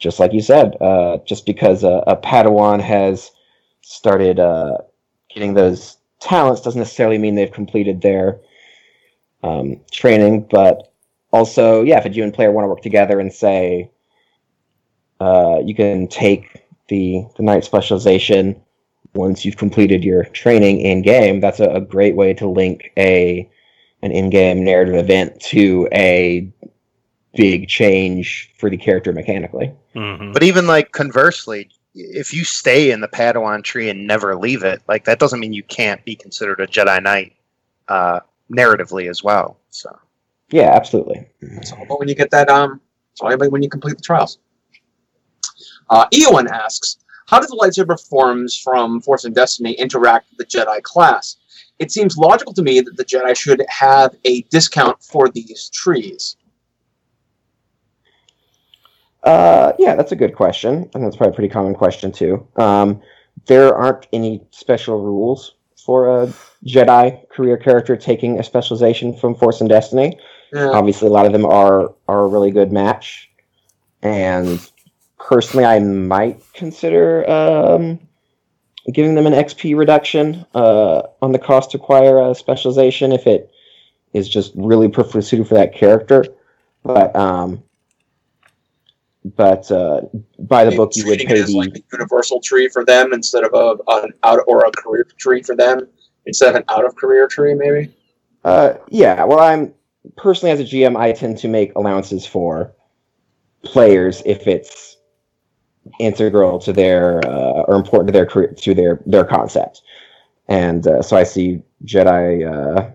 just 0.00 0.18
like 0.18 0.32
you 0.32 0.40
said, 0.40 0.76
uh, 0.80 1.18
just 1.26 1.46
because 1.46 1.84
a, 1.84 2.02
a 2.06 2.16
Padawan 2.16 2.80
has 2.80 3.30
started 3.82 4.40
uh, 4.40 4.78
getting 5.32 5.54
those 5.54 5.98
talents 6.20 6.62
doesn't 6.62 6.78
necessarily 6.78 7.18
mean 7.18 7.34
they've 7.34 7.52
completed 7.52 8.00
their 8.00 8.40
um, 9.42 9.80
training, 9.92 10.46
but 10.50 10.92
also, 11.32 11.82
yeah, 11.82 11.98
if 11.98 12.06
a 12.06 12.10
GM 12.10 12.34
player 12.34 12.50
want 12.50 12.64
to 12.64 12.68
work 12.68 12.82
together 12.82 13.20
and 13.20 13.32
say, 13.32 13.90
uh, 15.20 15.58
you 15.64 15.74
can 15.74 16.08
take 16.08 16.64
the 16.88 17.24
the 17.36 17.42
knight 17.42 17.64
specialization 17.64 18.60
once 19.14 19.44
you've 19.44 19.56
completed 19.56 20.02
your 20.02 20.24
training 20.24 20.80
in 20.80 21.02
game. 21.02 21.40
That's 21.40 21.60
a, 21.60 21.68
a 21.68 21.80
great 21.80 22.16
way 22.16 22.34
to 22.34 22.48
link 22.48 22.92
a 22.96 23.48
an 24.02 24.12
in 24.12 24.30
game 24.30 24.64
narrative 24.64 24.94
event 24.94 25.40
to 25.40 25.88
a 25.92 26.50
big 27.34 27.68
change 27.68 28.52
for 28.58 28.70
the 28.70 28.76
character 28.76 29.12
mechanically. 29.12 29.72
Mhm. 29.94 30.32
But 30.32 30.42
even 30.42 30.66
like 30.66 30.92
conversely, 30.92 31.70
if 31.94 32.32
you 32.32 32.44
stay 32.44 32.90
in 32.90 33.00
the 33.00 33.08
Padawan 33.08 33.64
tree 33.64 33.90
and 33.90 34.06
never 34.06 34.36
leave 34.36 34.62
it, 34.62 34.82
like 34.88 35.04
that 35.04 35.18
doesn't 35.18 35.40
mean 35.40 35.52
you 35.52 35.64
can't 35.64 36.04
be 36.04 36.14
considered 36.14 36.60
a 36.60 36.66
Jedi 36.66 37.02
Knight 37.02 37.34
uh, 37.88 38.20
narratively 38.50 39.10
as 39.10 39.22
well. 39.22 39.58
So 39.70 39.96
Yeah, 40.50 40.70
absolutely. 40.74 41.26
So, 41.62 41.76
all 41.76 41.82
about 41.82 41.98
when 41.98 42.08
you 42.08 42.14
get 42.14 42.30
that. 42.30 42.48
Um, 42.48 42.80
it's 43.12 43.20
all 43.20 43.50
when 43.50 43.62
you 43.62 43.68
complete 43.68 43.96
the 43.96 44.02
trials. 44.02 44.38
Uh, 45.90 46.06
Eowyn 46.10 46.48
asks, 46.48 46.98
"How 47.26 47.40
do 47.40 47.46
the 47.46 47.56
lightsaber 47.56 48.00
forms 48.08 48.56
from 48.56 49.00
Force 49.00 49.24
and 49.24 49.34
Destiny 49.34 49.72
interact 49.72 50.28
with 50.30 50.38
the 50.38 50.58
Jedi 50.58 50.80
class? 50.82 51.36
It 51.80 51.90
seems 51.90 52.16
logical 52.16 52.52
to 52.54 52.62
me 52.62 52.80
that 52.80 52.96
the 52.96 53.04
Jedi 53.04 53.36
should 53.36 53.64
have 53.68 54.14
a 54.24 54.42
discount 54.42 55.02
for 55.02 55.28
these 55.28 55.68
trees." 55.70 56.36
Uh, 59.22 59.72
yeah, 59.78 59.96
that's 59.96 60.12
a 60.12 60.16
good 60.16 60.34
question, 60.34 60.88
and 60.94 61.04
that's 61.04 61.16
probably 61.16 61.32
a 61.32 61.34
pretty 61.34 61.52
common 61.52 61.74
question 61.74 62.10
too. 62.10 62.46
Um, 62.56 63.00
there 63.46 63.74
aren't 63.74 64.06
any 64.12 64.42
special 64.50 65.02
rules 65.02 65.54
for 65.76 66.22
a 66.22 66.32
Jedi 66.64 67.28
career 67.30 67.56
character 67.56 67.96
taking 67.96 68.38
a 68.38 68.42
specialization 68.42 69.14
from 69.14 69.34
Force 69.34 69.60
and 69.60 69.68
Destiny. 69.68 70.18
Yeah. 70.52 70.70
Obviously, 70.70 71.08
a 71.08 71.10
lot 71.10 71.26
of 71.26 71.32
them 71.32 71.44
are 71.44 71.94
are 72.08 72.24
a 72.24 72.28
really 72.28 72.50
good 72.50 72.72
match, 72.72 73.30
and 74.02 74.58
personally, 75.18 75.64
I 75.64 75.78
might 75.80 76.42
consider 76.54 77.28
um, 77.30 78.00
giving 78.92 79.14
them 79.14 79.26
an 79.26 79.34
XP 79.34 79.76
reduction 79.76 80.46
uh, 80.54 81.02
on 81.22 81.32
the 81.32 81.38
cost 81.38 81.72
to 81.72 81.76
acquire 81.76 82.30
a 82.30 82.34
specialization 82.34 83.12
if 83.12 83.26
it 83.26 83.50
is 84.12 84.28
just 84.28 84.52
really 84.56 84.88
perfectly 84.88 85.22
suited 85.22 85.46
for 85.46 85.54
that 85.54 85.74
character. 85.74 86.24
But 86.82 87.14
um, 87.14 87.62
but 89.24 89.70
uh, 89.70 90.02
by 90.38 90.64
the 90.64 90.74
book, 90.74 90.96
you 90.96 91.06
would 91.06 91.18
pay 91.18 91.42
the 91.42 91.56
like 91.56 91.84
universal 91.92 92.40
tree 92.40 92.68
for 92.68 92.84
them 92.84 93.12
instead 93.12 93.44
of 93.44 93.52
a 93.52 93.76
an 94.02 94.12
out 94.22 94.40
or 94.46 94.64
a 94.64 94.70
career 94.72 95.06
tree 95.18 95.42
for 95.42 95.54
them 95.54 95.86
instead 96.26 96.50
of 96.50 96.56
an 96.56 96.64
out 96.68 96.86
of 96.86 96.96
career 96.96 97.28
tree, 97.28 97.54
maybe. 97.54 97.92
Uh, 98.44 98.74
yeah. 98.88 99.22
Well, 99.24 99.40
I'm 99.40 99.74
personally 100.16 100.52
as 100.52 100.60
a 100.60 100.64
GM, 100.64 100.96
I 100.96 101.12
tend 101.12 101.38
to 101.38 101.48
make 101.48 101.74
allowances 101.76 102.24
for 102.26 102.72
players 103.62 104.22
if 104.24 104.46
it's 104.46 104.96
integral 105.98 106.58
to 106.60 106.72
their 106.72 107.18
uh, 107.26 107.62
or 107.68 107.74
important 107.74 108.08
to 108.08 108.12
their 108.12 108.26
career 108.26 108.54
to 108.58 108.74
their 108.74 109.02
their 109.04 109.24
concept, 109.24 109.82
and 110.48 110.86
uh, 110.86 111.02
so 111.02 111.16
I 111.16 111.24
see 111.24 111.62
Jedi 111.84 112.46
uh, 112.50 112.90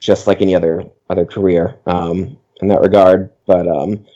just 0.00 0.26
like 0.26 0.42
any 0.42 0.54
other 0.54 0.84
other 1.08 1.24
career 1.24 1.78
um, 1.86 2.36
in 2.62 2.68
that 2.68 2.80
regard. 2.80 3.30
But 3.46 3.68
um, 3.68 4.06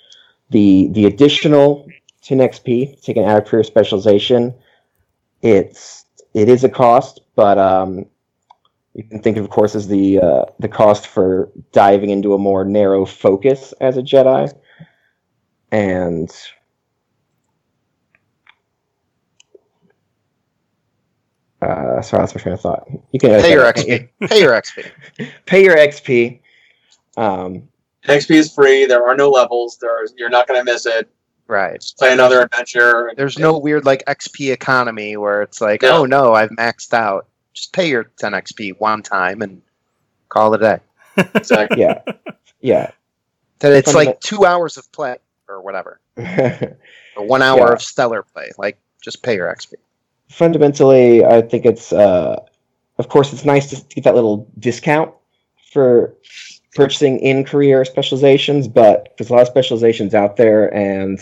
the 0.51 0.89
the 0.93 1.06
additional 1.06 1.86
10 2.23 2.39
XP, 2.39 3.02
taking 3.02 3.24
out 3.24 3.39
of 3.39 3.44
career 3.44 3.64
specialization, 3.64 4.55
it's 5.43 6.06
it 6.32 6.48
is 6.48 6.64
a 6.64 6.68
cost, 6.68 7.20
but 7.35 7.59
um, 7.59 8.06
you 8.94 9.05
can 9.05 9.20
think 9.20 9.36
of, 9.36 9.44
of 9.44 9.51
course, 9.51 9.74
as 9.74 9.89
the 9.89 10.20
uh, 10.20 10.44
the 10.59 10.68
cost 10.68 11.06
for 11.06 11.51
diving 11.73 12.10
into 12.10 12.35
a 12.35 12.39
more 12.39 12.64
narrow 12.64 13.05
focus 13.05 13.74
as 13.81 13.97
a 13.97 14.02
Jedi, 14.02 14.52
and 15.70 16.31
uh, 21.62 22.01
sorry, 22.02 22.23
that's 22.23 22.35
my 22.35 22.40
train 22.40 22.55
of 22.55 22.60
thought. 22.60 22.86
You 23.12 23.18
can 23.18 23.40
pay 23.40 23.52
your 23.52 23.64
XP. 23.64 24.09
pay 24.28 24.40
your 24.40 24.52
XP. 24.52 24.90
Pay 25.47 25.64
your 25.64 25.77
XP. 25.77 26.40
Um, 27.16 27.68
XP 28.07 28.31
is 28.35 28.53
free. 28.55 28.87
There 28.87 29.07
are 29.09 29.16
no 29.16 29.31
levels. 29.31 29.78
There's 29.81 30.12
you're 30.16 30.31
not 30.31 30.47
going 30.49 30.61
to 30.61 30.65
miss 30.73 30.87
it. 30.87 31.09
Right. 31.49 31.85
Play 31.99 32.12
another 32.12 32.43
adventure. 32.43 33.12
There's 33.16 33.39
no 33.39 33.57
weird 33.59 33.85
like 33.85 34.05
XP 34.07 34.53
economy 34.53 35.16
where 35.16 35.43
it's 35.43 35.61
like, 35.61 35.83
No. 35.83 35.99
oh 36.03 36.05
no, 36.05 36.35
I've 36.35 36.51
maxed 36.51 36.93
out. 36.93 37.27
Just 37.53 37.73
pay 37.73 37.89
your 37.89 38.05
10 38.19 38.33
XP 38.33 38.78
one 38.81 39.03
time 39.03 39.43
and 39.43 39.62
Call 40.28 40.53
it 40.55 40.61
a 40.62 40.78
day. 41.16 41.24
Exactly. 41.37 41.81
Yeah, 41.81 42.01
yeah. 42.61 42.91
That 43.61 43.73
it's 43.73 43.93
Fundament- 43.93 44.07
like 44.09 44.20
two 44.20 44.45
hours 44.45 44.77
of 44.77 44.91
play 44.91 45.16
or 45.49 45.62
whatever, 45.62 46.01
or 46.19 47.24
one 47.27 47.43
hour 47.43 47.69
Yeah. 47.69 47.73
of 47.74 47.81
stellar 47.81 48.23
play. 48.24 48.51
Like 48.59 48.77
just 49.01 49.23
pay 49.23 49.37
your 49.37 49.47
XP. 49.55 49.74
fundamentally, 50.28 51.24
I 51.24 51.41
think 51.43 51.65
it's, 51.65 51.93
uh, 51.93 52.41
of 52.99 53.09
course, 53.09 53.33
it's 53.33 53.45
nice 53.45 53.70
to 53.70 53.77
get 53.95 54.03
that 54.05 54.15
little 54.16 54.49
discount 54.59 55.15
for 55.73 56.12
purchasing 56.77 57.19
in 57.20 57.44
career 57.44 57.85
specializations, 57.85 58.69
but 58.69 59.15
there's 59.16 59.31
a 59.31 59.32
lot 59.32 59.43
of 59.43 59.48
specializations 59.48 60.15
out 60.15 60.36
there, 60.36 60.73
and 60.74 61.19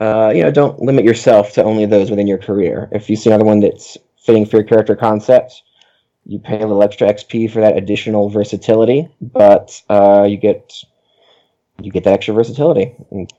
uh, 0.00 0.32
you 0.34 0.42
know, 0.42 0.50
don't 0.50 0.80
limit 0.80 1.04
yourself 1.04 1.52
to 1.52 1.62
only 1.62 1.86
those 1.86 2.10
within 2.10 2.26
your 2.26 2.38
career. 2.38 2.88
If 2.92 3.08
you 3.08 3.16
see 3.16 3.30
another 3.30 3.44
one 3.44 3.60
that's 3.60 3.96
fitting 4.16 4.46
for 4.46 4.56
your 4.56 4.64
character 4.64 4.96
concept, 4.96 5.62
you 6.24 6.38
pay 6.38 6.56
a 6.56 6.66
little 6.66 6.82
extra 6.82 7.12
XP 7.12 7.50
for 7.50 7.60
that 7.60 7.76
additional 7.76 8.28
versatility, 8.28 9.08
but 9.20 9.80
uh, 9.88 10.26
you 10.28 10.36
get 10.36 10.82
you 11.80 11.90
get 11.90 12.04
that 12.04 12.14
extra 12.14 12.34
versatility. 12.34 12.94
And 13.10 13.32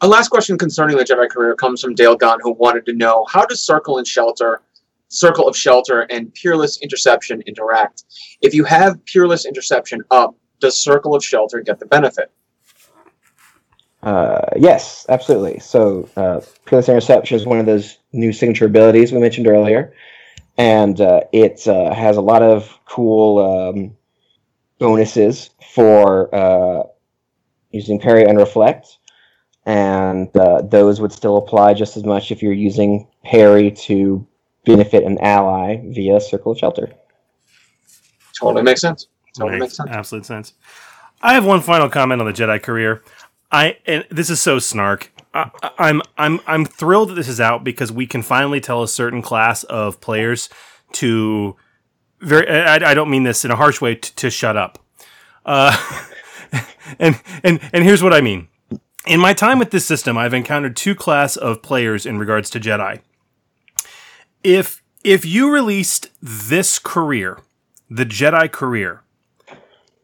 A 0.00 0.06
last 0.06 0.28
question 0.28 0.56
concerning 0.56 0.96
the 0.96 1.04
Jedi 1.04 1.28
career 1.28 1.54
comes 1.54 1.82
from 1.82 1.94
Dale 1.94 2.16
Gunn, 2.16 2.38
who 2.40 2.52
wanted 2.52 2.86
to 2.86 2.92
know 2.92 3.26
how 3.28 3.44
does 3.44 3.64
Circle 3.64 3.98
and 3.98 4.06
Shelter, 4.06 4.62
Circle 5.08 5.48
of 5.48 5.56
Shelter, 5.56 6.02
and 6.02 6.32
Peerless 6.34 6.80
Interception 6.82 7.42
interact? 7.46 8.04
If 8.40 8.54
you 8.54 8.64
have 8.64 9.04
Peerless 9.06 9.46
Interception 9.46 10.02
up, 10.10 10.36
does 10.60 10.80
Circle 10.80 11.14
of 11.14 11.24
Shelter 11.24 11.60
get 11.60 11.78
the 11.78 11.86
benefit? 11.86 12.30
Uh, 14.02 14.42
yes, 14.56 15.06
absolutely. 15.08 15.58
So, 15.58 16.08
uh, 16.16 16.40
Peerless 16.66 16.88
Interception 16.88 17.36
is 17.36 17.46
one 17.46 17.58
of 17.58 17.66
those 17.66 17.98
new 18.12 18.32
signature 18.32 18.66
abilities 18.66 19.12
we 19.12 19.18
mentioned 19.18 19.48
earlier, 19.48 19.92
and 20.56 21.00
uh, 21.00 21.22
it 21.32 21.66
uh, 21.66 21.92
has 21.94 22.16
a 22.16 22.20
lot 22.20 22.42
of 22.42 22.78
cool 22.84 23.38
um, 23.38 23.96
bonuses 24.78 25.50
for 25.74 26.32
uh, 26.34 26.82
using 27.70 27.98
Parry 27.98 28.24
and 28.24 28.38
Reflect, 28.38 28.98
and 29.66 30.34
uh, 30.36 30.62
those 30.62 31.00
would 31.00 31.12
still 31.12 31.36
apply 31.36 31.74
just 31.74 31.96
as 31.96 32.04
much 32.04 32.30
if 32.30 32.42
you're 32.42 32.52
using 32.52 33.08
Parry 33.24 33.72
to 33.72 34.26
benefit 34.68 35.02
an 35.04 35.18
ally 35.20 35.80
via 35.86 36.20
Circle 36.20 36.52
of 36.52 36.58
Shelter. 36.58 36.92
Totally 38.38 38.62
makes 38.62 38.80
sense. 38.80 39.06
Totally 39.36 39.58
Makes 39.58 39.60
makes 39.62 39.76
sense. 39.76 39.90
absolute 39.90 40.26
sense. 40.26 40.52
I 41.22 41.34
have 41.34 41.44
one 41.44 41.60
final 41.60 41.88
comment 41.88 42.20
on 42.20 42.26
the 42.26 42.32
Jedi 42.32 42.62
career. 42.62 43.02
I 43.50 43.78
and 43.86 44.04
this 44.10 44.30
is 44.30 44.40
so 44.40 44.58
snark. 44.58 45.10
I, 45.34 45.50
I- 45.62 45.70
I'm 45.78 46.02
I'm 46.16 46.40
I'm 46.46 46.64
thrilled 46.64 47.10
that 47.10 47.14
this 47.14 47.28
is 47.28 47.40
out 47.40 47.64
because 47.64 47.90
we 47.90 48.06
can 48.06 48.22
finally 48.22 48.60
tell 48.60 48.82
a 48.82 48.88
certain 48.88 49.22
class 49.22 49.64
of 49.64 50.00
players 50.00 50.48
to 50.92 51.56
very. 52.20 52.48
I, 52.48 52.74
I 52.90 52.94
don't 52.94 53.10
mean 53.10 53.24
this 53.24 53.44
in 53.44 53.50
a 53.50 53.56
harsh 53.56 53.80
way 53.80 53.94
to, 53.96 54.14
to 54.16 54.30
shut 54.30 54.56
up. 54.56 54.78
Uh, 55.44 55.76
and 56.98 57.20
and 57.42 57.60
and 57.72 57.84
here's 57.84 58.02
what 58.02 58.12
I 58.12 58.20
mean. 58.20 58.48
In 59.06 59.18
my 59.20 59.32
time 59.32 59.58
with 59.58 59.70
this 59.70 59.86
system, 59.86 60.18
I've 60.18 60.34
encountered 60.34 60.76
two 60.76 60.94
class 60.94 61.36
of 61.36 61.62
players 61.62 62.04
in 62.04 62.18
regards 62.18 62.50
to 62.50 62.60
Jedi. 62.60 63.00
If 64.48 64.82
if 65.04 65.26
you 65.26 65.52
released 65.52 66.08
this 66.22 66.78
career, 66.78 67.38
the 67.90 68.06
Jedi 68.06 68.50
career, 68.50 69.02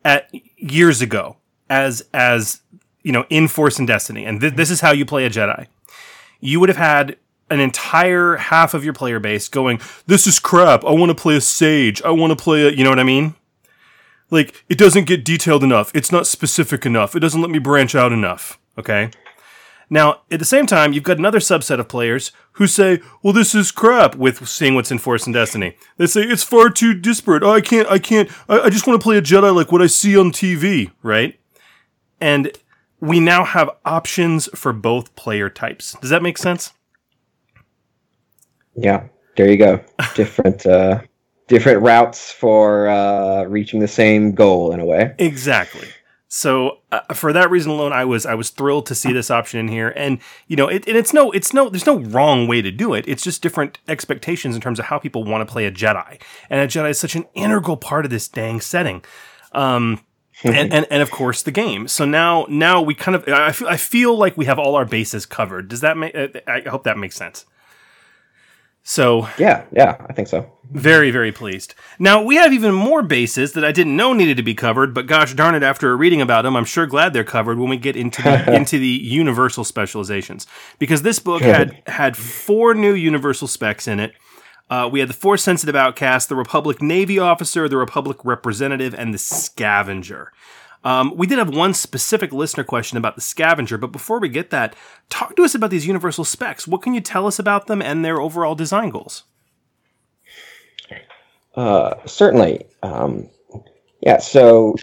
at 0.05 0.31
years 0.59 1.01
ago 1.01 1.39
as 1.71 2.05
as 2.13 2.61
you 3.03 3.11
know 3.11 3.25
in 3.31 3.49
Force 3.49 3.79
and 3.79 3.89
Destiny, 3.89 4.27
and 4.27 4.43
th- 4.43 4.53
this 4.53 4.71
is 4.71 4.83
how 4.83 4.93
you 4.93 5.07
play 5.07 5.25
a 5.25 5.31
Jedi. 5.31 5.67
You 6.41 6.61
would 6.61 6.69
have 6.69 6.77
had 6.77 7.17
an 7.49 7.59
entire 7.61 8.37
half 8.37 8.75
of 8.75 8.85
your 8.85 8.93
player 8.93 9.19
base 9.19 9.49
going, 9.49 9.81
"This 10.07 10.27
is 10.27 10.39
crap. 10.39 10.85
I 10.85 10.91
want 10.91 11.09
to 11.09 11.15
play 11.15 11.37
a 11.37 11.41
Sage. 11.41 12.03
I 12.03 12.11
want 12.11 12.37
to 12.37 12.37
play 12.37 12.67
a," 12.67 12.71
you 12.71 12.85
know 12.85 12.91
what 12.91 12.99
I 12.99 13.05
mean? 13.05 13.37
Like 14.31 14.63
it 14.69 14.77
doesn't 14.77 15.07
get 15.07 15.25
detailed 15.25 15.65
enough. 15.65 15.91
It's 15.95 16.13
not 16.13 16.27
specific 16.27 16.85
enough. 16.85 17.17
It 17.17 17.21
doesn't 17.21 17.41
let 17.41 17.51
me 17.51 17.59
branch 17.59 17.95
out 17.95 18.13
enough. 18.13 18.59
Okay. 18.79 19.11
Now, 19.95 20.23
at 20.29 20.41
the 20.41 20.45
same 20.45 20.67
time, 20.67 20.93
you've 20.93 21.05
got 21.05 21.19
another 21.19 21.39
subset 21.39 21.79
of 21.79 21.87
players 21.87 22.33
who 22.55 22.67
say, 22.67 22.99
"Well, 23.23 23.33
this 23.33 23.55
is 23.55 23.71
crap." 23.71 24.17
With 24.17 24.49
seeing 24.49 24.75
what's 24.75 24.91
in 24.91 24.99
Force 24.99 25.25
and 25.25 25.33
Destiny, 25.33 25.77
they 25.99 26.09
say 26.09 26.23
it's 26.23 26.43
far 26.43 26.69
too 26.69 26.95
disparate. 26.95 27.45
Oh, 27.45 27.53
I 27.53 27.61
can't, 27.61 27.89
I 27.89 28.01
can't. 28.01 28.29
I, 28.49 28.63
I 28.63 28.71
just 28.71 28.89
want 28.89 29.01
to 29.01 29.05
play 29.05 29.19
a 29.19 29.23
Jedi 29.23 29.55
like 29.55 29.71
what 29.71 29.81
I 29.81 29.87
see 29.87 30.19
on 30.19 30.33
TV, 30.33 30.91
right? 31.05 31.39
And 32.21 32.51
we 32.99 33.21
now 33.21 33.45
have 33.45 33.71
options 33.85 34.49
for 34.53 34.73
both 34.73 35.15
player 35.15 35.49
types. 35.49 35.97
Does 36.01 36.11
that 36.11 36.25
make 36.25 36.39
sense? 36.39 36.73
Yeah, 38.75 39.05
there 39.37 39.49
you 39.49 39.57
go. 39.57 39.81
Different 40.17 40.67
uh, 40.67 41.03
different 41.47 41.83
routes 41.83 42.33
for 42.33 42.89
uh, 42.89 43.45
reaching 43.45 43.79
the 43.79 43.87
same 43.87 44.33
goal 44.33 44.73
in 44.73 44.81
a 44.81 44.85
way. 44.85 45.15
Exactly. 45.21 45.87
So 46.37 46.79
uh, 46.91 47.15
for 47.15 47.33
that 47.33 47.49
reason 47.49 47.71
alone, 47.71 47.93
I 47.93 48.05
was 48.05 48.27
I 48.27 48.35
was 48.35 48.51
thrilled 48.51 48.87
to 48.87 48.95
see 48.97 49.13
this 49.13 49.31
option 49.31 49.61
in 49.61 49.69
here, 49.69 49.91
and 49.95 50.19
you 50.49 50.57
know, 50.57 50.67
it, 50.67 50.85
and 50.89 50.97
it's 50.97 51.13
no, 51.13 51.31
it's 51.31 51.53
no, 51.53 51.69
there's 51.69 51.87
no 51.87 52.01
wrong 52.01 52.49
way 52.49 52.61
to 52.61 52.73
do 52.73 52.93
it. 52.93 53.05
It's 53.07 53.23
just 53.23 53.41
different 53.41 53.79
expectations 53.87 54.57
in 54.57 54.61
terms 54.61 54.81
of 54.81 54.87
how 54.87 54.99
people 54.99 55.23
want 55.23 55.47
to 55.47 55.53
play 55.53 55.65
a 55.65 55.71
Jedi, 55.71 56.21
and 56.51 56.61
a 56.61 56.67
Jedi 56.67 56.91
is 56.91 56.99
such 56.99 57.15
an 57.15 57.27
integral 57.35 57.77
part 57.77 58.05
of 58.05 58.11
this 58.11 58.27
dang 58.27 58.61
setting. 58.61 59.05
Um, 59.53 60.01
and, 60.43 60.73
and 60.73 60.87
and 60.91 61.03
of 61.03 61.13
course 61.13 61.41
the 61.41 61.53
game. 61.53 61.87
So 61.87 62.05
now 62.05 62.47
now 62.49 62.83
we 62.83 62.97
kind 62.97 63.15
of 63.15 63.29
I 63.29 63.53
feel 63.53 63.69
I 63.69 63.77
feel 63.77 64.19
like 64.19 64.37
we 64.37 64.47
have 64.47 64.59
all 64.59 64.75
our 64.75 64.85
bases 64.85 65.27
covered. 65.27 65.69
Does 65.69 65.83
that 65.83 65.97
make? 65.97 66.17
I 66.49 66.63
hope 66.67 66.83
that 66.83 66.99
makes 66.99 67.15
sense. 67.15 67.45
So 68.83 69.29
Yeah, 69.39 69.67
yeah, 69.71 70.05
I 70.09 70.13
think 70.13 70.27
so. 70.27 70.51
Very, 70.71 71.11
very 71.11 71.33
pleased. 71.33 71.75
Now, 71.99 72.23
we 72.23 72.37
have 72.37 72.53
even 72.53 72.75
more 72.75 73.03
bases 73.03 73.53
that 73.53 73.65
I 73.65 73.73
didn't 73.73 73.97
know 73.97 74.13
needed 74.13 74.37
to 74.39 74.43
be 74.43 74.55
covered, 74.55 74.95
but 74.95 75.07
gosh 75.07 75.35
darn 75.35 75.55
it, 75.55 75.63
after 75.63 75.91
a 75.91 75.97
reading 75.97 76.21
about 76.21 76.43
them, 76.43 76.57
I'm 76.57 76.65
sure 76.65 76.87
glad 76.87 77.13
they're 77.13 77.25
covered 77.25 77.59
when 77.59 77.69
we 77.69 77.77
get 77.77 77.97
into 77.97 78.23
the, 78.23 78.55
into 78.55 78.79
the 78.79 78.87
universal 78.87 79.65
specializations. 79.65 80.47
Because 80.79 81.03
this 81.03 81.19
book 81.19 81.43
had, 81.43 81.83
had 81.87 82.17
four 82.17 82.75
new 82.75 82.95
universal 82.95 83.49
specs 83.49 83.87
in 83.87 84.01
it. 84.01 84.15
Uh, 84.71 84.89
we 84.91 85.01
had 85.01 85.09
the 85.09 85.15
Force 85.15 85.43
Sensitive 85.43 85.77
Outcast, 85.77 86.29
the 86.29 86.37
Republic 86.37 86.81
Navy 86.81 87.19
Officer, 87.19 87.69
the 87.69 87.77
Republic 87.77 88.19
Representative, 88.25 88.95
and 88.95 89.13
the 89.13 89.19
Scavenger. 89.19 90.33
Um, 90.85 91.17
we 91.17 91.27
did 91.27 91.39
have 91.39 91.55
one 91.55 91.73
specific 91.73 92.33
listener 92.33 92.63
question 92.63 92.99
about 92.99 93.15
the 93.15 93.23
scavenger, 93.23 93.79
but 93.79 93.91
before 93.91 94.21
we 94.21 94.29
get 94.29 94.51
that, 94.51 94.77
talk 95.09 95.35
to 95.37 95.43
us 95.43 95.55
about 95.55 95.71
these 95.71 95.87
universal 95.87 96.25
specs. 96.25 96.69
What 96.69 96.83
can 96.83 96.93
you 96.93 97.01
tell 97.01 97.27
us 97.27 97.39
about 97.39 97.67
them 97.67 97.81
and 97.81 98.05
their 98.05 98.21
overall 98.21 98.55
design 98.55 98.91
goals? 98.91 99.25
Uh, 101.55 101.95
certainly. 102.07 102.67
Um, 102.83 103.29
yeah, 104.01 104.19
so 104.19 104.77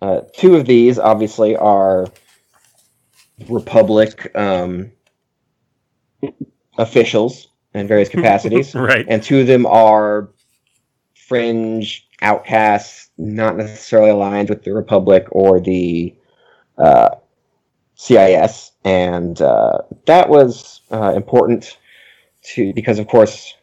uh, 0.00 0.20
two 0.36 0.56
of 0.56 0.66
these 0.66 0.98
obviously 0.98 1.56
are 1.56 2.06
Republic 3.48 4.30
um, 4.36 4.92
officials 6.78 7.48
in 7.74 7.86
various 7.88 8.08
capacities, 8.16 8.74
Right. 8.74 9.06
and 9.08 9.22
two 9.22 9.40
of 9.40 9.46
them 9.46 9.66
are 9.66 10.28
fringe 11.14 12.06
outcasts, 12.20 13.10
not 13.16 13.56
necessarily 13.56 14.10
aligned 14.10 14.48
with 14.50 14.62
the 14.64 14.72
Republic 14.72 15.26
or 15.30 15.60
the 15.60 16.14
uh, 16.78 17.10
CIS, 17.94 18.72
and 18.84 19.40
uh, 19.40 19.78
that 20.06 20.28
was 20.28 20.82
uh, 20.90 21.12
important 21.16 21.78
to 22.42 22.72
because, 22.74 22.98
of 22.98 23.06
course. 23.08 23.54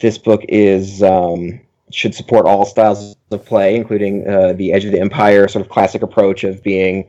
This 0.00 0.18
book 0.18 0.42
is 0.48 1.02
um, 1.02 1.60
should 1.90 2.14
support 2.14 2.46
all 2.46 2.64
styles 2.64 3.16
of 3.30 3.44
play, 3.44 3.74
including 3.74 4.28
uh, 4.28 4.52
the 4.52 4.72
Edge 4.72 4.84
of 4.84 4.92
the 4.92 5.00
Empire 5.00 5.48
sort 5.48 5.64
of 5.64 5.70
classic 5.70 6.02
approach 6.02 6.44
of 6.44 6.62
being 6.62 7.08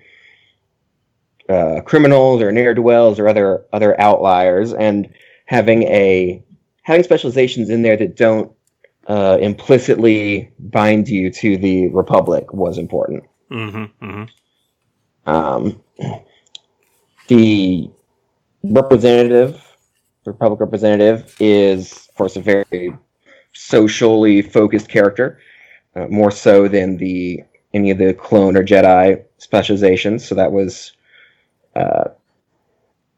uh, 1.50 1.82
criminals 1.86 2.42
or 2.42 2.52
ne'er 2.52 2.74
do 2.74 2.82
wells 2.82 3.20
or 3.20 3.28
other 3.28 3.66
other 3.74 4.00
outliers, 4.00 4.74
and 4.74 5.10
having 5.46 5.84
a 5.84 6.44
having 6.84 7.04
specializations 7.04 7.70
in 7.70 7.82
there 7.82 7.98
that 7.98 8.16
don't 8.16 8.52
uh, 9.08 9.38
implicitly 9.42 10.52
bind 10.60 11.10
you 11.10 11.32
to 11.32 11.58
the 11.58 11.88
Republic 11.90 12.54
was 12.54 12.78
important. 12.78 13.24
Mm-hmm, 13.52 14.06
mm-hmm. 14.06 15.30
Um, 15.30 15.82
the 17.28 17.90
representative, 18.64 19.69
the 20.24 20.32
Republic 20.32 20.60
representative, 20.60 21.36
is 21.40 22.08
of 22.10 22.16
course 22.16 22.36
a 22.36 22.42
very 22.42 22.94
socially 23.54 24.42
focused 24.42 24.90
character, 24.90 25.40
uh, 25.96 26.08
more 26.08 26.32
so 26.32 26.68
than 26.68 26.98
the 26.98 27.44
any 27.74 27.92
of 27.92 27.98
the 27.98 28.14
clone 28.14 28.58
or 28.58 28.64
Jedi 28.64 29.24
specializations. 29.38 30.26
So 30.28 30.36
that 30.36 30.52
was 30.52 30.94
uh, 31.76 32.06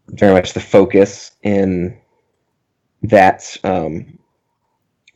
very 0.08 0.34
much 0.34 0.54
the 0.54 0.60
focus 0.60 1.32
in 1.44 1.98
that 3.04 3.58
um, 3.64 4.20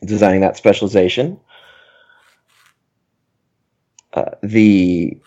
designing 0.04 0.40
that 0.40 0.56
specialization. 0.56 1.38
Uh, 4.14 4.30
the 4.42 5.18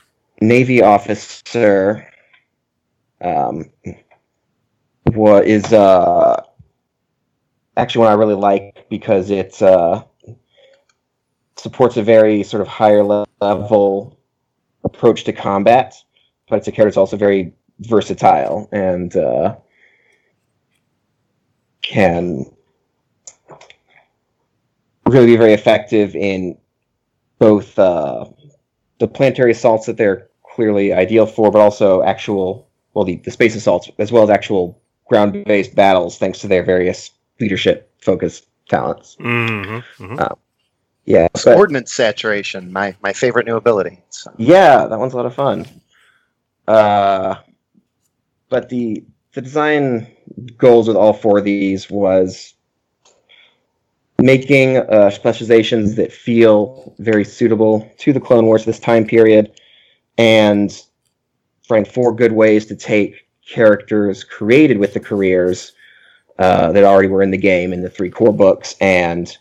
Navy 0.41 0.81
officer 0.81 2.07
um, 3.22 3.69
what 5.14 5.45
is 5.45 5.73
uh, 5.73 6.39
actually 7.78 8.06
one 8.06 8.12
I 8.12 8.16
really 8.16 8.36
like 8.36 8.86
because 8.90 9.30
it 9.30 9.62
uh, 9.62 10.04
supports 11.58 11.98
a 11.98 12.04
very 12.04 12.44
sort 12.44 12.62
of 12.62 12.68
higher 12.68 13.04
level 13.41 14.18
approach 14.84 15.24
to 15.26 15.34
combat, 15.34 15.96
but 16.50 16.58
it's 16.58 16.68
a 16.68 16.72
character 16.72 16.91
that's 16.91 16.98
also 16.98 17.18
very 17.18 17.54
versatile 17.80 18.70
and 18.72 19.16
uh, 19.16 19.56
can 21.82 22.46
really 25.06 25.26
be 25.26 25.38
very 25.38 25.54
effective 25.54 26.16
in 26.16 26.58
both 27.40 27.78
uh, 27.80 28.26
the 29.00 29.08
planetary 29.08 29.52
assaults 29.52 29.86
that 29.86 29.98
they're 29.98 30.28
clearly 30.44 30.94
ideal 30.94 31.26
for, 31.26 31.52
but 31.52 31.60
also 31.60 32.04
actual, 32.04 32.70
well, 32.94 33.06
the, 33.06 33.16
the 33.18 33.32
space 33.32 33.56
assaults, 33.56 33.90
as 33.98 34.12
well 34.12 34.24
as 34.24 34.30
actual 34.30 34.82
ground 35.08 35.44
based 35.46 35.74
battles, 35.74 36.18
thanks 36.18 36.40
to 36.40 36.48
their 36.48 36.64
various 36.64 37.12
leadership 37.40 37.91
focused 38.02 38.48
talents. 38.68 39.18
Mm-hmm. 39.20 40.06
hmm 40.06 40.20
Uh, 40.20 40.36
yeah, 41.06 41.28
but- 41.34 41.57
Ordnance 41.57 41.94
saturation, 41.94 42.72
my 42.72 42.95
my 43.02 43.14
favorite 43.14 43.45
new 43.45 43.56
ability. 43.56 43.99
So, 44.10 44.32
yeah, 44.38 44.86
that 44.86 44.99
one's 44.99 45.14
a 45.14 45.18
lot 45.18 45.26
of 45.26 45.34
fun. 45.34 45.66
Uh, 46.68 47.36
but 48.49 48.70
the 48.70 49.03
the 49.34 49.41
design 49.41 50.07
goals 50.57 50.88
with 50.88 50.98
all 50.98 51.14
four 51.14 51.40
of 51.40 51.45
these 51.45 51.90
was 51.90 52.53
making 54.22 54.78
uh, 54.78 55.10
specializations 55.10 55.95
that 55.95 56.11
feel 56.11 56.94
very 56.99 57.24
suitable 57.24 57.90
to 57.98 58.11
the 58.11 58.20
Clone 58.20 58.45
Wars 58.45 58.66
this 58.66 58.80
time 58.80 59.06
period, 59.06 59.60
and 60.18 60.84
find 61.68 61.88
four 61.88 62.14
good 62.14 62.34
ways 62.34 62.66
to 62.68 62.76
take 62.76 63.28
characters 63.48 64.24
created 64.24 64.78
with 64.78 64.94
the 64.94 64.99
careers 64.99 65.72
uh, 66.40 66.72
that 66.72 66.86
already 66.86 67.10
were 67.10 67.22
in 67.22 67.32
the 67.32 67.38
game 67.38 67.74
in 67.74 67.82
the 67.82 67.90
three 67.90 68.10
core 68.10 68.34
books 68.34 68.76
and 68.80 69.38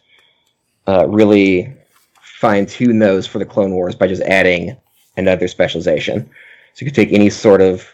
uh, 0.88 1.06
really 1.08 1.72
fine 2.20 2.66
tune 2.66 2.98
those 2.98 3.26
for 3.26 3.38
the 3.38 3.44
Clone 3.44 3.72
Wars 3.72 3.94
by 3.94 4.08
just 4.08 4.22
adding 4.22 4.76
another 5.16 5.48
specialization. 5.48 6.28
So 6.74 6.84
you 6.84 6.90
could 6.90 6.96
take 6.96 7.12
any 7.12 7.30
sort 7.30 7.60
of 7.60 7.88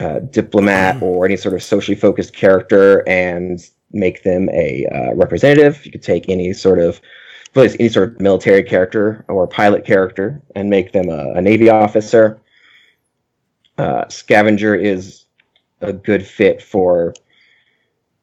uh, 0.00 0.18
diplomat 0.20 1.00
or 1.02 1.24
any 1.24 1.36
sort 1.36 1.54
of 1.54 1.62
socially 1.62 1.96
focused 1.96 2.34
character 2.34 3.08
and 3.08 3.60
make 3.92 4.24
them 4.24 4.48
a 4.50 4.86
uh, 4.86 5.14
representative. 5.14 5.84
You 5.86 5.92
could 5.92 6.02
take 6.02 6.28
any 6.28 6.52
sort 6.52 6.80
of 6.80 7.00
any 7.56 7.88
sort 7.88 8.08
of 8.08 8.20
military 8.20 8.64
character 8.64 9.24
or 9.28 9.46
pilot 9.46 9.84
character 9.84 10.42
and 10.56 10.68
make 10.68 10.90
them 10.90 11.08
a, 11.08 11.34
a 11.34 11.40
navy 11.40 11.70
officer. 11.70 12.40
Uh, 13.78 14.08
scavenger 14.08 14.74
is 14.74 15.26
a 15.80 15.92
good 15.92 16.26
fit 16.26 16.60
for 16.60 17.14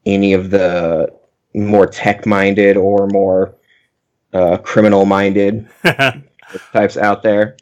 any 0.05 0.33
of 0.33 0.49
the 0.49 1.11
more 1.53 1.85
tech-minded 1.85 2.77
or 2.77 3.07
more 3.07 3.55
uh, 4.33 4.57
criminal-minded 4.57 5.67
types 6.73 6.97
out 6.97 7.23
there. 7.23 7.57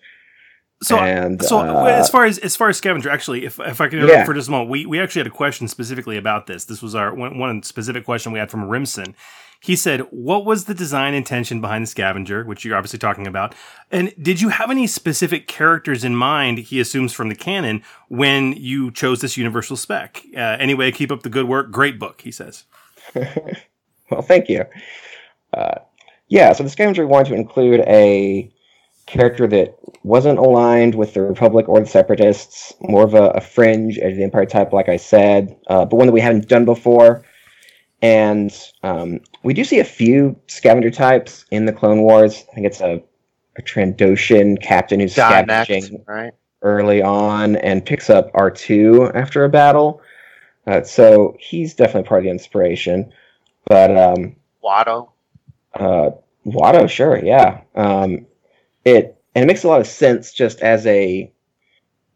So, 0.81 0.97
And, 0.97 1.43
so 1.43 1.59
uh, 1.59 1.85
as 1.85 2.09
far 2.09 2.25
as 2.25 2.37
as 2.37 2.55
far 2.55 2.69
as 2.69 2.77
scavenger, 2.77 3.09
actually, 3.09 3.43
if 3.45 3.59
if 3.59 3.81
I 3.81 3.89
can 3.89 4.07
Yeah. 4.07 4.23
for 4.23 4.33
just 4.33 4.47
a 4.47 4.51
moment, 4.51 4.69
we 4.69 4.85
we 4.85 4.99
actually 4.99 5.21
had 5.21 5.27
a 5.27 5.31
question 5.35 5.67
specifically 5.67 6.15
about 6.15 6.47
this. 6.47 6.63
This 6.65 6.81
was 6.81 6.95
our 6.95 7.13
one, 7.13 7.37
one 7.37 7.63
specific 7.63 8.05
question 8.05 8.31
we 8.31 8.39
had 8.39 8.49
from 8.49 8.63
Rimson. 8.69 9.13
He 9.61 9.75
said, 9.75 10.01
"What 10.11 10.45
was 10.45 10.65
the 10.65 10.73
design 10.73 11.13
intention 11.13 11.61
behind 11.61 11.83
the 11.83 11.87
scavenger, 11.87 12.45
which 12.45 12.63
you're 12.63 12.77
obviously 12.77 12.99
talking 12.99 13.27
about, 13.27 13.55
and 13.91 14.13
did 14.21 14.41
you 14.41 14.49
have 14.49 14.71
any 14.71 14.87
specific 14.87 15.47
characters 15.47 16.03
in 16.03 16.15
mind?" 16.15 16.59
He 16.59 16.79
assumes 16.79 17.13
from 17.13 17.29
the 17.29 17.35
canon 17.35 17.83
when 18.07 18.53
you 18.53 18.91
chose 18.91 19.21
this 19.21 19.37
universal 19.37 19.75
spec. 19.75 20.23
Uh, 20.35 20.57
anyway, 20.59 20.91
keep 20.91 21.11
up 21.11 21.23
the 21.23 21.29
good 21.29 21.47
work. 21.47 21.71
Great 21.71 21.99
book, 21.99 22.21
he 22.21 22.31
says. 22.31 22.65
Well, 24.09 24.21
thank 24.21 24.49
you. 24.49 24.65
Uh, 25.53 25.79
yeah, 26.27 26.53
so 26.53 26.63
the 26.63 26.69
scavenger 26.69 27.05
wanted 27.07 27.29
to 27.29 27.35
include 27.35 27.81
a 27.81 28.51
character 29.05 29.47
that 29.47 29.75
wasn't 30.03 30.39
aligned 30.39 30.95
with 30.95 31.13
the 31.13 31.21
Republic 31.21 31.67
or 31.67 31.79
the 31.79 31.85
Separatists, 31.85 32.73
more 32.81 33.03
of 33.03 33.13
a, 33.13 33.29
a 33.31 33.41
fringe 33.41 33.97
edge 33.99 34.11
of 34.11 34.17
the 34.17 34.23
Empire 34.23 34.45
type, 34.45 34.71
like 34.71 34.89
I 34.89 34.97
said, 34.97 35.55
uh, 35.67 35.85
but 35.85 35.97
one 35.97 36.07
that 36.07 36.13
we 36.13 36.21
haven't 36.21 36.47
done 36.47 36.65
before. 36.65 37.23
And 38.01 38.51
um, 38.83 39.19
we 39.43 39.53
do 39.53 39.63
see 39.63 39.79
a 39.79 39.85
few 39.85 40.39
scavenger 40.47 40.91
types 40.91 41.45
in 41.51 41.65
the 41.65 41.73
Clone 41.73 42.01
Wars. 42.01 42.43
I 42.51 42.55
think 42.55 42.67
it's 42.67 42.81
a, 42.81 43.01
a 43.57 43.61
Trandoshan 43.61 44.61
captain 44.61 44.99
who's 44.99 45.13
scavenging 45.13 46.03
right? 46.07 46.33
early 46.61 47.01
on 47.01 47.55
and 47.57 47.85
picks 47.85 48.09
up 48.09 48.31
R2 48.33 49.15
after 49.15 49.43
a 49.45 49.49
battle. 49.49 50.01
Uh, 50.67 50.83
so 50.83 51.35
he's 51.39 51.73
definitely 51.73 52.07
part 52.07 52.19
of 52.19 52.23
the 52.25 52.29
inspiration. 52.31 53.11
But 53.65 53.95
um, 53.95 54.35
Watto. 54.63 55.09
uh, 55.73 56.11
Watto, 56.45 56.89
sure, 56.89 57.23
yeah. 57.23 57.61
Um, 57.75 58.25
it 58.85 59.15
and 59.35 59.43
it 59.43 59.47
makes 59.47 59.63
a 59.63 59.67
lot 59.67 59.79
of 59.79 59.87
sense 59.87 60.33
just 60.33 60.59
as 60.61 60.85
a 60.85 61.31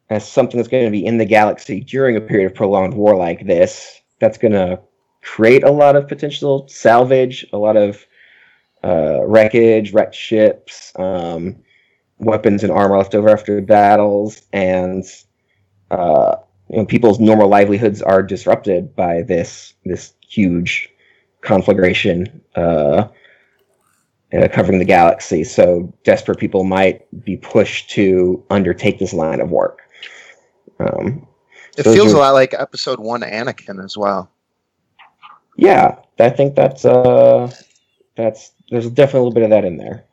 as 0.09 0.27
something 0.29 0.57
that's 0.57 0.69
going 0.69 0.85
to 0.85 0.91
be 0.91 1.05
in 1.05 1.17
the 1.17 1.25
galaxy 1.25 1.79
during 1.79 2.15
a 2.17 2.21
period 2.21 2.47
of 2.47 2.55
prolonged 2.55 2.93
war 2.93 3.15
like 3.15 3.45
this. 3.45 4.01
That's 4.19 4.37
going 4.37 4.53
to 4.53 4.79
create 5.23 5.63
a 5.63 5.71
lot 5.71 5.95
of 5.95 6.07
potential 6.07 6.67
salvage, 6.67 7.45
a 7.53 7.57
lot 7.57 7.77
of 7.77 8.05
uh, 8.83 9.23
wreckage, 9.25 9.93
wrecked 9.93 10.15
ships, 10.15 10.91
um, 10.97 11.55
weapons 12.19 12.63
and 12.63 12.71
armor 12.71 12.97
left 12.97 13.15
over 13.15 13.29
after 13.29 13.61
battles, 13.61 14.41
and 14.51 15.05
uh, 15.91 16.35
you 16.69 16.77
know 16.77 16.85
people's 16.85 17.19
normal 17.19 17.47
livelihoods 17.47 18.01
are 18.01 18.21
disrupted 18.21 18.95
by 18.95 19.21
this 19.21 19.73
this 19.85 20.13
huge 20.27 20.89
conflagration 21.41 22.41
uh, 22.55 23.07
uh, 24.33 24.47
covering 24.51 24.79
the 24.79 24.85
galaxy. 24.85 25.43
So 25.43 25.93
desperate 26.03 26.39
people 26.39 26.63
might 26.63 27.05
be 27.23 27.37
pushed 27.37 27.89
to 27.91 28.43
undertake 28.49 28.99
this 28.99 29.13
line 29.13 29.39
of 29.39 29.49
work. 29.49 29.81
Um, 30.79 31.27
It 31.77 31.83
feels 31.83 32.13
are- 32.13 32.17
a 32.17 32.19
lot 32.19 32.31
like 32.33 32.53
Episode 32.53 32.99
One 32.99 33.21
Anakin 33.21 33.83
as 33.83 33.95
well. 33.95 34.29
Yeah, 35.57 35.97
I 36.19 36.29
think 36.29 36.55
that's 36.55 36.85
uh, 36.85 37.51
that's 38.15 38.51
there's 38.69 38.89
definitely 38.89 39.19
a 39.19 39.23
little 39.23 39.33
bit 39.33 39.43
of 39.43 39.49
that 39.51 39.65
in 39.65 39.77
there. 39.77 40.05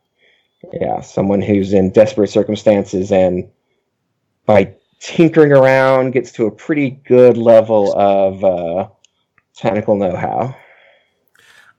Yeah, 0.72 1.00
someone 1.00 1.40
who's 1.40 1.72
in 1.72 1.90
desperate 1.90 2.28
circumstances 2.28 3.10
and 3.10 3.50
by 4.44 4.74
tinkering 5.00 5.52
around 5.52 6.10
gets 6.10 6.32
to 6.32 6.46
a 6.46 6.50
pretty 6.50 6.90
good 6.90 7.36
level 7.38 7.98
of 7.98 8.44
uh, 8.44 8.88
technical 9.56 9.96
know-how. 9.96 10.54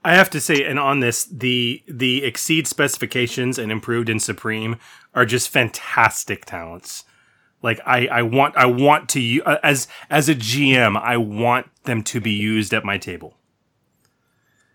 I 0.03 0.15
have 0.15 0.31
to 0.31 0.41
say, 0.41 0.63
and 0.63 0.79
on 0.79 0.99
this, 0.99 1.25
the 1.25 1.83
the 1.87 2.23
exceed 2.23 2.67
specifications 2.67 3.59
and 3.59 3.71
improved 3.71 4.09
in 4.09 4.19
Supreme 4.19 4.77
are 5.13 5.25
just 5.25 5.49
fantastic 5.49 6.45
talents. 6.45 7.03
Like 7.61 7.79
I, 7.85 8.07
I 8.07 8.21
want 8.23 8.57
I 8.57 8.65
want 8.65 9.09
to 9.09 9.41
as 9.61 9.87
as 10.09 10.27
a 10.27 10.33
GM, 10.33 10.99
I 10.99 11.17
want 11.17 11.67
them 11.83 12.01
to 12.03 12.19
be 12.19 12.31
used 12.31 12.73
at 12.73 12.83
my 12.83 12.97
table. 12.97 13.37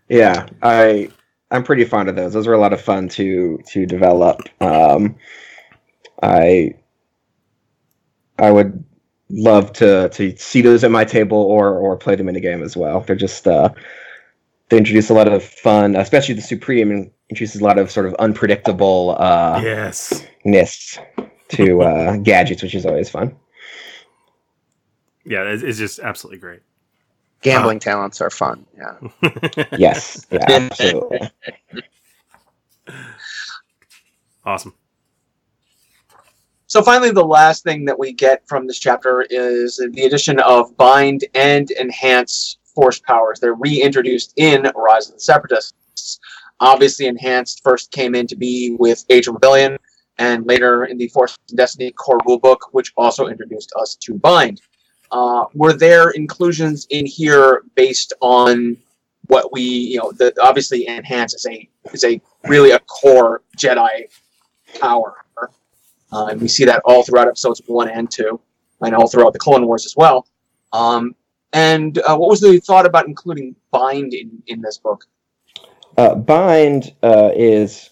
Yeah, 0.09 0.47
I 0.61 1.09
I'm 1.51 1.63
pretty 1.63 1.85
fond 1.85 2.09
of 2.09 2.15
those. 2.15 2.33
Those 2.33 2.47
are 2.47 2.53
a 2.53 2.59
lot 2.59 2.73
of 2.73 2.81
fun 2.81 3.09
to 3.09 3.59
to 3.67 3.85
develop. 3.85 4.41
Um, 4.61 5.15
I 6.21 6.75
I 8.39 8.51
would 8.51 8.83
love 9.29 9.73
to 9.73 10.09
to 10.09 10.35
see 10.37 10.61
those 10.61 10.83
at 10.83 10.91
my 10.91 11.05
table 11.05 11.37
or 11.37 11.77
or 11.77 11.97
play 11.97 12.15
them 12.15 12.29
in 12.29 12.35
a 12.35 12.39
game 12.41 12.63
as 12.63 12.77
well. 12.77 13.01
They're 13.01 13.15
just 13.15 13.47
uh, 13.47 13.69
they 14.69 14.77
introduce 14.77 15.09
a 15.09 15.13
lot 15.13 15.27
of 15.27 15.43
fun, 15.43 15.95
especially 15.95 16.35
the 16.35 16.41
Supreme 16.41 17.11
introduces 17.29 17.61
a 17.61 17.63
lot 17.63 17.77
of 17.79 17.91
sort 17.91 18.05
of 18.05 18.13
unpredictable 18.15 19.15
uh, 19.19 19.61
Yes. 19.61 20.23
ness 20.45 20.99
to 21.49 21.81
uh, 21.81 22.17
gadgets, 22.23 22.63
which 22.63 22.75
is 22.75 22.85
always 22.85 23.09
fun. 23.09 23.35
Yeah, 25.25 25.43
it's, 25.43 25.63
it's 25.63 25.77
just 25.77 25.99
absolutely 25.99 26.39
great. 26.39 26.61
Gambling 27.41 27.79
talents 27.79 28.21
are 28.21 28.29
fun. 28.29 28.65
Yeah. 28.75 28.95
Yes, 29.77 30.25
yeah, 30.31 30.45
absolutely. 30.49 31.29
Awesome. 34.45 34.73
So 36.67 36.81
finally, 36.81 37.11
the 37.11 37.23
last 37.25 37.63
thing 37.63 37.85
that 37.85 37.97
we 37.97 38.11
get 38.11 38.47
from 38.47 38.67
this 38.67 38.79
chapter 38.79 39.25
is 39.29 39.77
the 39.77 40.03
addition 40.03 40.39
of 40.39 40.75
bind 40.77 41.25
and 41.33 41.69
enhance 41.71 42.57
force 42.75 42.99
powers. 42.99 43.39
They're 43.39 43.53
reintroduced 43.53 44.33
in 44.35 44.69
Rise 44.75 45.07
of 45.07 45.15
the 45.15 45.21
Separatists. 45.21 46.19
Obviously, 46.59 47.05
enhanced 47.05 47.61
first 47.63 47.91
came 47.91 48.15
into 48.15 48.35
be 48.35 48.75
with 48.79 49.05
Age 49.09 49.27
of 49.27 49.35
Rebellion, 49.35 49.77
and 50.17 50.45
later 50.45 50.85
in 50.85 50.97
the 50.97 51.07
Force 51.09 51.37
and 51.49 51.57
Destiny 51.57 51.91
core 51.91 52.19
rulebook, 52.19 52.57
which 52.71 52.91
also 52.97 53.27
introduced 53.27 53.71
us 53.79 53.95
to 53.95 54.13
bind. 54.15 54.61
Uh, 55.11 55.45
were 55.53 55.73
there 55.73 56.09
inclusions 56.11 56.87
in 56.89 57.05
here 57.05 57.63
based 57.75 58.13
on 58.21 58.77
what 59.27 59.51
we, 59.51 59.61
you 59.61 59.97
know, 59.97 60.11
the 60.11 60.33
obviously 60.41 60.87
enhance 60.87 61.33
is 61.33 61.45
a 61.45 61.67
is 61.93 62.03
a 62.03 62.21
really 62.45 62.71
a 62.71 62.79
core 62.79 63.41
Jedi 63.57 64.05
power. 64.79 65.23
Uh, 66.11 66.27
and 66.27 66.41
we 66.41 66.47
see 66.47 66.65
that 66.65 66.81
all 66.85 67.03
throughout 67.03 67.27
episodes 67.27 67.61
one 67.67 67.89
and 67.89 68.09
two, 68.09 68.39
and 68.81 68.95
all 68.95 69.07
throughout 69.07 69.33
the 69.33 69.39
Clone 69.39 69.65
Wars 69.65 69.85
as 69.85 69.95
well. 69.97 70.25
Um, 70.71 71.15
and 71.53 71.97
uh, 71.99 72.15
what 72.15 72.29
was 72.29 72.39
the 72.39 72.59
thought 72.59 72.85
about 72.85 73.07
including 73.07 73.55
Bind 73.71 74.13
in, 74.13 74.41
in 74.47 74.61
this 74.61 74.77
book? 74.77 75.05
Uh, 75.97 76.13
bind 76.13 76.93
uh, 77.01 77.31
is 77.35 77.89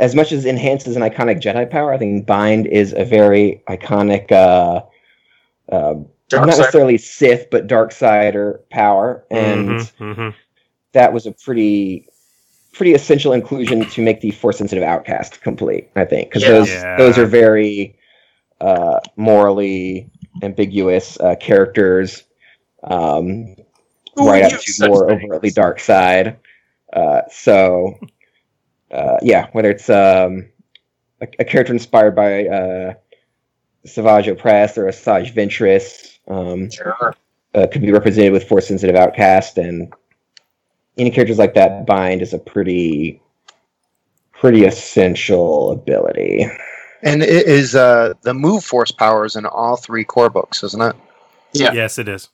as 0.00 0.14
much 0.14 0.32
as 0.32 0.44
enhanced 0.44 0.88
is 0.88 0.96
an 0.96 1.02
iconic 1.02 1.40
Jedi 1.40 1.70
power, 1.70 1.92
I 1.92 1.98
think 1.98 2.26
bind 2.26 2.66
is 2.66 2.92
a 2.92 3.04
very 3.04 3.62
iconic. 3.68 4.32
Uh, 4.32 4.82
uh, 5.70 5.94
not 6.32 6.46
necessarily 6.46 6.98
Sith, 6.98 7.48
but 7.50 7.66
dark 7.66 7.92
sider 7.92 8.60
power, 8.70 9.24
and 9.30 9.68
Mhm, 9.68 10.14
mhm. 10.16 10.34
that 10.92 11.12
was 11.12 11.26
a 11.26 11.32
pretty 11.32 12.08
pretty 12.72 12.92
essential 12.92 13.32
inclusion 13.32 13.84
to 13.86 14.02
make 14.02 14.20
the 14.20 14.32
force 14.32 14.58
sensitive 14.58 14.82
outcast 14.82 15.40
complete. 15.42 15.88
I 15.94 16.04
think 16.04 16.28
because 16.28 16.42
Yeah. 16.42 16.48
those 16.48 16.68
Yeah. 16.68 16.96
those 16.98 17.18
are 17.18 17.26
very 17.26 17.96
uh, 18.60 19.00
morally 19.16 20.10
ambiguous 20.42 21.18
uh, 21.20 21.36
characters, 21.36 22.24
um, 22.82 23.56
Who 24.16 24.28
right 24.28 24.42
up 24.44 24.60
to 24.60 24.88
more 24.88 25.08
things? 25.08 25.22
overtly 25.24 25.50
dark 25.50 25.80
side. 25.80 26.38
Uh, 26.92 27.22
so, 27.30 27.94
uh, 28.90 29.18
yeah, 29.22 29.48
whether 29.52 29.70
it's 29.70 29.90
um, 29.90 30.48
a, 31.20 31.28
a 31.40 31.44
character 31.44 31.72
inspired 31.72 32.14
by 32.14 32.46
uh, 32.46 32.94
Savage 33.86 34.26
Opress 34.26 34.76
or 34.78 34.84
Asajj 34.84 35.32
Ventress, 35.34 36.18
um, 36.28 36.70
Sure. 36.70 37.14
uh, 37.54 37.66
could 37.70 37.82
be 37.82 37.92
represented 37.92 38.32
with 38.32 38.48
force 38.48 38.66
sensitive 38.68 38.96
outcast 38.96 39.58
and 39.58 39.92
any 40.96 41.10
characters 41.10 41.38
like 41.38 41.54
that 41.54 41.86
bind 41.86 42.22
is 42.22 42.32
a 42.32 42.38
pretty 42.38 43.20
pretty 44.32 44.64
essential 44.64 45.72
ability 45.72 46.46
And 47.02 47.22
it 47.22 47.46
is 47.46 47.74
uh, 47.74 48.14
the 48.22 48.32
move 48.34 48.64
force 48.64 48.90
powers 48.90 49.36
in 49.36 49.44
all 49.44 49.76
three 49.76 50.04
core 50.04 50.30
books, 50.30 50.62
isn't 50.62 50.80
it? 50.82 50.96
Yeah. 51.52 51.72
Yes, 51.72 51.98
it 51.98 52.08
is. 52.08 52.30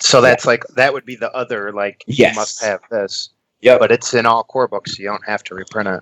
So 0.00 0.20
that's 0.20 0.46
like 0.46 0.64
that 0.76 0.92
would 0.92 1.04
be 1.04 1.16
the 1.16 1.32
other 1.32 1.72
like 1.72 2.04
Yes. 2.06 2.34
you 2.34 2.40
must 2.40 2.62
have 2.62 2.80
this. 2.90 3.30
Yeah. 3.60 3.78
But 3.78 3.90
it's 3.90 4.14
in 4.14 4.26
all 4.26 4.44
core 4.44 4.68
books, 4.68 4.96
so 4.96 5.02
you 5.02 5.08
don't 5.08 5.24
have 5.26 5.42
to 5.44 5.54
reprint 5.54 5.88
it. 5.88 6.00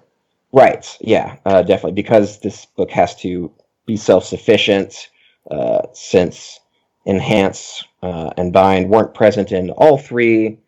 right 0.53 0.97
yeah 1.01 1.37
uh, 1.47 1.63
definitely 1.63 1.93
because 1.93 2.41
this 2.41 2.67
book 2.67 2.91
has 2.91 3.15
to 3.17 3.51
be 3.87 3.97
self-sufficient 3.97 5.09
uh, 5.51 5.83
since 5.93 6.61
enhance 7.07 7.85
uh, 8.03 8.31
and 8.37 8.53
bind 8.53 8.89
weren't 8.89 9.15
present 9.15 9.53
in 9.53 9.71
all 9.71 9.99
three 9.99 10.59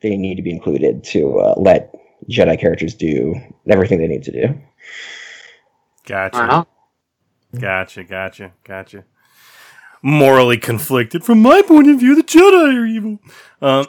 they 0.00 0.16
need 0.16 0.36
to 0.36 0.42
be 0.42 0.50
included 0.50 1.02
to 1.02 1.38
uh, 1.40 1.54
let 1.56 1.94
jedi 2.30 2.58
characters 2.60 2.94
do 2.94 3.34
everything 3.68 3.98
they 3.98 4.06
need 4.06 4.22
to 4.22 4.32
do 4.32 4.60
Gotcha. 6.08 6.38
Uh-huh. 6.38 6.64
Gotcha. 7.60 8.02
Gotcha. 8.02 8.52
Gotcha. 8.64 9.04
Morally 10.00 10.56
conflicted. 10.56 11.22
From 11.22 11.42
my 11.42 11.60
point 11.60 11.90
of 11.90 12.00
view, 12.00 12.14
the 12.16 12.22
Jedi 12.22 12.74
are 12.74 12.86
evil. 12.86 13.18
Um, 13.60 13.86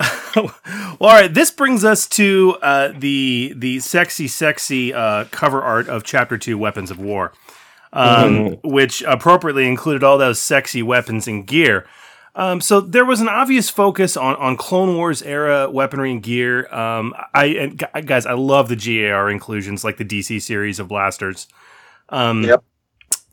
well, 0.36 0.54
all 1.00 1.08
right. 1.08 1.32
This 1.32 1.50
brings 1.50 1.84
us 1.84 2.06
to 2.08 2.56
uh, 2.62 2.92
the 2.96 3.54
the 3.56 3.80
sexy, 3.80 4.28
sexy 4.28 4.94
uh, 4.94 5.24
cover 5.30 5.62
art 5.62 5.88
of 5.88 6.04
Chapter 6.04 6.38
Two: 6.38 6.58
Weapons 6.58 6.90
of 6.90 6.98
War, 6.98 7.32
um, 7.92 8.58
which 8.62 9.02
appropriately 9.02 9.66
included 9.66 10.04
all 10.04 10.18
those 10.18 10.38
sexy 10.38 10.82
weapons 10.82 11.26
and 11.26 11.46
gear. 11.46 11.86
Um, 12.34 12.60
so 12.60 12.82
there 12.82 13.06
was 13.06 13.22
an 13.22 13.30
obvious 13.30 13.70
focus 13.70 14.14
on, 14.14 14.36
on 14.36 14.58
Clone 14.58 14.94
Wars 14.94 15.22
era 15.22 15.70
weaponry 15.70 16.12
and 16.12 16.22
gear. 16.22 16.72
Um, 16.72 17.14
I 17.34 17.68
guys, 18.04 18.26
I 18.26 18.34
love 18.34 18.68
the 18.68 18.76
GAR 18.76 19.30
inclusions, 19.30 19.84
like 19.84 19.96
the 19.96 20.04
DC 20.04 20.42
series 20.42 20.78
of 20.78 20.88
blasters. 20.88 21.48
Um, 22.10 22.42
Yep. 22.44 22.64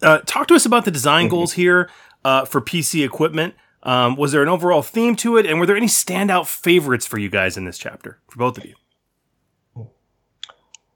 Uh, 0.02 0.20
talk 0.26 0.48
to 0.48 0.54
us 0.54 0.66
about 0.66 0.86
the 0.86 0.92
design 0.92 1.30
goals 1.30 1.54
here 1.54 1.90
uh, 2.26 2.46
for 2.46 2.60
PC 2.62 3.06
equipment. 3.06 3.56
Um, 3.84 4.16
was 4.16 4.32
there 4.32 4.42
an 4.42 4.50
overall 4.50 4.82
theme 4.82 5.16
to 5.18 5.38
it, 5.38 5.46
and 5.46 5.60
were 5.60 5.66
there 5.66 5.76
any 5.76 5.88
standout 5.88 6.48
favorites 6.48 7.06
for 7.06 7.18
you 7.18 7.30
guys 7.30 7.58
in 7.58 7.66
this 7.66 7.78
chapter 7.78 8.20
for 8.30 8.38
both 8.38 8.58
of 8.58 8.66
you? 8.66 8.76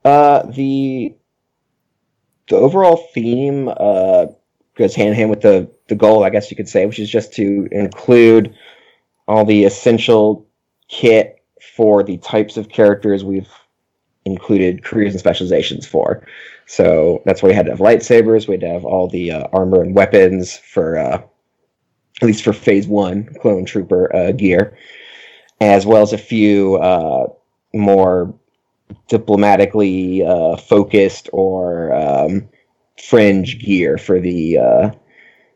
Uh, 0.05 0.43
the 0.43 1.13
the 2.47 2.55
overall 2.55 2.95
theme 3.13 3.67
uh, 3.67 4.27
goes 4.75 4.95
hand 4.95 5.09
in 5.09 5.15
hand 5.15 5.29
with 5.29 5.41
the 5.41 5.69
the 5.89 5.95
goal, 5.95 6.23
I 6.23 6.29
guess 6.29 6.49
you 6.49 6.55
could 6.55 6.69
say, 6.69 6.85
which 6.85 6.99
is 6.99 7.09
just 7.09 7.33
to 7.33 7.67
include 7.71 8.55
all 9.27 9.43
the 9.43 9.65
essential 9.65 10.47
kit 10.87 11.43
for 11.75 12.03
the 12.03 12.17
types 12.17 12.55
of 12.55 12.69
characters 12.69 13.25
we've 13.25 13.49
included 14.23 14.83
careers 14.83 15.13
and 15.13 15.19
specializations 15.19 15.85
for. 15.85 16.25
So 16.65 17.21
that's 17.25 17.41
why 17.41 17.49
we 17.49 17.55
had 17.55 17.65
to 17.65 17.71
have 17.71 17.79
lightsabers. 17.79 18.47
We 18.47 18.53
had 18.53 18.61
to 18.61 18.69
have 18.69 18.85
all 18.85 19.07
the 19.09 19.31
uh, 19.31 19.47
armor 19.51 19.81
and 19.81 19.95
weapons 19.95 20.57
for 20.57 20.97
uh, 20.97 21.21
at 22.21 22.27
least 22.27 22.43
for 22.43 22.53
Phase 22.53 22.87
One 22.87 23.25
clone 23.41 23.65
trooper 23.65 24.13
uh, 24.15 24.31
gear, 24.31 24.77
as 25.61 25.85
well 25.85 26.01
as 26.01 26.13
a 26.13 26.17
few 26.17 26.75
uh, 26.77 27.27
more 27.73 28.33
diplomatically 29.07 30.25
uh, 30.25 30.57
focused 30.57 31.29
or 31.33 31.93
um, 31.93 32.47
fringe 33.01 33.59
gear 33.59 33.97
for 33.97 34.19
the 34.19 34.57
uh, 34.57 34.91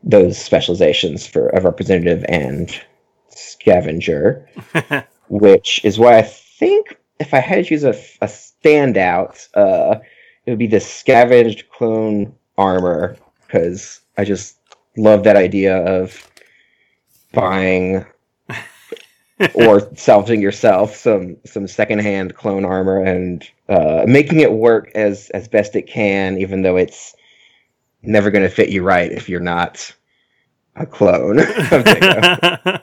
those 0.03 0.37
specializations 0.37 1.27
for 1.27 1.49
a 1.49 1.61
representative 1.61 2.25
and 2.27 2.79
scavenger, 3.29 4.47
which 5.29 5.83
is 5.83 5.99
why 5.99 6.17
I 6.17 6.23
think 6.23 6.97
if 7.19 7.33
I 7.33 7.39
had 7.39 7.55
to 7.55 7.63
choose 7.63 7.83
a, 7.83 7.95
a 8.21 8.27
standout, 8.27 9.47
uh, 9.55 9.99
it 10.45 10.51
would 10.51 10.59
be 10.59 10.67
the 10.67 10.79
scavenged 10.79 11.69
clone 11.69 12.33
armor 12.57 13.17
because 13.45 14.01
I 14.17 14.25
just 14.25 14.57
love 14.97 15.23
that 15.23 15.35
idea 15.35 15.77
of 15.77 16.30
buying 17.33 18.05
or 19.53 19.95
salvaging 19.95 20.41
yourself 20.41 20.95
some 20.95 21.37
some 21.45 21.67
secondhand 21.67 22.35
clone 22.35 22.65
armor 22.65 22.99
and 23.01 23.47
uh, 23.69 24.03
making 24.07 24.39
it 24.39 24.51
work 24.51 24.91
as 24.95 25.29
as 25.31 25.47
best 25.47 25.75
it 25.75 25.83
can, 25.83 26.37
even 26.37 26.61
though 26.61 26.77
it's 26.77 27.15
never 28.03 28.31
going 28.31 28.43
to 28.43 28.49
fit 28.49 28.69
you 28.69 28.83
right 28.83 29.11
if 29.11 29.29
you're 29.29 29.39
not 29.39 29.93
a 30.75 30.85
clone. 30.85 31.39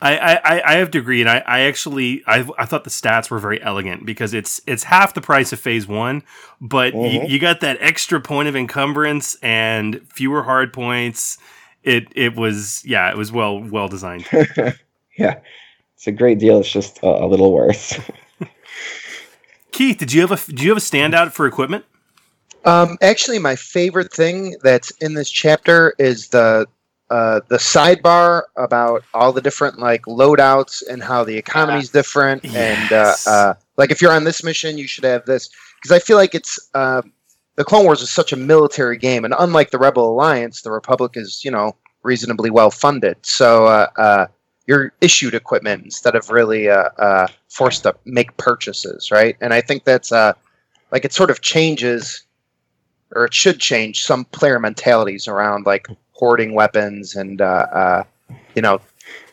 I, 0.00 0.16
I, 0.44 0.72
I 0.72 0.76
have 0.76 0.90
to 0.92 0.98
agree, 0.98 1.20
and 1.20 1.28
I, 1.30 1.38
I 1.46 1.60
actually 1.60 2.22
I, 2.26 2.48
I 2.58 2.64
thought 2.64 2.84
the 2.84 2.90
stats 2.90 3.30
were 3.30 3.38
very 3.38 3.62
elegant 3.62 4.06
because 4.06 4.34
it's 4.34 4.60
it's 4.66 4.84
half 4.84 5.14
the 5.14 5.20
price 5.20 5.52
of 5.52 5.60
Phase 5.60 5.86
One, 5.86 6.22
but 6.60 6.94
you, 6.94 7.00
Mhm. 7.00 7.28
you 7.28 7.38
got 7.38 7.60
that 7.60 7.76
extra 7.80 8.20
point 8.20 8.48
of 8.48 8.56
encumbrance 8.56 9.36
and 9.42 10.00
fewer 10.12 10.42
hard 10.44 10.72
points. 10.72 11.38
It 11.82 12.08
it 12.14 12.36
was 12.36 12.82
yeah, 12.84 13.10
it 13.10 13.16
was 13.16 13.32
well 13.32 13.60
well 13.60 13.88
designed. 13.88 14.26
yeah, 15.18 15.38
it's 15.94 16.06
a 16.06 16.12
great 16.12 16.38
deal. 16.38 16.60
It's 16.60 16.70
just 16.70 16.98
a, 17.02 17.24
a 17.24 17.26
little 17.26 17.52
worse. 17.52 17.98
Keith, 19.72 19.98
did 19.98 20.12
you 20.12 20.20
have 20.22 20.32
a 20.32 20.36
did 20.36 20.60
you 20.60 20.70
have 20.70 20.78
a 20.78 20.80
standout 20.80 21.32
for 21.32 21.46
equipment? 21.46 21.84
Um, 22.64 22.98
actually, 23.00 23.38
my 23.38 23.56
favorite 23.56 24.12
thing 24.12 24.56
that's 24.62 24.90
in 25.00 25.14
this 25.14 25.30
chapter 25.30 25.94
is 25.98 26.28
the 26.28 26.66
uh, 27.10 27.40
the 27.48 27.56
sidebar 27.56 28.42
about 28.56 29.02
all 29.14 29.32
the 29.32 29.40
different 29.40 29.78
like 29.78 30.02
loadouts 30.02 30.82
and 30.88 31.02
how 31.02 31.24
the 31.24 31.36
economy's 31.36 31.90
different. 31.90 32.44
And 32.44 32.92
uh, 32.92 33.14
uh, 33.26 33.54
like, 33.76 33.90
if 33.90 34.02
you're 34.02 34.12
on 34.12 34.24
this 34.24 34.44
mission, 34.44 34.76
you 34.76 34.86
should 34.86 35.04
have 35.04 35.24
this 35.24 35.48
because 35.76 35.92
I 35.92 36.00
feel 36.00 36.16
like 36.16 36.34
it's 36.34 36.68
uh, 36.74 37.02
the 37.58 37.64
Clone 37.64 37.84
Wars 37.84 38.00
is 38.00 38.10
such 38.10 38.32
a 38.32 38.36
military 38.36 38.96
game, 38.96 39.24
and 39.24 39.34
unlike 39.36 39.72
the 39.72 39.78
Rebel 39.78 40.08
Alliance, 40.08 40.62
the 40.62 40.70
Republic 40.70 41.16
is 41.16 41.44
you 41.44 41.50
know 41.50 41.74
reasonably 42.04 42.50
well 42.50 42.70
funded. 42.70 43.16
So 43.22 43.66
uh, 43.66 43.88
uh, 43.96 44.26
you're 44.68 44.92
issued 45.00 45.34
equipment 45.34 45.84
instead 45.84 46.14
of 46.14 46.30
really 46.30 46.68
uh, 46.68 46.90
uh, 46.98 47.26
forced 47.48 47.82
to 47.82 47.96
make 48.04 48.36
purchases, 48.36 49.10
right? 49.10 49.36
And 49.40 49.52
I 49.52 49.60
think 49.60 49.82
that's 49.82 50.12
uh, 50.12 50.34
like 50.92 51.04
it 51.04 51.12
sort 51.12 51.30
of 51.30 51.40
changes 51.40 52.22
or 53.12 53.24
it 53.24 53.34
should 53.34 53.58
change 53.58 54.04
some 54.04 54.24
player 54.26 54.60
mentalities 54.60 55.26
around 55.26 55.66
like 55.66 55.88
hoarding 56.12 56.54
weapons 56.54 57.16
and 57.16 57.40
uh, 57.40 57.66
uh, 57.72 58.04
you 58.54 58.62
know 58.62 58.80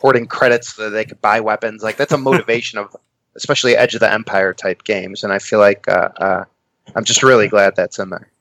hoarding 0.01 0.25
credits 0.25 0.73
so 0.73 0.85
that 0.85 0.89
they 0.89 1.05
could 1.05 1.21
buy 1.21 1.39
weapons. 1.39 1.83
Like 1.83 1.97
that's 1.97 2.11
a 2.11 2.17
motivation 2.29 2.79
of 2.79 2.95
especially 3.35 3.77
Edge 3.77 3.93
of 3.93 3.99
the 3.99 4.11
Empire 4.11 4.51
type 4.51 4.83
games, 4.83 5.23
and 5.23 5.31
I 5.31 5.37
feel 5.37 5.59
like 5.59 5.87
uh, 5.87 6.09
uh, 6.17 6.45
I'm 6.93 7.03
just 7.03 7.23
really 7.23 7.47
glad 7.47 7.75
that's 7.75 7.99
in 7.99 8.09
there. 8.09 8.31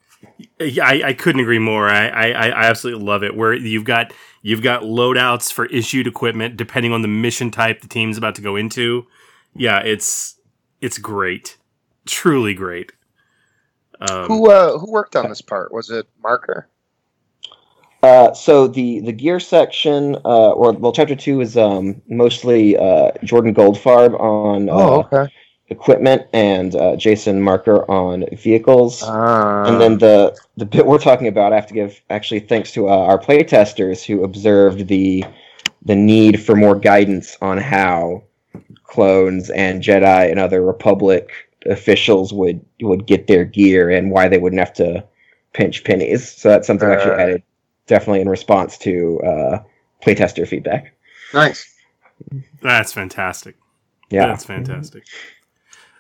Yeah, 0.59 0.87
I, 0.87 1.03
I 1.09 1.13
couldn't 1.13 1.41
agree 1.41 1.59
more. 1.59 1.89
I, 1.89 2.09
I, 2.09 2.27
I 2.31 2.65
absolutely 2.65 3.05
love 3.05 3.23
it. 3.23 3.37
Where 3.37 3.55
you've 3.55 3.85
got 3.85 4.13
you've 4.43 4.63
got 4.63 4.83
loadouts 4.83 5.53
for 5.53 5.67
issued 5.67 6.07
equipment 6.07 6.57
depending 6.57 6.93
on 6.93 7.03
the 7.03 7.09
mission 7.09 7.51
type 7.51 7.81
the 7.81 7.89
team's 7.89 8.19
about 8.19 8.35
to 8.37 8.43
go 8.43 8.57
into. 8.57 9.07
Yeah, 9.55 9.81
it's 9.81 10.37
it's 10.81 10.99
great, 10.99 11.57
truly 12.07 12.55
great. 12.55 12.93
Um, 14.01 14.27
Who 14.27 14.51
uh, 14.51 14.79
who 14.79 14.91
worked 14.91 15.17
on 15.17 15.29
this 15.29 15.41
part? 15.41 15.73
Was 15.73 15.91
it 15.91 16.07
Marker? 16.23 16.69
Uh, 18.03 18.35
so 18.35 18.67
the 18.67 19.01
the 19.01 19.13
gear 19.13 19.41
section, 19.41 20.17
uh, 20.27 20.51
or 20.51 20.73
well, 20.73 20.93
chapter 20.93 21.17
two 21.17 21.41
is 21.41 21.57
um, 21.57 22.03
mostly 22.09 22.77
uh, 22.77 23.13
Jordan 23.23 23.55
Goldfarb 23.55 24.19
on 24.21 24.69
uh, 24.69 24.73
Oh, 24.73 25.09
okay. 25.11 25.33
Equipment 25.77 26.21
and 26.33 26.75
uh, 26.77 26.97
Jason 26.97 27.37
Marker 27.49 27.79
on 27.91 28.25
vehicles. 28.47 29.03
Uh, 29.03 29.65
and 29.69 29.81
then 29.81 29.99
the 29.99 30.17
the 30.57 30.67
bit 30.67 30.85
we're 30.87 30.99
talking 31.11 31.29
about, 31.29 31.53
I 31.53 31.57
have 31.57 31.67
to 31.73 31.75
give 31.75 32.01
actually 32.11 32.41
thanks 32.41 32.73
to 32.73 32.89
uh, 32.89 33.11
our 33.11 33.19
playtesters 33.19 34.05
who 34.05 34.25
observed 34.25 34.87
the 34.89 35.25
the 35.91 35.97
need 36.13 36.35
for 36.45 36.55
more 36.57 36.77
guidance 36.91 37.37
on 37.43 37.59
how 37.59 38.23
clones 38.85 39.51
and 39.51 39.83
Jedi 39.83 40.31
and 40.31 40.39
other 40.39 40.63
Republic 40.63 41.31
officials 41.67 42.33
would 42.33 42.59
would 42.81 43.07
get 43.07 43.27
their 43.27 43.45
gear 43.45 43.91
and 43.91 44.11
why 44.11 44.29
they 44.29 44.39
wouldn't 44.39 44.61
have 44.61 44.75
to 44.75 45.05
pinch 45.53 45.85
pennies. 45.85 46.31
So 46.41 46.49
that's 46.49 46.67
something 46.67 46.89
I 46.89 46.95
actually 46.95 47.13
Uh. 47.13 47.27
added 47.27 47.43
definitely 47.87 48.21
in 48.23 48.29
response 48.29 48.79
to 48.79 49.21
uh, 49.23 49.59
playtester 50.03 50.47
feedback. 50.47 50.95
Nice. 51.33 51.61
That's 52.63 52.93
fantastic. 52.93 53.57
Yeah. 54.11 54.27
That's 54.29 54.45
fantastic. 54.45 55.03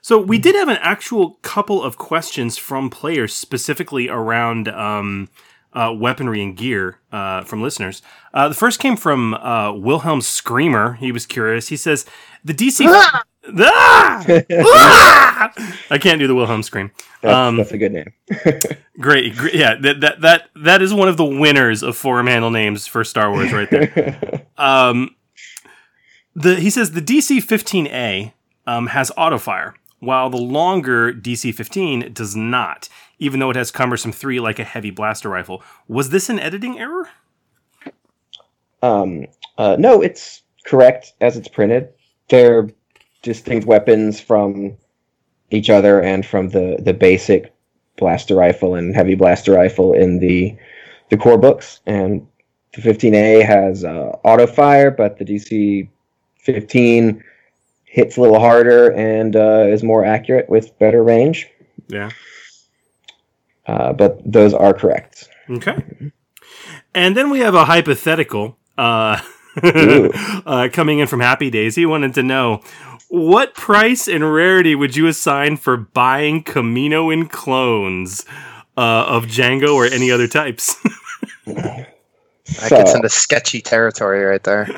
So 0.05 0.19
we 0.19 0.37
did 0.37 0.55
have 0.55 0.69
an 0.69 0.77
actual 0.83 1.39
couple 1.41 1.83
of 1.83 1.97
questions 1.97 2.59
from 2.59 2.91
players 2.91 3.33
specifically 3.33 4.11
around 4.11 4.69
um, 4.69 5.31
uh, 5.73 5.95
weaponry 5.97 6.43
and 6.43 6.55
gear 6.55 6.99
uh, 7.11 7.43
from 7.45 7.63
listeners. 7.63 8.03
Uh, 8.35 8.49
the 8.51 8.55
first 8.55 8.81
came 8.81 8.99
from 8.99 9.33
uh, 9.33 9.73
Wilhelm 9.73 10.21
Screamer. 10.21 10.93
He 11.01 11.11
was 11.11 11.25
curious. 11.25 11.69
He 11.69 11.79
says 11.79 12.05
the 12.45 12.53
DC. 12.53 12.85
Ah! 13.57 14.25
Ah! 14.53 15.53
I 15.91 15.97
can't 15.97 16.19
do 16.19 16.27
the 16.27 16.35
Wilhelm 16.35 16.63
scream. 16.63 16.91
That's, 17.23 17.35
Um, 17.35 17.57
that's 17.57 17.73
a 17.73 17.79
good 17.79 17.93
name. 17.93 18.13
Great, 19.01 19.37
great, 19.37 19.55
yeah. 19.55 19.75
That, 19.77 20.01
that 20.01 20.21
that 20.21 20.49
that 20.55 20.81
is 20.83 20.93
one 20.95 21.09
of 21.09 21.17
the 21.17 21.25
winners 21.27 21.83
of 21.83 21.95
forum 21.97 22.27
handle 22.27 22.51
names 22.51 22.87
for 22.87 23.05
Star 23.05 23.31
Wars, 23.31 23.53
right 23.53 23.69
there. 23.71 24.47
Um, 24.57 25.17
the 26.35 26.57
he 26.57 26.69
says 26.71 26.93
the 26.93 27.03
DC 27.03 27.39
15A 27.39 28.33
um, 28.67 28.87
has 28.89 29.11
auto 29.17 29.37
fire, 29.37 29.75
while 30.05 30.31
the 30.31 30.37
longer 30.37 31.13
DC 31.13 31.55
15 31.55 32.13
does 32.13 32.37
not, 32.37 32.89
even 33.19 33.41
though 33.41 33.51
it 33.51 33.57
has 33.57 33.71
cumbersome 33.71 34.13
three 34.13 34.41
like 34.41 34.59
a 34.59 34.65
heavy 34.65 34.91
blaster 34.91 35.29
rifle. 35.29 35.63
Was 35.89 36.11
this 36.11 36.29
an 36.29 36.39
editing 36.39 36.79
error? 36.79 37.09
Um, 38.83 39.27
uh, 39.57 39.77
no, 39.79 40.03
it's 40.03 40.43
correct 40.67 41.15
as 41.21 41.37
it's 41.37 41.49
printed. 41.49 41.89
They're 42.29 42.71
distinct 43.23 43.67
weapons 43.67 44.21
from 44.21 44.77
each 45.51 45.71
other 45.71 46.01
and 46.01 46.25
from 46.27 46.51
the, 46.51 46.77
the 46.79 46.93
basic 46.93 47.55
blaster 47.97 48.35
rifle 48.35 48.75
and 48.75 48.95
heavy 48.95 49.15
blaster 49.15 49.53
rifle 49.53 49.93
in 49.95 50.19
the 50.19 50.57
the 51.11 51.17
core 51.17 51.39
books. 51.39 51.81
And 51.87 52.27
the 52.75 52.83
15A 52.83 53.45
has 53.45 53.85
uh, 53.85 54.17
auto 54.25 54.47
fire, 54.47 54.91
but 54.91 55.19
the 55.19 55.25
DC 55.25 55.89
15 56.41 57.23
hits 57.95 58.17
a 58.17 58.21
little 58.21 58.41
harder 58.41 58.91
and 58.93 59.37
uh, 59.37 59.67
is 59.69 59.85
more 59.85 60.05
accurate 60.05 60.49
with 60.49 60.77
better 60.81 61.01
range. 61.03 61.47
Yeah. 61.87 62.11
Uh, 63.67 63.93
but 63.93 64.21
those 64.31 64.53
are 64.53 64.75
correct. 64.75 65.29
Okay. 65.49 65.77
And 66.93 67.17
then 67.17 67.31
we 67.31 67.39
have 67.39 67.55
a 67.55 67.65
hypothetical 67.67 68.59
uh, 68.77 69.21
uh, 69.63 70.69
coming 70.73 70.99
in 70.99 71.07
from 71.07 71.21
Happy 71.21 71.51
Days. 71.51 71.77
He 71.77 71.87
wanted 71.87 72.15
to 72.15 72.23
know 72.25 72.61
what 73.11 73.55
price 73.55 74.09
and 74.09 74.33
rarity 74.35 74.75
would 74.75 74.97
you 74.97 75.07
assign 75.07 75.57
for 75.57 75.77
buying 75.77 76.43
Kaminoan 76.43 77.31
clones 77.31 78.25
uh, 78.77 79.05
of 79.07 79.27
Jango 79.27 79.73
or 79.75 79.87
any 79.87 80.11
other 80.11 80.27
types? 80.29 80.77
That 82.47 82.69
So- 82.69 82.77
gets 82.77 82.95
into 82.95 83.09
sketchy 83.09 83.63
territory 83.63 84.23
right 84.23 84.43
there. 84.43 84.69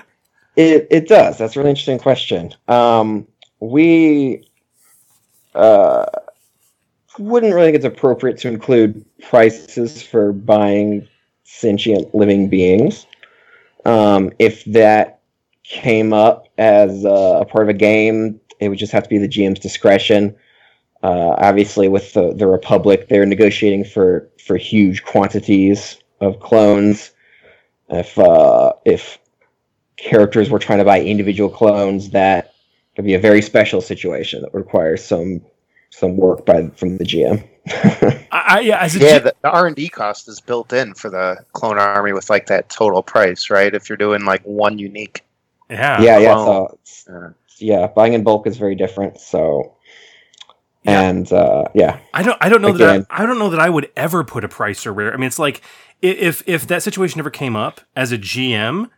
It 0.57 0.89
it 0.91 1.09
does. 1.09 1.39
That's 1.39 1.55
a 1.55 1.59
really 1.59 1.71
interesting 1.71 1.99
question. 1.99 2.55
Um, 2.67 3.27
we 3.61 4.49
uh, 5.55 6.07
wouldn't 7.19 7.55
really 7.55 7.69
think 7.69 7.77
it's 7.77 7.85
appropriate 7.85 8.39
to 8.39 8.49
include 8.49 9.05
prices 9.23 10.03
for 10.03 10.33
buying 10.33 11.09
sentient 11.45 12.15
living 12.15 12.49
beings. 12.49 13.07
Um, 13.85 14.33
if 14.39 14.65
that 14.67 15.21
came 15.65 16.13
up 16.13 16.49
as 16.59 17.05
a 17.05 17.47
part 17.49 17.65
of 17.65 17.69
a 17.69 17.75
game, 17.75 18.41
it 18.61 18.69
would 18.69 18.79
just 18.79 18.93
have 18.93 19.03
to 19.05 19.09
be 19.09 19.19
the 19.19 19.29
GM's 19.29 19.61
discretion. 19.61 20.35
Uh, 21.03 21.37
obviously, 21.39 21.89
with 21.89 22.13
the, 22.15 22.33
the 22.35 22.47
Republic, 22.47 23.09
they're 23.09 23.27
negotiating 23.27 23.85
for, 23.85 24.29
for 24.45 24.57
huge 24.57 25.05
quantities 25.05 25.99
of 26.21 26.41
clones. 26.41 27.13
If 27.89 28.19
uh, 28.19 28.73
if 28.85 29.19
characters 29.97 30.51
were 30.51 30.59
trying 30.59 30.79
to 30.79 30.85
buy 30.85 31.01
individual 31.03 31.51
clones, 31.51 32.11
that 32.11 32.55
could 32.97 33.05
be 33.05 33.15
a 33.15 33.21
very 33.21 33.43
special 33.43 33.81
situation 33.81 34.43
that 34.43 34.55
requires 34.55 35.05
some 35.05 35.43
some 35.91 36.17
work 36.17 36.47
by 36.47 36.69
from 36.71 36.99
the 36.99 37.05
GM. 37.05 37.47
I, 38.31 38.45
I, 38.59 38.61
yeah, 38.61 38.79
as 38.81 38.97
a 38.97 39.01
Yeah, 39.01 39.19
G- 39.19 39.21
the, 39.21 39.35
the 39.43 39.51
R 39.51 39.67
and 39.69 39.77
D 39.77 39.89
cost 39.89 40.29
is 40.29 40.41
built 40.41 40.73
in 40.73 40.95
for 40.95 41.11
the 41.11 41.45
clone 41.53 41.79
army 41.79 42.13
with 42.13 42.31
like 42.31 42.47
that 42.49 42.69
total 42.69 43.03
price, 43.03 43.51
right? 43.51 43.75
If 43.75 43.89
you're 43.89 43.99
doing 43.99 44.25
like 44.25 44.43
one 44.45 44.79
unique. 44.79 45.25
yeah, 45.71 46.19
yeah, 46.19 46.19
yeah. 46.19 46.37
So 46.37 46.79
Uh, 47.09 47.31
yeah, 47.59 47.89
buying 47.89 48.15
in 48.15 48.25
bulk 48.25 48.47
is 48.47 48.59
very 48.59 48.75
different. 48.77 49.21
So 49.21 49.77
Yeah. 50.85 51.07
and 51.07 51.31
uh, 51.33 51.65
yeah, 51.75 52.01
I 52.13 52.23
don't. 52.23 52.39
I 52.41 52.49
don't 52.49 52.63
know 52.63 52.73
Again. 52.73 52.79
that. 52.79 53.07
I, 53.11 53.25
I 53.25 53.27
don't 53.27 53.39
know 53.39 53.51
that 53.51 53.61
I 53.61 53.71
would 53.71 53.91
ever 53.97 54.25
put 54.25 54.45
a 54.45 54.49
price 54.49 54.87
or 54.87 54.93
rare. 54.93 55.13
I 55.13 55.17
mean, 55.17 55.27
it's 55.29 55.39
like 55.39 55.63
if 56.03 56.43
if 56.49 56.67
that 56.67 56.83
situation 56.83 57.21
ever 57.21 57.31
came 57.31 57.55
up 57.57 57.83
as 57.95 58.11
a 58.13 58.19
GM, 58.19 58.91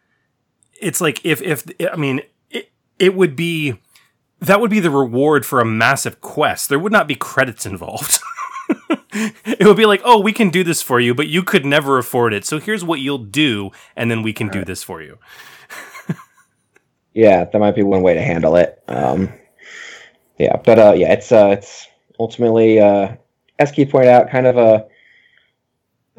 it's 0.81 1.01
like 1.01 1.25
if 1.25 1.43
if 1.43 1.65
I 1.93 1.97
mean 1.97 2.23
it, 2.51 2.71
it 2.99 3.15
would 3.15 3.37
be 3.37 3.81
that 4.41 4.61
would 4.61 4.71
be 4.71 4.81
the 4.81 4.91
reward 4.91 5.45
for 5.45 5.61
a 5.61 5.65
massive 5.65 6.21
quest. 6.21 6.69
There 6.69 6.79
would 6.79 6.93
not 6.93 7.09
be 7.09 7.15
credits 7.15 7.67
involved. 7.67 8.21
it 9.13 9.67
would 9.67 9.77
be 9.77 9.87
like, 9.87 10.01
oh, 10.05 10.21
we 10.21 10.33
can 10.33 10.51
do 10.51 10.63
this 10.63 10.83
for 10.83 11.01
you, 11.01 11.15
but 11.15 11.27
you 11.27 11.43
could 11.43 11.65
never 11.65 11.99
afford 11.99 12.33
it. 12.33 12.45
So 12.45 12.59
here's 12.59 12.85
what 12.85 13.01
you'll 13.01 13.19
do, 13.19 13.71
and 13.97 14.11
then 14.11 14.23
we 14.23 14.33
can 14.33 14.49
do 14.49 14.65
this 14.65 14.83
for 14.83 15.03
you. 15.03 15.19
yeah, 17.15 17.45
that 17.45 17.59
might 17.59 17.75
be 17.75 17.83
one 17.83 18.03
way 18.03 18.15
to 18.15 18.23
handle 18.23 18.57
it. 18.57 18.83
Um, 18.87 19.33
yeah, 20.39 20.57
but 20.57 20.79
uh, 20.79 20.93
yeah, 20.97 21.13
it's 21.13 21.33
uh, 21.33 21.49
it's 21.49 21.89
ultimately 22.21 22.79
uh, 22.81 23.17
as 23.59 23.73
Keith 23.73 23.91
pointed 23.91 24.11
out, 24.11 24.31
kind 24.31 24.47
of 24.47 24.57
a 24.57 24.87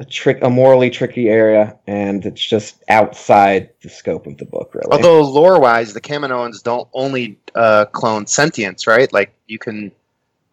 a 0.00 0.04
trick, 0.04 0.38
a 0.42 0.48
morally 0.48 0.88
tricky 0.88 1.28
area, 1.28 1.76
and 1.86 2.24
it's 2.24 2.44
just 2.44 2.82
outside 2.88 3.68
the 3.82 3.88
scope 3.90 4.26
of 4.26 4.38
the 4.38 4.46
book, 4.46 4.74
really. 4.74 4.90
although 4.90 5.20
lore 5.20 5.60
wise, 5.60 5.92
the 5.92 6.00
Kaminoans 6.00 6.62
don't 6.62 6.88
only 6.94 7.38
uh, 7.54 7.84
clone 7.84 8.26
sentience, 8.26 8.86
right? 8.86 9.12
Like 9.12 9.32
you 9.46 9.58
can 9.58 9.92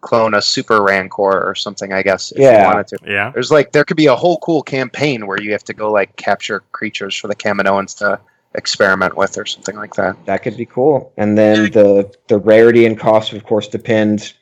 clone 0.02 0.34
a 0.34 0.42
super 0.42 0.84
rancor 0.84 1.42
or 1.50 1.56
something, 1.56 1.94
I 1.94 2.04
guess, 2.04 2.32
if 2.34 2.40
Yeah. 2.40 2.60
you 2.62 2.68
wanted 2.68 2.88
to. 2.88 2.98
Yeah. 3.08 3.32
There's 3.34 3.50
like 3.50 3.72
there 3.72 3.86
could 3.86 3.98
be 3.98 4.08
a 4.08 4.16
whole 4.16 4.38
cool 4.40 4.62
campaign 4.62 5.26
where 5.26 5.42
you 5.42 5.54
have 5.54 5.64
to 5.64 5.74
go 5.74 5.92
like 5.92 6.16
capture 6.18 6.60
creatures 6.74 7.16
for 7.16 7.28
the 7.30 7.36
Kaminoans 7.36 7.98
to 8.00 8.20
experiment 8.56 9.16
with 9.16 9.38
or 9.38 9.46
something 9.46 9.76
like 9.78 9.96
that. 9.96 10.18
that 10.26 10.44
could 10.44 10.58
be 10.58 10.66
cool. 10.66 11.14
And 11.18 11.38
then 11.38 11.72
the 11.72 12.12
the 12.28 12.38
rarity 12.38 12.86
and 12.86 13.00
cost, 13.00 13.32
of 13.32 13.44
course, 13.46 13.68
depend 13.70 14.34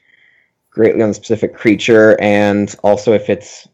greatly 0.71 1.01
on 1.03 1.09
the 1.09 1.13
specific 1.13 1.55
creature, 1.55 2.19
and 2.19 2.75
also 2.83 3.13
if 3.13 3.29
it's 3.29 3.67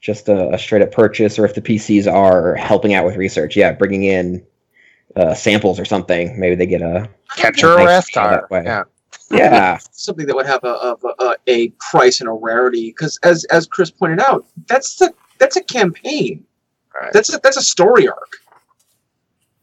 just 0.00 0.28
a, 0.28 0.52
a 0.54 0.58
straight 0.58 0.82
up 0.82 0.92
purchase, 0.92 1.38
or 1.38 1.44
if 1.44 1.54
the 1.54 1.62
PCs 1.62 2.10
are 2.12 2.54
helping 2.54 2.94
out 2.94 3.04
with 3.04 3.16
research. 3.16 3.56
Yeah, 3.56 3.72
bringing 3.72 4.04
in 4.04 4.44
uh, 5.16 5.34
samples 5.34 5.78
or 5.78 5.84
something. 5.84 6.38
Maybe 6.38 6.54
they 6.54 6.66
get 6.66 6.82
a 6.82 7.08
Capture 7.36 7.76
a 7.76 7.84
Nice 7.84 8.08
to 8.10 8.18
Rathtar. 8.20 8.50
way. 8.50 8.62
Yeah. 8.64 8.82
yeah. 9.30 9.78
something 9.92 10.26
that 10.26 10.34
would 10.34 10.46
have 10.46 10.62
a, 10.64 10.68
a, 10.68 10.96
a, 11.20 11.36
a 11.46 11.68
price 11.90 12.20
and 12.20 12.28
a 12.28 12.32
rarity 12.32 12.90
because 12.90 13.18
as 13.22 13.44
as 13.46 13.66
Chris 13.66 13.90
pointed 13.90 14.20
out 14.20 14.46
that's 14.66 14.96
the 14.96 15.12
that's 15.38 15.56
a 15.56 15.62
campaign 15.64 16.44
Right. 17.00 17.12
that's 17.12 17.32
a, 17.32 17.38
that's 17.38 17.56
a 17.56 17.62
story 17.62 18.08
arc 18.08 18.36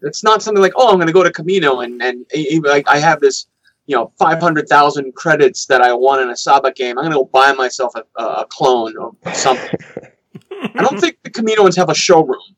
it's 0.01 0.23
not 0.23 0.41
something 0.41 0.61
like 0.61 0.71
oh 0.77 0.89
I'm 0.89 0.95
going 0.95 1.07
to 1.07 1.13
go 1.13 1.23
to 1.23 1.29
Kamino 1.31 1.83
and 1.83 2.01
and 2.01 2.25
like 2.63 2.87
I 2.87 2.99
have 2.99 3.19
this 3.19 3.47
you 3.85 3.95
know 3.95 4.11
500,000 4.17 5.13
credits 5.15 5.65
that 5.65 5.81
I 5.81 5.93
won 5.93 6.21
in 6.21 6.29
a 6.29 6.33
sabacc 6.33 6.75
game 6.75 6.97
I'm 6.97 7.03
going 7.03 7.11
to 7.11 7.17
go 7.17 7.25
buy 7.25 7.51
myself 7.51 7.93
a, 7.95 8.21
a 8.23 8.45
clone 8.45 8.95
or 8.97 9.13
something 9.33 9.77
I 10.77 10.83
don't 10.83 10.99
think 10.99 11.17
the 11.23 11.29
Kaminoans 11.29 11.75
have 11.77 11.89
a 11.89 11.95
showroom 11.95 12.55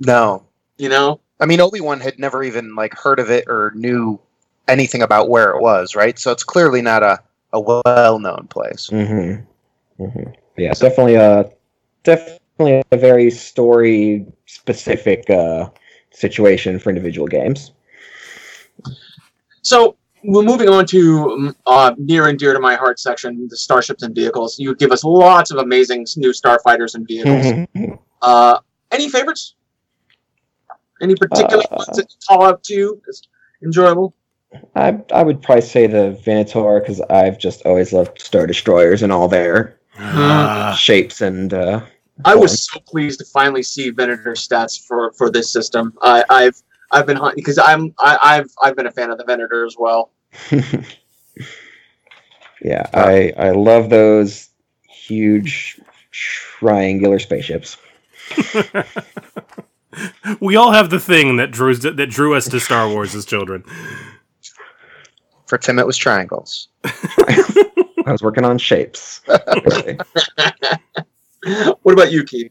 No. 0.00 0.46
you 0.76 0.88
know 0.88 1.20
I 1.38 1.46
mean, 1.46 1.60
Obi 1.60 1.80
Wan 1.80 2.00
had 2.00 2.18
never 2.18 2.42
even 2.42 2.74
like 2.74 2.94
heard 2.94 3.18
of 3.18 3.30
it 3.30 3.44
or 3.46 3.72
knew 3.74 4.18
anything 4.68 5.02
about 5.02 5.28
where 5.28 5.50
it 5.50 5.60
was, 5.60 5.94
right? 5.94 6.18
So 6.18 6.30
it's 6.32 6.44
clearly 6.44 6.80
not 6.80 7.02
a, 7.02 7.18
a 7.52 7.60
well 7.60 8.18
known 8.18 8.46
place. 8.48 8.88
Mm-hmm. 8.90 10.02
Mm-hmm. 10.02 10.30
Yeah, 10.56 10.70
it's 10.70 10.80
definitely 10.80 11.16
a 11.16 11.50
definitely 12.04 12.82
a 12.90 12.96
very 12.96 13.30
story 13.30 14.26
specific 14.46 15.28
uh, 15.28 15.68
situation 16.10 16.78
for 16.78 16.88
individual 16.88 17.28
games. 17.28 17.72
So 19.60 19.96
we're 20.26 20.42
moving 20.42 20.68
on 20.68 20.86
to 20.86 21.30
um, 21.32 21.56
uh, 21.66 21.94
near 21.98 22.28
and 22.28 22.38
dear 22.38 22.52
to 22.52 22.60
my 22.60 22.74
heart 22.74 22.98
section, 22.98 23.46
the 23.48 23.56
starships 23.56 24.02
and 24.02 24.14
vehicles. 24.14 24.58
You 24.58 24.74
give 24.74 24.92
us 24.92 25.04
lots 25.04 25.50
of 25.50 25.58
amazing 25.58 26.06
new 26.16 26.30
starfighters 26.30 26.94
and 26.94 27.06
vehicles. 27.06 27.98
uh, 28.22 28.58
any 28.90 29.08
favorites? 29.08 29.54
Any 31.00 31.14
particular 31.14 31.62
Uh, 31.70 31.76
ones 31.76 31.96
that 31.96 32.06
you 32.10 32.16
call 32.28 32.42
out 32.44 32.62
to 32.64 32.74
you 32.74 33.02
as 33.08 33.22
enjoyable? 33.62 34.14
I 34.74 34.98
I 35.12 35.22
would 35.22 35.42
probably 35.42 35.62
say 35.62 35.86
the 35.86 36.12
Venator 36.24 36.80
because 36.80 37.00
I've 37.10 37.38
just 37.38 37.66
always 37.66 37.92
loved 37.92 38.20
Star 38.20 38.46
Destroyers 38.46 39.02
and 39.02 39.12
all 39.12 39.28
their 39.28 39.78
Ah. 39.98 40.76
shapes 40.78 41.20
and 41.20 41.52
uh, 41.54 41.80
I 42.24 42.34
was 42.34 42.64
so 42.70 42.80
pleased 42.80 43.18
to 43.20 43.26
finally 43.26 43.62
see 43.62 43.90
Venator 43.90 44.32
stats 44.32 44.80
for 44.86 45.12
for 45.12 45.30
this 45.30 45.52
system. 45.52 45.92
I, 46.00 46.24
I've 46.30 46.62
I've 46.90 47.06
been 47.06 47.16
hunting 47.16 47.36
because 47.36 47.58
I'm 47.58 47.94
I, 47.98 48.18
I've 48.22 48.50
I've 48.62 48.76
been 48.76 48.86
a 48.86 48.92
fan 48.92 49.10
of 49.10 49.18
the 49.18 49.24
Venator 49.24 49.64
as 49.64 49.76
well. 49.78 50.10
yeah, 52.62 52.86
I 52.94 53.32
I 53.36 53.50
love 53.50 53.90
those 53.90 54.50
huge 54.88 55.80
triangular 56.10 57.18
spaceships. 57.18 57.76
we 60.40 60.56
all 60.56 60.72
have 60.72 60.90
the 60.90 61.00
thing 61.00 61.36
that 61.36 61.50
drew 61.50 61.74
that 61.76 62.10
drew 62.10 62.34
us 62.34 62.48
to 62.48 62.60
Star 62.60 62.88
Wars 62.88 63.14
as 63.14 63.24
children. 63.24 63.64
For 65.46 65.58
Tim, 65.58 65.78
it 65.78 65.86
was 65.86 65.96
triangles. 65.96 66.68
I 66.84 68.12
was 68.12 68.22
working 68.22 68.44
on 68.44 68.58
shapes. 68.58 69.20
What 71.82 71.92
about 71.92 72.10
you, 72.10 72.24
Keith? 72.24 72.50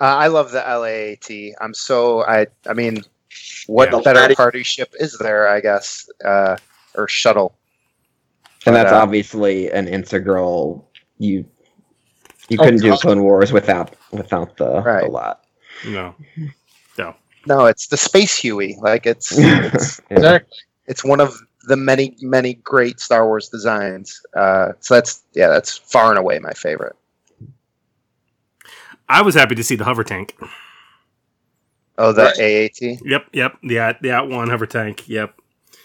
Uh, 0.00 0.16
I 0.16 0.26
love 0.26 0.50
the 0.50 0.58
LAAT. 0.58 1.54
I'm 1.60 1.72
so 1.72 2.24
I 2.24 2.48
I 2.68 2.74
mean, 2.74 3.02
what 3.66 3.90
Yeah. 3.92 4.00
better 4.12 4.34
party 4.34 4.62
ship 4.62 4.94
is 4.98 5.16
there? 5.18 5.48
I 5.48 5.60
guess 5.60 6.08
uh, 6.24 6.56
or 6.94 7.08
shuttle. 7.08 7.56
and 8.66 8.74
that's 8.76 8.92
uh, 8.92 8.96
obviously 8.96 9.70
an 9.70 9.88
integral. 9.88 10.90
You 11.18 11.44
you 12.48 12.58
Oh, 12.60 12.64
couldn't 12.64 12.80
do 12.82 12.96
Clone 12.96 13.22
Wars 13.22 13.52
without 13.52 13.94
without 14.12 14.56
the, 14.56 14.82
Right. 14.82 15.04
the 15.04 15.10
lot. 15.10 15.44
No, 15.86 16.14
no. 16.98 17.14
No, 17.46 17.66
it's 17.66 17.88
the 17.88 17.96
Space 17.96 18.36
Huey. 18.36 18.76
Like 18.80 19.06
it's 19.06 19.32
it's, 19.38 20.00
Yeah. 20.10 20.16
Exactly. 20.16 20.58
it's 20.86 21.04
one 21.04 21.20
of 21.20 21.34
the 21.66 21.76
many 21.76 22.16
many 22.20 22.54
great 22.54 23.00
Star 23.00 23.26
Wars 23.26 23.48
designs. 23.48 24.20
Uh, 24.36 24.72
so 24.80 24.94
that's 24.94 25.22
yeah, 25.34 25.48
that's 25.48 25.78
far 25.78 26.10
and 26.10 26.18
away 26.18 26.38
my 26.38 26.52
favorite. 26.52 26.96
I 29.08 29.22
was 29.22 29.34
happy 29.34 29.54
to 29.54 29.62
see 29.64 29.76
the 29.76 29.84
hover 29.84 30.04
tank. 30.04 30.36
Oh, 31.96 32.12
the 32.12 32.24
Right. 32.24 32.38
AAT, 32.82 32.98
Yep, 33.04 33.26
yep. 33.32 33.56
The 33.62 33.78
at 33.78 34.02
the 34.02 34.10
at 34.10 34.28
one 34.28 34.50
hover 34.50 34.66
tank. 34.66 35.08
Yep. 35.08 35.34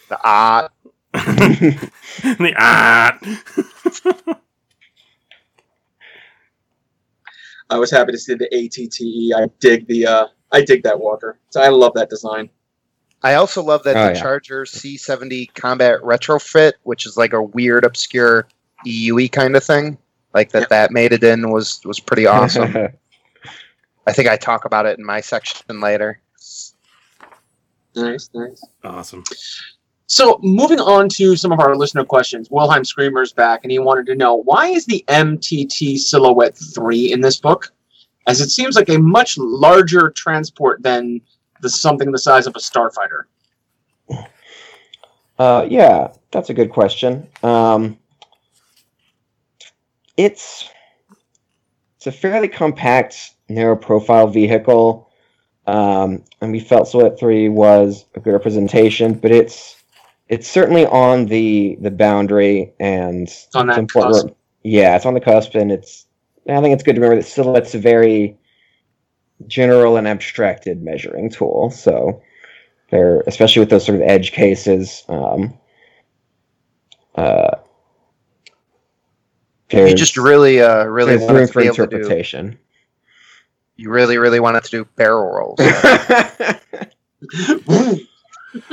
the 0.08 0.18
ah, 0.24 0.68
the 1.12 2.52
ah. 2.56 3.18
I 7.70 7.78
was 7.78 7.90
happy 7.90 8.12
to 8.12 8.18
see 8.18 8.34
the 8.34 8.48
ATTE. 8.52 9.32
I 9.36 9.48
dig 9.60 9.86
the 9.86 10.06
uh, 10.06 10.26
I 10.50 10.62
dig 10.62 10.82
that 10.82 10.98
walker. 10.98 11.38
So 11.50 11.60
I 11.60 11.68
love 11.68 11.94
that 11.94 12.10
design. 12.10 12.50
I 13.22 13.34
also 13.34 13.62
love 13.62 13.82
that 13.84 13.96
Oh, 13.96 14.06
the 14.08 14.14
yeah. 14.14 14.20
Charger 14.20 14.64
C70 14.64 15.54
Combat 15.54 16.00
Retrofit, 16.00 16.72
which 16.84 17.06
is 17.06 17.16
like 17.16 17.32
a 17.34 17.42
weird, 17.42 17.84
obscure 17.84 18.48
EUE 18.86 19.30
kind 19.30 19.54
of 19.54 19.62
thing, 19.62 19.98
like 20.34 20.50
that 20.52 20.60
Yep. 20.62 20.68
that 20.70 20.90
made 20.90 21.12
it 21.12 21.22
in 21.22 21.50
was 21.50 21.80
was 21.84 22.00
pretty 22.00 22.26
awesome. 22.26 22.74
I 24.06 24.12
think 24.12 24.28
I 24.28 24.36
talk 24.36 24.64
about 24.64 24.86
it 24.86 24.98
in 24.98 25.04
my 25.04 25.20
section 25.20 25.80
later. 25.80 26.20
Nice, 27.94 28.30
nice. 28.34 28.62
Awesome. 28.84 29.24
So 30.06 30.40
moving 30.42 30.80
on 30.80 31.08
to 31.10 31.36
some 31.36 31.52
of 31.52 31.60
our 31.60 31.76
listener 31.76 32.04
questions, 32.04 32.50
Wilhelm 32.50 32.84
Screamer's 32.84 33.32
back, 33.32 33.60
and 33.62 33.70
he 33.70 33.78
wanted 33.78 34.06
to 34.06 34.16
know 34.16 34.34
why 34.34 34.66
is 34.66 34.84
the 34.86 35.04
MTT 35.08 35.98
Silhouette 35.98 36.58
three 36.74 37.12
in 37.12 37.20
this 37.20 37.38
book, 37.38 37.72
as 38.26 38.40
it 38.40 38.50
seems 38.50 38.74
like 38.74 38.88
a 38.88 38.98
much 38.98 39.38
larger 39.38 40.10
transport 40.10 40.82
than 40.82 41.20
the 41.60 41.70
something 41.70 42.10
the 42.10 42.18
size 42.18 42.46
of 42.46 42.56
a 42.56 42.58
starfighter. 42.58 43.24
Uh, 45.38 45.66
yeah, 45.70 46.12
that's 46.32 46.50
a 46.50 46.54
good 46.54 46.70
question. 46.70 47.28
Um, 47.42 47.96
it's 50.16 50.68
it's 51.96 52.06
a 52.06 52.12
fairly 52.12 52.48
compact, 52.48 53.34
narrow 53.50 53.76
profile 53.76 54.26
vehicle, 54.28 55.10
um, 55.66 56.24
and 56.40 56.52
we 56.52 56.60
felt 56.60 56.88
Silhouette 56.88 57.18
Three 57.18 57.48
was 57.48 58.06
a 58.14 58.20
good 58.20 58.32
representation, 58.32 59.14
but 59.14 59.30
it's 59.30 59.76
it's 60.28 60.48
certainly 60.48 60.86
on 60.86 61.26
the 61.26 61.76
the 61.80 61.90
boundary, 61.90 62.72
and 62.80 63.28
it's 63.28 63.48
on 63.54 63.66
that 63.66 63.78
important- 63.78 64.14
cusp. 64.14 64.36
Yeah, 64.62 64.94
it's 64.96 65.06
on 65.06 65.14
the 65.14 65.20
cusp, 65.20 65.54
and 65.54 65.72
it's. 65.72 66.06
I 66.48 66.60
think 66.60 66.72
it's 66.74 66.82
good 66.82 66.94
to 66.96 67.00
remember 67.00 67.22
that 67.22 67.28
Silhouette's 67.28 67.74
a 67.74 67.78
very 67.78 68.36
general 69.46 69.96
and 69.96 70.06
abstracted 70.08 70.82
measuring 70.82 71.30
tool. 71.30 71.70
So 71.70 72.22
they're 72.90 73.20
especially 73.26 73.60
with 73.60 73.70
those 73.70 73.84
sort 73.86 73.96
of 73.96 74.02
edge 74.02 74.32
cases. 74.32 75.04
Um, 75.08 75.54
uh, 77.14 77.56
You 79.72 79.94
just 79.94 80.16
really, 80.16 80.60
uh, 80.60 80.84
really 80.84 81.16
room 81.16 81.46
to 81.46 81.52
for 81.52 81.60
be 81.60 81.66
able 81.66 81.76
to 81.76 81.86
do. 81.86 81.96
interpretation. 81.96 82.58
You 83.80 83.90
really, 83.90 84.18
really 84.18 84.40
wanted 84.40 84.64
to 84.64 84.70
do 84.70 84.84
barrel 84.96 85.32
rolls. 85.32 85.58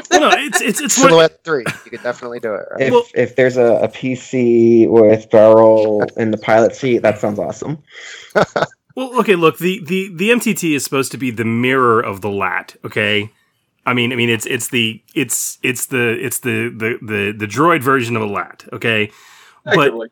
Well, 0.09 0.21
no, 0.21 0.29
it's 0.31 0.59
it's 0.59 0.81
it's 0.81 0.97
one, 0.97 1.09
Silhouette 1.09 1.43
three, 1.43 1.63
you 1.85 1.91
could 1.91 2.01
definitely 2.01 2.39
do 2.39 2.51
it. 2.55 2.65
Right? 2.71 2.81
if 2.81 2.91
Well- 2.91 3.05
if 3.13 3.35
there's 3.35 3.57
a, 3.57 3.75
a 3.75 3.87
PC 3.87 4.89
with 4.89 5.29
barrel 5.29 6.03
in 6.17 6.31
the 6.31 6.37
pilot 6.37 6.75
seat, 6.75 7.03
that 7.03 7.19
sounds 7.19 7.39
awesome. 7.39 7.77
Well, 8.95 9.19
okay, 9.19 9.35
look, 9.35 9.59
the, 9.59 9.79
the, 9.85 10.09
the 10.11 10.31
MTT 10.31 10.75
is 10.75 10.83
supposed 10.83 11.11
to 11.11 11.19
be 11.19 11.29
the 11.29 11.45
mirror 11.45 12.01
of 12.01 12.21
the 12.21 12.31
lat, 12.31 12.75
okay? 12.83 13.29
I 13.85 13.93
mean, 13.93 14.11
I 14.11 14.15
mean, 14.15 14.31
it's 14.31 14.47
it's 14.47 14.69
the 14.69 15.03
it's 15.13 15.59
it's 15.61 15.85
the 15.85 16.17
it's 16.19 16.39
the 16.39 16.69
the 16.75 16.97
the, 17.05 17.31
the 17.37 17.45
droid 17.45 17.83
version 17.83 18.15
of 18.15 18.23
a 18.23 18.25
lat, 18.25 18.65
okay? 18.73 19.11
But 19.63 19.73
Effectively. 19.73 20.07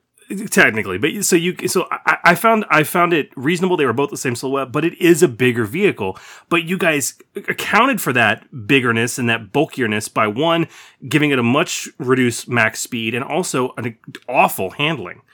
Technically, 0.49 0.97
but 0.97 1.23
so 1.23 1.35
you 1.35 1.55
so 1.67 1.87
I, 1.91 2.17
I 2.23 2.35
found 2.35 2.65
I 2.69 2.83
found 2.83 3.13
it 3.13 3.29
reasonable. 3.35 3.77
They 3.77 3.85
were 3.85 3.93
both 3.93 4.09
the 4.09 4.17
same 4.17 4.35
silhouette, 4.35 4.71
but 4.71 4.83
it 4.85 4.99
is 5.01 5.21
a 5.23 5.27
bigger 5.27 5.65
vehicle. 5.65 6.17
But 6.49 6.63
you 6.63 6.77
guys 6.77 7.15
accounted 7.35 8.01
for 8.01 8.11
that 8.13 8.67
biggerness 8.67 9.17
and 9.17 9.29
that 9.29 9.51
bulkierness 9.51 10.11
by 10.13 10.27
one 10.27 10.67
giving 11.07 11.31
it 11.31 11.39
a 11.39 11.43
much 11.43 11.87
reduced 11.99 12.47
max 12.49 12.79
speed 12.81 13.13
and 13.15 13.23
also 13.23 13.73
an 13.77 13.97
awful 14.27 14.71
handling. 14.71 15.21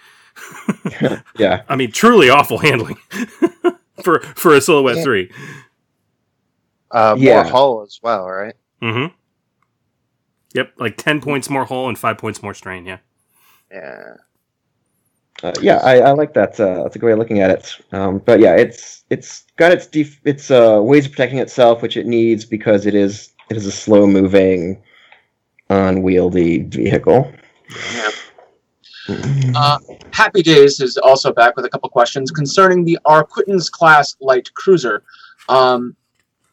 Yeah, 1.38 1.64
I 1.70 1.76
mean, 1.76 1.92
truly 1.92 2.30
awful 2.30 2.58
handling 2.58 2.96
for 4.04 4.20
for 4.36 4.54
a 4.56 4.62
silhouette 4.62 4.98
Yeah. 4.98 5.04
three. 5.04 5.32
Uh, 6.90 7.16
Yeah. 7.18 7.44
More 7.44 7.52
hull 7.52 7.82
as 7.84 8.00
well, 8.04 8.26
right? 8.28 8.56
Mm-hmm. 8.82 9.14
Yep, 10.54 10.74
like 10.78 10.98
ten 10.98 11.22
points 11.22 11.50
more 11.50 11.66
hull 11.66 11.88
and 11.88 11.98
five 11.98 12.18
points 12.18 12.42
more 12.44 12.54
strain. 12.54 12.86
Yeah. 12.86 12.98
Yeah. 13.72 14.16
Uh, 15.44 15.54
yeah, 15.62 15.78
I, 15.78 16.00
I 16.00 16.12
like 16.12 16.34
that. 16.36 16.60
Uh, 16.60 16.84
that's 16.84 16.96
a 16.96 17.00
good 17.00 17.08
way 17.08 17.12
of 17.14 17.20
looking 17.20 17.40
at 17.40 17.50
it. 17.50 17.76
Um, 17.92 18.20
but 18.20 18.40
yeah, 18.40 18.56
it's 18.56 19.04
it's 19.10 19.46
got 19.58 19.72
its 19.72 19.88
def- 19.88 20.22
its 20.24 20.52
uh, 20.52 20.80
ways 20.82 21.06
of 21.06 21.12
protecting 21.12 21.40
itself, 21.40 21.82
which 21.82 21.98
it 21.98 22.06
needs 22.06 22.46
because 22.46 22.86
it 22.86 22.94
is 22.94 23.34
it 23.50 23.58
is 23.58 23.66
a 23.66 23.72
slow 23.72 24.06
moving, 24.06 24.82
unwieldy 25.70 26.64
vehicle. 26.64 27.32
Yeah. 27.94 28.12
Uh, 29.56 29.80
Happy 30.12 30.44
Days 30.44 30.80
is 30.80 30.98
also 30.98 31.34
back 31.34 31.56
with 31.56 31.66
a 31.66 31.70
couple 31.70 31.90
questions 31.90 32.32
concerning 32.32 32.86
the 32.86 33.00
Arquitens 33.06 33.70
class 33.70 34.16
light 34.22 34.54
cruiser. 34.54 35.04
Um, 35.50 35.96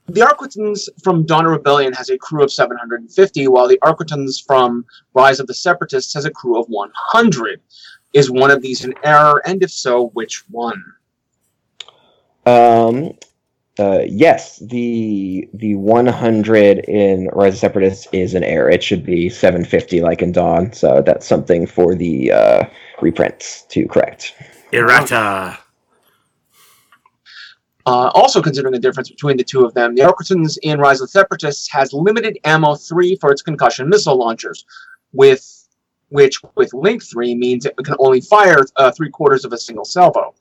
the 0.09 0.23
Arquitens 0.23 0.89
from 1.05 1.27
Dawn 1.27 1.44
of 1.44 1.52
Rebellion 1.52 1.93
has 1.93 2.09
a 2.09 2.16
crew 2.16 2.43
of 2.43 2.51
750, 2.51 3.48
while 3.48 3.69
the 3.69 3.78
Arquitens 3.82 4.43
from 4.44 4.86
Rise 5.12 5.39
of 5.39 5.47
the 5.47 5.55
Separatists 5.55 6.15
has 6.15 6.24
a 6.24 6.31
crew 6.31 6.59
of 6.59 6.66
100. 6.69 7.60
Is 8.15 8.31
one 8.31 8.51
of 8.51 8.63
these 8.63 8.85
an 8.85 8.95
error, 9.05 9.43
and 9.47 9.63
if 9.63 9.71
so, 9.71 10.09
which 10.09 10.45
one? 10.49 10.83
Um, 12.47 13.13
uh, 13.79 14.01
yes, 14.07 14.59
the 14.59 15.49
the 15.55 15.75
100 15.77 16.79
in 16.89 17.29
Rise 17.33 17.55
of 17.55 17.59
Separatists 17.61 18.09
is 18.13 18.35
an 18.35 18.43
error. 18.43 18.71
It 18.71 18.83
should 18.83 19.05
be 19.05 19.29
750 19.29 20.01
like 20.01 20.23
in 20.23 20.33
Dawn. 20.33 20.73
So 20.73 21.03
that's 21.05 21.27
something 21.27 21.67
for 21.67 21.95
the 21.95 22.33
uh, 22.33 22.65
reprints 23.01 23.63
to 23.69 23.87
correct. 23.87 24.35
Errata. 24.73 25.59
Uh, 27.87 28.11
also 28.15 28.43
considering 28.43 28.73
the 28.73 28.79
difference 28.79 29.09
between 29.09 29.37
the 29.37 29.45
two 29.45 29.65
of 29.65 29.73
them, 29.73 29.95
the 29.95 30.03
Arquitens 30.03 30.59
in 30.63 30.79
Rise 30.79 31.01
of 31.01 31.07
the 31.07 31.13
Separatists 31.13 31.71
has 31.71 31.93
limited 31.95 32.39
ammo 32.45 32.75
3 32.75 33.17
for 33.17 33.33
its 33.33 33.41
concussion 33.41 33.89
missile 33.89 34.19
launchers, 34.19 34.67
with 35.15 35.58
which 36.11 36.41
with 36.57 36.73
Link 36.75 37.03
3 37.03 37.35
means 37.35 37.67
it 37.67 37.77
can 37.85 37.97
only 37.99 38.21
fire 38.21 38.65
uh, 38.77 38.91
three 38.91 39.11
quarters 39.11 39.45
of 39.45 39.53
a 39.53 39.59
single 39.59 39.85
salvo. 39.85 40.35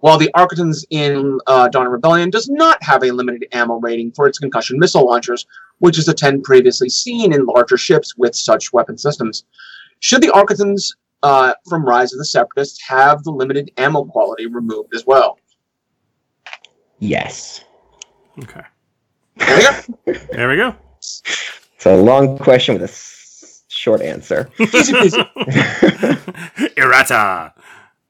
While 0.00 0.18
the 0.18 0.30
Arquitens 0.36 0.84
in 0.90 1.38
uh, 1.48 1.68
Dawn 1.68 1.86
of 1.86 1.92
Rebellion 1.92 2.30
does 2.30 2.48
not 2.48 2.80
have 2.84 3.02
a 3.02 3.10
limited 3.10 3.46
ammo 3.52 3.80
rating 3.80 4.12
for 4.12 4.28
its 4.28 4.38
concussion 4.38 4.78
missile 4.78 5.04
launchers, 5.04 5.46
which 5.78 5.98
is 5.98 6.06
a 6.08 6.14
10 6.14 6.42
previously 6.42 6.88
seen 6.88 7.32
in 7.32 7.44
larger 7.46 7.76
ships 7.76 8.16
with 8.16 8.34
such 8.36 8.72
weapon 8.72 8.96
systems. 8.96 9.44
Should 10.00 10.22
the 10.22 10.28
Arquitens 10.28 10.94
uh, 11.24 11.54
from 11.68 11.84
Rise 11.84 12.12
of 12.12 12.18
the 12.20 12.24
Separatists 12.24 12.80
have 12.86 13.24
the 13.24 13.32
limited 13.32 13.72
ammo 13.76 14.04
quality 14.04 14.46
removed 14.46 14.94
as 14.94 15.04
well? 15.04 15.38
Yes. 17.00 17.64
Okay. 18.40 18.60
There 19.36 19.56
we 19.56 19.62
go. 20.14 20.18
There 20.32 20.48
we 20.48 20.56
go. 20.56 20.74
It's 20.98 21.86
a 21.86 21.96
long 21.96 22.38
question 22.38 22.74
with 22.74 22.82
a 22.82 22.92
s- 22.92 23.17
short 23.78 24.02
answer. 24.02 24.50
Easy 24.58 24.92
peasy. 24.92 26.74
Errata. 26.76 27.54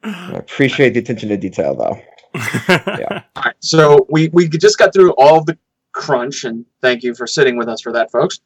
I 0.03 0.33
appreciate 0.33 0.95
the 0.95 1.01
attention 1.01 1.29
to 1.29 1.37
detail, 1.37 1.75
though. 1.75 2.01
yeah. 2.69 3.23
All 3.37 3.43
right, 3.45 3.55
so 3.61 4.07
we 4.11 4.29
we 4.29 4.49
just 4.49 4.79
got 4.79 4.93
through 4.93 5.13
all 5.13 5.45
the 5.45 5.59
crunch, 5.93 6.45
and 6.45 6.65
thank 6.81 7.03
you 7.03 7.15
for 7.15 7.27
sitting 7.27 7.57
with 7.57 7.69
us 7.69 7.81
for 7.81 7.93
that, 7.93 8.11
folks. 8.11 8.41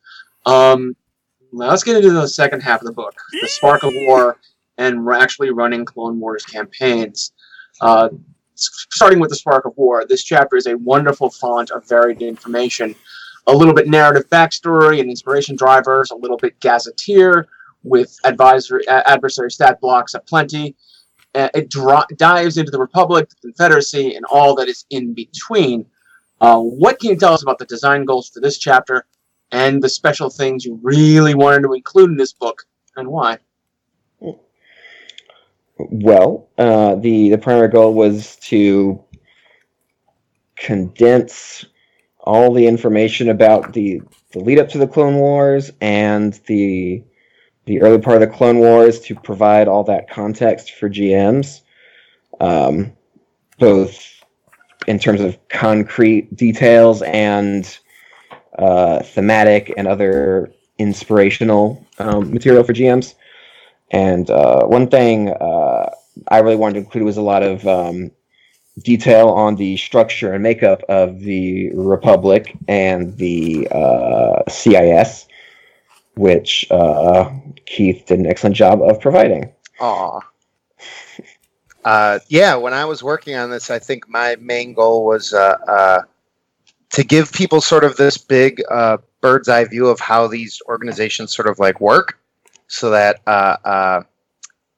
Um, 0.46 0.96
Now 1.52 1.70
let's 1.70 1.84
get 1.84 1.96
into 1.96 2.10
the 2.10 2.26
second 2.26 2.62
half 2.62 2.80
of 2.80 2.86
the 2.86 2.92
book, 2.92 3.14
the 3.40 3.48
Spark 3.48 3.82
of 3.82 3.92
War, 4.06 4.38
and 4.78 5.04
we're 5.04 5.12
actually 5.12 5.50
running 5.50 5.84
Clone 5.84 6.18
Wars 6.18 6.44
campaigns. 6.44 7.32
Uh, 7.80 8.08
starting 8.54 9.18
with 9.20 9.30
the 9.30 9.36
Spark 9.36 9.64
of 9.66 9.76
War, 9.76 10.04
this 10.06 10.24
chapter 10.24 10.56
is 10.56 10.66
a 10.66 10.76
wonderful 10.78 11.30
font 11.30 11.70
of 11.70 11.86
varied 11.88 12.22
information. 12.22 12.94
A 13.46 13.52
little 13.54 13.74
bit 13.74 13.88
narrative 13.88 14.28
backstory 14.28 15.00
and 15.00 15.10
inspiration 15.10 15.56
drivers, 15.56 16.10
a 16.10 16.16
little 16.16 16.36
bit 16.36 16.58
gazetteer 16.60 17.48
with 17.82 18.16
advisory 18.24 18.84
a- 18.86 19.08
adversary 19.08 19.50
stat 19.50 19.80
blocks 19.80 20.14
aplenty. 20.14 20.76
Uh, 21.34 21.48
it 21.54 21.70
dro- 21.70 22.04
dives 22.16 22.58
into 22.58 22.70
the 22.70 22.78
Republic, 22.78 23.28
the 23.28 23.36
Confederacy, 23.48 24.14
and 24.14 24.24
all 24.26 24.54
that 24.54 24.68
is 24.68 24.84
in 24.90 25.14
between. 25.14 25.86
Uh, 26.40 26.60
what 26.60 27.00
can 27.00 27.10
you 27.10 27.16
tell 27.16 27.32
us 27.32 27.42
about 27.42 27.58
the 27.58 27.64
design 27.66 28.04
goals 28.04 28.28
for 28.28 28.40
this 28.40 28.58
chapter 28.58 29.06
and 29.50 29.82
the 29.82 29.88
special 29.88 30.28
things 30.28 30.64
you 30.64 30.78
really 30.82 31.34
wanted 31.34 31.62
to 31.62 31.72
include 31.72 32.10
in 32.10 32.16
this 32.16 32.32
book 32.32 32.64
and 32.96 33.08
why? 33.08 33.38
Well, 35.78 36.48
uh, 36.58 36.96
the 36.96 37.30
the 37.30 37.38
primary 37.38 37.68
goal 37.68 37.94
was 37.94 38.36
to 38.36 39.02
condense 40.56 41.64
all 42.22 42.52
the 42.52 42.66
information 42.66 43.28
about 43.28 43.72
the 43.72 44.00
the 44.32 44.38
lead 44.40 44.58
up 44.58 44.68
to 44.70 44.78
the 44.78 44.86
Clone 44.86 45.16
Wars 45.16 45.70
and 45.80 46.34
the 46.46 47.02
the 47.64 47.80
early 47.80 47.98
part 47.98 48.20
of 48.20 48.28
the 48.28 48.34
Clone 48.34 48.58
Wars 48.58 49.00
to 49.00 49.14
provide 49.14 49.68
all 49.68 49.84
that 49.84 50.10
context 50.10 50.72
for 50.72 50.88
GMs, 50.88 51.60
um, 52.40 52.92
both 53.58 54.24
in 54.88 54.98
terms 54.98 55.20
of 55.20 55.38
concrete 55.48 56.34
details 56.34 57.02
and 57.02 57.78
uh, 58.58 59.00
thematic 59.02 59.72
and 59.76 59.86
other 59.86 60.52
inspirational 60.78 61.86
um, 61.98 62.32
material 62.32 62.64
for 62.64 62.72
GMs. 62.72 63.14
And 63.90 64.28
uh, 64.30 64.64
one 64.64 64.88
thing 64.88 65.28
uh, 65.28 65.90
I 66.28 66.38
really 66.38 66.56
wanted 66.56 66.74
to 66.74 66.80
include 66.80 67.04
was 67.04 67.16
a 67.16 67.22
lot 67.22 67.42
of 67.42 67.66
um, 67.66 68.10
detail 68.78 69.28
on 69.28 69.56
the 69.56 69.76
structure 69.76 70.32
and 70.32 70.42
makeup 70.42 70.82
of 70.88 71.20
the 71.20 71.70
Republic 71.74 72.56
and 72.68 73.16
the 73.18 73.68
uh, 73.70 74.42
CIS, 74.48 75.26
which 76.14 76.66
uh, 76.70 77.30
Keith 77.66 78.04
did 78.06 78.18
an 78.18 78.26
excellent 78.26 78.56
job 78.56 78.82
of 78.82 79.00
providing. 79.00 79.52
Aw. 79.80 80.20
Uh, 81.84 82.20
yeah, 82.28 82.54
when 82.54 82.72
I 82.72 82.84
was 82.84 83.02
working 83.02 83.34
on 83.34 83.50
this, 83.50 83.70
I 83.70 83.78
think 83.78 84.08
my 84.08 84.36
main 84.36 84.72
goal 84.72 85.04
was 85.04 85.32
uh, 85.32 85.56
uh, 85.66 86.02
to 86.90 87.04
give 87.04 87.32
people 87.32 87.60
sort 87.60 87.82
of 87.84 87.96
this 87.96 88.16
big 88.16 88.62
uh, 88.70 88.98
bird's 89.20 89.48
eye 89.48 89.64
view 89.64 89.88
of 89.88 89.98
how 89.98 90.28
these 90.28 90.62
organizations 90.68 91.34
sort 91.34 91.48
of 91.48 91.58
like 91.58 91.80
work, 91.80 92.18
so 92.68 92.90
that 92.90 93.20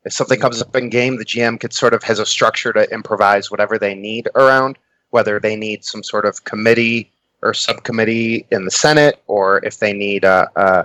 if 0.05 0.13
something 0.13 0.39
comes 0.39 0.61
up 0.61 0.77
in 0.77 0.91
game, 0.91 1.17
the 1.17 1.25
GM 1.25 1.59
could 1.59 1.73
sort 1.73 1.95
of 1.95 2.03
has 2.03 2.19
a 2.19 2.27
structure 2.27 2.73
to 2.73 2.91
improvise 2.93 3.51
whatever 3.51 3.79
they 3.79 3.95
need 3.95 4.29
around, 4.35 4.79
whether 5.11 5.41
they 5.41 5.57
need 5.57 5.85
some 5.85 6.03
sort 6.03 6.27
of 6.27 6.45
committee 6.45 7.11
or 7.43 7.55
subcommittee 7.55 8.47
in 8.51 8.65
the 8.65 8.71
Senate, 8.71 9.23
or 9.27 9.65
if 9.65 9.79
they 9.79 9.93
need 9.93 10.25
uh, 10.25 10.47
uh, 10.57 10.85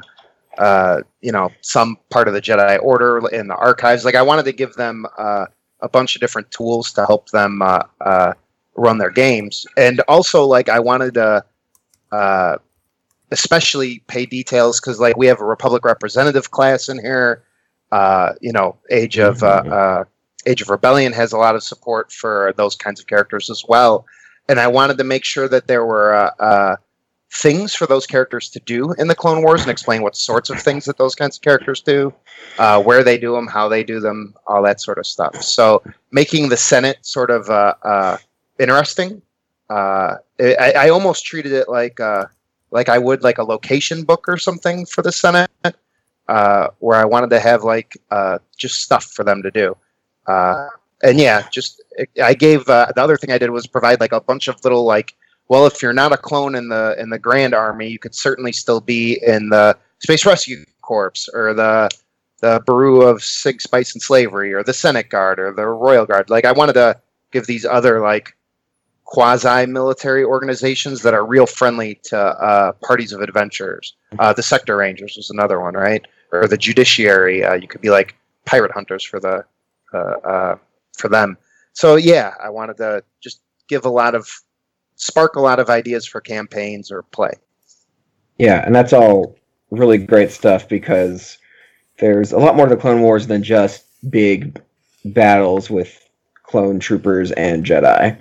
uh, 0.58 1.02
you 1.22 1.32
know 1.32 1.50
some 1.62 1.98
part 2.10 2.28
of 2.28 2.34
the 2.34 2.42
Jedi 2.42 2.82
Order 2.82 3.28
in 3.30 3.48
the 3.48 3.56
archives. 3.56 4.06
Like 4.06 4.16
I 4.16 4.22
wanted 4.22 4.44
to 4.46 4.54
give 4.54 4.74
them 4.74 5.06
uh, 5.18 5.46
a 5.82 5.90
bunch 5.90 6.16
of 6.16 6.22
different 6.22 6.52
tools 6.52 6.92
to 6.94 7.06
help 7.06 7.30
them 7.30 7.62
uh, 7.62 7.84
uh, 8.02 8.34
run 8.76 8.98
their 8.98 9.12
games, 9.12 9.66
and 9.78 10.02
also 10.02 10.46
like 10.46 10.70
I 10.70 10.80
wanted 10.80 11.14
to 11.16 11.44
uh, 12.12 12.58
especially 13.32 14.00
pay 14.08 14.26
details 14.26 14.80
because 14.80 15.00
like 15.00 15.18
we 15.18 15.28
have 15.28 15.42
a 15.42 15.46
Republic 15.46 15.84
representative 15.86 16.52
class 16.52 16.90
in 16.90 17.00
here. 17.00 17.44
Uh, 17.92 18.34
you 18.42 18.52
know, 18.52 18.78
Age 18.90 19.18
of 19.18 19.44
uh, 19.44 19.48
uh, 19.48 20.04
Age 20.46 20.62
of 20.62 20.70
Rebellion 20.70 21.14
has 21.14 21.34
a 21.34 21.38
lot 21.38 21.56
of 21.56 21.64
support 21.64 22.12
for 22.12 22.54
those 22.58 22.76
kinds 22.76 23.00
of 23.00 23.08
characters 23.08 23.50
as 23.50 23.64
well, 23.68 24.06
and 24.48 24.60
I 24.60 24.68
wanted 24.68 24.98
to 25.00 25.04
make 25.04 25.26
sure 25.26 25.48
that 25.48 25.68
there 25.68 25.86
were. 25.86 26.14
Uh, 26.14 26.32
uh, 26.40 26.76
things 27.32 27.76
for 27.76 27.86
those 27.86 28.08
characters 28.08 28.50
to 28.50 28.60
do 28.62 28.92
in 28.94 29.08
the 29.08 29.16
Clone 29.16 29.44
Wars 29.44 29.62
and 29.62 29.70
explain 29.70 30.02
what 30.02 30.16
sorts 30.16 30.50
of 30.50 30.60
things 30.60 30.86
that 30.86 30.98
those 30.98 31.14
kinds 31.14 31.38
of 31.38 31.44
characters 31.44 31.82
do, 31.82 32.12
uh, 32.58 32.82
where 32.82 33.04
they 33.04 33.18
do 33.18 33.34
them, 33.34 33.48
how 33.48 33.70
they 33.70 33.84
do 33.84 34.00
them, 34.00 34.34
all 34.48 34.64
that 34.64 34.82
sort 34.82 34.98
of 34.98 35.06
stuff. 35.06 35.36
So 35.44 35.84
making 36.12 36.50
the 36.50 36.58
Senate 36.58 36.98
sort 37.02 37.30
of 37.30 37.50
uh, 37.50 37.76
uh, 37.84 38.18
interesting. 38.60 39.22
Uh, 39.70 40.16
I, 40.40 40.74
I 40.76 40.90
almost 40.90 41.26
treated 41.26 41.52
it 41.52 41.70
like 41.70 42.00
uh, 42.00 42.26
like 42.72 42.90
I 42.90 42.98
would 42.98 43.24
like 43.24 43.38
a 43.38 43.44
location 43.44 44.04
book 44.04 44.28
or 44.28 44.38
something 44.38 44.86
for 44.86 45.02
the 45.02 45.12
Senate, 45.12 45.50
uh, 46.30 46.70
where 46.78 46.98
I 46.98 47.06
wanted 47.06 47.32
to 47.32 47.40
have 47.40 47.64
like 47.64 47.98
uh, 48.12 48.38
just 48.56 48.82
stuff 48.84 49.06
for 49.06 49.24
them 49.26 49.42
to 49.42 49.52
do. 49.52 49.76
Uh, 50.28 50.68
and 51.02 51.20
yeah, 51.20 51.50
just 51.50 51.82
I 52.24 52.36
gave 52.36 52.70
uh, 52.70 52.92
the 52.96 53.02
other 53.02 53.18
thing 53.18 53.32
I 53.32 53.38
did 53.38 53.50
was 53.50 53.66
provide 53.68 54.00
like 54.00 54.12
a 54.12 54.22
bunch 54.22 54.48
of 54.48 54.64
little 54.64 54.86
like 54.86 55.16
well, 55.50 55.66
if 55.66 55.82
you're 55.82 55.94
not 55.94 56.14
a 56.14 56.18
clone 56.18 56.54
in 56.54 56.70
the 56.70 56.96
in 57.00 57.10
the 57.10 57.18
Grand 57.18 57.56
Army, 57.56 57.90
you 57.90 58.00
could 58.00 58.14
certainly 58.14 58.52
still 58.52 58.80
be 58.80 59.20
in 59.26 59.50
the 59.50 59.76
Space 59.98 60.26
Rescue 60.26 60.64
Corps 60.82 61.28
or 61.34 61.54
the 61.54 61.90
the 62.42 62.62
Bureau 62.66 63.02
of 63.02 63.24
Sig 63.24 63.60
Spice 63.60 63.94
and 63.94 64.02
Slavery 64.02 64.54
or 64.54 64.64
the 64.64 64.74
Senate 64.74 65.10
Guard 65.10 65.40
or 65.40 65.52
the 65.52 65.66
Royal 65.66 66.06
Guard. 66.06 66.30
Like 66.30 66.46
I 66.46 66.52
wanted 66.52 66.74
to 66.74 67.02
give 67.32 67.48
these 67.48 67.66
other 67.66 68.00
like 68.00 68.36
quasi 69.10 69.66
military 69.66 70.24
organizations 70.24 71.02
that 71.02 71.16
are 71.16 71.26
real 71.26 71.48
friendly 71.48 71.96
to 72.04 72.16
uh, 72.16 72.72
parties 72.74 73.12
of 73.12 73.22
adventurers. 73.22 73.96
Uh, 74.20 74.32
the 74.32 74.44
Sector 74.44 74.78
Rangers 74.78 75.16
was 75.18 75.32
another 75.32 75.60
one, 75.60 75.74
right? 75.74 76.06
Or 76.32 76.48
the 76.48 76.58
Judiciary. 76.58 77.44
Uh, 77.44 77.56
you 77.56 77.68
could 77.68 77.82
be 77.82 77.90
like 77.90 78.16
pirate 78.46 78.72
hunters 78.72 79.04
for 79.04 79.20
the 79.20 79.44
uh, 79.96 79.98
uh, 79.98 80.56
for 80.96 81.10
them. 81.10 81.38
So 81.74 81.96
yeah, 81.96 82.36
I 82.44 82.52
wanted 82.52 82.78
to 82.78 83.04
just 83.20 83.42
give 83.68 83.84
a 83.84 83.90
lot 83.90 84.14
of 84.14 84.30
spark 84.96 85.36
a 85.36 85.42
lot 85.42 85.60
of 85.60 85.72
ideas 85.72 86.06
for 86.06 86.22
campaigns 86.22 86.92
or 86.92 87.02
play. 87.02 87.32
Yeah, 88.38 88.64
and 88.64 88.76
that's 88.76 88.94
all 88.94 89.36
really 89.72 89.98
great 89.98 90.30
stuff 90.30 90.70
because 90.70 91.40
there's 91.98 92.32
a 92.32 92.38
lot 92.38 92.56
more 92.56 92.68
to 92.68 92.76
the 92.76 92.82
Clone 92.82 93.02
Wars 93.02 93.26
than 93.26 93.42
just 93.42 93.86
big 94.12 94.62
battles 95.04 95.68
with 95.72 96.08
clone 96.44 96.80
troopers 96.80 97.32
and 97.32 97.66
Jedi. 97.66 98.16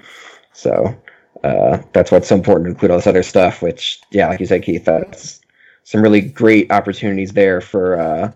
So 0.58 0.94
uh, 1.44 1.78
that's 1.92 2.10
what's 2.10 2.28
so 2.28 2.34
important 2.34 2.66
to 2.66 2.70
include 2.70 2.90
all 2.90 2.98
this 2.98 3.06
other 3.06 3.22
stuff. 3.22 3.62
Which, 3.62 4.00
yeah, 4.10 4.28
like 4.28 4.40
you 4.40 4.46
said, 4.46 4.62
Keith, 4.62 4.84
that's 4.84 5.40
some 5.84 6.02
really 6.02 6.20
great 6.20 6.70
opportunities 6.72 7.32
there 7.32 7.60
for 7.60 7.98
uh, 8.00 8.32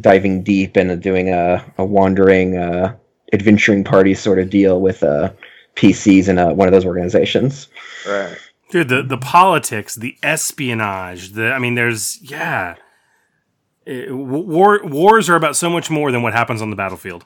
diving 0.00 0.42
deep 0.42 0.76
and 0.76 1.00
doing 1.02 1.30
a, 1.30 1.64
a 1.78 1.84
wandering, 1.84 2.56
uh, 2.58 2.94
adventuring 3.32 3.82
party 3.82 4.14
sort 4.14 4.38
of 4.38 4.50
deal 4.50 4.80
with 4.80 5.02
uh, 5.02 5.32
PCs 5.76 6.28
in 6.28 6.38
uh, 6.38 6.52
one 6.52 6.68
of 6.68 6.72
those 6.72 6.84
organizations. 6.84 7.68
Right. 8.06 8.36
Dude, 8.70 8.88
the 8.88 9.02
the 9.02 9.18
politics, 9.18 9.94
the 9.94 10.16
espionage, 10.22 11.32
the 11.32 11.52
I 11.52 11.58
mean, 11.58 11.74
there's 11.76 12.18
yeah, 12.22 12.74
It- 13.86 14.14
war 14.14 14.80
wars 14.84 15.28
are 15.30 15.36
about 15.36 15.56
so 15.56 15.70
much 15.70 15.90
more 15.90 16.10
than 16.12 16.22
what 16.22 16.32
happens 16.32 16.60
on 16.60 16.70
the 16.70 16.76
battlefield. 16.76 17.24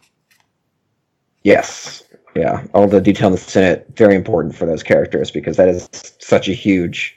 Yes. 1.43 2.03
Yeah. 2.39 2.65
All 2.73 2.87
the 2.87 3.01
detail 3.01 3.27
in 3.27 3.33
the 3.33 3.39
Senate, 3.39 3.85
very 3.97 4.15
important 4.15 4.55
for 4.55 4.65
those 4.65 4.85
characters 4.85 5.33
because 5.33 5.57
that 5.57 5.69
is 5.69 5.89
such 6.21 6.49
a 6.49 6.53
huge 6.53 7.17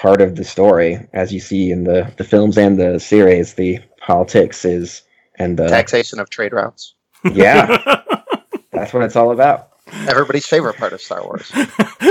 part 0.00 0.20
of 0.20 0.34
the 0.34 0.44
story. 0.44 0.98
As 1.12 1.32
you 1.32 1.38
see 1.38 1.70
in 1.70 1.84
the, 1.84 2.12
the 2.16 2.24
films 2.24 2.58
and 2.58 2.80
the 2.80 2.98
series, 2.98 3.54
the 3.54 3.78
politics 4.00 4.64
is 4.64 5.02
and 5.36 5.56
the 5.56 5.68
Taxation 5.68 6.18
of 6.18 6.30
trade 6.30 6.52
routes. 6.52 6.94
yeah, 7.32 8.02
that's 8.72 8.92
what 8.92 9.04
it's 9.04 9.14
all 9.14 9.30
about. 9.30 9.70
Everybody's 10.08 10.46
favorite 10.46 10.76
part 10.76 10.92
of 10.92 11.00
Star 11.00 11.22
Wars. 11.22 11.52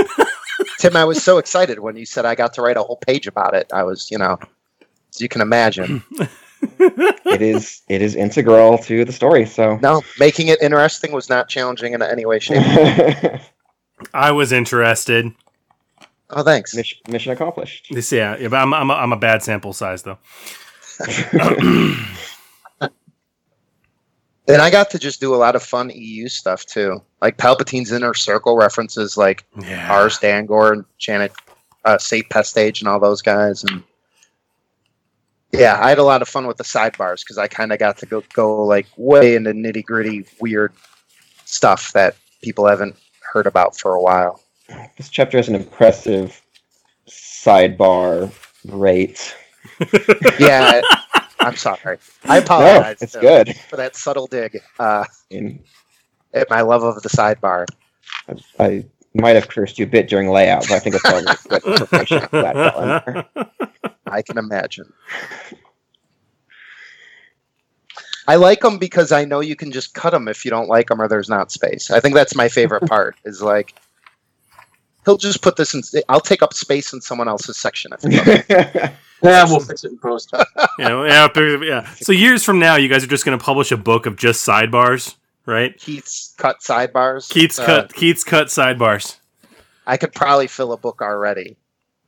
Tim, 0.78 0.96
I 0.96 1.04
was 1.04 1.22
so 1.22 1.36
excited 1.36 1.80
when 1.80 1.94
you 1.96 2.06
said 2.06 2.24
I 2.24 2.34
got 2.34 2.54
to 2.54 2.62
write 2.62 2.78
a 2.78 2.82
whole 2.82 2.96
page 2.96 3.26
about 3.26 3.54
it. 3.54 3.70
I 3.70 3.82
was, 3.82 4.10
you 4.10 4.16
know, 4.16 4.38
as 5.14 5.20
you 5.20 5.28
can 5.28 5.42
imagine. 5.42 6.02
It 6.60 7.42
is 7.42 7.82
it 7.88 8.02
is 8.02 8.14
integral 8.16 8.78
to 8.78 9.04
the 9.04 9.12
story. 9.12 9.46
So 9.46 9.76
No, 9.82 10.02
making 10.18 10.48
it 10.48 10.60
interesting 10.62 11.12
was 11.12 11.28
not 11.28 11.48
challenging 11.48 11.92
in 11.94 12.02
any 12.02 12.24
way, 12.26 12.38
shape. 12.38 12.62
I 14.14 14.32
was 14.32 14.52
interested. 14.52 15.32
Oh, 16.30 16.42
thanks. 16.42 16.74
mission, 16.74 16.98
mission 17.08 17.32
accomplished. 17.32 17.88
This, 17.90 18.12
yeah, 18.12 18.36
yeah, 18.38 18.48
but 18.48 18.56
I'm, 18.58 18.74
I'm, 18.74 18.90
a, 18.90 18.94
I'm 18.94 19.12
a 19.12 19.16
bad 19.16 19.42
sample 19.42 19.72
size 19.72 20.02
though. 20.02 20.18
And 24.50 24.62
I 24.62 24.70
got 24.70 24.88
to 24.92 24.98
just 24.98 25.20
do 25.20 25.34
a 25.34 25.36
lot 25.36 25.54
of 25.56 25.62
fun 25.62 25.90
EU 25.94 26.26
stuff 26.26 26.64
too, 26.64 27.02
like 27.20 27.36
Palpatine's 27.36 27.92
inner 27.92 28.14
circle 28.14 28.56
references, 28.56 29.18
like 29.18 29.44
Yeah. 29.60 29.92
Ars 29.92 30.18
Dangor 30.18 30.72
and 30.72 30.84
Janet, 30.96 31.32
uh, 31.84 31.98
Sate 31.98 32.30
Pestage, 32.30 32.80
and 32.80 32.88
all 32.88 32.98
those 32.98 33.20
guys. 33.20 33.62
And 33.64 33.82
yeah, 35.52 35.78
I 35.80 35.88
had 35.88 35.98
a 35.98 36.04
lot 36.04 36.22
of 36.22 36.28
fun 36.28 36.46
with 36.46 36.56
the 36.56 36.64
sidebars 36.64 37.20
because 37.20 37.38
I 37.38 37.48
kind 37.48 37.72
of 37.72 37.78
got 37.78 37.98
to 37.98 38.06
go 38.06 38.22
go 38.34 38.64
like 38.64 38.86
way 38.96 39.34
into 39.34 39.52
nitty 39.52 39.84
gritty 39.84 40.26
weird 40.40 40.72
stuff 41.44 41.92
that 41.92 42.16
people 42.42 42.66
haven't 42.66 42.96
heard 43.32 43.46
about 43.46 43.76
for 43.76 43.94
a 43.94 44.00
while. 44.02 44.40
This 44.96 45.08
chapter 45.08 45.38
has 45.38 45.48
an 45.48 45.54
impressive 45.54 46.40
sidebar 47.08 48.32
rate. 48.66 49.34
Yeah, 50.38 50.80
I'm 51.40 51.56
sorry. 51.56 51.98
I 52.24 52.38
apologize. 52.38 53.00
No, 53.00 53.04
it's 53.04 53.16
good. 53.16 53.56
for 53.68 53.76
that 53.76 53.96
subtle 53.96 54.26
dig 54.26 54.60
uh, 54.78 55.04
And 55.30 55.60
at 56.32 56.48
my 56.48 56.62
love 56.62 56.82
of 56.82 57.02
the 57.02 57.08
sidebar. 57.08 57.66
I 58.58 58.86
might 59.14 59.36
have 59.36 59.48
cursed 59.48 59.78
you 59.78 59.86
a 59.86 59.88
bit 59.88 60.08
during 60.08 60.28
layout, 60.28 60.62
but 60.62 60.72
I 60.72 60.78
think 60.78 60.96
it's 60.96 61.04
all 61.04 61.22
good 61.48 61.80
information 61.80 62.20
that 62.30 62.54
fell 62.54 62.82
in 62.82 63.24
there. 63.34 63.50
I 64.06 64.22
can 64.22 64.38
imagine. 64.38 64.92
I 68.26 68.36
like 68.36 68.60
them 68.60 68.78
because 68.78 69.10
I 69.10 69.24
know 69.24 69.40
you 69.40 69.56
can 69.56 69.72
just 69.72 69.94
cut 69.94 70.10
them 70.10 70.28
if 70.28 70.44
you 70.44 70.50
don't 70.50 70.68
like 70.68 70.88
them 70.88 71.00
or 71.00 71.08
there's 71.08 71.30
not 71.30 71.50
space. 71.50 71.90
I 71.90 71.98
think 72.00 72.14
that's 72.14 72.34
my 72.34 72.48
favorite 72.48 72.82
part. 72.86 73.16
Is 73.24 73.40
like 73.40 73.74
he'll 75.04 75.16
just 75.16 75.40
put 75.40 75.56
this 75.56 75.74
in. 75.74 75.82
I'll 76.08 76.20
take 76.20 76.42
up 76.42 76.52
space 76.52 76.92
in 76.92 77.00
someone 77.00 77.28
else's 77.28 77.56
section. 77.56 77.92
If. 78.02 78.92
Yeah, 79.20 79.46
we'll 79.46 79.58
fix 79.58 79.82
it 79.82 79.90
in 79.90 79.98
post. 79.98 80.32
You 80.78 80.84
know, 80.84 81.04
yeah, 81.04 81.28
yeah. 81.60 81.90
So 81.96 82.12
years 82.12 82.44
from 82.44 82.60
now, 82.60 82.76
you 82.76 82.88
guys 82.88 83.02
are 83.02 83.08
just 83.08 83.24
going 83.24 83.36
to 83.36 83.44
publish 83.44 83.72
a 83.72 83.76
book 83.76 84.06
of 84.06 84.14
just 84.14 84.46
sidebars, 84.46 85.16
right? 85.48 85.76
Keith's 85.78 86.34
cut 86.36 86.60
sidebars. 86.60 87.28
Keith's 87.28 87.58
Uh, 87.58 87.66
cut 87.66 87.94
Keith's 87.94 88.22
cut 88.22 88.46
sidebars. 88.48 89.16
I 89.86 89.96
could 89.96 90.12
probably 90.14 90.46
fill 90.46 90.72
a 90.72 90.76
book 90.76 91.00
already. 91.02 91.56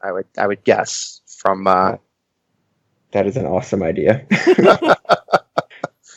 I 0.03 0.13
would. 0.13 0.27
I 0.39 0.47
would 0.47 0.63
guess 0.65 1.21
from. 1.39 1.67
Uh, 1.67 1.97
That 3.13 3.27
is 3.27 3.37
an 3.37 3.47
awesome 3.47 3.83
idea. 3.83 4.25
At 4.31 4.99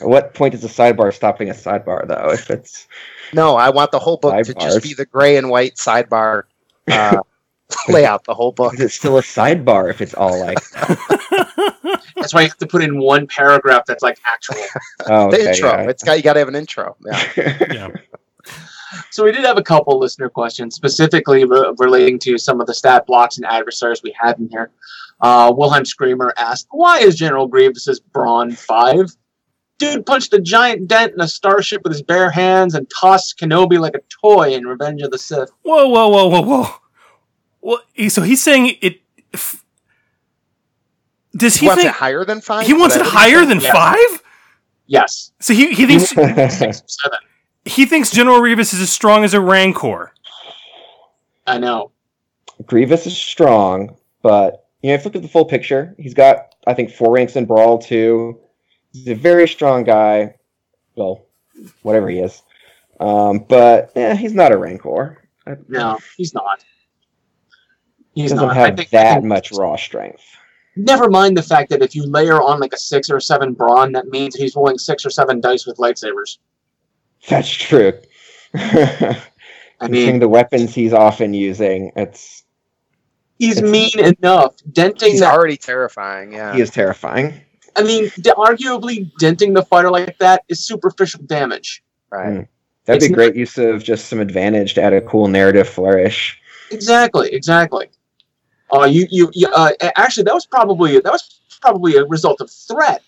what 0.00 0.34
point 0.34 0.54
is 0.54 0.62
a 0.64 0.68
sidebar 0.68 1.12
stopping 1.12 1.48
a 1.50 1.54
sidebar, 1.54 2.06
though? 2.06 2.30
If 2.30 2.50
it's 2.50 2.86
no, 3.32 3.56
I 3.56 3.70
want 3.70 3.90
the 3.90 3.98
whole 3.98 4.16
book 4.18 4.44
to 4.44 4.54
just 4.54 4.82
be 4.82 4.94
the 4.94 5.06
gray 5.06 5.36
and 5.36 5.48
white 5.50 5.74
sidebar 5.76 6.44
uh, 6.90 7.18
layout. 7.88 8.24
The 8.24 8.34
whole 8.34 8.52
book. 8.52 8.74
is 8.74 8.80
it 8.80 8.90
still 8.90 9.18
a 9.18 9.22
sidebar 9.22 9.90
if 9.90 10.00
it's 10.00 10.14
all 10.14 10.38
like 10.38 10.58
That's 12.16 12.32
why 12.34 12.42
you 12.42 12.48
have 12.48 12.58
to 12.58 12.66
put 12.66 12.82
in 12.82 12.98
one 12.98 13.26
paragraph 13.26 13.84
that's 13.86 14.02
like 14.02 14.18
actual. 14.26 14.56
oh, 15.08 15.30
the 15.30 15.48
intro. 15.50 15.70
yeah. 15.70 15.88
It's 15.90 16.02
got 16.02 16.16
you 16.16 16.22
got 16.22 16.34
to 16.34 16.38
have 16.40 16.48
an 16.48 16.56
intro. 16.56 16.96
Yeah. 17.04 17.56
Yeah. 17.72 17.88
So 19.10 19.24
we 19.24 19.32
did 19.32 19.44
have 19.44 19.58
a 19.58 19.62
couple 19.62 19.98
listener 19.98 20.28
questions, 20.28 20.76
specifically 20.76 21.44
re- 21.44 21.72
relating 21.78 22.16
to 22.20 22.38
some 22.38 22.60
of 22.60 22.68
the 22.68 22.74
stat 22.74 23.06
blocks 23.06 23.36
and 23.38 23.46
adversaries 23.46 24.02
we 24.04 24.14
had 24.16 24.38
in 24.38 24.48
here. 24.48 24.70
Uh, 25.20 25.52
Wilhelm 25.56 25.84
Screamer 25.84 26.32
asked, 26.36 26.68
"Why 26.70 26.98
is 27.00 27.16
General 27.16 27.48
Grievous's 27.48 27.98
brawn 27.98 28.52
five? 28.52 29.06
Dude 29.78 30.06
punched 30.06 30.32
a 30.32 30.40
giant 30.40 30.86
dent 30.86 31.14
in 31.14 31.20
a 31.20 31.26
starship 31.26 31.82
with 31.82 31.92
his 31.92 32.02
bare 32.02 32.30
hands 32.30 32.74
and 32.76 32.88
tossed 32.88 33.36
Kenobi 33.38 33.80
like 33.80 33.94
a 33.96 34.00
toy 34.22 34.54
in 34.54 34.64
Revenge 34.64 35.02
of 35.02 35.10
the 35.10 35.18
Sith." 35.18 35.50
Whoa, 35.62 35.88
whoa, 35.88 36.08
whoa, 36.08 36.28
whoa, 36.28 36.42
whoa. 36.42 36.68
Well, 37.60 37.80
he- 37.94 38.08
so 38.08 38.22
he's 38.22 38.42
saying 38.42 38.76
it. 38.80 39.00
If, 39.32 39.63
does 41.36 41.54
He 41.56 41.60
he 41.60 41.66
wants 41.66 41.82
think 41.82 41.94
it 41.94 41.96
higher 41.98 42.24
than 42.24 42.40
five. 42.40 42.66
he 42.66 42.72
wants 42.74 42.94
it 42.96 42.98
that 43.00 43.04
what 43.06 43.12
he 43.12 43.32
higher 43.32 43.44
than 43.46 43.60
Yeah. 43.60 43.72
five? 43.72 44.22
Yes, 44.86 45.32
So 45.40 45.54
he, 45.54 45.72
he 45.72 45.86
thinks 45.86 46.10
seven. 46.10 47.18
he 47.64 47.86
thinks 47.86 48.10
General 48.10 48.38
Grievous 48.40 48.74
is 48.74 48.80
as 48.80 48.92
strong 48.92 49.24
as 49.24 49.32
a 49.32 49.40
Rancor. 49.40 50.12
I 51.46 51.58
know. 51.58 51.90
Grievous 52.66 53.06
is 53.06 53.16
strong, 53.16 53.96
but 54.22 54.66
you 54.82 54.88
know, 54.90 54.94
if 54.94 55.00
you 55.00 55.04
look 55.06 55.16
at 55.16 55.22
the 55.22 55.28
full 55.28 55.46
picture, 55.46 55.94
he's 55.98 56.14
got 56.14 56.54
I 56.66 56.74
think 56.74 56.90
four 56.90 57.12
ranks 57.12 57.36
in 57.36 57.46
Brawl 57.46 57.78
too. 57.78 58.38
He's 58.92 59.08
a 59.08 59.14
very 59.14 59.48
strong 59.48 59.84
guy. 59.84 60.34
Well, 60.96 61.26
whatever 61.82 62.08
he 62.10 62.18
is. 62.20 62.42
Um, 63.00 63.38
but 63.48 63.90
yeah, 63.96 64.14
he's 64.14 64.34
not 64.34 64.52
a 64.52 64.56
Rancor. 64.58 65.26
No, 65.68 65.98
he's 66.16 66.32
not. 66.34 66.64
He 68.14 68.22
He's 68.22 68.30
doesn't 68.30 68.46
not. 68.46 68.56
have 68.56 68.72
I 68.72 68.76
think, 68.76 68.90
that 68.90 69.06
I 69.06 69.14
think- 69.14 69.24
much 69.26 69.50
raw 69.52 69.76
strength. 69.76 70.22
Never 70.76 71.08
mind 71.08 71.36
the 71.36 71.42
fact 71.42 71.70
that 71.70 71.82
if 71.82 71.94
you 71.94 72.04
layer 72.06 72.42
on 72.42 72.58
like 72.60 72.72
a 72.72 72.78
six 72.78 73.08
or 73.10 73.20
seven 73.20 73.52
brawn, 73.54 73.92
that 73.92 74.08
means 74.08 74.34
he's 74.34 74.56
rolling 74.56 74.78
six 74.78 75.06
or 75.06 75.10
seven 75.10 75.40
dice 75.40 75.66
with 75.66 75.76
lightsabers. 75.76 76.38
That's 77.28 77.48
true. 77.50 77.92
I 78.54 79.88
mean, 79.88 80.18
the 80.20 80.28
weapons 80.28 80.74
he's 80.74 80.92
often 80.92 81.34
using, 81.34 81.92
it's 81.96 82.44
he's 83.38 83.58
it's- 83.58 83.70
mean 83.70 84.14
enough. 84.20 84.54
Denting 84.72 85.12
He's 85.12 85.20
that 85.20 85.34
already 85.34 85.56
terrifying. 85.56 86.32
Yeah. 86.32 86.54
he 86.54 86.60
is 86.60 86.70
terrifying. 86.70 87.40
I 87.76 87.82
mean, 87.82 88.10
d- 88.20 88.30
arguably 88.36 89.10
denting 89.18 89.52
the 89.52 89.64
fighter 89.64 89.90
like 89.90 90.16
that 90.18 90.42
is 90.48 90.64
superficial 90.64 91.22
damage. 91.24 91.82
right. 92.10 92.28
Mm. 92.34 92.48
That'd 92.84 93.02
It's 93.02 93.08
be 93.08 93.14
a 93.14 93.16
great 93.16 93.34
use 93.34 93.56
of 93.56 93.82
just 93.82 94.08
some 94.08 94.20
advantage 94.20 94.74
to 94.74 94.82
add 94.82 94.92
a 94.92 95.00
cool 95.00 95.26
narrative 95.26 95.66
flourish. 95.68 96.38
Exactly, 96.70 97.32
exactly. 97.32 97.88
Uh, 98.72 98.84
you, 98.84 99.06
you, 99.10 99.30
you 99.34 99.48
uh, 99.48 99.70
actually, 99.96 100.24
that 100.24 100.34
was 100.34 100.46
probably 100.46 100.98
that 100.98 101.12
was 101.12 101.40
probably 101.60 101.96
a 101.96 102.04
result 102.04 102.40
of 102.40 102.50
threat. 102.50 103.02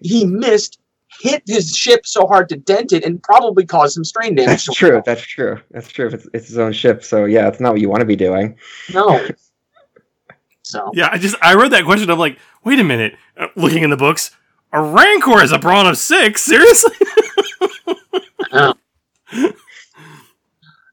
He 0.00 0.24
missed, 0.24 0.80
hit 1.20 1.42
his 1.46 1.74
ship 1.74 2.06
so 2.06 2.26
hard 2.26 2.48
to 2.48 2.56
dent 2.56 2.92
it, 2.92 3.04
and 3.04 3.22
probably 3.22 3.66
caused 3.66 3.94
some 3.94 4.04
strain 4.04 4.34
damage. 4.34 4.48
That's 4.48 4.64
to 4.64 4.72
true. 4.72 5.02
That's 5.04 5.22
true. 5.22 5.60
That's 5.70 5.88
true. 5.88 6.06
If 6.06 6.14
it's, 6.14 6.28
it's 6.32 6.48
his 6.48 6.58
own 6.58 6.72
ship, 6.72 7.04
so 7.04 7.24
yeah, 7.26 7.48
it's 7.48 7.60
not 7.60 7.72
what 7.72 7.80
you 7.80 7.88
want 7.88 8.00
to 8.00 8.06
be 8.06 8.16
doing. 8.16 8.56
No. 8.92 9.26
So 10.62 10.90
Yeah, 10.94 11.08
I 11.10 11.18
just 11.18 11.34
I 11.42 11.54
read 11.54 11.72
that 11.72 11.84
question. 11.84 12.08
I'm 12.10 12.18
like, 12.18 12.38
wait 12.62 12.78
a 12.78 12.84
minute. 12.84 13.14
Uh, 13.36 13.48
looking 13.56 13.82
in 13.82 13.90
the 13.90 13.96
books, 13.96 14.30
a 14.72 14.80
Rancor 14.80 15.42
is 15.42 15.50
a 15.50 15.58
brawn 15.58 15.86
of 15.88 15.98
six. 15.98 16.42
Seriously? 16.42 16.94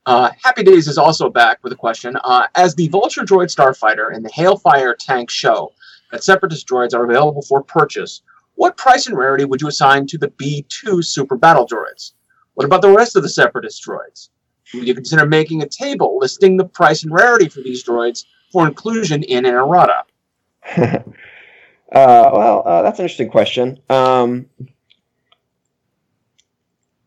Uh, 0.08 0.32
Happy 0.42 0.64
Days 0.64 0.88
is 0.88 0.98
also 0.98 1.30
back 1.30 1.60
with 1.64 1.74
a 1.74 1.76
question. 1.76 2.16
Uh, 2.24 2.48
as 2.56 2.74
the 2.74 2.88
Vulture 2.88 3.24
Droid 3.24 3.54
Starfighter 3.54 4.16
and 4.16 4.24
the 4.24 4.30
Hailfire 4.30 4.96
tank 4.98 5.30
show 5.30 5.74
that 6.12 6.24
Separatist 6.24 6.66
droids 6.66 6.94
are 6.94 7.04
available 7.04 7.42
for 7.42 7.62
purchase, 7.62 8.22
what 8.56 8.78
price 8.78 9.08
and 9.08 9.18
rarity 9.18 9.44
would 9.44 9.60
you 9.60 9.68
assign 9.68 10.08
to 10.08 10.18
the 10.18 10.30
B2 10.30 11.04
Super 11.04 11.36
Battle 11.36 11.68
Droids? 11.68 12.14
What 12.54 12.64
about 12.64 12.82
the 12.82 12.94
rest 12.94 13.18
of 13.18 13.24
the 13.24 13.28
Separatist 13.28 13.86
droids? 13.86 14.30
Would 14.74 14.88
you 14.88 14.96
consider 14.96 15.26
making 15.26 15.62
a 15.62 15.68
table 15.68 16.18
listing 16.18 16.56
the 16.56 16.66
price 16.66 17.04
and 17.04 17.12
rarity 17.12 17.50
for 17.50 17.60
these 17.60 17.84
droids 17.84 18.24
for 18.54 18.66
inclusion 18.66 19.24
in 19.24 19.46
an 19.46 19.56
errata? 19.56 20.06
uh, 20.78 21.04
well, 21.92 22.64
uh, 22.66 22.82
that's 22.82 23.00
an 23.00 23.04
interesting 23.04 23.30
question. 23.30 23.78
Um, 23.90 24.46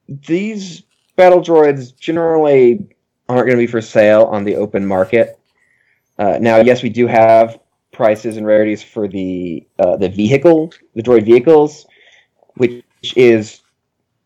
these 0.06 0.82
battle 1.20 1.42
droids 1.42 1.94
generally 1.98 2.96
aren't 3.28 3.46
going 3.46 3.58
to 3.58 3.62
be 3.62 3.66
for 3.66 3.82
sale 3.82 4.24
on 4.24 4.42
the 4.42 4.56
open 4.56 4.86
market. 4.86 5.38
Uh, 6.18 6.38
now, 6.40 6.56
yes, 6.56 6.82
we 6.82 6.88
do 6.88 7.06
have 7.06 7.60
prices 7.92 8.38
and 8.38 8.46
rarities 8.46 8.82
for 8.82 9.06
the 9.06 9.66
uh, 9.78 9.98
the 9.98 10.08
vehicle, 10.08 10.72
the 10.94 11.02
droid 11.02 11.26
vehicles, 11.26 11.86
which 12.54 12.82
is 13.16 13.60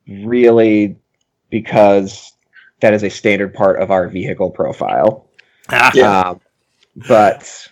really 0.07 0.97
because 1.51 2.33
that 2.81 2.95
is 2.95 3.03
a 3.03 3.11
standard 3.11 3.53
part 3.53 3.83
of 3.83 3.91
our 3.91 4.07
vehicle 4.07 4.51
profile. 4.51 5.29
Ah, 5.71 5.91
Yeah. 5.95 6.21
Um, 6.21 6.41
but 7.09 7.69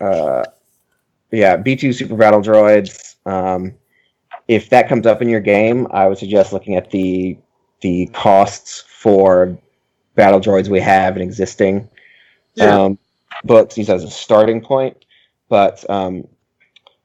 uh, 0.00 0.44
yeah, 1.30 1.56
B2 1.56 1.94
Super 1.94 2.16
Battle 2.16 2.42
Droids. 2.42 3.16
Um, 3.24 3.72
if 4.48 4.68
that 4.68 4.90
comes 4.90 5.06
up 5.06 5.22
in 5.22 5.30
your 5.30 5.40
game, 5.40 5.86
I 5.90 6.06
would 6.06 6.18
suggest 6.18 6.52
looking 6.52 6.76
at 6.76 6.90
the 6.90 7.38
the 7.80 8.06
costs 8.12 8.84
for 8.88 9.56
battle 10.14 10.40
droids 10.40 10.68
we 10.68 10.80
have 10.80 11.14
and 11.14 11.22
existing 11.22 11.88
Yeah. 12.54 12.82
um, 12.84 12.98
books 13.44 13.76
used 13.76 13.90
as 13.90 14.04
a 14.04 14.10
starting 14.10 14.60
point. 14.60 15.04
But 15.48 15.88
um, 15.90 16.26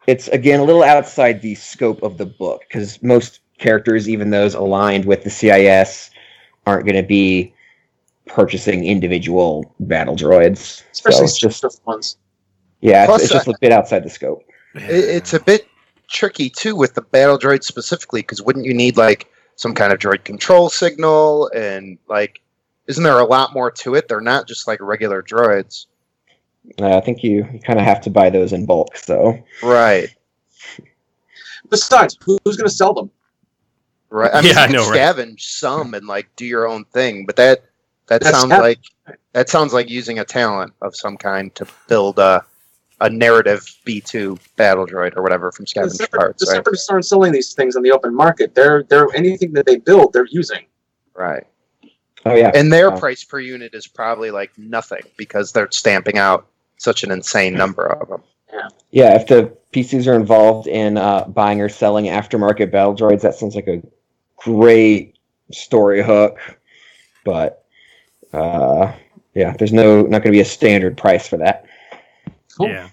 it's 0.07 0.27
again 0.29 0.59
a 0.59 0.63
little 0.63 0.83
outside 0.83 1.41
the 1.41 1.55
scope 1.55 2.01
of 2.03 2.17
the 2.17 2.25
book 2.25 2.61
because 2.67 3.01
most 3.03 3.41
characters, 3.57 4.07
even 4.09 4.29
those 4.29 4.53
aligned 4.55 5.05
with 5.05 5.23
the 5.23 5.29
CIS, 5.29 6.09
aren't 6.65 6.85
going 6.85 6.95
to 6.95 7.07
be 7.07 7.53
purchasing 8.25 8.85
individual 8.85 9.73
battle 9.81 10.15
droids. 10.15 10.83
Especially 10.91 11.19
so 11.19 11.23
it's 11.25 11.37
just 11.37 11.61
just 11.61 11.85
ones. 11.85 12.17
yeah, 12.81 13.05
Plus, 13.05 13.23
it's, 13.23 13.31
it's 13.31 13.45
just 13.45 13.55
a 13.55 13.59
bit 13.59 13.71
outside 13.71 14.03
the 14.03 14.09
scope. 14.09 14.43
It's 14.75 15.33
a 15.33 15.39
bit 15.39 15.67
tricky 16.09 16.49
too 16.49 16.75
with 16.75 16.93
the 16.95 17.01
battle 17.01 17.37
droid 17.37 17.63
specifically 17.63 18.21
because 18.21 18.41
wouldn't 18.41 18.65
you 18.65 18.73
need 18.73 18.97
like 18.97 19.27
some 19.59 19.73
kind 19.75 19.91
of 19.91 19.99
droid 19.99 20.23
control 20.23 20.69
signal 20.69 21.51
and 21.53 21.97
like 22.07 22.39
isn't 22.87 23.03
there 23.03 23.19
a 23.19 23.25
lot 23.25 23.51
more 23.53 23.69
to 23.69 23.95
it? 23.95 24.07
They're 24.07 24.21
not 24.21 24.47
just 24.47 24.67
like 24.69 24.79
regular 24.81 25.21
droids. 25.21 25.87
Uh, 26.81 26.95
I 26.97 27.01
think 27.01 27.23
you, 27.23 27.45
you 27.53 27.59
kind 27.59 27.77
of 27.77 27.83
have 27.85 27.99
to 28.01 28.09
buy 28.09 28.29
those 28.29 28.53
in 28.53 28.65
bulk. 28.65 28.95
So 28.95 29.37
Right. 29.61 30.07
Besides, 31.69 32.17
who's 32.23 32.55
going 32.57 32.69
to 32.69 32.73
sell 32.73 32.93
them? 32.93 33.11
Right. 34.09 34.31
I 34.33 34.41
mean, 34.41 34.53
Yeah, 34.53 34.61
I 34.61 34.67
you 34.67 34.73
know, 34.73 34.83
can 34.85 34.93
right? 34.93 35.15
scavenge 35.15 35.41
some 35.41 35.93
and 35.93 36.07
like 36.07 36.33
do 36.37 36.45
your 36.45 36.65
own 36.67 36.85
thing, 36.85 37.25
but 37.25 37.35
that 37.35 37.63
that 38.07 38.21
That's 38.21 38.39
sounds 38.39 38.53
scav- 38.53 38.61
like 38.61 38.79
that 39.33 39.49
sounds 39.49 39.73
like 39.73 39.89
using 39.89 40.19
a 40.19 40.25
talent 40.25 40.73
of 40.81 40.95
some 40.95 41.17
kind 41.17 41.53
to 41.55 41.67
build 41.87 42.17
a 42.17 42.43
a 43.01 43.09
narrative 43.09 43.65
B 43.85 44.01
two 44.01 44.37
battle 44.57 44.85
droid 44.85 45.15
or 45.15 45.21
whatever 45.23 45.51
from 45.51 45.65
The, 45.65 45.71
scavenge 45.81 46.11
parts. 46.11 46.43
the 46.45 46.49
Right. 46.51 46.57
separatists 46.57 46.89
aren't 46.89 47.05
selling 47.05 47.31
these 47.31 47.53
things 47.53 47.75
on 47.75 47.83
the 47.83 47.91
open 47.91 48.13
market. 48.13 48.53
They're 48.55 48.83
they're 48.83 49.07
anything 49.15 49.53
that 49.53 49.65
they 49.65 49.77
build, 49.77 50.13
they're 50.13 50.27
using. 50.29 50.65
right. 51.13 51.45
oh 52.25 52.35
yeah, 52.35 52.51
And 52.53 52.71
their 52.71 52.91
Uh, 52.91 52.99
price 52.99 53.23
per 53.23 53.39
unit 53.39 53.73
is 53.73 53.87
probably 53.87 54.31
like 54.31 54.51
nothing 54.57 55.01
because 55.17 55.51
they're 55.51 55.71
stamping 55.71 56.17
out 56.17 56.47
such 56.77 57.03
an 57.03 57.11
insane 57.11 57.53
number 57.53 57.85
of 57.85 58.07
them. 58.09 58.21
Yeah. 58.51 58.67
Yeah, 58.91 59.15
if 59.15 59.27
the 59.27 59.55
PCs 59.71 60.07
are 60.07 60.15
involved 60.15 60.67
in 60.67 60.97
uh, 60.97 61.25
buying 61.25 61.61
or 61.61 61.69
selling 61.69 62.05
aftermarket 62.05 62.71
battle 62.71 62.95
droids, 62.95 63.21
that 63.21 63.35
sounds 63.35 63.55
like 63.55 63.67
a 63.67 63.81
great 64.37 65.15
story 65.51 66.01
hook. 66.01 66.37
But 67.23 67.63
uh, 68.33 68.91
yeah, 69.35 69.55
there's 69.57 69.71
no 69.73 70.01
not 70.01 70.09
going 70.23 70.23
to 70.23 70.31
be 70.31 70.39
a 70.41 70.45
standard 70.45 70.97
price 70.97 71.27
for 71.27 71.37
that. 71.37 71.65
Cool. 72.59 72.69
Yeah, 72.69 72.89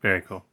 very 0.00 0.20
cool. 0.22 0.44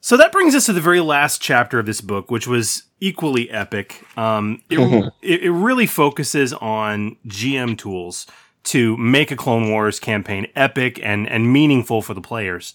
So 0.00 0.16
that 0.16 0.32
brings 0.32 0.54
us 0.54 0.66
to 0.66 0.72
the 0.72 0.80
very 0.80 1.00
last 1.00 1.40
chapter 1.42 1.78
of 1.78 1.86
this 1.86 2.00
book, 2.00 2.30
which 2.30 2.46
was 2.46 2.84
equally 3.00 3.50
epic. 3.50 4.02
Um, 4.16 4.62
it, 4.70 4.78
Mhm. 4.78 5.10
it, 5.22 5.42
it 5.42 5.50
really 5.50 5.86
focuses 5.86 6.52
on 6.54 7.16
GM 7.26 7.76
tools 7.76 8.26
to 8.64 8.96
make 8.96 9.30
a 9.30 9.36
Clone 9.36 9.70
Wars 9.70 10.00
campaign 10.00 10.46
epic 10.56 10.98
and, 11.02 11.28
and 11.28 11.52
meaningful 11.52 12.00
for 12.02 12.14
the 12.14 12.20
players. 12.20 12.74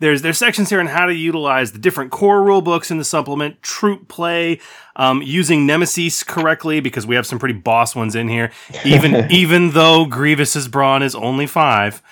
There's 0.00 0.22
there's 0.22 0.38
sections 0.38 0.68
here 0.70 0.80
on 0.80 0.88
how 0.88 1.06
to 1.06 1.14
utilize 1.14 1.70
the 1.70 1.78
different 1.78 2.10
core 2.10 2.42
rule 2.42 2.62
books 2.62 2.90
in 2.90 2.98
the 2.98 3.04
supplement, 3.04 3.62
troop 3.62 4.08
play, 4.08 4.58
um, 4.96 5.22
using 5.22 5.64
Nemesis 5.64 6.24
correctly 6.24 6.80
because 6.80 7.06
we 7.06 7.14
have 7.14 7.26
some 7.26 7.38
pretty 7.38 7.54
boss 7.54 7.94
ones 7.94 8.16
in 8.16 8.28
here. 8.28 8.50
Even 8.84 9.26
even 9.30 9.70
though 9.70 10.04
Grievous's 10.06 10.66
brawn 10.66 11.04
is 11.04 11.14
only 11.14 11.46
five, 11.46 12.02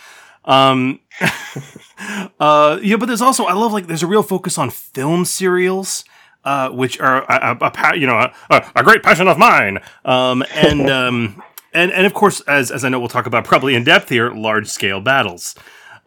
um, 0.51 0.99
uh, 2.41 2.81
yeah, 2.83 2.97
but 2.97 3.07
there's 3.07 3.23
also 3.23 3.45
I 3.45 3.53
love 3.53 3.73
like 3.73 3.87
there's 3.87 4.03
a 4.03 4.07
real 4.07 4.23
focus 4.23 4.59
on 4.59 4.71
film 4.71 5.25
serials. 5.25 6.05
Uh, 6.43 6.71
which 6.71 6.99
are 6.99 7.23
a, 7.31 7.59
a, 7.61 7.71
a 7.71 7.97
you 7.99 8.07
know 8.07 8.17
a, 8.17 8.65
a 8.75 8.83
great 8.83 9.03
passion 9.03 9.29
of 9.29 9.37
mine, 9.37 9.79
um, 10.07 10.43
and 10.55 10.89
um, 10.91 11.43
and 11.75 11.93
and 11.93 12.07
of 12.07 12.15
course, 12.15 12.41
as 12.49 12.71
as 12.71 12.83
I 12.83 12.89
know, 12.89 12.99
we'll 12.99 13.11
talk 13.11 13.27
about 13.27 13.45
probably 13.45 13.75
in 13.75 13.85
depth 13.85 14.09
here, 14.09 14.33
large 14.33 14.67
scale 14.67 15.03
battles, 15.03 15.55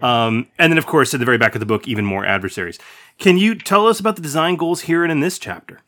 um, 0.01 0.47
and 0.57 0.71
then 0.71 0.79
of 0.79 0.87
course 0.87 1.13
at 1.13 1.19
the 1.19 1.25
very 1.25 1.37
back 1.37 1.53
of 1.53 1.59
the 1.59 1.67
book, 1.67 1.87
even 1.87 2.03
more 2.03 2.25
adversaries. 2.25 2.79
Can 3.19 3.37
you 3.37 3.53
tell 3.53 3.85
us 3.85 3.99
about 3.99 4.15
the 4.15 4.23
design 4.23 4.55
goals 4.55 4.81
here 4.81 5.03
and 5.03 5.11
in 5.11 5.19
this 5.19 5.37
chapter? 5.37 5.81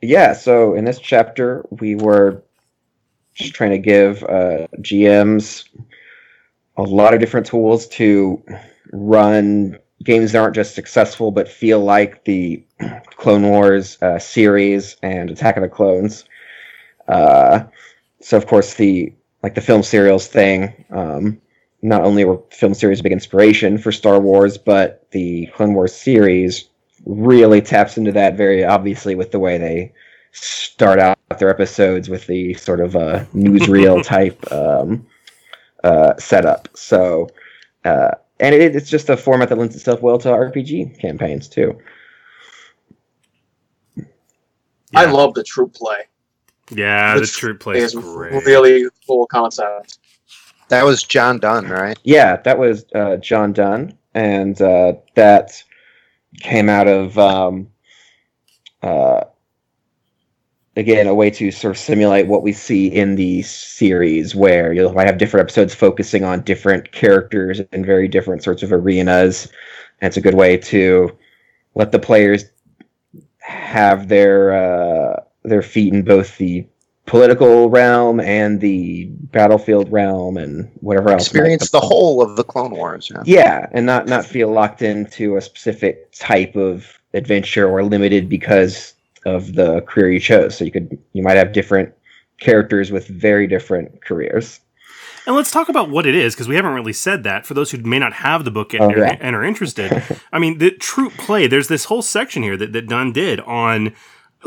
Yeah, 0.00 0.32
so 0.32 0.72
in 0.72 0.86
this 0.86 0.98
chapter, 0.98 1.66
we 1.68 1.94
were 1.94 2.42
just 3.34 3.52
trying 3.52 3.72
to 3.72 3.78
give 3.78 4.24
uh, 4.24 4.66
GMs 4.78 5.68
a 6.80 6.88
lot 6.88 7.12
of 7.12 7.20
different 7.20 7.46
tools 7.46 7.86
to 7.88 8.42
run 8.92 9.78
games 10.02 10.32
that 10.32 10.38
aren't 10.38 10.54
just 10.54 10.74
successful 10.74 11.30
but 11.30 11.46
feel 11.46 11.80
like 11.80 12.24
the 12.24 12.64
Clone 13.16 13.42
Wars 13.42 13.98
uh, 14.00 14.18
series 14.18 14.96
and 15.02 15.30
Attack 15.30 15.56
of 15.58 15.62
the 15.62 15.68
Clones. 15.68 16.24
Uh, 17.06 17.64
so, 18.20 18.36
of 18.36 18.46
course, 18.46 18.74
the 18.74 19.12
like 19.42 19.54
the 19.54 19.60
film 19.60 19.82
serials 19.82 20.26
thing. 20.26 20.84
Um, 20.90 21.40
not 21.82 22.02
only 22.02 22.24
were 22.24 22.40
film 22.50 22.74
series 22.74 23.00
a 23.00 23.02
big 23.02 23.12
inspiration 23.12 23.78
for 23.78 23.92
Star 23.92 24.20
Wars, 24.20 24.58
but 24.58 25.06
the 25.10 25.46
Clone 25.54 25.74
Wars 25.74 25.94
series 25.94 26.68
really 27.06 27.60
taps 27.60 27.96
into 27.96 28.12
that 28.12 28.36
very 28.36 28.64
obviously 28.64 29.14
with 29.14 29.32
the 29.32 29.38
way 29.38 29.56
they 29.56 29.92
start 30.32 30.98
out 30.98 31.18
their 31.38 31.48
episodes 31.48 32.08
with 32.08 32.26
the 32.26 32.54
sort 32.54 32.80
of 32.80 32.96
uh, 32.96 33.24
newsreel 33.34 34.02
type 34.04 34.50
um, 34.52 35.06
uh, 35.84 36.16
setup. 36.18 36.68
So, 36.74 37.28
uh, 37.84 38.10
and 38.38 38.54
it, 38.54 38.74
it's 38.76 38.88
just 38.90 39.08
a 39.08 39.16
format 39.16 39.48
that 39.50 39.58
lends 39.58 39.76
itself 39.76 40.02
well 40.02 40.18
to 40.18 40.28
RPG 40.28 40.98
campaigns 41.00 41.48
too. 41.48 41.78
I 44.94 45.04
love 45.06 45.34
the 45.34 45.44
troop 45.44 45.74
play. 45.74 45.96
Yeah, 46.70 47.14
The 47.14 47.20
the 47.20 47.26
troop 47.26 47.60
play 47.60 47.78
is 47.78 47.94
It's 47.94 48.04
great. 48.04 48.44
really 48.44 48.84
cool 49.06 49.26
concept. 49.26 49.98
That 50.68 50.84
was 50.84 51.02
John 51.02 51.38
Dunn, 51.38 51.68
right? 51.68 51.98
Yeah, 52.04 52.36
that 52.42 52.58
was 52.58 52.84
uh, 52.94 53.16
John 53.16 53.52
Dunn, 53.52 53.96
and 54.14 54.60
uh, 54.62 54.94
that 55.16 55.62
came 56.40 56.68
out 56.68 56.86
of 56.86 57.18
um, 57.18 57.68
uh, 58.82 59.22
again 60.76 61.06
a 61.06 61.14
way 61.14 61.30
to 61.30 61.50
sort 61.50 61.72
of 61.72 61.78
simulate 61.78 62.26
what 62.26 62.42
we 62.42 62.52
see 62.52 62.86
in 62.86 63.16
the 63.16 63.42
series, 63.42 64.34
where 64.34 64.72
you 64.72 64.90
might 64.92 65.06
have 65.06 65.18
different 65.18 65.44
episodes 65.44 65.74
focusing 65.74 66.24
on 66.24 66.42
different 66.42 66.92
characters 66.92 67.60
in 67.72 67.84
very 67.84 68.08
different 68.08 68.42
sorts 68.42 68.62
of 68.62 68.72
arenas. 68.72 69.48
And 70.00 70.08
it's 70.08 70.16
a 70.16 70.20
good 70.20 70.34
way 70.34 70.56
to 70.56 71.16
let 71.74 71.92
the 71.92 71.98
players 71.98 72.44
have 73.38 74.08
their 74.08 74.52
uh, 74.52 75.22
their 75.42 75.62
feet 75.62 75.92
in 75.92 76.02
both 76.02 76.36
the 76.38 76.66
political 77.06 77.68
realm 77.70 78.20
and 78.20 78.60
the 78.60 79.06
battlefield 79.32 79.90
realm 79.90 80.36
and 80.36 80.70
whatever 80.80 81.10
else. 81.10 81.26
Experience 81.26 81.70
the 81.70 81.80
whole 81.80 82.22
of 82.22 82.36
the 82.36 82.44
Clone 82.44 82.70
Wars. 82.70 83.10
Yeah. 83.10 83.22
yeah, 83.26 83.66
and 83.72 83.84
not 83.84 84.06
not 84.06 84.24
feel 84.24 84.52
locked 84.52 84.82
into 84.82 85.36
a 85.36 85.40
specific 85.40 86.12
type 86.12 86.54
of 86.54 86.98
adventure 87.12 87.68
or 87.68 87.82
limited 87.82 88.28
because 88.28 88.94
of 89.26 89.54
the 89.54 89.80
career 89.82 90.10
you 90.10 90.20
chose. 90.20 90.56
So 90.56 90.64
you 90.64 90.70
could 90.70 90.98
you 91.12 91.22
might 91.22 91.36
have 91.36 91.52
different 91.52 91.92
characters 92.40 92.90
with 92.90 93.06
very 93.08 93.46
different 93.46 94.04
careers. 94.04 94.60
And 95.26 95.36
let's 95.36 95.50
talk 95.50 95.68
about 95.68 95.90
what 95.90 96.06
it 96.06 96.14
is 96.14 96.34
because 96.34 96.48
we 96.48 96.56
haven't 96.56 96.72
really 96.72 96.94
said 96.94 97.24
that 97.24 97.44
for 97.44 97.52
those 97.52 97.70
who 97.70 97.78
may 97.78 97.98
not 97.98 98.14
have 98.14 98.44
the 98.46 98.50
book 98.50 98.72
and, 98.72 98.82
Oh, 98.82 98.88
yeah. 98.96 99.18
and 99.20 99.36
are 99.36 99.44
interested. 99.44 100.02
I 100.32 100.38
mean, 100.38 100.56
the 100.58 100.70
troop 100.70 101.12
play. 101.18 101.46
There's 101.46 101.68
this 101.68 101.84
whole 101.84 102.00
section 102.02 102.42
here 102.42 102.56
that 102.56 102.72
that 102.72 102.88
Dunn 102.88 103.12
did 103.12 103.40
on 103.40 103.94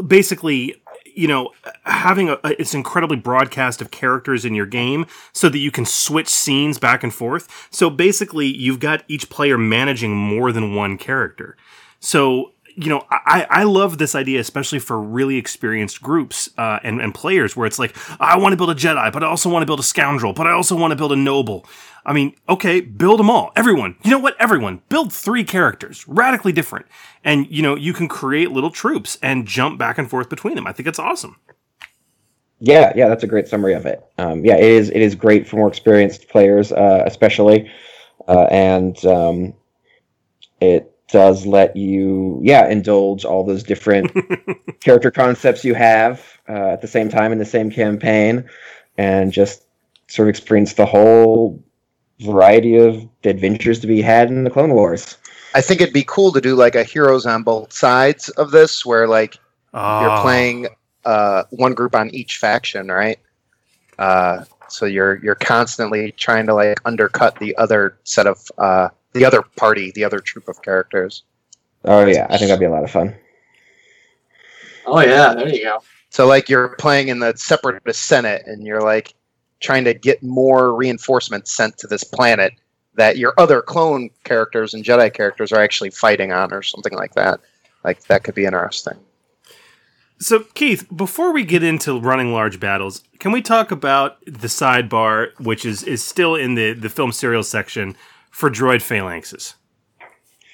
basically. 0.07 0.75
You 1.15 1.27
know, 1.27 1.51
having 1.83 2.27
a, 2.29 2.39
a- 2.43 2.59
it's 2.59 2.73
incredibly 2.73 3.17
broadcast 3.17 3.83
of 3.83 3.91
characters 3.91 4.45
in 4.45 4.55
your 4.55 4.65
game 4.65 5.05
so 5.31 5.47
that 5.47 5.59
you 5.59 5.69
can 5.69 5.85
switch 5.85 6.27
scenes 6.27 6.79
back 6.79 7.03
and 7.03 7.13
forth. 7.13 7.67
So 7.69 7.91
basically, 7.91 8.47
you've 8.47 8.79
got 8.79 9.03
each 9.07 9.29
player 9.29 9.55
managing 9.55 10.15
more 10.15 10.51
than 10.51 10.73
one 10.73 10.97
character. 10.97 11.55
So 11.99 12.52
you 12.75 12.89
know, 12.89 13.05
I, 13.09 13.45
I 13.49 13.63
love 13.63 13.97
this 13.97 14.15
idea, 14.15 14.39
especially 14.39 14.79
for 14.79 15.01
really 15.01 15.37
experienced 15.37 16.01
groups 16.01 16.49
uh, 16.57 16.79
and, 16.83 17.01
and 17.01 17.13
players, 17.13 17.55
where 17.55 17.65
it's 17.65 17.79
like, 17.79 17.95
I 18.19 18.37
want 18.37 18.53
to 18.53 18.57
build 18.57 18.69
a 18.69 18.75
Jedi, 18.75 19.11
but 19.11 19.23
I 19.23 19.27
also 19.27 19.49
want 19.49 19.63
to 19.63 19.65
build 19.65 19.79
a 19.79 19.83
scoundrel, 19.83 20.33
but 20.33 20.47
I 20.47 20.51
also 20.51 20.75
want 20.75 20.91
to 20.91 20.95
build 20.95 21.11
a 21.11 21.15
noble. 21.15 21.65
I 22.05 22.13
mean, 22.13 22.35
okay, 22.49 22.81
build 22.81 23.19
them 23.19 23.29
all. 23.29 23.51
Everyone. 23.55 23.95
You 24.03 24.11
know 24.11 24.19
what? 24.19 24.35
Everyone. 24.39 24.81
Build 24.89 25.13
three 25.13 25.43
characters, 25.43 26.05
radically 26.07 26.51
different. 26.51 26.85
And, 27.23 27.49
you 27.49 27.61
know, 27.61 27.75
you 27.75 27.93
can 27.93 28.07
create 28.07 28.51
little 28.51 28.71
troops 28.71 29.17
and 29.21 29.47
jump 29.47 29.79
back 29.79 29.97
and 29.97 30.09
forth 30.09 30.29
between 30.29 30.55
them. 30.55 30.67
I 30.67 30.73
think 30.73 30.87
it's 30.87 30.99
awesome. 30.99 31.37
Yeah, 32.59 32.93
yeah, 32.95 33.09
that's 33.09 33.23
a 33.23 33.27
great 33.27 33.49
summary 33.49 33.73
of 33.73 33.85
it. 33.85 34.01
Um, 34.17 34.45
yeah, 34.45 34.55
it 34.55 34.63
is 34.63 34.89
it 34.89 35.01
is 35.01 35.15
great 35.15 35.49
for 35.49 35.57
more 35.57 35.67
experienced 35.67 36.29
players, 36.29 36.71
uh, 36.71 37.03
especially, 37.05 37.69
uh, 38.25 38.47
and 38.49 39.05
um, 39.05 39.53
it 40.61 40.92
does 41.09 41.45
let 41.45 41.75
you, 41.75 42.39
yeah, 42.43 42.67
indulge 42.67 43.25
all 43.25 43.43
those 43.43 43.63
different 43.63 44.11
character 44.79 45.11
concepts 45.11 45.63
you 45.63 45.73
have 45.75 46.39
uh, 46.49 46.69
at 46.69 46.81
the 46.81 46.87
same 46.87 47.09
time 47.09 47.31
in 47.31 47.37
the 47.37 47.45
same 47.45 47.69
campaign, 47.69 48.43
and 48.97 49.31
just 49.31 49.63
sort 50.07 50.27
of 50.27 50.29
experience 50.29 50.73
the 50.73 50.85
whole 50.85 51.61
variety 52.21 52.77
of 52.77 53.07
adventures 53.23 53.79
to 53.79 53.87
be 53.87 54.01
had 54.01 54.29
in 54.29 54.43
the 54.43 54.49
Clone 54.49 54.73
Wars. 54.73 55.17
I 55.55 55.61
think 55.61 55.81
it'd 55.81 55.93
be 55.93 56.03
cool 56.07 56.31
to 56.31 56.41
do 56.41 56.55
like 56.55 56.75
a 56.75 56.83
heroes 56.83 57.25
on 57.25 57.43
both 57.43 57.73
sides 57.73 58.29
of 58.29 58.51
this, 58.51 58.85
where 58.85 59.07
like 59.07 59.35
you're 59.73 59.81
Ah. 59.81 60.21
playing 60.21 60.67
uh, 61.05 61.43
one 61.51 61.73
group 61.73 61.95
on 61.95 62.09
each 62.13 62.37
faction, 62.37 62.87
right? 62.87 63.19
Uh, 63.99 64.45
so 64.69 64.85
you're 64.85 65.23
you're 65.23 65.35
constantly 65.35 66.11
trying 66.13 66.47
to 66.47 66.53
like 66.55 66.79
undercut 66.85 67.37
the 67.39 67.55
other 67.57 67.97
set 68.03 68.25
of 68.25 68.39
uh, 68.57 68.89
the 69.13 69.25
other 69.25 69.41
party, 69.41 69.91
the 69.95 70.03
other 70.03 70.19
troop 70.19 70.47
of 70.47 70.61
characters. 70.61 71.23
Oh 71.85 72.05
yeah, 72.05 72.27
I 72.29 72.37
think 72.37 72.49
that'd 72.49 72.59
be 72.59 72.65
a 72.65 72.71
lot 72.71 72.83
of 72.83 72.91
fun. 72.91 73.15
Oh 74.85 74.99
yeah, 74.99 75.33
there 75.33 75.47
you 75.47 75.63
go. 75.63 75.81
So 76.09 76.27
like 76.27 76.49
you're 76.49 76.69
playing 76.75 77.07
in 77.07 77.19
the 77.19 77.33
separatist 77.35 78.03
senate, 78.03 78.43
and 78.45 78.65
you're 78.65 78.81
like 78.81 79.13
trying 79.59 79.85
to 79.85 79.93
get 79.93 80.21
more 80.21 80.75
reinforcements 80.75 81.51
sent 81.51 81.77
to 81.79 81.87
this 81.87 82.03
planet 82.03 82.53
that 82.95 83.17
your 83.17 83.33
other 83.37 83.61
clone 83.61 84.09
characters 84.23 84.73
and 84.73 84.83
Jedi 84.83 85.11
characters 85.13 85.51
are 85.51 85.61
actually 85.61 85.89
fighting 85.89 86.31
on, 86.31 86.53
or 86.53 86.61
something 86.61 86.93
like 86.93 87.13
that. 87.15 87.39
Like 87.83 88.03
that 88.05 88.23
could 88.23 88.35
be 88.35 88.45
interesting. 88.45 88.97
So, 90.19 90.45
Keith, 90.53 90.87
before 90.95 91.33
we 91.33 91.43
get 91.43 91.63
into 91.63 91.99
running 91.99 92.31
large 92.31 92.57
battles, 92.57 93.03
can 93.19 93.33
we 93.33 93.41
talk 93.41 93.71
about 93.71 94.23
the 94.25 94.47
sidebar, 94.47 95.37
which 95.37 95.65
is, 95.65 95.83
is 95.83 96.01
still 96.01 96.35
in 96.35 96.55
the, 96.55 96.71
the 96.71 96.87
film 96.87 97.11
serial 97.11 97.43
section 97.43 97.97
for 98.33 98.49
droid 98.49 98.81
phalanxes? 98.81 99.53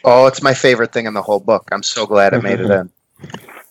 Oh, 0.03 0.27
it's 0.27 0.41
my 0.41 0.53
favorite 0.53 0.93
thing 0.93 1.07
in 1.07 1.13
the 1.13 1.21
whole 1.21 1.39
book. 1.39 1.67
I'm 1.71 1.83
so 1.83 2.05
glad 2.05 2.33
I 2.33 2.39
made 2.39 2.59
it 2.59 2.69
in. 2.69 2.89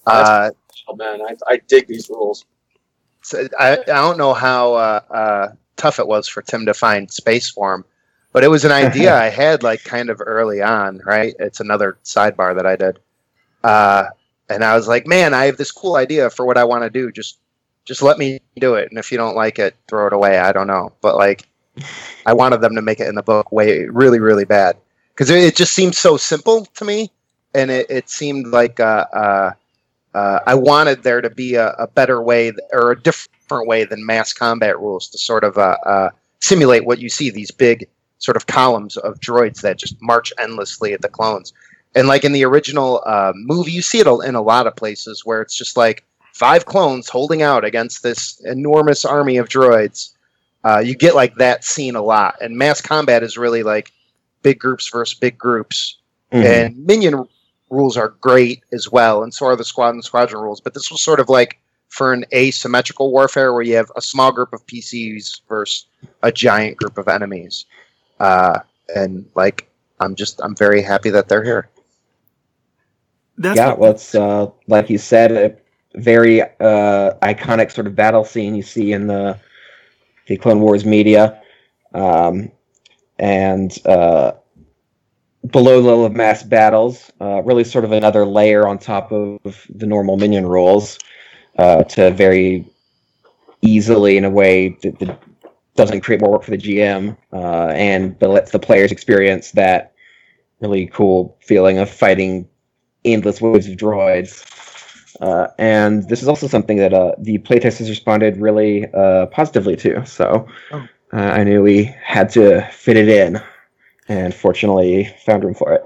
Uh, 0.07 0.51
Oh 0.89 0.97
man, 0.97 1.21
I, 1.21 1.37
I 1.47 1.57
dig 1.69 1.87
these 1.87 2.09
rules. 2.09 2.47
so 3.23 3.47
I, 3.59 3.73
I 3.73 3.85
don't 3.85 4.17
know 4.17 4.33
how 4.33 4.75
uh, 4.75 5.01
uh, 5.11 5.49
tough 5.77 5.99
it 5.99 6.07
was 6.07 6.29
for 6.29 6.41
Tim 6.41 6.65
to 6.65 6.73
find 6.73 7.11
space 7.11 7.51
for 7.51 7.75
him, 7.75 7.85
but 8.33 8.43
it 8.43 8.49
was 8.49 8.65
an 8.65 8.73
idea 8.73 9.15
I 9.21 9.29
had 9.29 9.63
like 9.63 9.85
kind 9.85 10.09
of 10.09 10.23
early 10.25 10.63
on. 10.63 11.01
Right, 11.05 11.35
it's 11.39 11.61
another 11.61 11.99
sidebar 12.05 12.57
that 12.57 12.67
I 12.67 12.77
did, 12.77 12.99
uh, 13.65 14.07
and 14.49 14.65
I 14.65 14.75
was 14.75 14.89
like, 14.89 15.07
man, 15.07 15.35
I 15.35 15.45
have 15.45 15.59
this 15.59 15.71
cool 15.71 15.97
idea 15.97 16.31
for 16.31 16.47
what 16.47 16.57
I 16.57 16.65
want 16.65 16.85
to 16.85 16.91
do. 16.91 17.13
Just 17.13 17.39
just 17.85 18.01
let 18.01 18.17
me 18.17 18.41
do 18.59 18.75
it, 18.75 18.89
and 18.89 18.99
if 18.99 19.13
you 19.13 19.19
don't 19.19 19.37
like 19.37 19.59
it, 19.59 19.77
throw 19.89 20.07
it 20.07 20.15
away. 20.15 20.39
I 20.39 20.53
don't 20.53 20.67
know, 20.69 20.93
but 21.03 21.17
like 21.17 21.48
I 22.27 22.33
wanted 22.33 22.61
them 22.61 22.75
to 22.75 22.83
make 22.83 23.01
it 23.01 23.09
in 23.09 23.15
the 23.15 23.23
book 23.23 23.53
way 23.53 23.87
really 23.87 24.21
really 24.21 24.45
bad 24.45 24.77
because 25.15 25.31
it, 25.31 25.57
just 25.57 25.73
seemed 25.73 25.95
so 25.95 26.17
simple 26.17 26.65
to 26.77 26.85
me, 26.85 27.11
and 27.55 27.71
it, 27.71 27.91
it 27.91 28.09
seemed 28.09 28.47
like 28.49 28.79
uh, 28.79 29.07
uh, 29.13 29.53
uh, 30.15 30.41
I 30.47 30.55
wanted 30.55 31.03
there 31.03 31.21
to 31.21 31.31
be 31.31 31.57
a, 31.57 31.71
a 31.71 31.89
better 31.89 32.23
way 32.23 32.51
th- 32.51 32.61
or 32.73 32.93
a 32.93 33.01
different 33.01 33.67
way 33.67 33.85
than 33.85 34.05
mass 34.07 34.33
combat 34.33 34.79
rules 34.79 35.09
to 35.09 35.19
sort 35.19 35.45
of 35.45 35.59
uh, 35.59 35.77
uh, 35.85 36.11
simulate 36.41 36.85
what 36.85 36.99
you 36.99 37.09
see 37.09 37.31
these 37.31 37.51
big 37.51 37.89
sort 38.19 38.37
of 38.37 38.47
columns 38.47 38.97
of 38.97 39.21
droids 39.21 39.61
that 39.61 39.79
just 39.79 39.97
march 40.01 40.33
endlessly 40.39 40.93
at 40.93 41.03
the 41.03 41.09
clones. 41.09 41.53
And 41.95 42.09
like 42.09 42.25
in 42.25 42.33
the 42.33 42.45
original 42.45 43.03
uh, 43.07 43.33
movie, 43.35 43.73
you 43.73 43.83
see 43.83 43.99
it 43.99 44.07
in 44.07 44.35
a 44.35 44.43
lot 44.43 44.67
of 44.67 44.77
places 44.77 45.25
where 45.25 45.41
it's 45.41 45.57
just 45.57 45.77
like 45.77 46.05
five 46.35 46.67
clones 46.67 47.09
holding 47.09 47.43
out 47.43 47.65
against 47.65 48.03
this 48.03 48.41
enormous 48.45 49.05
army 49.05 49.37
of 49.37 49.49
droids. 49.49 50.11
Uh, 50.65 50.79
you 50.85 50.95
get 50.95 51.15
like 51.15 51.35
that 51.37 51.65
scene 51.65 51.95
a 51.97 52.03
lot, 52.03 52.37
and 52.41 52.57
mass 52.57 52.81
combat 52.81 53.23
is 53.23 53.39
really 53.39 53.63
like 53.63 53.93
big 54.43 54.59
groups 54.59 54.89
versus 54.91 55.19
big 55.19 55.39
groups. 55.39 55.97
Mhm. 56.33 56.45
And 56.45 56.87
minion 56.87 57.27
rules 57.71 57.97
are 57.97 58.09
great 58.21 58.63
as 58.73 58.91
well, 58.91 59.23
and 59.23 59.33
so 59.33 59.47
are 59.47 59.57
the 59.57 59.65
squad 59.65 59.91
and 59.91 60.05
squadron 60.05 60.43
rules. 60.43 60.61
But 60.61 60.75
this 60.75 60.91
was 60.91 61.03
sort 61.03 61.21
of 61.21 61.29
like 61.29 61.59
for 61.89 62.13
an 62.13 62.25
asymmetrical 62.35 63.11
warfare 63.11 63.53
where 63.53 63.63
you 63.63 63.77
have 63.77 63.91
a 63.97 64.03
small 64.03 64.31
group 64.33 64.53
of 64.53 64.67
PCs 64.67 65.41
versus 65.49 65.87
a 66.23 66.31
giant 66.31 66.77
group 66.77 66.99
of 66.99 67.09
enemies. 67.09 67.65
Uh, 68.21 68.59
and 68.95 69.25
like, 69.35 69.71
I'm 70.01 70.15
just 70.15 70.41
I'm 70.43 70.55
very 70.55 70.83
happy 70.83 71.11
that 71.11 71.29
they're 71.29 71.45
here. 71.45 71.71
That's 73.39 73.57
yeah, 73.57 73.69
what- 73.69 73.79
well, 73.79 73.91
it's 73.93 74.15
uh, 74.15 74.47
like 74.67 74.91
you 74.91 74.99
said, 74.99 75.33
a 75.33 75.99
very 75.99 76.43
uh, 76.43 77.15
iconic 77.23 77.71
sort 77.73 77.87
of 77.87 77.95
battle 77.95 78.25
scene 78.25 78.55
you 78.55 78.63
see 78.63 78.93
in 78.93 79.07
the 79.07 79.39
the 80.29 80.37
Clone 80.37 80.61
Wars 80.61 80.85
media, 80.85 81.43
um, 81.95 82.53
and 83.19 83.77
uh, 83.87 84.33
below 85.51 85.81
level 85.81 86.05
of 86.05 86.15
mass 86.15 86.43
battles, 86.43 87.11
uh, 87.21 87.43
really 87.43 87.65
sort 87.65 87.85
of 87.85 87.93
another 87.93 88.25
layer 88.25 88.69
on 88.69 88.79
top 88.79 89.11
of 89.11 89.67
the 89.69 89.87
normal 89.87 90.17
minion 90.17 90.47
rules 90.47 90.99
uh, 91.59 91.83
to 91.85 92.11
very 92.13 92.65
easily, 93.63 94.17
in 94.17 94.25
a 94.25 94.31
way 94.31 94.77
that, 94.83 94.99
that 95.01 95.21
doesn't 95.75 96.01
create 96.01 96.21
more 96.21 96.33
work 96.33 96.43
for 96.43 96.51
the 96.51 96.59
GM 96.59 97.17
uh, 97.33 97.69
and 97.69 98.19
but 98.19 98.31
lets 98.31 98.51
the 98.51 98.59
players 98.59 98.93
experience 98.93 99.53
that 99.53 99.95
really 100.61 100.87
cool 100.89 101.37
feeling 101.41 101.79
of 101.79 101.89
fighting 101.89 102.49
endless 103.05 103.41
waves 103.41 103.69
of 103.69 103.77
droids. 103.77 104.45
Uh, 105.21 105.49
and 105.59 106.09
this 106.09 106.23
is 106.23 106.29
also 106.29 106.47
something 106.47 106.77
that 106.79 106.95
uh, 106.95 107.13
the 107.19 107.39
playtesters 107.39 107.89
responded 107.89 108.37
really 108.37 108.87
uh, 108.95 109.27
positively 109.27 109.75
to. 109.77 110.05
So 110.07 110.47
Oh. 110.73 110.87
uh, 111.13 111.17
I 111.17 111.45
knew 111.45 111.63
we 111.63 111.85
had 112.05 112.31
to 112.31 112.63
fit 112.73 112.97
it 112.97 113.09
in, 113.09 113.41
and 114.09 114.33
fortunately 114.35 115.13
found 115.27 115.45
room 115.45 115.55
for 115.55 115.73
it. 115.73 115.85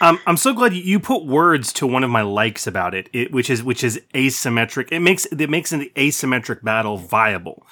Um, 0.00 0.18
I'm 0.26 0.36
so 0.36 0.52
glad 0.52 0.74
you, 0.74 0.82
you 0.82 0.98
put 0.98 1.24
words 1.24 1.72
to 1.74 1.86
one 1.86 2.02
of 2.02 2.10
my 2.10 2.22
likes 2.22 2.66
about 2.66 2.94
it, 2.94 3.08
it, 3.12 3.30
which 3.32 3.48
is 3.48 3.62
which 3.62 3.84
is 3.84 4.00
asymmetric. 4.12 4.88
It 4.90 5.00
makes 5.00 5.24
it 5.26 5.48
makes 5.48 5.72
an 5.72 5.88
asymmetric 5.94 6.62
battle 6.64 6.96
viable 6.98 7.64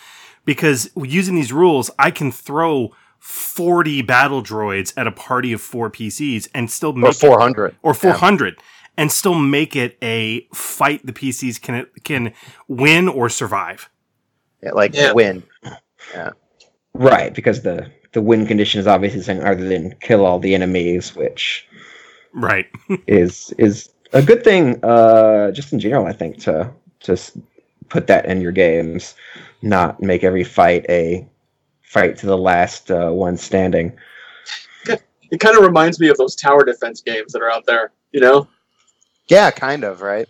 because 0.45 0.89
using 0.97 1.35
these 1.35 1.53
rules, 1.53 1.91
I 1.99 2.11
can 2.13 2.31
throw 2.31 2.93
40 3.19 4.03
battle 4.03 4.43
droids 4.43 4.93
at 4.97 5.07
a 5.07 5.13
party 5.13 5.53
of 5.53 5.61
four 5.61 5.91
PCs 5.91 6.49
and 6.55 6.71
still 6.71 6.93
make 6.93 7.07
Or 7.07 7.11
it- 7.11 7.17
400. 7.17 7.77
or 7.83 7.93
400 7.95 8.57
and 8.97 9.11
still 9.11 9.35
make 9.35 9.75
it 9.77 9.97
a 10.03 10.47
fight 10.55 11.05
the 11.07 11.13
PCs 11.13 11.61
can 11.61 11.87
can 12.05 12.33
win 12.69 13.09
or 13.09 13.29
survive. 13.29 13.89
Yeah, 14.63 14.73
like 14.73 14.95
Yeah. 14.95 15.13
win. 15.13 15.43
Right, 16.95 17.35
because 17.35 17.63
the 17.63 17.91
the 18.13 18.21
win 18.21 18.47
condition 18.47 18.81
is 18.81 18.87
obviously 18.87 19.23
something 19.23 19.47
other 19.47 19.67
than 19.67 19.95
kill 20.01 20.27
all 20.27 20.39
the 20.39 20.55
enemies, 20.55 21.15
which 21.17 21.67
Right. 22.35 22.67
is 23.07 23.53
is 23.59 23.89
a 24.13 24.23
good 24.23 24.45
thing. 24.45 24.79
Uh, 24.85 25.51
just 25.53 25.73
in 25.73 25.81
general, 25.81 26.07
I 26.07 26.13
think 26.13 26.39
to 26.41 26.71
just 27.01 27.37
put 27.89 28.07
that 28.09 28.27
in 28.27 28.41
your 28.41 28.53
games, 28.53 29.15
not 29.63 30.03
make 30.03 30.23
every 30.25 30.45
fight 30.45 30.85
a 30.89 31.27
fight 31.83 32.17
to 32.19 32.27
the 32.27 32.37
last 32.39 32.91
uh, 32.91 33.11
one 33.11 33.37
standing. 33.37 33.93
It 35.31 35.41
kind 35.41 35.57
of 35.57 35.65
reminds 35.65 35.99
me 35.99 36.09
of 36.09 36.19
those 36.19 36.37
tower 36.37 36.63
defense 36.63 37.01
games 37.01 37.33
that 37.33 37.41
are 37.41 37.51
out 37.51 37.65
there. 37.65 37.93
You 38.13 38.21
know, 38.21 38.49
Yeah, 39.29 39.51
kind 39.51 39.85
of 39.85 40.03
right. 40.03 40.29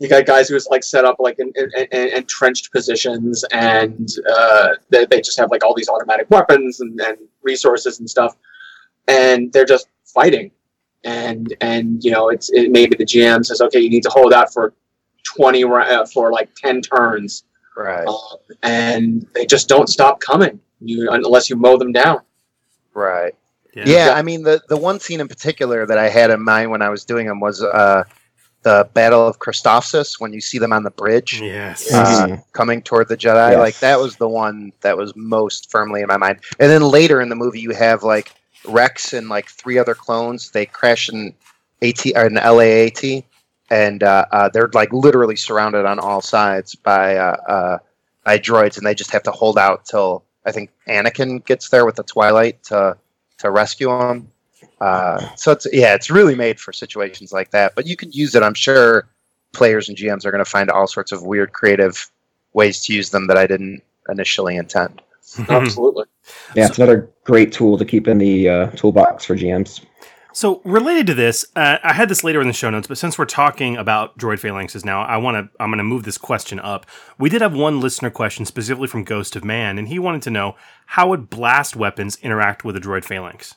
you 0.00 0.08
got 0.08 0.26
guys 0.26 0.48
who 0.48 0.56
is 0.56 0.66
like 0.70 0.82
set 0.84 1.04
up 1.04 1.16
like 1.18 1.38
in, 1.38 1.52
in, 1.54 1.70
in 1.92 2.08
entrenched 2.16 2.72
positions, 2.72 3.44
and 3.52 4.08
uh, 4.30 4.70
they, 4.90 5.06
they 5.06 5.20
just 5.20 5.38
have 5.38 5.50
like 5.50 5.64
all 5.64 5.74
these 5.74 5.88
automatic 5.88 6.28
weapons 6.30 6.80
and, 6.80 7.00
and 7.00 7.18
resources 7.42 8.00
and 8.00 8.08
stuff, 8.10 8.36
and 9.08 9.52
they're 9.52 9.64
just 9.64 9.88
fighting. 10.04 10.50
And 11.04 11.54
and 11.60 12.02
you 12.02 12.10
know, 12.10 12.30
it's 12.30 12.50
it, 12.52 12.70
maybe 12.70 12.96
the 12.96 13.04
GM 13.04 13.44
says, 13.44 13.60
okay, 13.60 13.78
you 13.80 13.90
need 13.90 14.02
to 14.04 14.10
hold 14.10 14.32
out 14.32 14.52
for 14.52 14.72
twenty 15.22 15.64
uh, 15.64 16.06
for 16.06 16.32
like 16.32 16.54
ten 16.56 16.80
turns, 16.80 17.44
Right. 17.76 18.06
uh, 18.06 18.36
and 18.62 19.26
they 19.34 19.46
just 19.46 19.68
don't 19.68 19.88
stop 19.88 20.20
coming. 20.20 20.60
You 20.80 21.10
unless 21.10 21.48
you 21.50 21.56
mow 21.56 21.76
them 21.76 21.92
down. 21.92 22.20
Right. 22.94 23.34
Yeah. 23.74 23.84
Yeah, 23.86 24.12
I 24.14 24.22
mean 24.22 24.42
the 24.42 24.60
the 24.68 24.76
one 24.76 25.00
scene 25.00 25.20
in 25.20 25.28
particular 25.28 25.86
that 25.86 25.98
I 25.98 26.08
had 26.08 26.30
in 26.30 26.42
mind 26.42 26.70
when 26.70 26.82
I 26.82 26.88
was 26.90 27.04
doing 27.04 27.26
them 27.26 27.40
was 27.40 27.62
uh, 27.62 28.04
the 28.62 28.88
Battle 28.94 29.26
of 29.26 29.38
Christophsis 29.40 30.18
when 30.20 30.32
you 30.32 30.40
see 30.40 30.58
them 30.58 30.72
on 30.72 30.84
the 30.84 30.90
bridge 30.90 31.40
Yes. 31.42 31.92
uh, 31.92 32.26
Mhm. 32.26 32.44
coming 32.52 32.80
toward 32.82 33.08
the 33.08 33.16
Jedi. 33.16 33.50
Yes. 33.50 33.58
Like 33.58 33.78
that 33.80 33.98
was 34.00 34.16
the 34.16 34.28
one 34.28 34.72
that 34.80 34.96
was 34.96 35.12
most 35.16 35.70
firmly 35.70 36.00
in 36.00 36.06
my 36.06 36.16
mind. 36.16 36.38
And 36.58 36.70
then 36.70 36.82
later 36.82 37.20
in 37.20 37.28
the 37.28 37.36
movie, 37.36 37.60
you 37.60 37.72
have 37.72 38.02
like 38.02 38.32
Rex 38.66 39.12
and 39.12 39.28
like 39.28 39.48
three 39.50 39.78
other 39.78 39.94
clones. 39.94 40.50
They 40.50 40.64
crash 40.66 41.10
in 41.10 41.34
AT 41.82 42.12
or 42.16 42.24
in 42.26 42.34
LAAT, 42.36 43.24
and 43.70 44.02
uh, 44.02 44.24
uh, 44.32 44.48
they're 44.48 44.70
like 44.72 44.92
literally 44.92 45.36
surrounded 45.36 45.84
on 45.84 45.98
all 45.98 46.22
sides 46.22 46.74
by 46.74 47.16
uh, 47.16 47.36
uh, 47.46 47.78
by 48.24 48.38
droids, 48.38 48.78
and 48.78 48.86
they 48.86 48.94
just 48.94 49.10
have 49.10 49.22
to 49.24 49.30
hold 49.30 49.58
out 49.58 49.84
till 49.84 50.24
I 50.46 50.52
think 50.52 50.70
Anakin 50.88 51.44
gets 51.44 51.68
there 51.68 51.84
with 51.84 51.96
the 51.96 52.02
Twilight 52.04 52.62
to 52.64 52.96
to 53.44 53.50
rescue 53.50 53.88
them. 53.88 54.30
Uh, 54.80 55.34
so 55.36 55.52
it's 55.52 55.66
yeah, 55.72 55.94
it's 55.94 56.10
really 56.10 56.34
made 56.34 56.58
for 56.58 56.72
situations 56.72 57.32
like 57.32 57.50
that. 57.50 57.74
But 57.74 57.86
you 57.86 57.96
can 57.96 58.10
use 58.12 58.34
it. 58.34 58.42
I'm 58.42 58.54
sure 58.54 59.08
players 59.52 59.88
and 59.88 59.96
GMs 59.96 60.26
are 60.26 60.30
going 60.30 60.44
to 60.44 60.50
find 60.50 60.70
all 60.70 60.86
sorts 60.86 61.12
of 61.12 61.22
weird, 61.22 61.52
creative 61.52 62.10
ways 62.52 62.82
to 62.84 62.94
use 62.94 63.10
them 63.10 63.26
that 63.28 63.36
I 63.36 63.46
didn't 63.46 63.82
initially 64.08 64.56
intend. 64.56 65.00
Absolutely. 65.48 66.04
Yeah, 66.54 66.66
it's 66.66 66.78
another 66.78 67.08
great 67.24 67.52
tool 67.52 67.78
to 67.78 67.84
keep 67.84 68.06
in 68.08 68.18
the 68.18 68.48
uh, 68.48 68.66
toolbox 68.72 69.24
for 69.24 69.36
GMs. 69.36 69.80
So 70.34 70.60
related 70.64 71.06
to 71.06 71.14
this, 71.14 71.46
uh, 71.54 71.78
I 71.84 71.92
had 71.92 72.08
this 72.08 72.24
later 72.24 72.40
in 72.40 72.48
the 72.48 72.52
show 72.52 72.68
notes, 72.68 72.88
but 72.88 72.98
since 72.98 73.16
we're 73.16 73.24
talking 73.24 73.76
about 73.76 74.18
droid 74.18 74.40
phalanxes 74.40 74.84
now, 74.84 75.02
I 75.02 75.16
want 75.16 75.36
to 75.36 75.62
I'm 75.62 75.70
going 75.70 75.78
to 75.78 75.84
move 75.84 76.02
this 76.02 76.18
question 76.18 76.58
up. 76.58 76.86
We 77.20 77.30
did 77.30 77.40
have 77.40 77.54
one 77.54 77.80
listener 77.80 78.10
question 78.10 78.44
specifically 78.44 78.88
from 78.88 79.04
Ghost 79.04 79.36
of 79.36 79.44
Man, 79.44 79.78
and 79.78 79.86
he 79.86 80.00
wanted 80.00 80.22
to 80.22 80.30
know 80.30 80.56
how 80.86 81.08
would 81.10 81.30
blast 81.30 81.76
weapons 81.76 82.18
interact 82.20 82.64
with 82.64 82.76
a 82.76 82.80
droid 82.80 83.04
phalanx. 83.04 83.54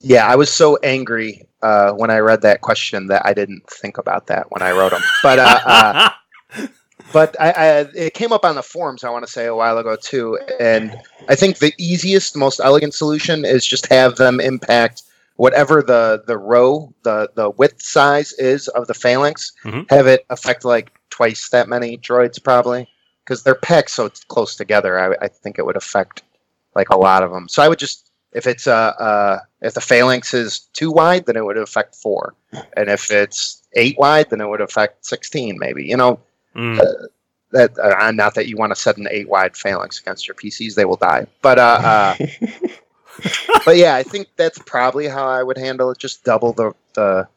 Yeah, 0.00 0.26
I 0.26 0.36
was 0.36 0.52
so 0.52 0.76
angry 0.82 1.48
uh, 1.62 1.92
when 1.92 2.10
I 2.10 2.18
read 2.18 2.42
that 2.42 2.60
question 2.60 3.06
that 3.06 3.22
I 3.24 3.32
didn't 3.32 3.66
think 3.70 3.96
about 3.96 4.26
that 4.26 4.50
when 4.50 4.60
I 4.60 4.72
wrote 4.72 4.90
them. 4.90 5.02
But 5.22 5.38
uh, 5.38 5.60
uh, 5.64 6.10
but 7.14 7.34
I, 7.40 7.50
I, 7.52 7.68
it 7.94 8.12
came 8.12 8.32
up 8.34 8.44
on 8.44 8.54
the 8.54 8.62
forums. 8.62 9.02
I 9.02 9.08
want 9.08 9.24
to 9.24 9.32
say 9.32 9.46
a 9.46 9.54
while 9.54 9.78
ago 9.78 9.96
too, 9.96 10.38
and 10.60 10.94
I 11.30 11.36
think 11.36 11.56
the 11.56 11.72
easiest, 11.78 12.36
most 12.36 12.60
elegant 12.62 12.92
solution 12.92 13.46
is 13.46 13.66
just 13.66 13.86
have 13.86 14.16
them 14.16 14.40
impact 14.40 15.02
whatever 15.36 15.82
the 15.82 16.22
the 16.26 16.36
row, 16.36 16.92
the 17.02 17.30
the 17.34 17.50
width 17.50 17.82
size 17.82 18.32
is 18.34 18.68
of 18.68 18.86
the 18.86 18.94
phalanx. 18.94 19.52
Mhm. 19.64 19.88
Have 19.90 20.06
it 20.06 20.26
affect 20.30 20.64
like 20.64 20.92
twice 21.10 21.48
that 21.50 21.68
many 21.68 21.96
droids 21.98 22.42
probably 22.42 22.88
because 23.24 23.42
they're 23.42 23.54
packed 23.54 23.90
so 23.90 24.10
close 24.28 24.56
together. 24.56 24.98
I, 24.98 25.24
I 25.24 25.28
think 25.28 25.58
it 25.58 25.66
would 25.66 25.76
affect 25.76 26.22
like 26.74 26.90
a 26.90 26.96
lot 26.96 27.22
of 27.22 27.30
them. 27.30 27.48
So 27.48 27.62
I 27.62 27.68
would 27.68 27.78
just 27.78 28.10
if 28.32 28.46
it's 28.46 28.66
uh, 28.66 28.92
uh 28.98 29.38
if 29.62 29.74
the 29.74 29.80
phalanx 29.80 30.34
is 30.34 30.60
two 30.72 30.90
wide, 30.90 31.26
then 31.26 31.36
it 31.36 31.44
would 31.44 31.56
affect 31.56 31.94
four, 31.94 32.34
and 32.76 32.88
if 32.88 33.10
it's 33.10 33.62
eight 33.74 33.98
wide, 33.98 34.30
then 34.30 34.40
it 34.40 34.48
would 34.48 34.60
affect 34.60 35.06
sixteen, 35.06 35.58
maybe. 35.58 35.84
You 35.84 35.96
know, 35.96 36.20
Mm. 36.54 36.80
that 37.52 37.78
uh, 37.78 38.10
not 38.12 38.34
that 38.34 38.48
you 38.48 38.56
want 38.56 38.70
to 38.74 38.76
set 38.76 38.96
an 38.96 39.08
eight 39.10 39.28
wide 39.28 39.56
phalanx 39.56 40.00
against 40.00 40.26
your 40.26 40.34
PCs; 40.34 40.74
they 40.74 40.86
will 40.86 40.96
die. 40.96 41.26
But 41.42 41.58
uh, 41.58 41.80
uh 41.84 42.26
but 43.64 43.76
yeah, 43.76 43.94
I 43.94 44.02
think 44.02 44.28
that's 44.36 44.58
probably 44.60 45.08
how 45.08 45.26
I 45.26 45.42
would 45.42 45.58
handle 45.58 45.90
it. 45.90 45.98
Just 45.98 46.24
double 46.24 46.52
the 46.52 46.72
the 46.94 47.28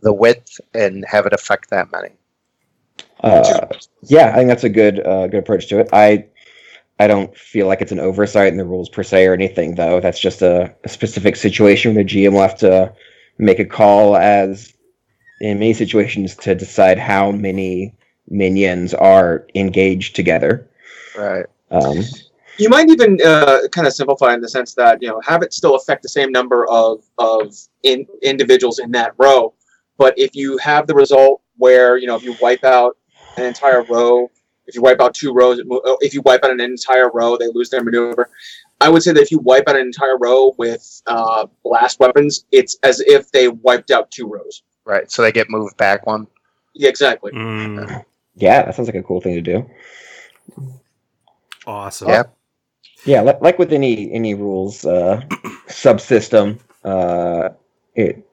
the 0.00 0.12
width 0.12 0.60
and 0.74 1.04
have 1.06 1.26
it 1.26 1.32
affect 1.32 1.70
that 1.70 1.90
many. 1.92 2.10
Uh, 3.20 3.66
yeah, 4.04 4.30
I 4.30 4.34
think 4.34 4.48
that's 4.48 4.64
a 4.64 4.68
good 4.68 5.04
uh, 5.04 5.26
good 5.26 5.40
approach 5.40 5.68
to 5.68 5.80
it. 5.80 5.88
I 5.92 6.26
I 6.98 7.06
don't 7.06 7.36
feel 7.36 7.66
like 7.66 7.80
it's 7.80 7.92
an 7.92 8.00
oversight 8.00 8.48
in 8.48 8.58
the 8.58 8.64
rules 8.64 8.88
per 8.88 9.02
se 9.02 9.26
or 9.26 9.34
anything, 9.34 9.76
though. 9.76 10.00
That's 10.00 10.20
just 10.20 10.42
a, 10.42 10.74
a 10.84 10.88
specific 10.88 11.36
situation 11.36 11.94
where 11.94 12.04
the 12.04 12.10
GM 12.10 12.32
will 12.32 12.42
have 12.42 12.58
to 12.58 12.92
make 13.38 13.58
a 13.58 13.64
call, 13.64 14.16
as 14.16 14.72
in 15.40 15.60
many 15.60 15.74
situations, 15.74 16.34
to 16.36 16.54
decide 16.54 16.98
how 16.98 17.30
many 17.30 17.94
minions 18.28 18.94
are 18.94 19.46
engaged 19.54 20.16
together. 20.16 20.68
Right. 21.16 21.46
Um, 21.70 22.02
you 22.58 22.68
might 22.68 22.88
even 22.90 23.18
uh, 23.24 23.60
kind 23.72 23.86
of 23.86 23.92
simplify 23.92 24.34
in 24.34 24.40
the 24.40 24.48
sense 24.48 24.74
that 24.74 25.00
you 25.02 25.08
know 25.08 25.20
have 25.24 25.42
it 25.42 25.52
still 25.52 25.76
affect 25.76 26.02
the 26.02 26.08
same 26.08 26.30
number 26.32 26.66
of 26.68 27.04
of 27.18 27.56
in, 27.82 28.06
individuals 28.22 28.78
in 28.78 28.90
that 28.92 29.12
row, 29.18 29.54
but 29.96 30.18
if 30.18 30.34
you 30.34 30.58
have 30.58 30.86
the 30.86 30.94
result 30.94 31.40
where 31.56 31.96
you 31.98 32.06
know 32.06 32.16
if 32.16 32.22
you 32.22 32.34
wipe 32.40 32.64
out 32.64 32.96
an 33.36 33.44
entire 33.44 33.82
row, 33.84 34.30
if 34.66 34.74
you 34.74 34.82
wipe 34.82 35.00
out 35.00 35.14
two 35.14 35.32
rows, 35.32 35.58
it 35.58 35.66
mo- 35.66 35.80
oh, 35.84 35.98
if 36.00 36.12
you 36.14 36.22
wipe 36.22 36.44
out 36.44 36.50
an 36.50 36.60
entire 36.60 37.10
row, 37.10 37.36
they 37.36 37.48
lose 37.48 37.70
their 37.70 37.82
maneuver. 37.82 38.30
I 38.80 38.88
would 38.88 39.02
say 39.02 39.12
that 39.12 39.20
if 39.20 39.30
you 39.32 39.38
wipe 39.38 39.68
out 39.68 39.76
an 39.76 39.86
entire 39.86 40.16
row 40.18 40.54
with 40.56 41.02
uh, 41.06 41.46
blast 41.64 41.98
weapons, 41.98 42.44
it's 42.52 42.76
as 42.82 43.00
if 43.00 43.30
they 43.32 43.48
wiped 43.48 43.90
out 43.90 44.10
two 44.10 44.28
rows. 44.28 44.62
Right. 44.84 45.10
So 45.10 45.22
they 45.22 45.32
get 45.32 45.50
moved 45.50 45.76
back 45.76 46.06
one. 46.06 46.28
Yeah, 46.74 46.88
exactly. 46.88 47.32
Mm, 47.32 48.04
Yeah, 48.36 48.64
that 48.64 48.74
sounds 48.74 48.88
like 48.88 48.94
a 48.94 49.02
cool 49.02 49.20
thing 49.20 49.34
to 49.34 49.40
do. 49.40 49.68
awesome. 51.66 52.08
Yeah. 52.08 52.22
Yeah, 53.04 53.20
like, 53.22 53.40
like 53.40 53.58
with 53.58 53.72
any 53.72 54.12
any 54.12 54.34
rules 54.34 54.84
uh, 54.84 55.22
subsystem, 55.68 56.58
uh, 56.84 57.50
it 57.94 58.24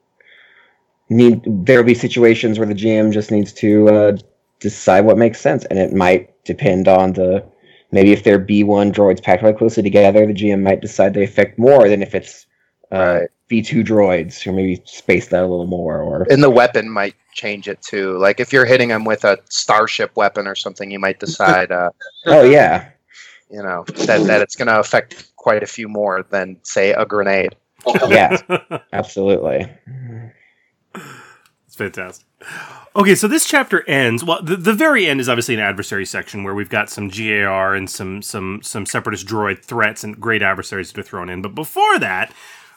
need 1.08 1.42
there 1.46 1.78
will 1.78 1.86
be 1.86 1.94
situations 1.94 2.58
where 2.58 2.68
the 2.68 2.74
GM 2.74 3.12
just 3.12 3.30
needs 3.30 3.52
to 3.54 3.88
uh, 3.88 4.16
decide 4.60 5.04
what 5.04 5.18
makes 5.18 5.40
sense, 5.40 5.64
and 5.66 5.78
it 5.78 5.92
might 5.92 6.32
depend 6.44 6.88
on 6.88 7.12
the 7.12 7.44
maybe 7.92 8.12
if 8.12 8.24
they're 8.24 8.38
B 8.38 8.64
one 8.64 8.92
droids 8.92 9.22
packed 9.22 9.42
really 9.42 9.54
closely 9.56 9.82
together, 9.82 10.26
the 10.26 10.34
GM 10.34 10.62
might 10.62 10.80
decide 10.80 11.14
they 11.14 11.24
affect 11.24 11.58
more 11.58 11.88
than 11.88 12.02
if 12.02 12.14
it's 12.14 12.46
uh. 12.90 13.20
B 13.48 13.62
two 13.62 13.84
droids, 13.84 14.44
or 14.44 14.52
maybe 14.52 14.82
space 14.86 15.28
that 15.28 15.40
a 15.40 15.46
little 15.46 15.68
more, 15.68 16.00
or 16.00 16.26
And 16.28 16.42
the 16.42 16.50
weapon 16.50 16.90
might 16.90 17.14
change 17.32 17.68
it 17.68 17.80
too. 17.80 18.18
Like 18.18 18.40
if 18.40 18.52
you're 18.52 18.64
hitting 18.64 18.88
them 18.88 19.04
with 19.04 19.22
a 19.22 19.38
starship 19.48 20.16
weapon 20.16 20.48
or 20.48 20.56
something, 20.56 20.90
you 20.90 20.98
might 20.98 21.20
decide, 21.20 21.70
uh, 21.70 21.90
oh 22.24 22.42
yeah, 22.42 22.90
you 23.50 23.62
know, 23.62 23.84
that, 24.06 24.26
that 24.26 24.42
it's 24.42 24.56
going 24.56 24.68
to 24.68 24.78
affect 24.78 25.34
quite 25.36 25.62
a 25.62 25.66
few 25.66 25.88
more 25.88 26.24
than 26.30 26.58
say 26.62 26.92
a 26.92 27.06
grenade. 27.06 27.56
Yeah, 28.08 28.38
absolutely. 28.92 29.68
It's 31.66 31.76
fantastic. 31.76 32.26
Okay, 32.96 33.14
so 33.14 33.28
this 33.28 33.46
chapter 33.46 33.88
ends. 33.88 34.24
Well, 34.24 34.42
the, 34.42 34.56
the 34.56 34.72
very 34.72 35.06
end 35.06 35.20
is 35.20 35.28
obviously 35.28 35.54
an 35.54 35.60
adversary 35.60 36.06
section 36.06 36.44
where 36.44 36.54
we've 36.54 36.68
got 36.70 36.90
some 36.90 37.08
GAR 37.08 37.74
and 37.74 37.88
some 37.88 38.22
some 38.22 38.60
some 38.62 38.86
separatist 38.86 39.26
droid 39.26 39.62
threats 39.62 40.02
and 40.02 40.18
great 40.18 40.42
adversaries 40.42 40.92
that 40.92 41.00
are 41.00 41.04
thrown 41.04 41.28
in. 41.28 41.42
But 41.42 41.54
before 41.54 41.98
that, 41.98 42.32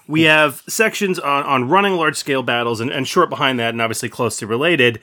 we 0.07 0.23
have 0.23 0.63
sections 0.67 1.19
on, 1.19 1.43
on 1.45 1.69
running 1.69 1.93
large 1.93 2.17
scale 2.17 2.43
battles 2.43 2.81
and, 2.81 2.91
and 2.91 3.07
short 3.07 3.29
behind 3.29 3.59
that, 3.59 3.69
and 3.69 3.81
obviously 3.81 4.09
closely 4.09 4.47
related, 4.47 4.99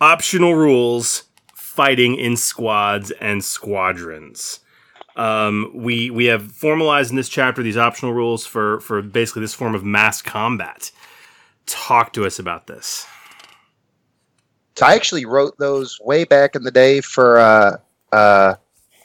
optional 0.00 0.54
rules, 0.54 1.24
fighting 1.54 2.14
in 2.14 2.36
squads 2.36 3.10
and 3.20 3.42
squadrons. 3.42 4.60
Um, 5.20 5.70
we 5.74 6.08
we 6.08 6.24
have 6.26 6.50
formalized 6.50 7.10
in 7.10 7.16
this 7.16 7.28
chapter 7.28 7.62
these 7.62 7.76
optional 7.76 8.14
rules 8.14 8.46
for 8.46 8.80
for 8.80 9.02
basically 9.02 9.42
this 9.42 9.52
form 9.52 9.74
of 9.74 9.84
mass 9.84 10.22
combat. 10.22 10.90
Talk 11.66 12.14
to 12.14 12.24
us 12.24 12.38
about 12.38 12.66
this. 12.66 13.06
So 14.76 14.86
I 14.86 14.94
actually 14.94 15.26
wrote 15.26 15.58
those 15.58 15.98
way 16.00 16.24
back 16.24 16.56
in 16.56 16.62
the 16.62 16.70
day 16.70 17.02
for 17.02 17.38
uh, 17.38 17.76
uh, 18.12 18.54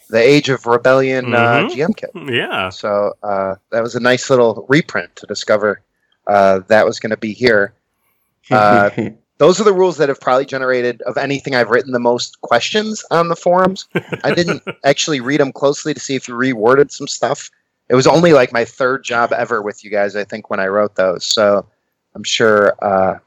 the 0.10 0.20
Age 0.20 0.48
of 0.48 0.66
Rebellion 0.66 1.34
uh, 1.34 1.64
Mhm. 1.64 1.72
GM 1.72 1.98
kit. 1.98 2.12
Yeah. 2.32 2.70
So 2.70 3.12
uh, 3.22 3.56
that 3.72 3.84
was 3.84 3.96
a 3.96 4.00
nice 4.00 4.30
little 4.30 4.66
reprint 4.70 5.14
to 5.18 5.28
discover 5.28 5.82
uh, 6.28 6.62
that 6.70 6.86
was 6.86 7.00
going 7.02 7.10
to 7.10 7.18
be 7.18 7.34
here. 7.34 7.74
Those 9.38 9.60
are 9.60 9.66
the 9.66 9.74
rules 9.74 9.98
that 9.98 10.10
have 10.10 10.22
probably 10.22 10.46
generated 10.46 11.02
of 11.04 11.18
anything 11.18 11.56
I've 11.56 11.70
written 11.70 11.92
the 11.92 12.00
most 12.00 12.40
questions 12.42 13.04
on 13.12 13.28
the 13.28 13.36
forums. 13.36 13.88
I 14.24 14.34
didn't 14.34 14.64
actually 14.86 15.20
read 15.20 15.42
them 15.42 15.52
closely 15.52 15.94
to 15.94 16.00
see 16.00 16.16
if 16.16 16.28
you 16.28 16.36
reworded 16.36 16.92
some 16.92 17.08
stuff. 17.08 17.50
It 17.90 17.96
was 17.96 18.08
only 18.08 18.34
like 18.34 18.54
my 18.54 18.64
third 18.64 19.04
job 19.04 19.34
ever 19.34 19.62
with 19.62 19.84
you 19.84 19.92
guys, 19.92 20.16
I 20.16 20.24
think, 20.24 20.50
when 20.50 20.60
I 20.60 20.68
wrote 20.68 20.96
those. 20.96 21.26
So 21.26 21.66
I'm 22.16 22.24
sure 22.24 22.74
uh, 22.82 23.20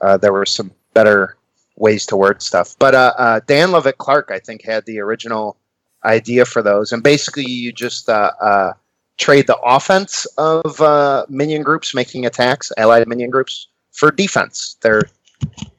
uh, 0.00 0.16
there 0.18 0.32
were 0.32 0.46
some 0.46 0.70
better 0.92 1.36
ways 1.76 2.06
to 2.06 2.16
word 2.16 2.42
stuff. 2.42 2.76
But 2.78 2.94
uh, 2.94 3.12
uh, 3.18 3.40
Dan 3.46 3.70
Lovat 3.70 3.96
Clark, 3.96 4.30
I 4.30 4.38
think, 4.38 4.62
had 4.62 4.84
the 4.86 5.00
original 5.00 5.56
idea 6.04 6.44
for 6.44 6.62
those. 6.62 6.92
And 6.92 7.02
basically, 7.02 7.46
you 7.46 7.72
just 7.72 8.08
uh, 8.08 8.30
uh, 8.40 8.72
trade 9.16 9.46
the 9.46 9.58
offense 9.58 10.26
of 10.38 10.80
uh, 10.80 11.26
minion 11.28 11.62
groups 11.62 11.94
making 11.94 12.26
attacks, 12.26 12.70
allied 12.76 13.08
minion 13.08 13.30
groups, 13.30 13.68
for 13.94 14.10
defense. 14.10 14.76
They're 14.82 15.08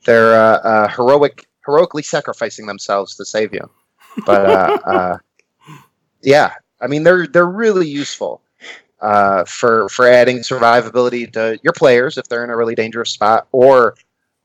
they're 0.06 0.34
uh, 0.34 0.58
uh, 0.60 0.88
heroic, 0.88 1.48
heroically 1.66 2.04
sacrificing 2.04 2.66
themselves 2.66 3.16
to 3.16 3.26
save 3.26 3.54
you. 3.54 3.70
But 4.26 4.46
uh, 4.46 4.78
uh, 4.86 5.18
yeah, 6.22 6.54
I 6.82 6.88
mean 6.88 7.04
they're 7.04 7.28
they're 7.28 7.46
really 7.46 7.88
useful 7.88 8.42
uh, 9.02 9.46
for 9.46 9.88
for 9.90 10.08
adding 10.08 10.40
survivability 10.40 11.32
to 11.34 11.60
your 11.64 11.74
players 11.74 12.18
if 12.18 12.28
they're 12.28 12.44
in 12.44 12.50
a 12.50 12.58
really 12.58 12.76
dangerous 12.76 13.12
spot, 13.12 13.48
or 13.52 13.96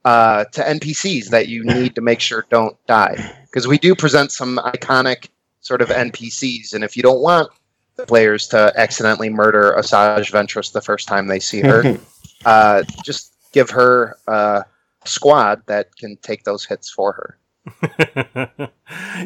uh, 0.05 0.45
to 0.45 0.61
NPCs 0.63 1.29
that 1.29 1.49
you 1.49 1.65
need 1.65 1.95
to 1.95 2.01
make 2.01 2.21
sure 2.21 2.45
don't 2.51 2.77
die. 2.87 3.35
Because 3.45 3.67
we 3.67 3.79
do 3.79 3.95
present 3.95 4.33
some 4.33 4.59
iconic 4.59 5.29
sort 5.61 5.83
of 5.83 5.89
NPCs, 5.89 6.75
and 6.75 6.83
if 6.83 6.97
you 6.97 7.03
don't 7.03 7.21
want 7.21 7.51
the 7.97 8.07
players 8.07 8.49
to 8.49 8.73
accidentally 8.77 9.29
murder 9.29 9.75
Asajj 9.77 10.31
Ventress 10.31 10.73
the 10.73 10.81
first 10.81 11.07
time 11.07 11.27
they 11.27 11.41
see 11.41 11.61
her, 11.61 11.99
uh, 12.45 12.83
just 13.05 13.35
give 13.53 13.71
her 13.71 14.17
a 14.27 14.65
squad 15.05 15.63
that 15.67 15.97
can 15.97 16.17
take 16.19 16.45
those 16.45 16.65
hits 16.65 16.91
for 16.91 17.13
her. 17.13 17.39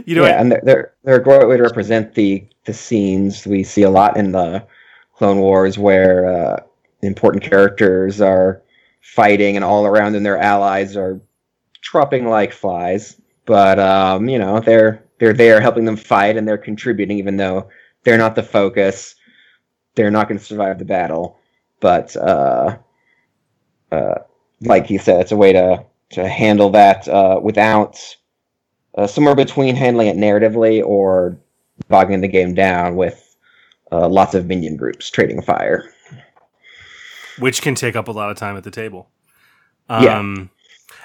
you 0.07 0.15
know, 0.17 0.25
yeah, 0.25 0.41
and 0.41 0.53
they're, 0.53 0.61
they're 0.65 0.95
they're 1.05 1.17
a 1.17 1.23
great 1.23 1.47
way 1.49 1.57
to 1.57 1.63
represent 1.63 2.15
the 2.15 2.45
the 2.65 2.75
scenes 2.75 3.47
we 3.47 3.63
see 3.63 3.83
a 3.83 3.91
lot 3.91 4.17
in 4.17 4.33
the 4.33 4.67
Clone 5.15 5.39
Wars, 5.39 5.79
where 5.79 6.27
uh, 6.27 6.61
important 7.03 7.45
characters 7.45 8.21
are 8.21 8.63
fighting, 9.01 9.57
and 9.57 9.65
all 9.65 9.87
around 9.87 10.17
and 10.17 10.27
their 10.27 10.39
allies 10.39 10.97
are 10.97 11.21
dropping 11.81 12.29
like 12.29 12.53
flies. 12.53 13.21
But 13.47 13.79
um, 13.79 14.29
you 14.29 14.39
know, 14.39 14.61
they're 14.61 15.03
they're 15.19 15.33
there 15.33 15.61
helping 15.61 15.85
them 15.85 15.97
fight, 15.97 16.37
and 16.37 16.47
they're 16.47 16.59
contributing, 16.59 17.19
even 17.19 17.37
though 17.37 17.69
they're 18.03 18.19
not 18.19 18.35
the 18.35 18.43
focus. 18.43 19.15
They're 19.95 20.11
not 20.11 20.29
going 20.29 20.39
to 20.39 20.45
survive 20.45 20.81
the 20.81 20.85
battle, 20.85 21.39
but 21.79 22.17
uh, 22.17 22.79
uh, 23.93 24.15
like 24.61 24.91
you 24.91 24.99
said, 24.99 25.21
it's 25.21 25.33
a 25.33 25.37
way 25.37 25.53
to 25.53 25.85
to 26.11 26.29
handle 26.29 26.71
that 26.71 27.09
uh, 27.09 27.41
without 27.43 27.99
uh, 28.97 29.07
somewhere 29.07 29.35
between 29.35 29.75
handling 29.75 30.09
it 30.09 30.17
narratively 30.17 30.85
or 30.85 31.37
bogging 31.89 32.21
the 32.21 32.29
game 32.29 32.55
down 32.55 32.97
with 32.97 33.37
uh, 33.91 34.09
lots 34.09 34.35
of 34.35 34.47
minion 34.47 34.77
groups 34.77 35.11
trading 35.11 35.43
fire. 35.43 35.93
which 37.39 37.63
can 37.63 37.75
take 37.75 37.97
up 37.97 38.09
a 38.09 38.13
lot 38.13 38.31
of 38.31 38.37
time 38.37 38.57
at 38.57 38.65
the 38.65 38.71
table. 38.71 39.09
Yeah. 39.91 40.19
Um, 40.19 40.51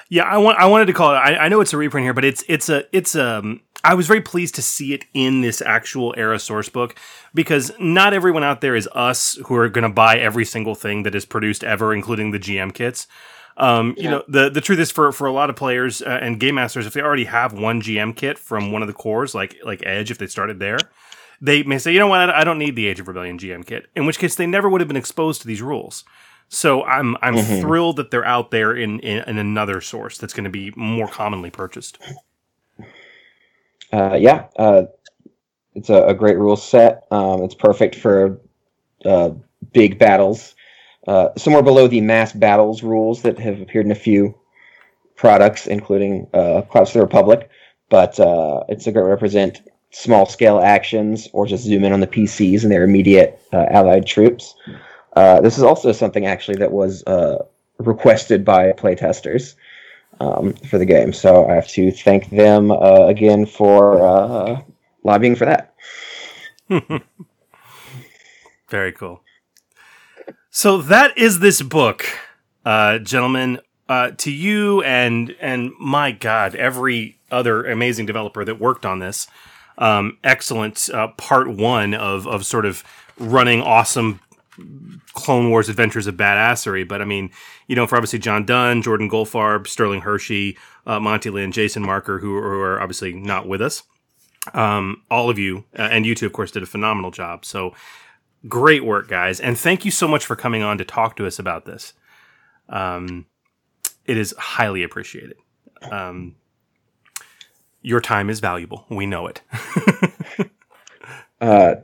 yeah, 0.10 0.24
I 0.24 0.38
want 0.38 0.58
I 0.58 0.66
wanted 0.66 0.86
to 0.86 0.94
call 0.94 1.14
it. 1.14 1.18
I, 1.18 1.36
I 1.36 1.50
know 1.50 1.62
it's 1.62 1.74
a 1.74 1.78
reprint 1.78 2.06
here, 2.06 2.14
but 2.14 2.26
it's 2.26 2.44
it's 2.48 2.70
a 2.70 2.84
it's 2.92 3.16
um. 3.16 3.62
I 3.84 3.94
was 3.94 4.08
very 4.08 4.22
pleased 4.22 4.56
to 4.56 4.62
see 4.62 4.94
it 4.94 5.06
in 5.14 5.42
this 5.42 5.62
actual 5.62 6.14
era 6.18 6.38
source 6.40 6.68
book 6.70 6.96
because 7.34 7.72
not 7.80 8.14
everyone 8.14 8.44
out 8.44 8.62
there 8.62 8.76
is 8.76 8.90
us 8.94 9.38
who 9.46 9.56
are 9.56 9.70
going 9.70 9.84
to 9.84 9.90
buy 9.94 10.18
every 10.18 10.46
single 10.46 10.76
thing 10.76 11.04
that 11.04 11.16
is 11.16 11.26
produced 11.26 11.64
ever, 11.64 11.94
including 11.94 12.32
the 12.32 12.40
GM 12.40 12.74
kits. 12.74 13.08
Um, 13.58 13.94
You 13.98 14.04
Yeah. 14.04 14.10
know, 14.12 14.24
the 14.28 14.50
the 14.50 14.62
truth 14.62 14.80
is 14.80 14.92
for 14.92 15.12
for 15.12 15.28
a 15.28 15.32
lot 15.32 15.50
of 15.50 15.56
players 15.56 16.02
uh, 16.02 16.20
and 16.22 16.40
game 16.40 16.56
masters, 16.56 16.86
if 16.86 16.94
they 16.94 17.02
already 17.02 17.26
have 17.26 17.54
one 17.54 17.82
GM 17.82 18.14
kit 18.16 18.38
from 18.38 18.72
one 18.72 18.82
of 18.82 18.88
the 18.88 18.94
cores, 18.94 19.34
like 19.36 19.56
like 19.64 19.82
Edge, 19.86 20.12
if 20.12 20.18
they 20.18 20.28
started 20.28 20.60
there, 20.60 20.78
they 21.42 21.64
may 21.64 21.78
say, 21.78 21.92
you 21.94 22.00
know 22.00 22.08
what, 22.08 22.30
I 22.30 22.44
don't 22.44 22.58
need 22.60 22.76
the 22.76 22.88
Age 22.88 23.00
of 23.00 23.08
Rebellion 23.08 23.38
GM 23.38 23.66
kit. 23.66 23.88
In 23.96 24.06
which 24.06 24.20
case, 24.20 24.36
they 24.36 24.46
never 24.48 24.70
would 24.70 24.82
have 24.82 24.88
been 24.88 24.98
exposed 24.98 25.42
to 25.42 25.48
these 25.48 25.62
rules. 25.62 26.04
So 26.50 26.84
I'm 26.84 27.16
I'm 27.22 27.36
Mhm. 27.36 27.62
thrilled 27.62 27.96
that 27.98 28.12
they're 28.12 28.26
out 28.26 28.52
there 28.52 28.74
in, 28.74 29.00
in, 29.02 29.24
in 29.28 29.38
another 29.38 29.82
source 29.82 30.18
that's 30.18 30.34
going 30.34 30.46
to 30.46 30.50
be 30.50 30.72
more 30.76 31.08
commonly 31.08 31.50
purchased. 31.50 31.98
Uh, 33.92 34.18
yeah, 34.20 34.46
uh, 34.58 34.84
it's 35.76 35.90
a, 35.90 36.08
a 36.08 36.14
great 36.14 36.38
rule 36.38 36.56
set. 36.56 37.08
Um, 37.12 37.44
it's 37.44 37.56
perfect 37.56 37.96
for 37.96 38.40
uh, 39.06 39.32
big 39.74 39.98
battles. 39.98 40.56
Uh, 41.08 41.30
somewhere 41.38 41.64
below 41.64 41.88
the 41.88 42.02
mass 42.02 42.34
battles 42.34 42.84
rules 42.84 43.22
that 43.24 43.40
have 43.40 43.62
appeared 43.62 43.86
in 43.86 43.92
a 43.92 43.96
few 43.96 44.38
products, 45.16 45.68
including 45.68 46.28
uh, 46.34 46.62
Collapse 46.70 46.92
of 46.92 46.94
the 46.96 47.02
Republic. 47.02 47.50
But 47.90 48.20
uh, 48.20 48.64
it's 48.70 48.86
a 48.86 48.92
great 48.92 49.04
represent 49.04 49.62
small 49.92 50.28
scale 50.28 50.60
actions 50.60 51.28
or 51.34 51.48
just 51.48 51.64
zoom 51.64 51.84
in 51.84 51.94
on 51.94 52.00
the 52.00 52.08
PCs 52.08 52.62
and 52.62 52.72
their 52.72 52.84
immediate 52.84 53.42
uh, 53.52 53.66
allied 53.72 54.06
troops. 54.06 54.54
This 55.16 55.58
is 55.58 55.64
also 55.64 55.92
something 55.92 56.28
actually 56.28 56.58
that 56.58 56.72
was 56.72 57.04
requested 57.80 58.46
by 58.46 58.72
playtesters 58.74 59.56
um, 60.20 60.54
for 60.54 60.78
the 60.78 60.86
game. 60.86 61.14
So 61.14 61.48
I 61.48 61.56
have 61.56 61.68
to 61.70 61.92
thank 61.92 62.30
them 62.30 62.72
uh, 62.72 63.06
again 63.08 63.46
for 63.46 64.06
uh, 64.06 64.62
lobbying 65.04 65.36
for 65.36 65.46
that. 65.46 65.74
Very 68.70 68.92
cool. 68.92 69.22
So 70.52 70.82
that 70.82 71.18
is 71.18 71.40
this 71.40 71.62
book, 71.62 72.06
uh, 72.66 73.00
gentlemen. 73.00 73.60
Uh, 73.88 74.12
to 74.12 74.32
you 74.32 74.84
and 74.84 75.36
and 75.40 75.72
my 75.80 76.12
God, 76.12 76.54
every 76.54 77.18
other 77.32 77.64
amazing 77.64 78.06
developer 78.06 78.46
that 78.46 78.60
worked 78.60 78.86
on 78.86 79.00
this. 79.00 79.26
Um, 79.80 80.20
excellent 80.24 80.90
uh, 80.94 81.08
part 81.18 81.50
one 81.50 81.96
of 81.96 82.28
of 82.28 82.46
sort 82.46 82.68
of 82.68 82.84
running 83.18 83.62
awesome 83.62 84.20
Clone 85.14 85.50
Wars 85.50 85.70
Adventures 85.70 86.08
of 86.08 86.16
Badassery. 86.16 86.88
But 86.88 87.02
I 87.02 87.06
mean, 87.06 87.32
you 87.68 87.76
know, 87.76 87.88
for 87.88 87.96
obviously 87.96 88.20
John 88.20 88.46
Dunn, 88.46 88.82
Jordan 88.82 89.10
Goldfarb, 89.10 89.68
Sterling 89.68 90.02
Hershey, 90.02 90.58
uh, 90.86 91.00
Monte 91.00 91.30
Lin, 91.30 91.52
Jason 91.52 91.84
Marker, 91.84 92.20
who, 92.20 92.36
are 92.38 92.82
obviously 92.82 93.14
not 93.14 93.48
with 93.48 93.62
us. 93.62 93.84
Um, 94.54 95.04
all 95.12 95.30
of 95.30 95.38
you, 95.38 95.66
uh, 95.78 95.84
and 95.92 96.06
you 96.06 96.16
two, 96.16 96.26
of 96.26 96.34
course, 96.34 96.52
did 96.52 96.64
a 96.64 96.68
phenomenal 96.68 97.12
job. 97.12 97.46
So 97.46 97.74
great 98.48 98.86
work, 98.86 99.08
guys. 99.08 99.40
And 99.40 99.58
thank 99.58 99.86
you 99.86 99.92
so 99.92 100.08
much 100.08 100.26
for 100.26 100.36
coming 100.36 100.64
on 100.64 100.78
to 100.78 100.86
talk 100.86 101.16
to 101.18 101.28
us 101.28 101.40
about 101.40 101.66
this. 101.66 101.94
Um, 102.70 103.26
it 104.06 104.18
is 104.18 104.34
highly 104.38 104.84
appreciated. 104.84 105.38
Um, 105.92 106.36
your 107.82 108.02
time 108.02 108.30
is 108.30 108.40
valuable. 108.40 108.86
We 108.90 109.06
know 109.06 109.28
it. 109.28 109.42
Uh, 111.42 111.76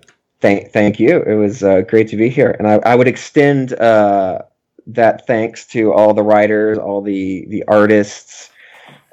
thank, 0.46 0.72
thank 0.72 1.00
you. 1.00 1.24
It 1.24 1.34
was 1.34 1.64
uh, 1.64 1.82
great 1.82 2.08
to 2.10 2.18
be 2.18 2.30
here, 2.30 2.56
and 2.60 2.68
I, 2.68 2.76
I 2.92 2.96
would 2.96 3.08
extend 3.08 3.74
uh, 3.74 4.44
that 4.88 5.26
thanks 5.26 5.66
to 5.68 5.92
all 5.92 6.14
the 6.14 6.22
writers, 6.22 6.78
all 6.78 7.02
the 7.02 7.46
the 7.50 7.64
artists, 7.68 8.52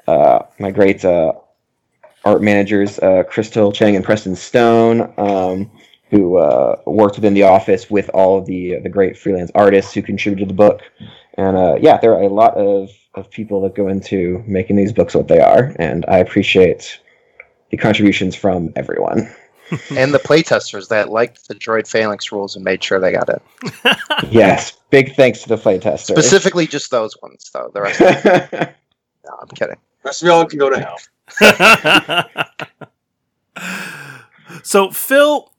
uh, 0.07 0.39
my 0.59 0.69
great 0.69 1.03
uh, 1.03 1.33
art 2.23 2.43
managers, 2.43 2.99
uh, 2.99 3.23
Crystal 3.23 3.71
Chang 3.71 3.95
and 3.95 4.05
Preston 4.05 4.35
Stone, 4.35 5.11
um, 5.17 5.71
who 6.11 6.37
uh, 6.37 6.75
worked 6.85 7.15
within 7.15 7.33
the 7.33 7.43
office 7.43 7.89
with 7.89 8.09
all 8.13 8.37
of 8.37 8.45
the 8.45 8.79
the 8.83 8.89
great 8.89 9.17
freelance 9.17 9.51
artists 9.55 9.91
who 9.93 10.03
contributed 10.03 10.49
the 10.49 10.53
book. 10.53 10.81
And 11.35 11.83
yeah, 11.83 11.97
there 11.97 12.13
are 12.13 12.21
a 12.21 12.29
lot 12.29 12.53
of, 12.53 12.91
of 13.15 13.27
people 13.31 13.59
that 13.61 13.73
go 13.73 13.87
into 13.87 14.43
making 14.45 14.75
these 14.75 14.93
books 14.93 15.15
what 15.15 15.27
they 15.27 15.39
are, 15.39 15.75
and 15.79 16.05
I 16.07 16.19
appreciate 16.19 16.99
the 17.71 17.77
contributions 17.77 18.35
from 18.35 18.71
everyone. 18.75 19.33
and 19.95 20.13
the 20.13 20.19
playtesters 20.19 20.89
that 20.89 21.09
liked 21.09 21.47
the 21.47 21.55
droid 21.55 21.87
phalanx 21.87 22.31
rules 22.31 22.55
and 22.55 22.63
made 22.63 22.83
sure 22.83 22.99
they 22.99 23.11
got 23.11 23.29
it. 23.29 23.41
yes, 24.31 24.77
big 24.89 25.15
thanks 25.15 25.41
to 25.43 25.49
the 25.49 25.57
playtesters. 25.57 26.11
Specifically, 26.11 26.67
just 26.67 26.91
those 26.91 27.19
ones, 27.21 27.49
though. 27.53 27.71
The 27.73 27.81
rest. 27.81 28.01
Of 28.01 28.23
them, 28.23 28.49
no, 29.25 29.37
I'm 29.41 29.47
kidding. 29.49 29.77
rest 30.03 30.21
of 30.21 30.27
y'all 30.27 30.45
can 30.45 30.59
go 30.59 30.69
to 30.69 30.79
hell. 30.79 30.99
so, 34.63 34.91
Phil, 34.91 35.51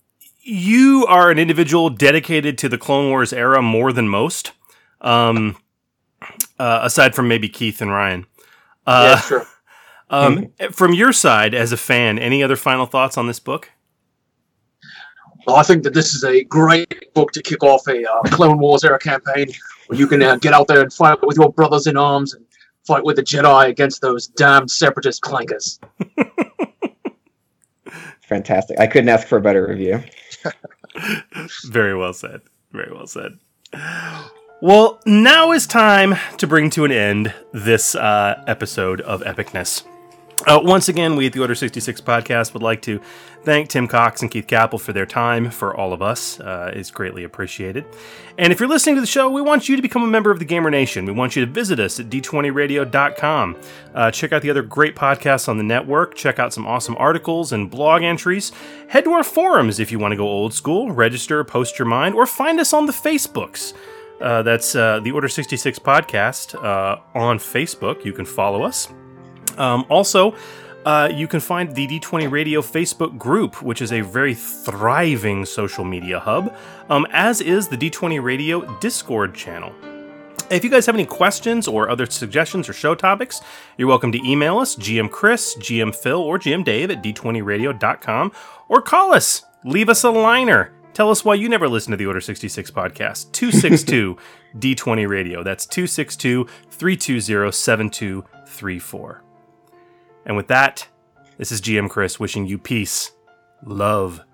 you 0.43 1.06
are 1.09 1.31
an 1.31 1.39
individual 1.39 1.90
dedicated 1.90 2.59
to 2.59 2.68
the 2.68 2.78
Clone 2.78 3.09
Wars 3.10 3.32
era 3.32 3.62
more 3.62 3.93
than 3.93 4.09
most, 4.09 4.52
um, 5.01 5.56
uh, 6.59 6.81
aside 6.82 7.14
from 7.14 7.28
maybe 7.28 7.48
Keith 7.48 7.81
and 7.81 7.90
Ryan. 7.90 8.26
Uh, 8.86 9.16
yeah, 9.16 9.20
sure. 9.20 9.47
Um, 10.10 10.52
From 10.70 10.93
your 10.93 11.12
side, 11.12 11.55
as 11.55 11.72
a 11.72 11.76
fan, 11.76 12.18
any 12.18 12.43
other 12.43 12.56
final 12.56 12.86
thoughts 12.86 13.16
on 13.16 13.26
this 13.26 13.40
book? 13.40 13.70
Well, 15.46 15.56
I 15.56 15.62
think 15.62 15.82
that 15.82 15.94
this 15.94 16.14
is 16.14 16.24
a 16.24 16.44
great 16.44 17.12
book 17.14 17.32
to 17.32 17.42
kick 17.42 17.62
off 17.62 17.86
a 17.86 18.10
uh, 18.10 18.22
Clone 18.26 18.58
Wars 18.58 18.84
era 18.84 18.98
campaign 18.98 19.48
where 19.86 19.98
you 19.98 20.06
can 20.06 20.22
uh, 20.22 20.36
get 20.36 20.54
out 20.54 20.68
there 20.68 20.80
and 20.80 20.92
fight 20.92 21.18
with 21.22 21.36
your 21.36 21.52
brothers 21.52 21.86
in 21.86 21.96
arms 21.96 22.34
and 22.34 22.44
fight 22.86 23.04
with 23.04 23.16
the 23.16 23.22
Jedi 23.22 23.68
against 23.68 24.00
those 24.00 24.26
damned 24.26 24.70
separatist 24.70 25.22
clankers. 25.22 25.78
Fantastic. 28.22 28.80
I 28.80 28.86
couldn't 28.86 29.10
ask 29.10 29.26
for 29.26 29.36
a 29.38 29.40
better 29.40 29.66
review. 29.66 30.02
Very 31.66 31.94
well 31.96 32.12
said. 32.12 32.40
Very 32.72 32.92
well 32.92 33.06
said. 33.06 33.38
Well, 34.62 35.00
now 35.04 35.52
is 35.52 35.66
time 35.66 36.14
to 36.38 36.46
bring 36.46 36.70
to 36.70 36.84
an 36.84 36.92
end 36.92 37.34
this 37.52 37.94
uh, 37.94 38.42
episode 38.46 39.02
of 39.02 39.22
Epicness. 39.22 39.84
Uh, 40.46 40.60
once 40.62 40.90
again, 40.90 41.16
we 41.16 41.26
at 41.26 41.32
the 41.32 41.40
Order 41.40 41.54
66 41.54 42.02
podcast 42.02 42.52
would 42.52 42.62
like 42.62 42.82
to 42.82 43.00
thank 43.44 43.70
Tim 43.70 43.88
Cox 43.88 44.20
and 44.20 44.30
Keith 44.30 44.46
Kappel 44.46 44.78
for 44.78 44.92
their 44.92 45.06
time 45.06 45.50
for 45.50 45.74
all 45.74 45.94
of 45.94 46.02
us. 46.02 46.38
Uh, 46.38 46.70
it's 46.74 46.90
greatly 46.90 47.24
appreciated. 47.24 47.86
And 48.36 48.52
if 48.52 48.60
you're 48.60 48.68
listening 48.68 48.96
to 48.96 49.00
the 49.00 49.06
show, 49.06 49.30
we 49.30 49.40
want 49.40 49.70
you 49.70 49.76
to 49.76 49.82
become 49.82 50.02
a 50.02 50.06
member 50.06 50.30
of 50.30 50.38
the 50.38 50.44
Gamer 50.44 50.70
Nation. 50.70 51.06
We 51.06 51.12
want 51.12 51.34
you 51.34 51.46
to 51.46 51.50
visit 51.50 51.80
us 51.80 51.98
at 51.98 52.10
d20radio.com. 52.10 53.56
Uh, 53.94 54.10
check 54.10 54.32
out 54.32 54.42
the 54.42 54.50
other 54.50 54.62
great 54.62 54.94
podcasts 54.94 55.48
on 55.48 55.56
the 55.56 55.64
network. 55.64 56.14
Check 56.14 56.38
out 56.38 56.52
some 56.52 56.66
awesome 56.66 56.96
articles 56.98 57.52
and 57.52 57.70
blog 57.70 58.02
entries. 58.02 58.52
Head 58.88 59.04
to 59.04 59.12
our 59.12 59.24
forums 59.24 59.80
if 59.80 59.90
you 59.90 59.98
want 59.98 60.12
to 60.12 60.16
go 60.16 60.28
old 60.28 60.52
school. 60.52 60.92
Register, 60.92 61.42
post 61.44 61.78
your 61.78 61.88
mind, 61.88 62.14
or 62.14 62.26
find 62.26 62.60
us 62.60 62.74
on 62.74 62.84
the 62.84 62.92
Facebooks. 62.92 63.72
Uh, 64.20 64.42
that's 64.42 64.76
uh, 64.76 65.00
the 65.00 65.10
Order 65.10 65.28
66 65.28 65.78
podcast 65.78 66.54
uh, 66.54 67.00
on 67.14 67.38
Facebook. 67.38 68.04
You 68.04 68.12
can 68.12 68.26
follow 68.26 68.62
us. 68.62 68.88
Um, 69.59 69.85
also, 69.89 70.35
uh, 70.85 71.10
you 71.12 71.26
can 71.26 71.40
find 71.40 71.74
the 71.74 71.86
D20 71.86 72.31
Radio 72.31 72.60
Facebook 72.60 73.16
group, 73.16 73.62
which 73.62 73.81
is 73.81 73.93
a 73.93 74.02
very 74.02 74.35
thriving 74.35 75.47
social 75.47 75.85
media 75.85 76.20
hub, 76.20 76.55
um, 76.90 77.06
as 77.10 77.40
is 77.40 77.68
the 77.68 77.76
D20 77.76 78.22
Radio 78.22 78.78
Discord 78.81 79.35
channel. 79.35 79.72
If 80.51 80.62
you 80.62 80.68
guys 80.68 80.85
have 80.85 80.94
any 80.94 81.06
questions 81.06 81.66
or 81.66 81.89
other 81.89 82.05
suggestions 82.05 82.68
or 82.68 82.74
show 82.74 82.94
topics, 82.94 83.40
you're 83.78 83.89
welcome 83.89 84.12
to 84.12 84.22
email 84.28 84.59
us, 84.59 84.76
GM 84.76 85.10
Chris, 85.10 85.56
GM 85.56 85.94
Phil, 85.94 86.20
or 86.20 86.39
GM 86.39 86.64
Dave 86.64 86.90
at 86.90 87.02
d20radio.com, 87.02 88.31
or 88.68 88.82
call 88.82 89.14
us, 89.14 89.43
leave 89.64 89.89
us 89.89 90.05
a 90.05 90.10
liner. 90.10 90.70
Tell 90.93 91.10
us 91.10 91.24
why 91.24 91.35
you 91.35 91.48
never 91.48 91.66
listen 91.66 91.90
to 91.93 91.97
the 91.97 92.06
Order 92.06 92.20
66 92.20 92.70
podcast. 92.70 93.32
262 93.32 94.18
D20 94.56 95.09
Radio. 95.09 95.43
That's 95.43 95.64
262 95.66 96.44
320 96.70 97.51
7234. 97.51 99.23
And 100.26 100.36
with 100.36 100.48
that, 100.48 100.88
this 101.38 101.52
is 101.52 101.60
GM 101.60 101.90
Chris 101.90 102.18
wishing 102.20 102.46
you 102.46 102.59
peace, 102.59 103.12
love, 103.64 104.24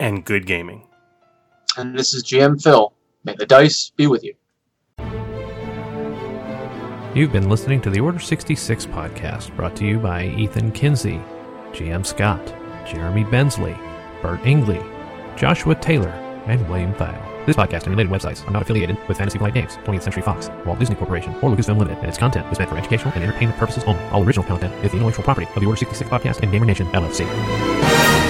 and 0.00 0.24
good 0.24 0.46
gaming. 0.46 0.86
And 1.76 1.98
this 1.98 2.14
is 2.14 2.24
GM 2.24 2.62
Phil. 2.62 2.92
May 3.24 3.34
the 3.34 3.46
dice 3.46 3.90
be 3.96 4.06
with 4.06 4.22
you. 4.22 4.34
You've 7.14 7.32
been 7.32 7.48
listening 7.48 7.80
to 7.82 7.90
the 7.90 8.00
Order 8.00 8.18
66 8.18 8.86
podcast, 8.86 9.54
brought 9.54 9.76
to 9.76 9.86
you 9.86 9.98
by 9.98 10.26
Ethan 10.26 10.72
Kinsey, 10.72 11.20
GM 11.72 12.04
Scott, 12.04 12.44
Jeremy 12.86 13.24
Bensley, 13.24 13.76
Bert 14.20 14.44
Ingley, 14.44 14.82
Joshua 15.36 15.74
Taylor, 15.76 16.10
and 16.46 16.68
William 16.68 16.92
Thile. 16.94 17.33
This 17.46 17.56
podcast 17.56 17.82
and 17.82 17.88
related 17.88 18.10
websites 18.10 18.46
are 18.48 18.50
not 18.50 18.62
affiliated 18.62 18.96
with 19.06 19.18
Fantasy 19.18 19.36
Flight 19.36 19.52
Games, 19.52 19.76
20th 19.84 20.02
Century 20.02 20.22
Fox, 20.22 20.48
Walt 20.64 20.78
Disney 20.78 20.96
Corporation, 20.96 21.34
or 21.42 21.50
Lucasfilm 21.50 21.76
Limited, 21.76 21.98
and 21.98 22.08
its 22.08 22.16
content 22.16 22.50
is 22.50 22.58
meant 22.58 22.70
for 22.70 22.78
educational 22.78 23.12
and 23.14 23.22
entertainment 23.22 23.58
purposes 23.58 23.84
only. 23.84 24.02
All 24.04 24.24
original 24.24 24.46
content 24.46 24.72
is 24.82 24.92
the 24.92 24.96
intellectual 24.96 25.24
property 25.24 25.46
of 25.54 25.60
the 25.60 25.66
Order 25.66 25.76
66 25.76 26.08
podcast 26.08 26.40
and 26.42 26.50
Gamer 26.50 26.64
Nation 26.64 26.86
LLC. 26.88 28.23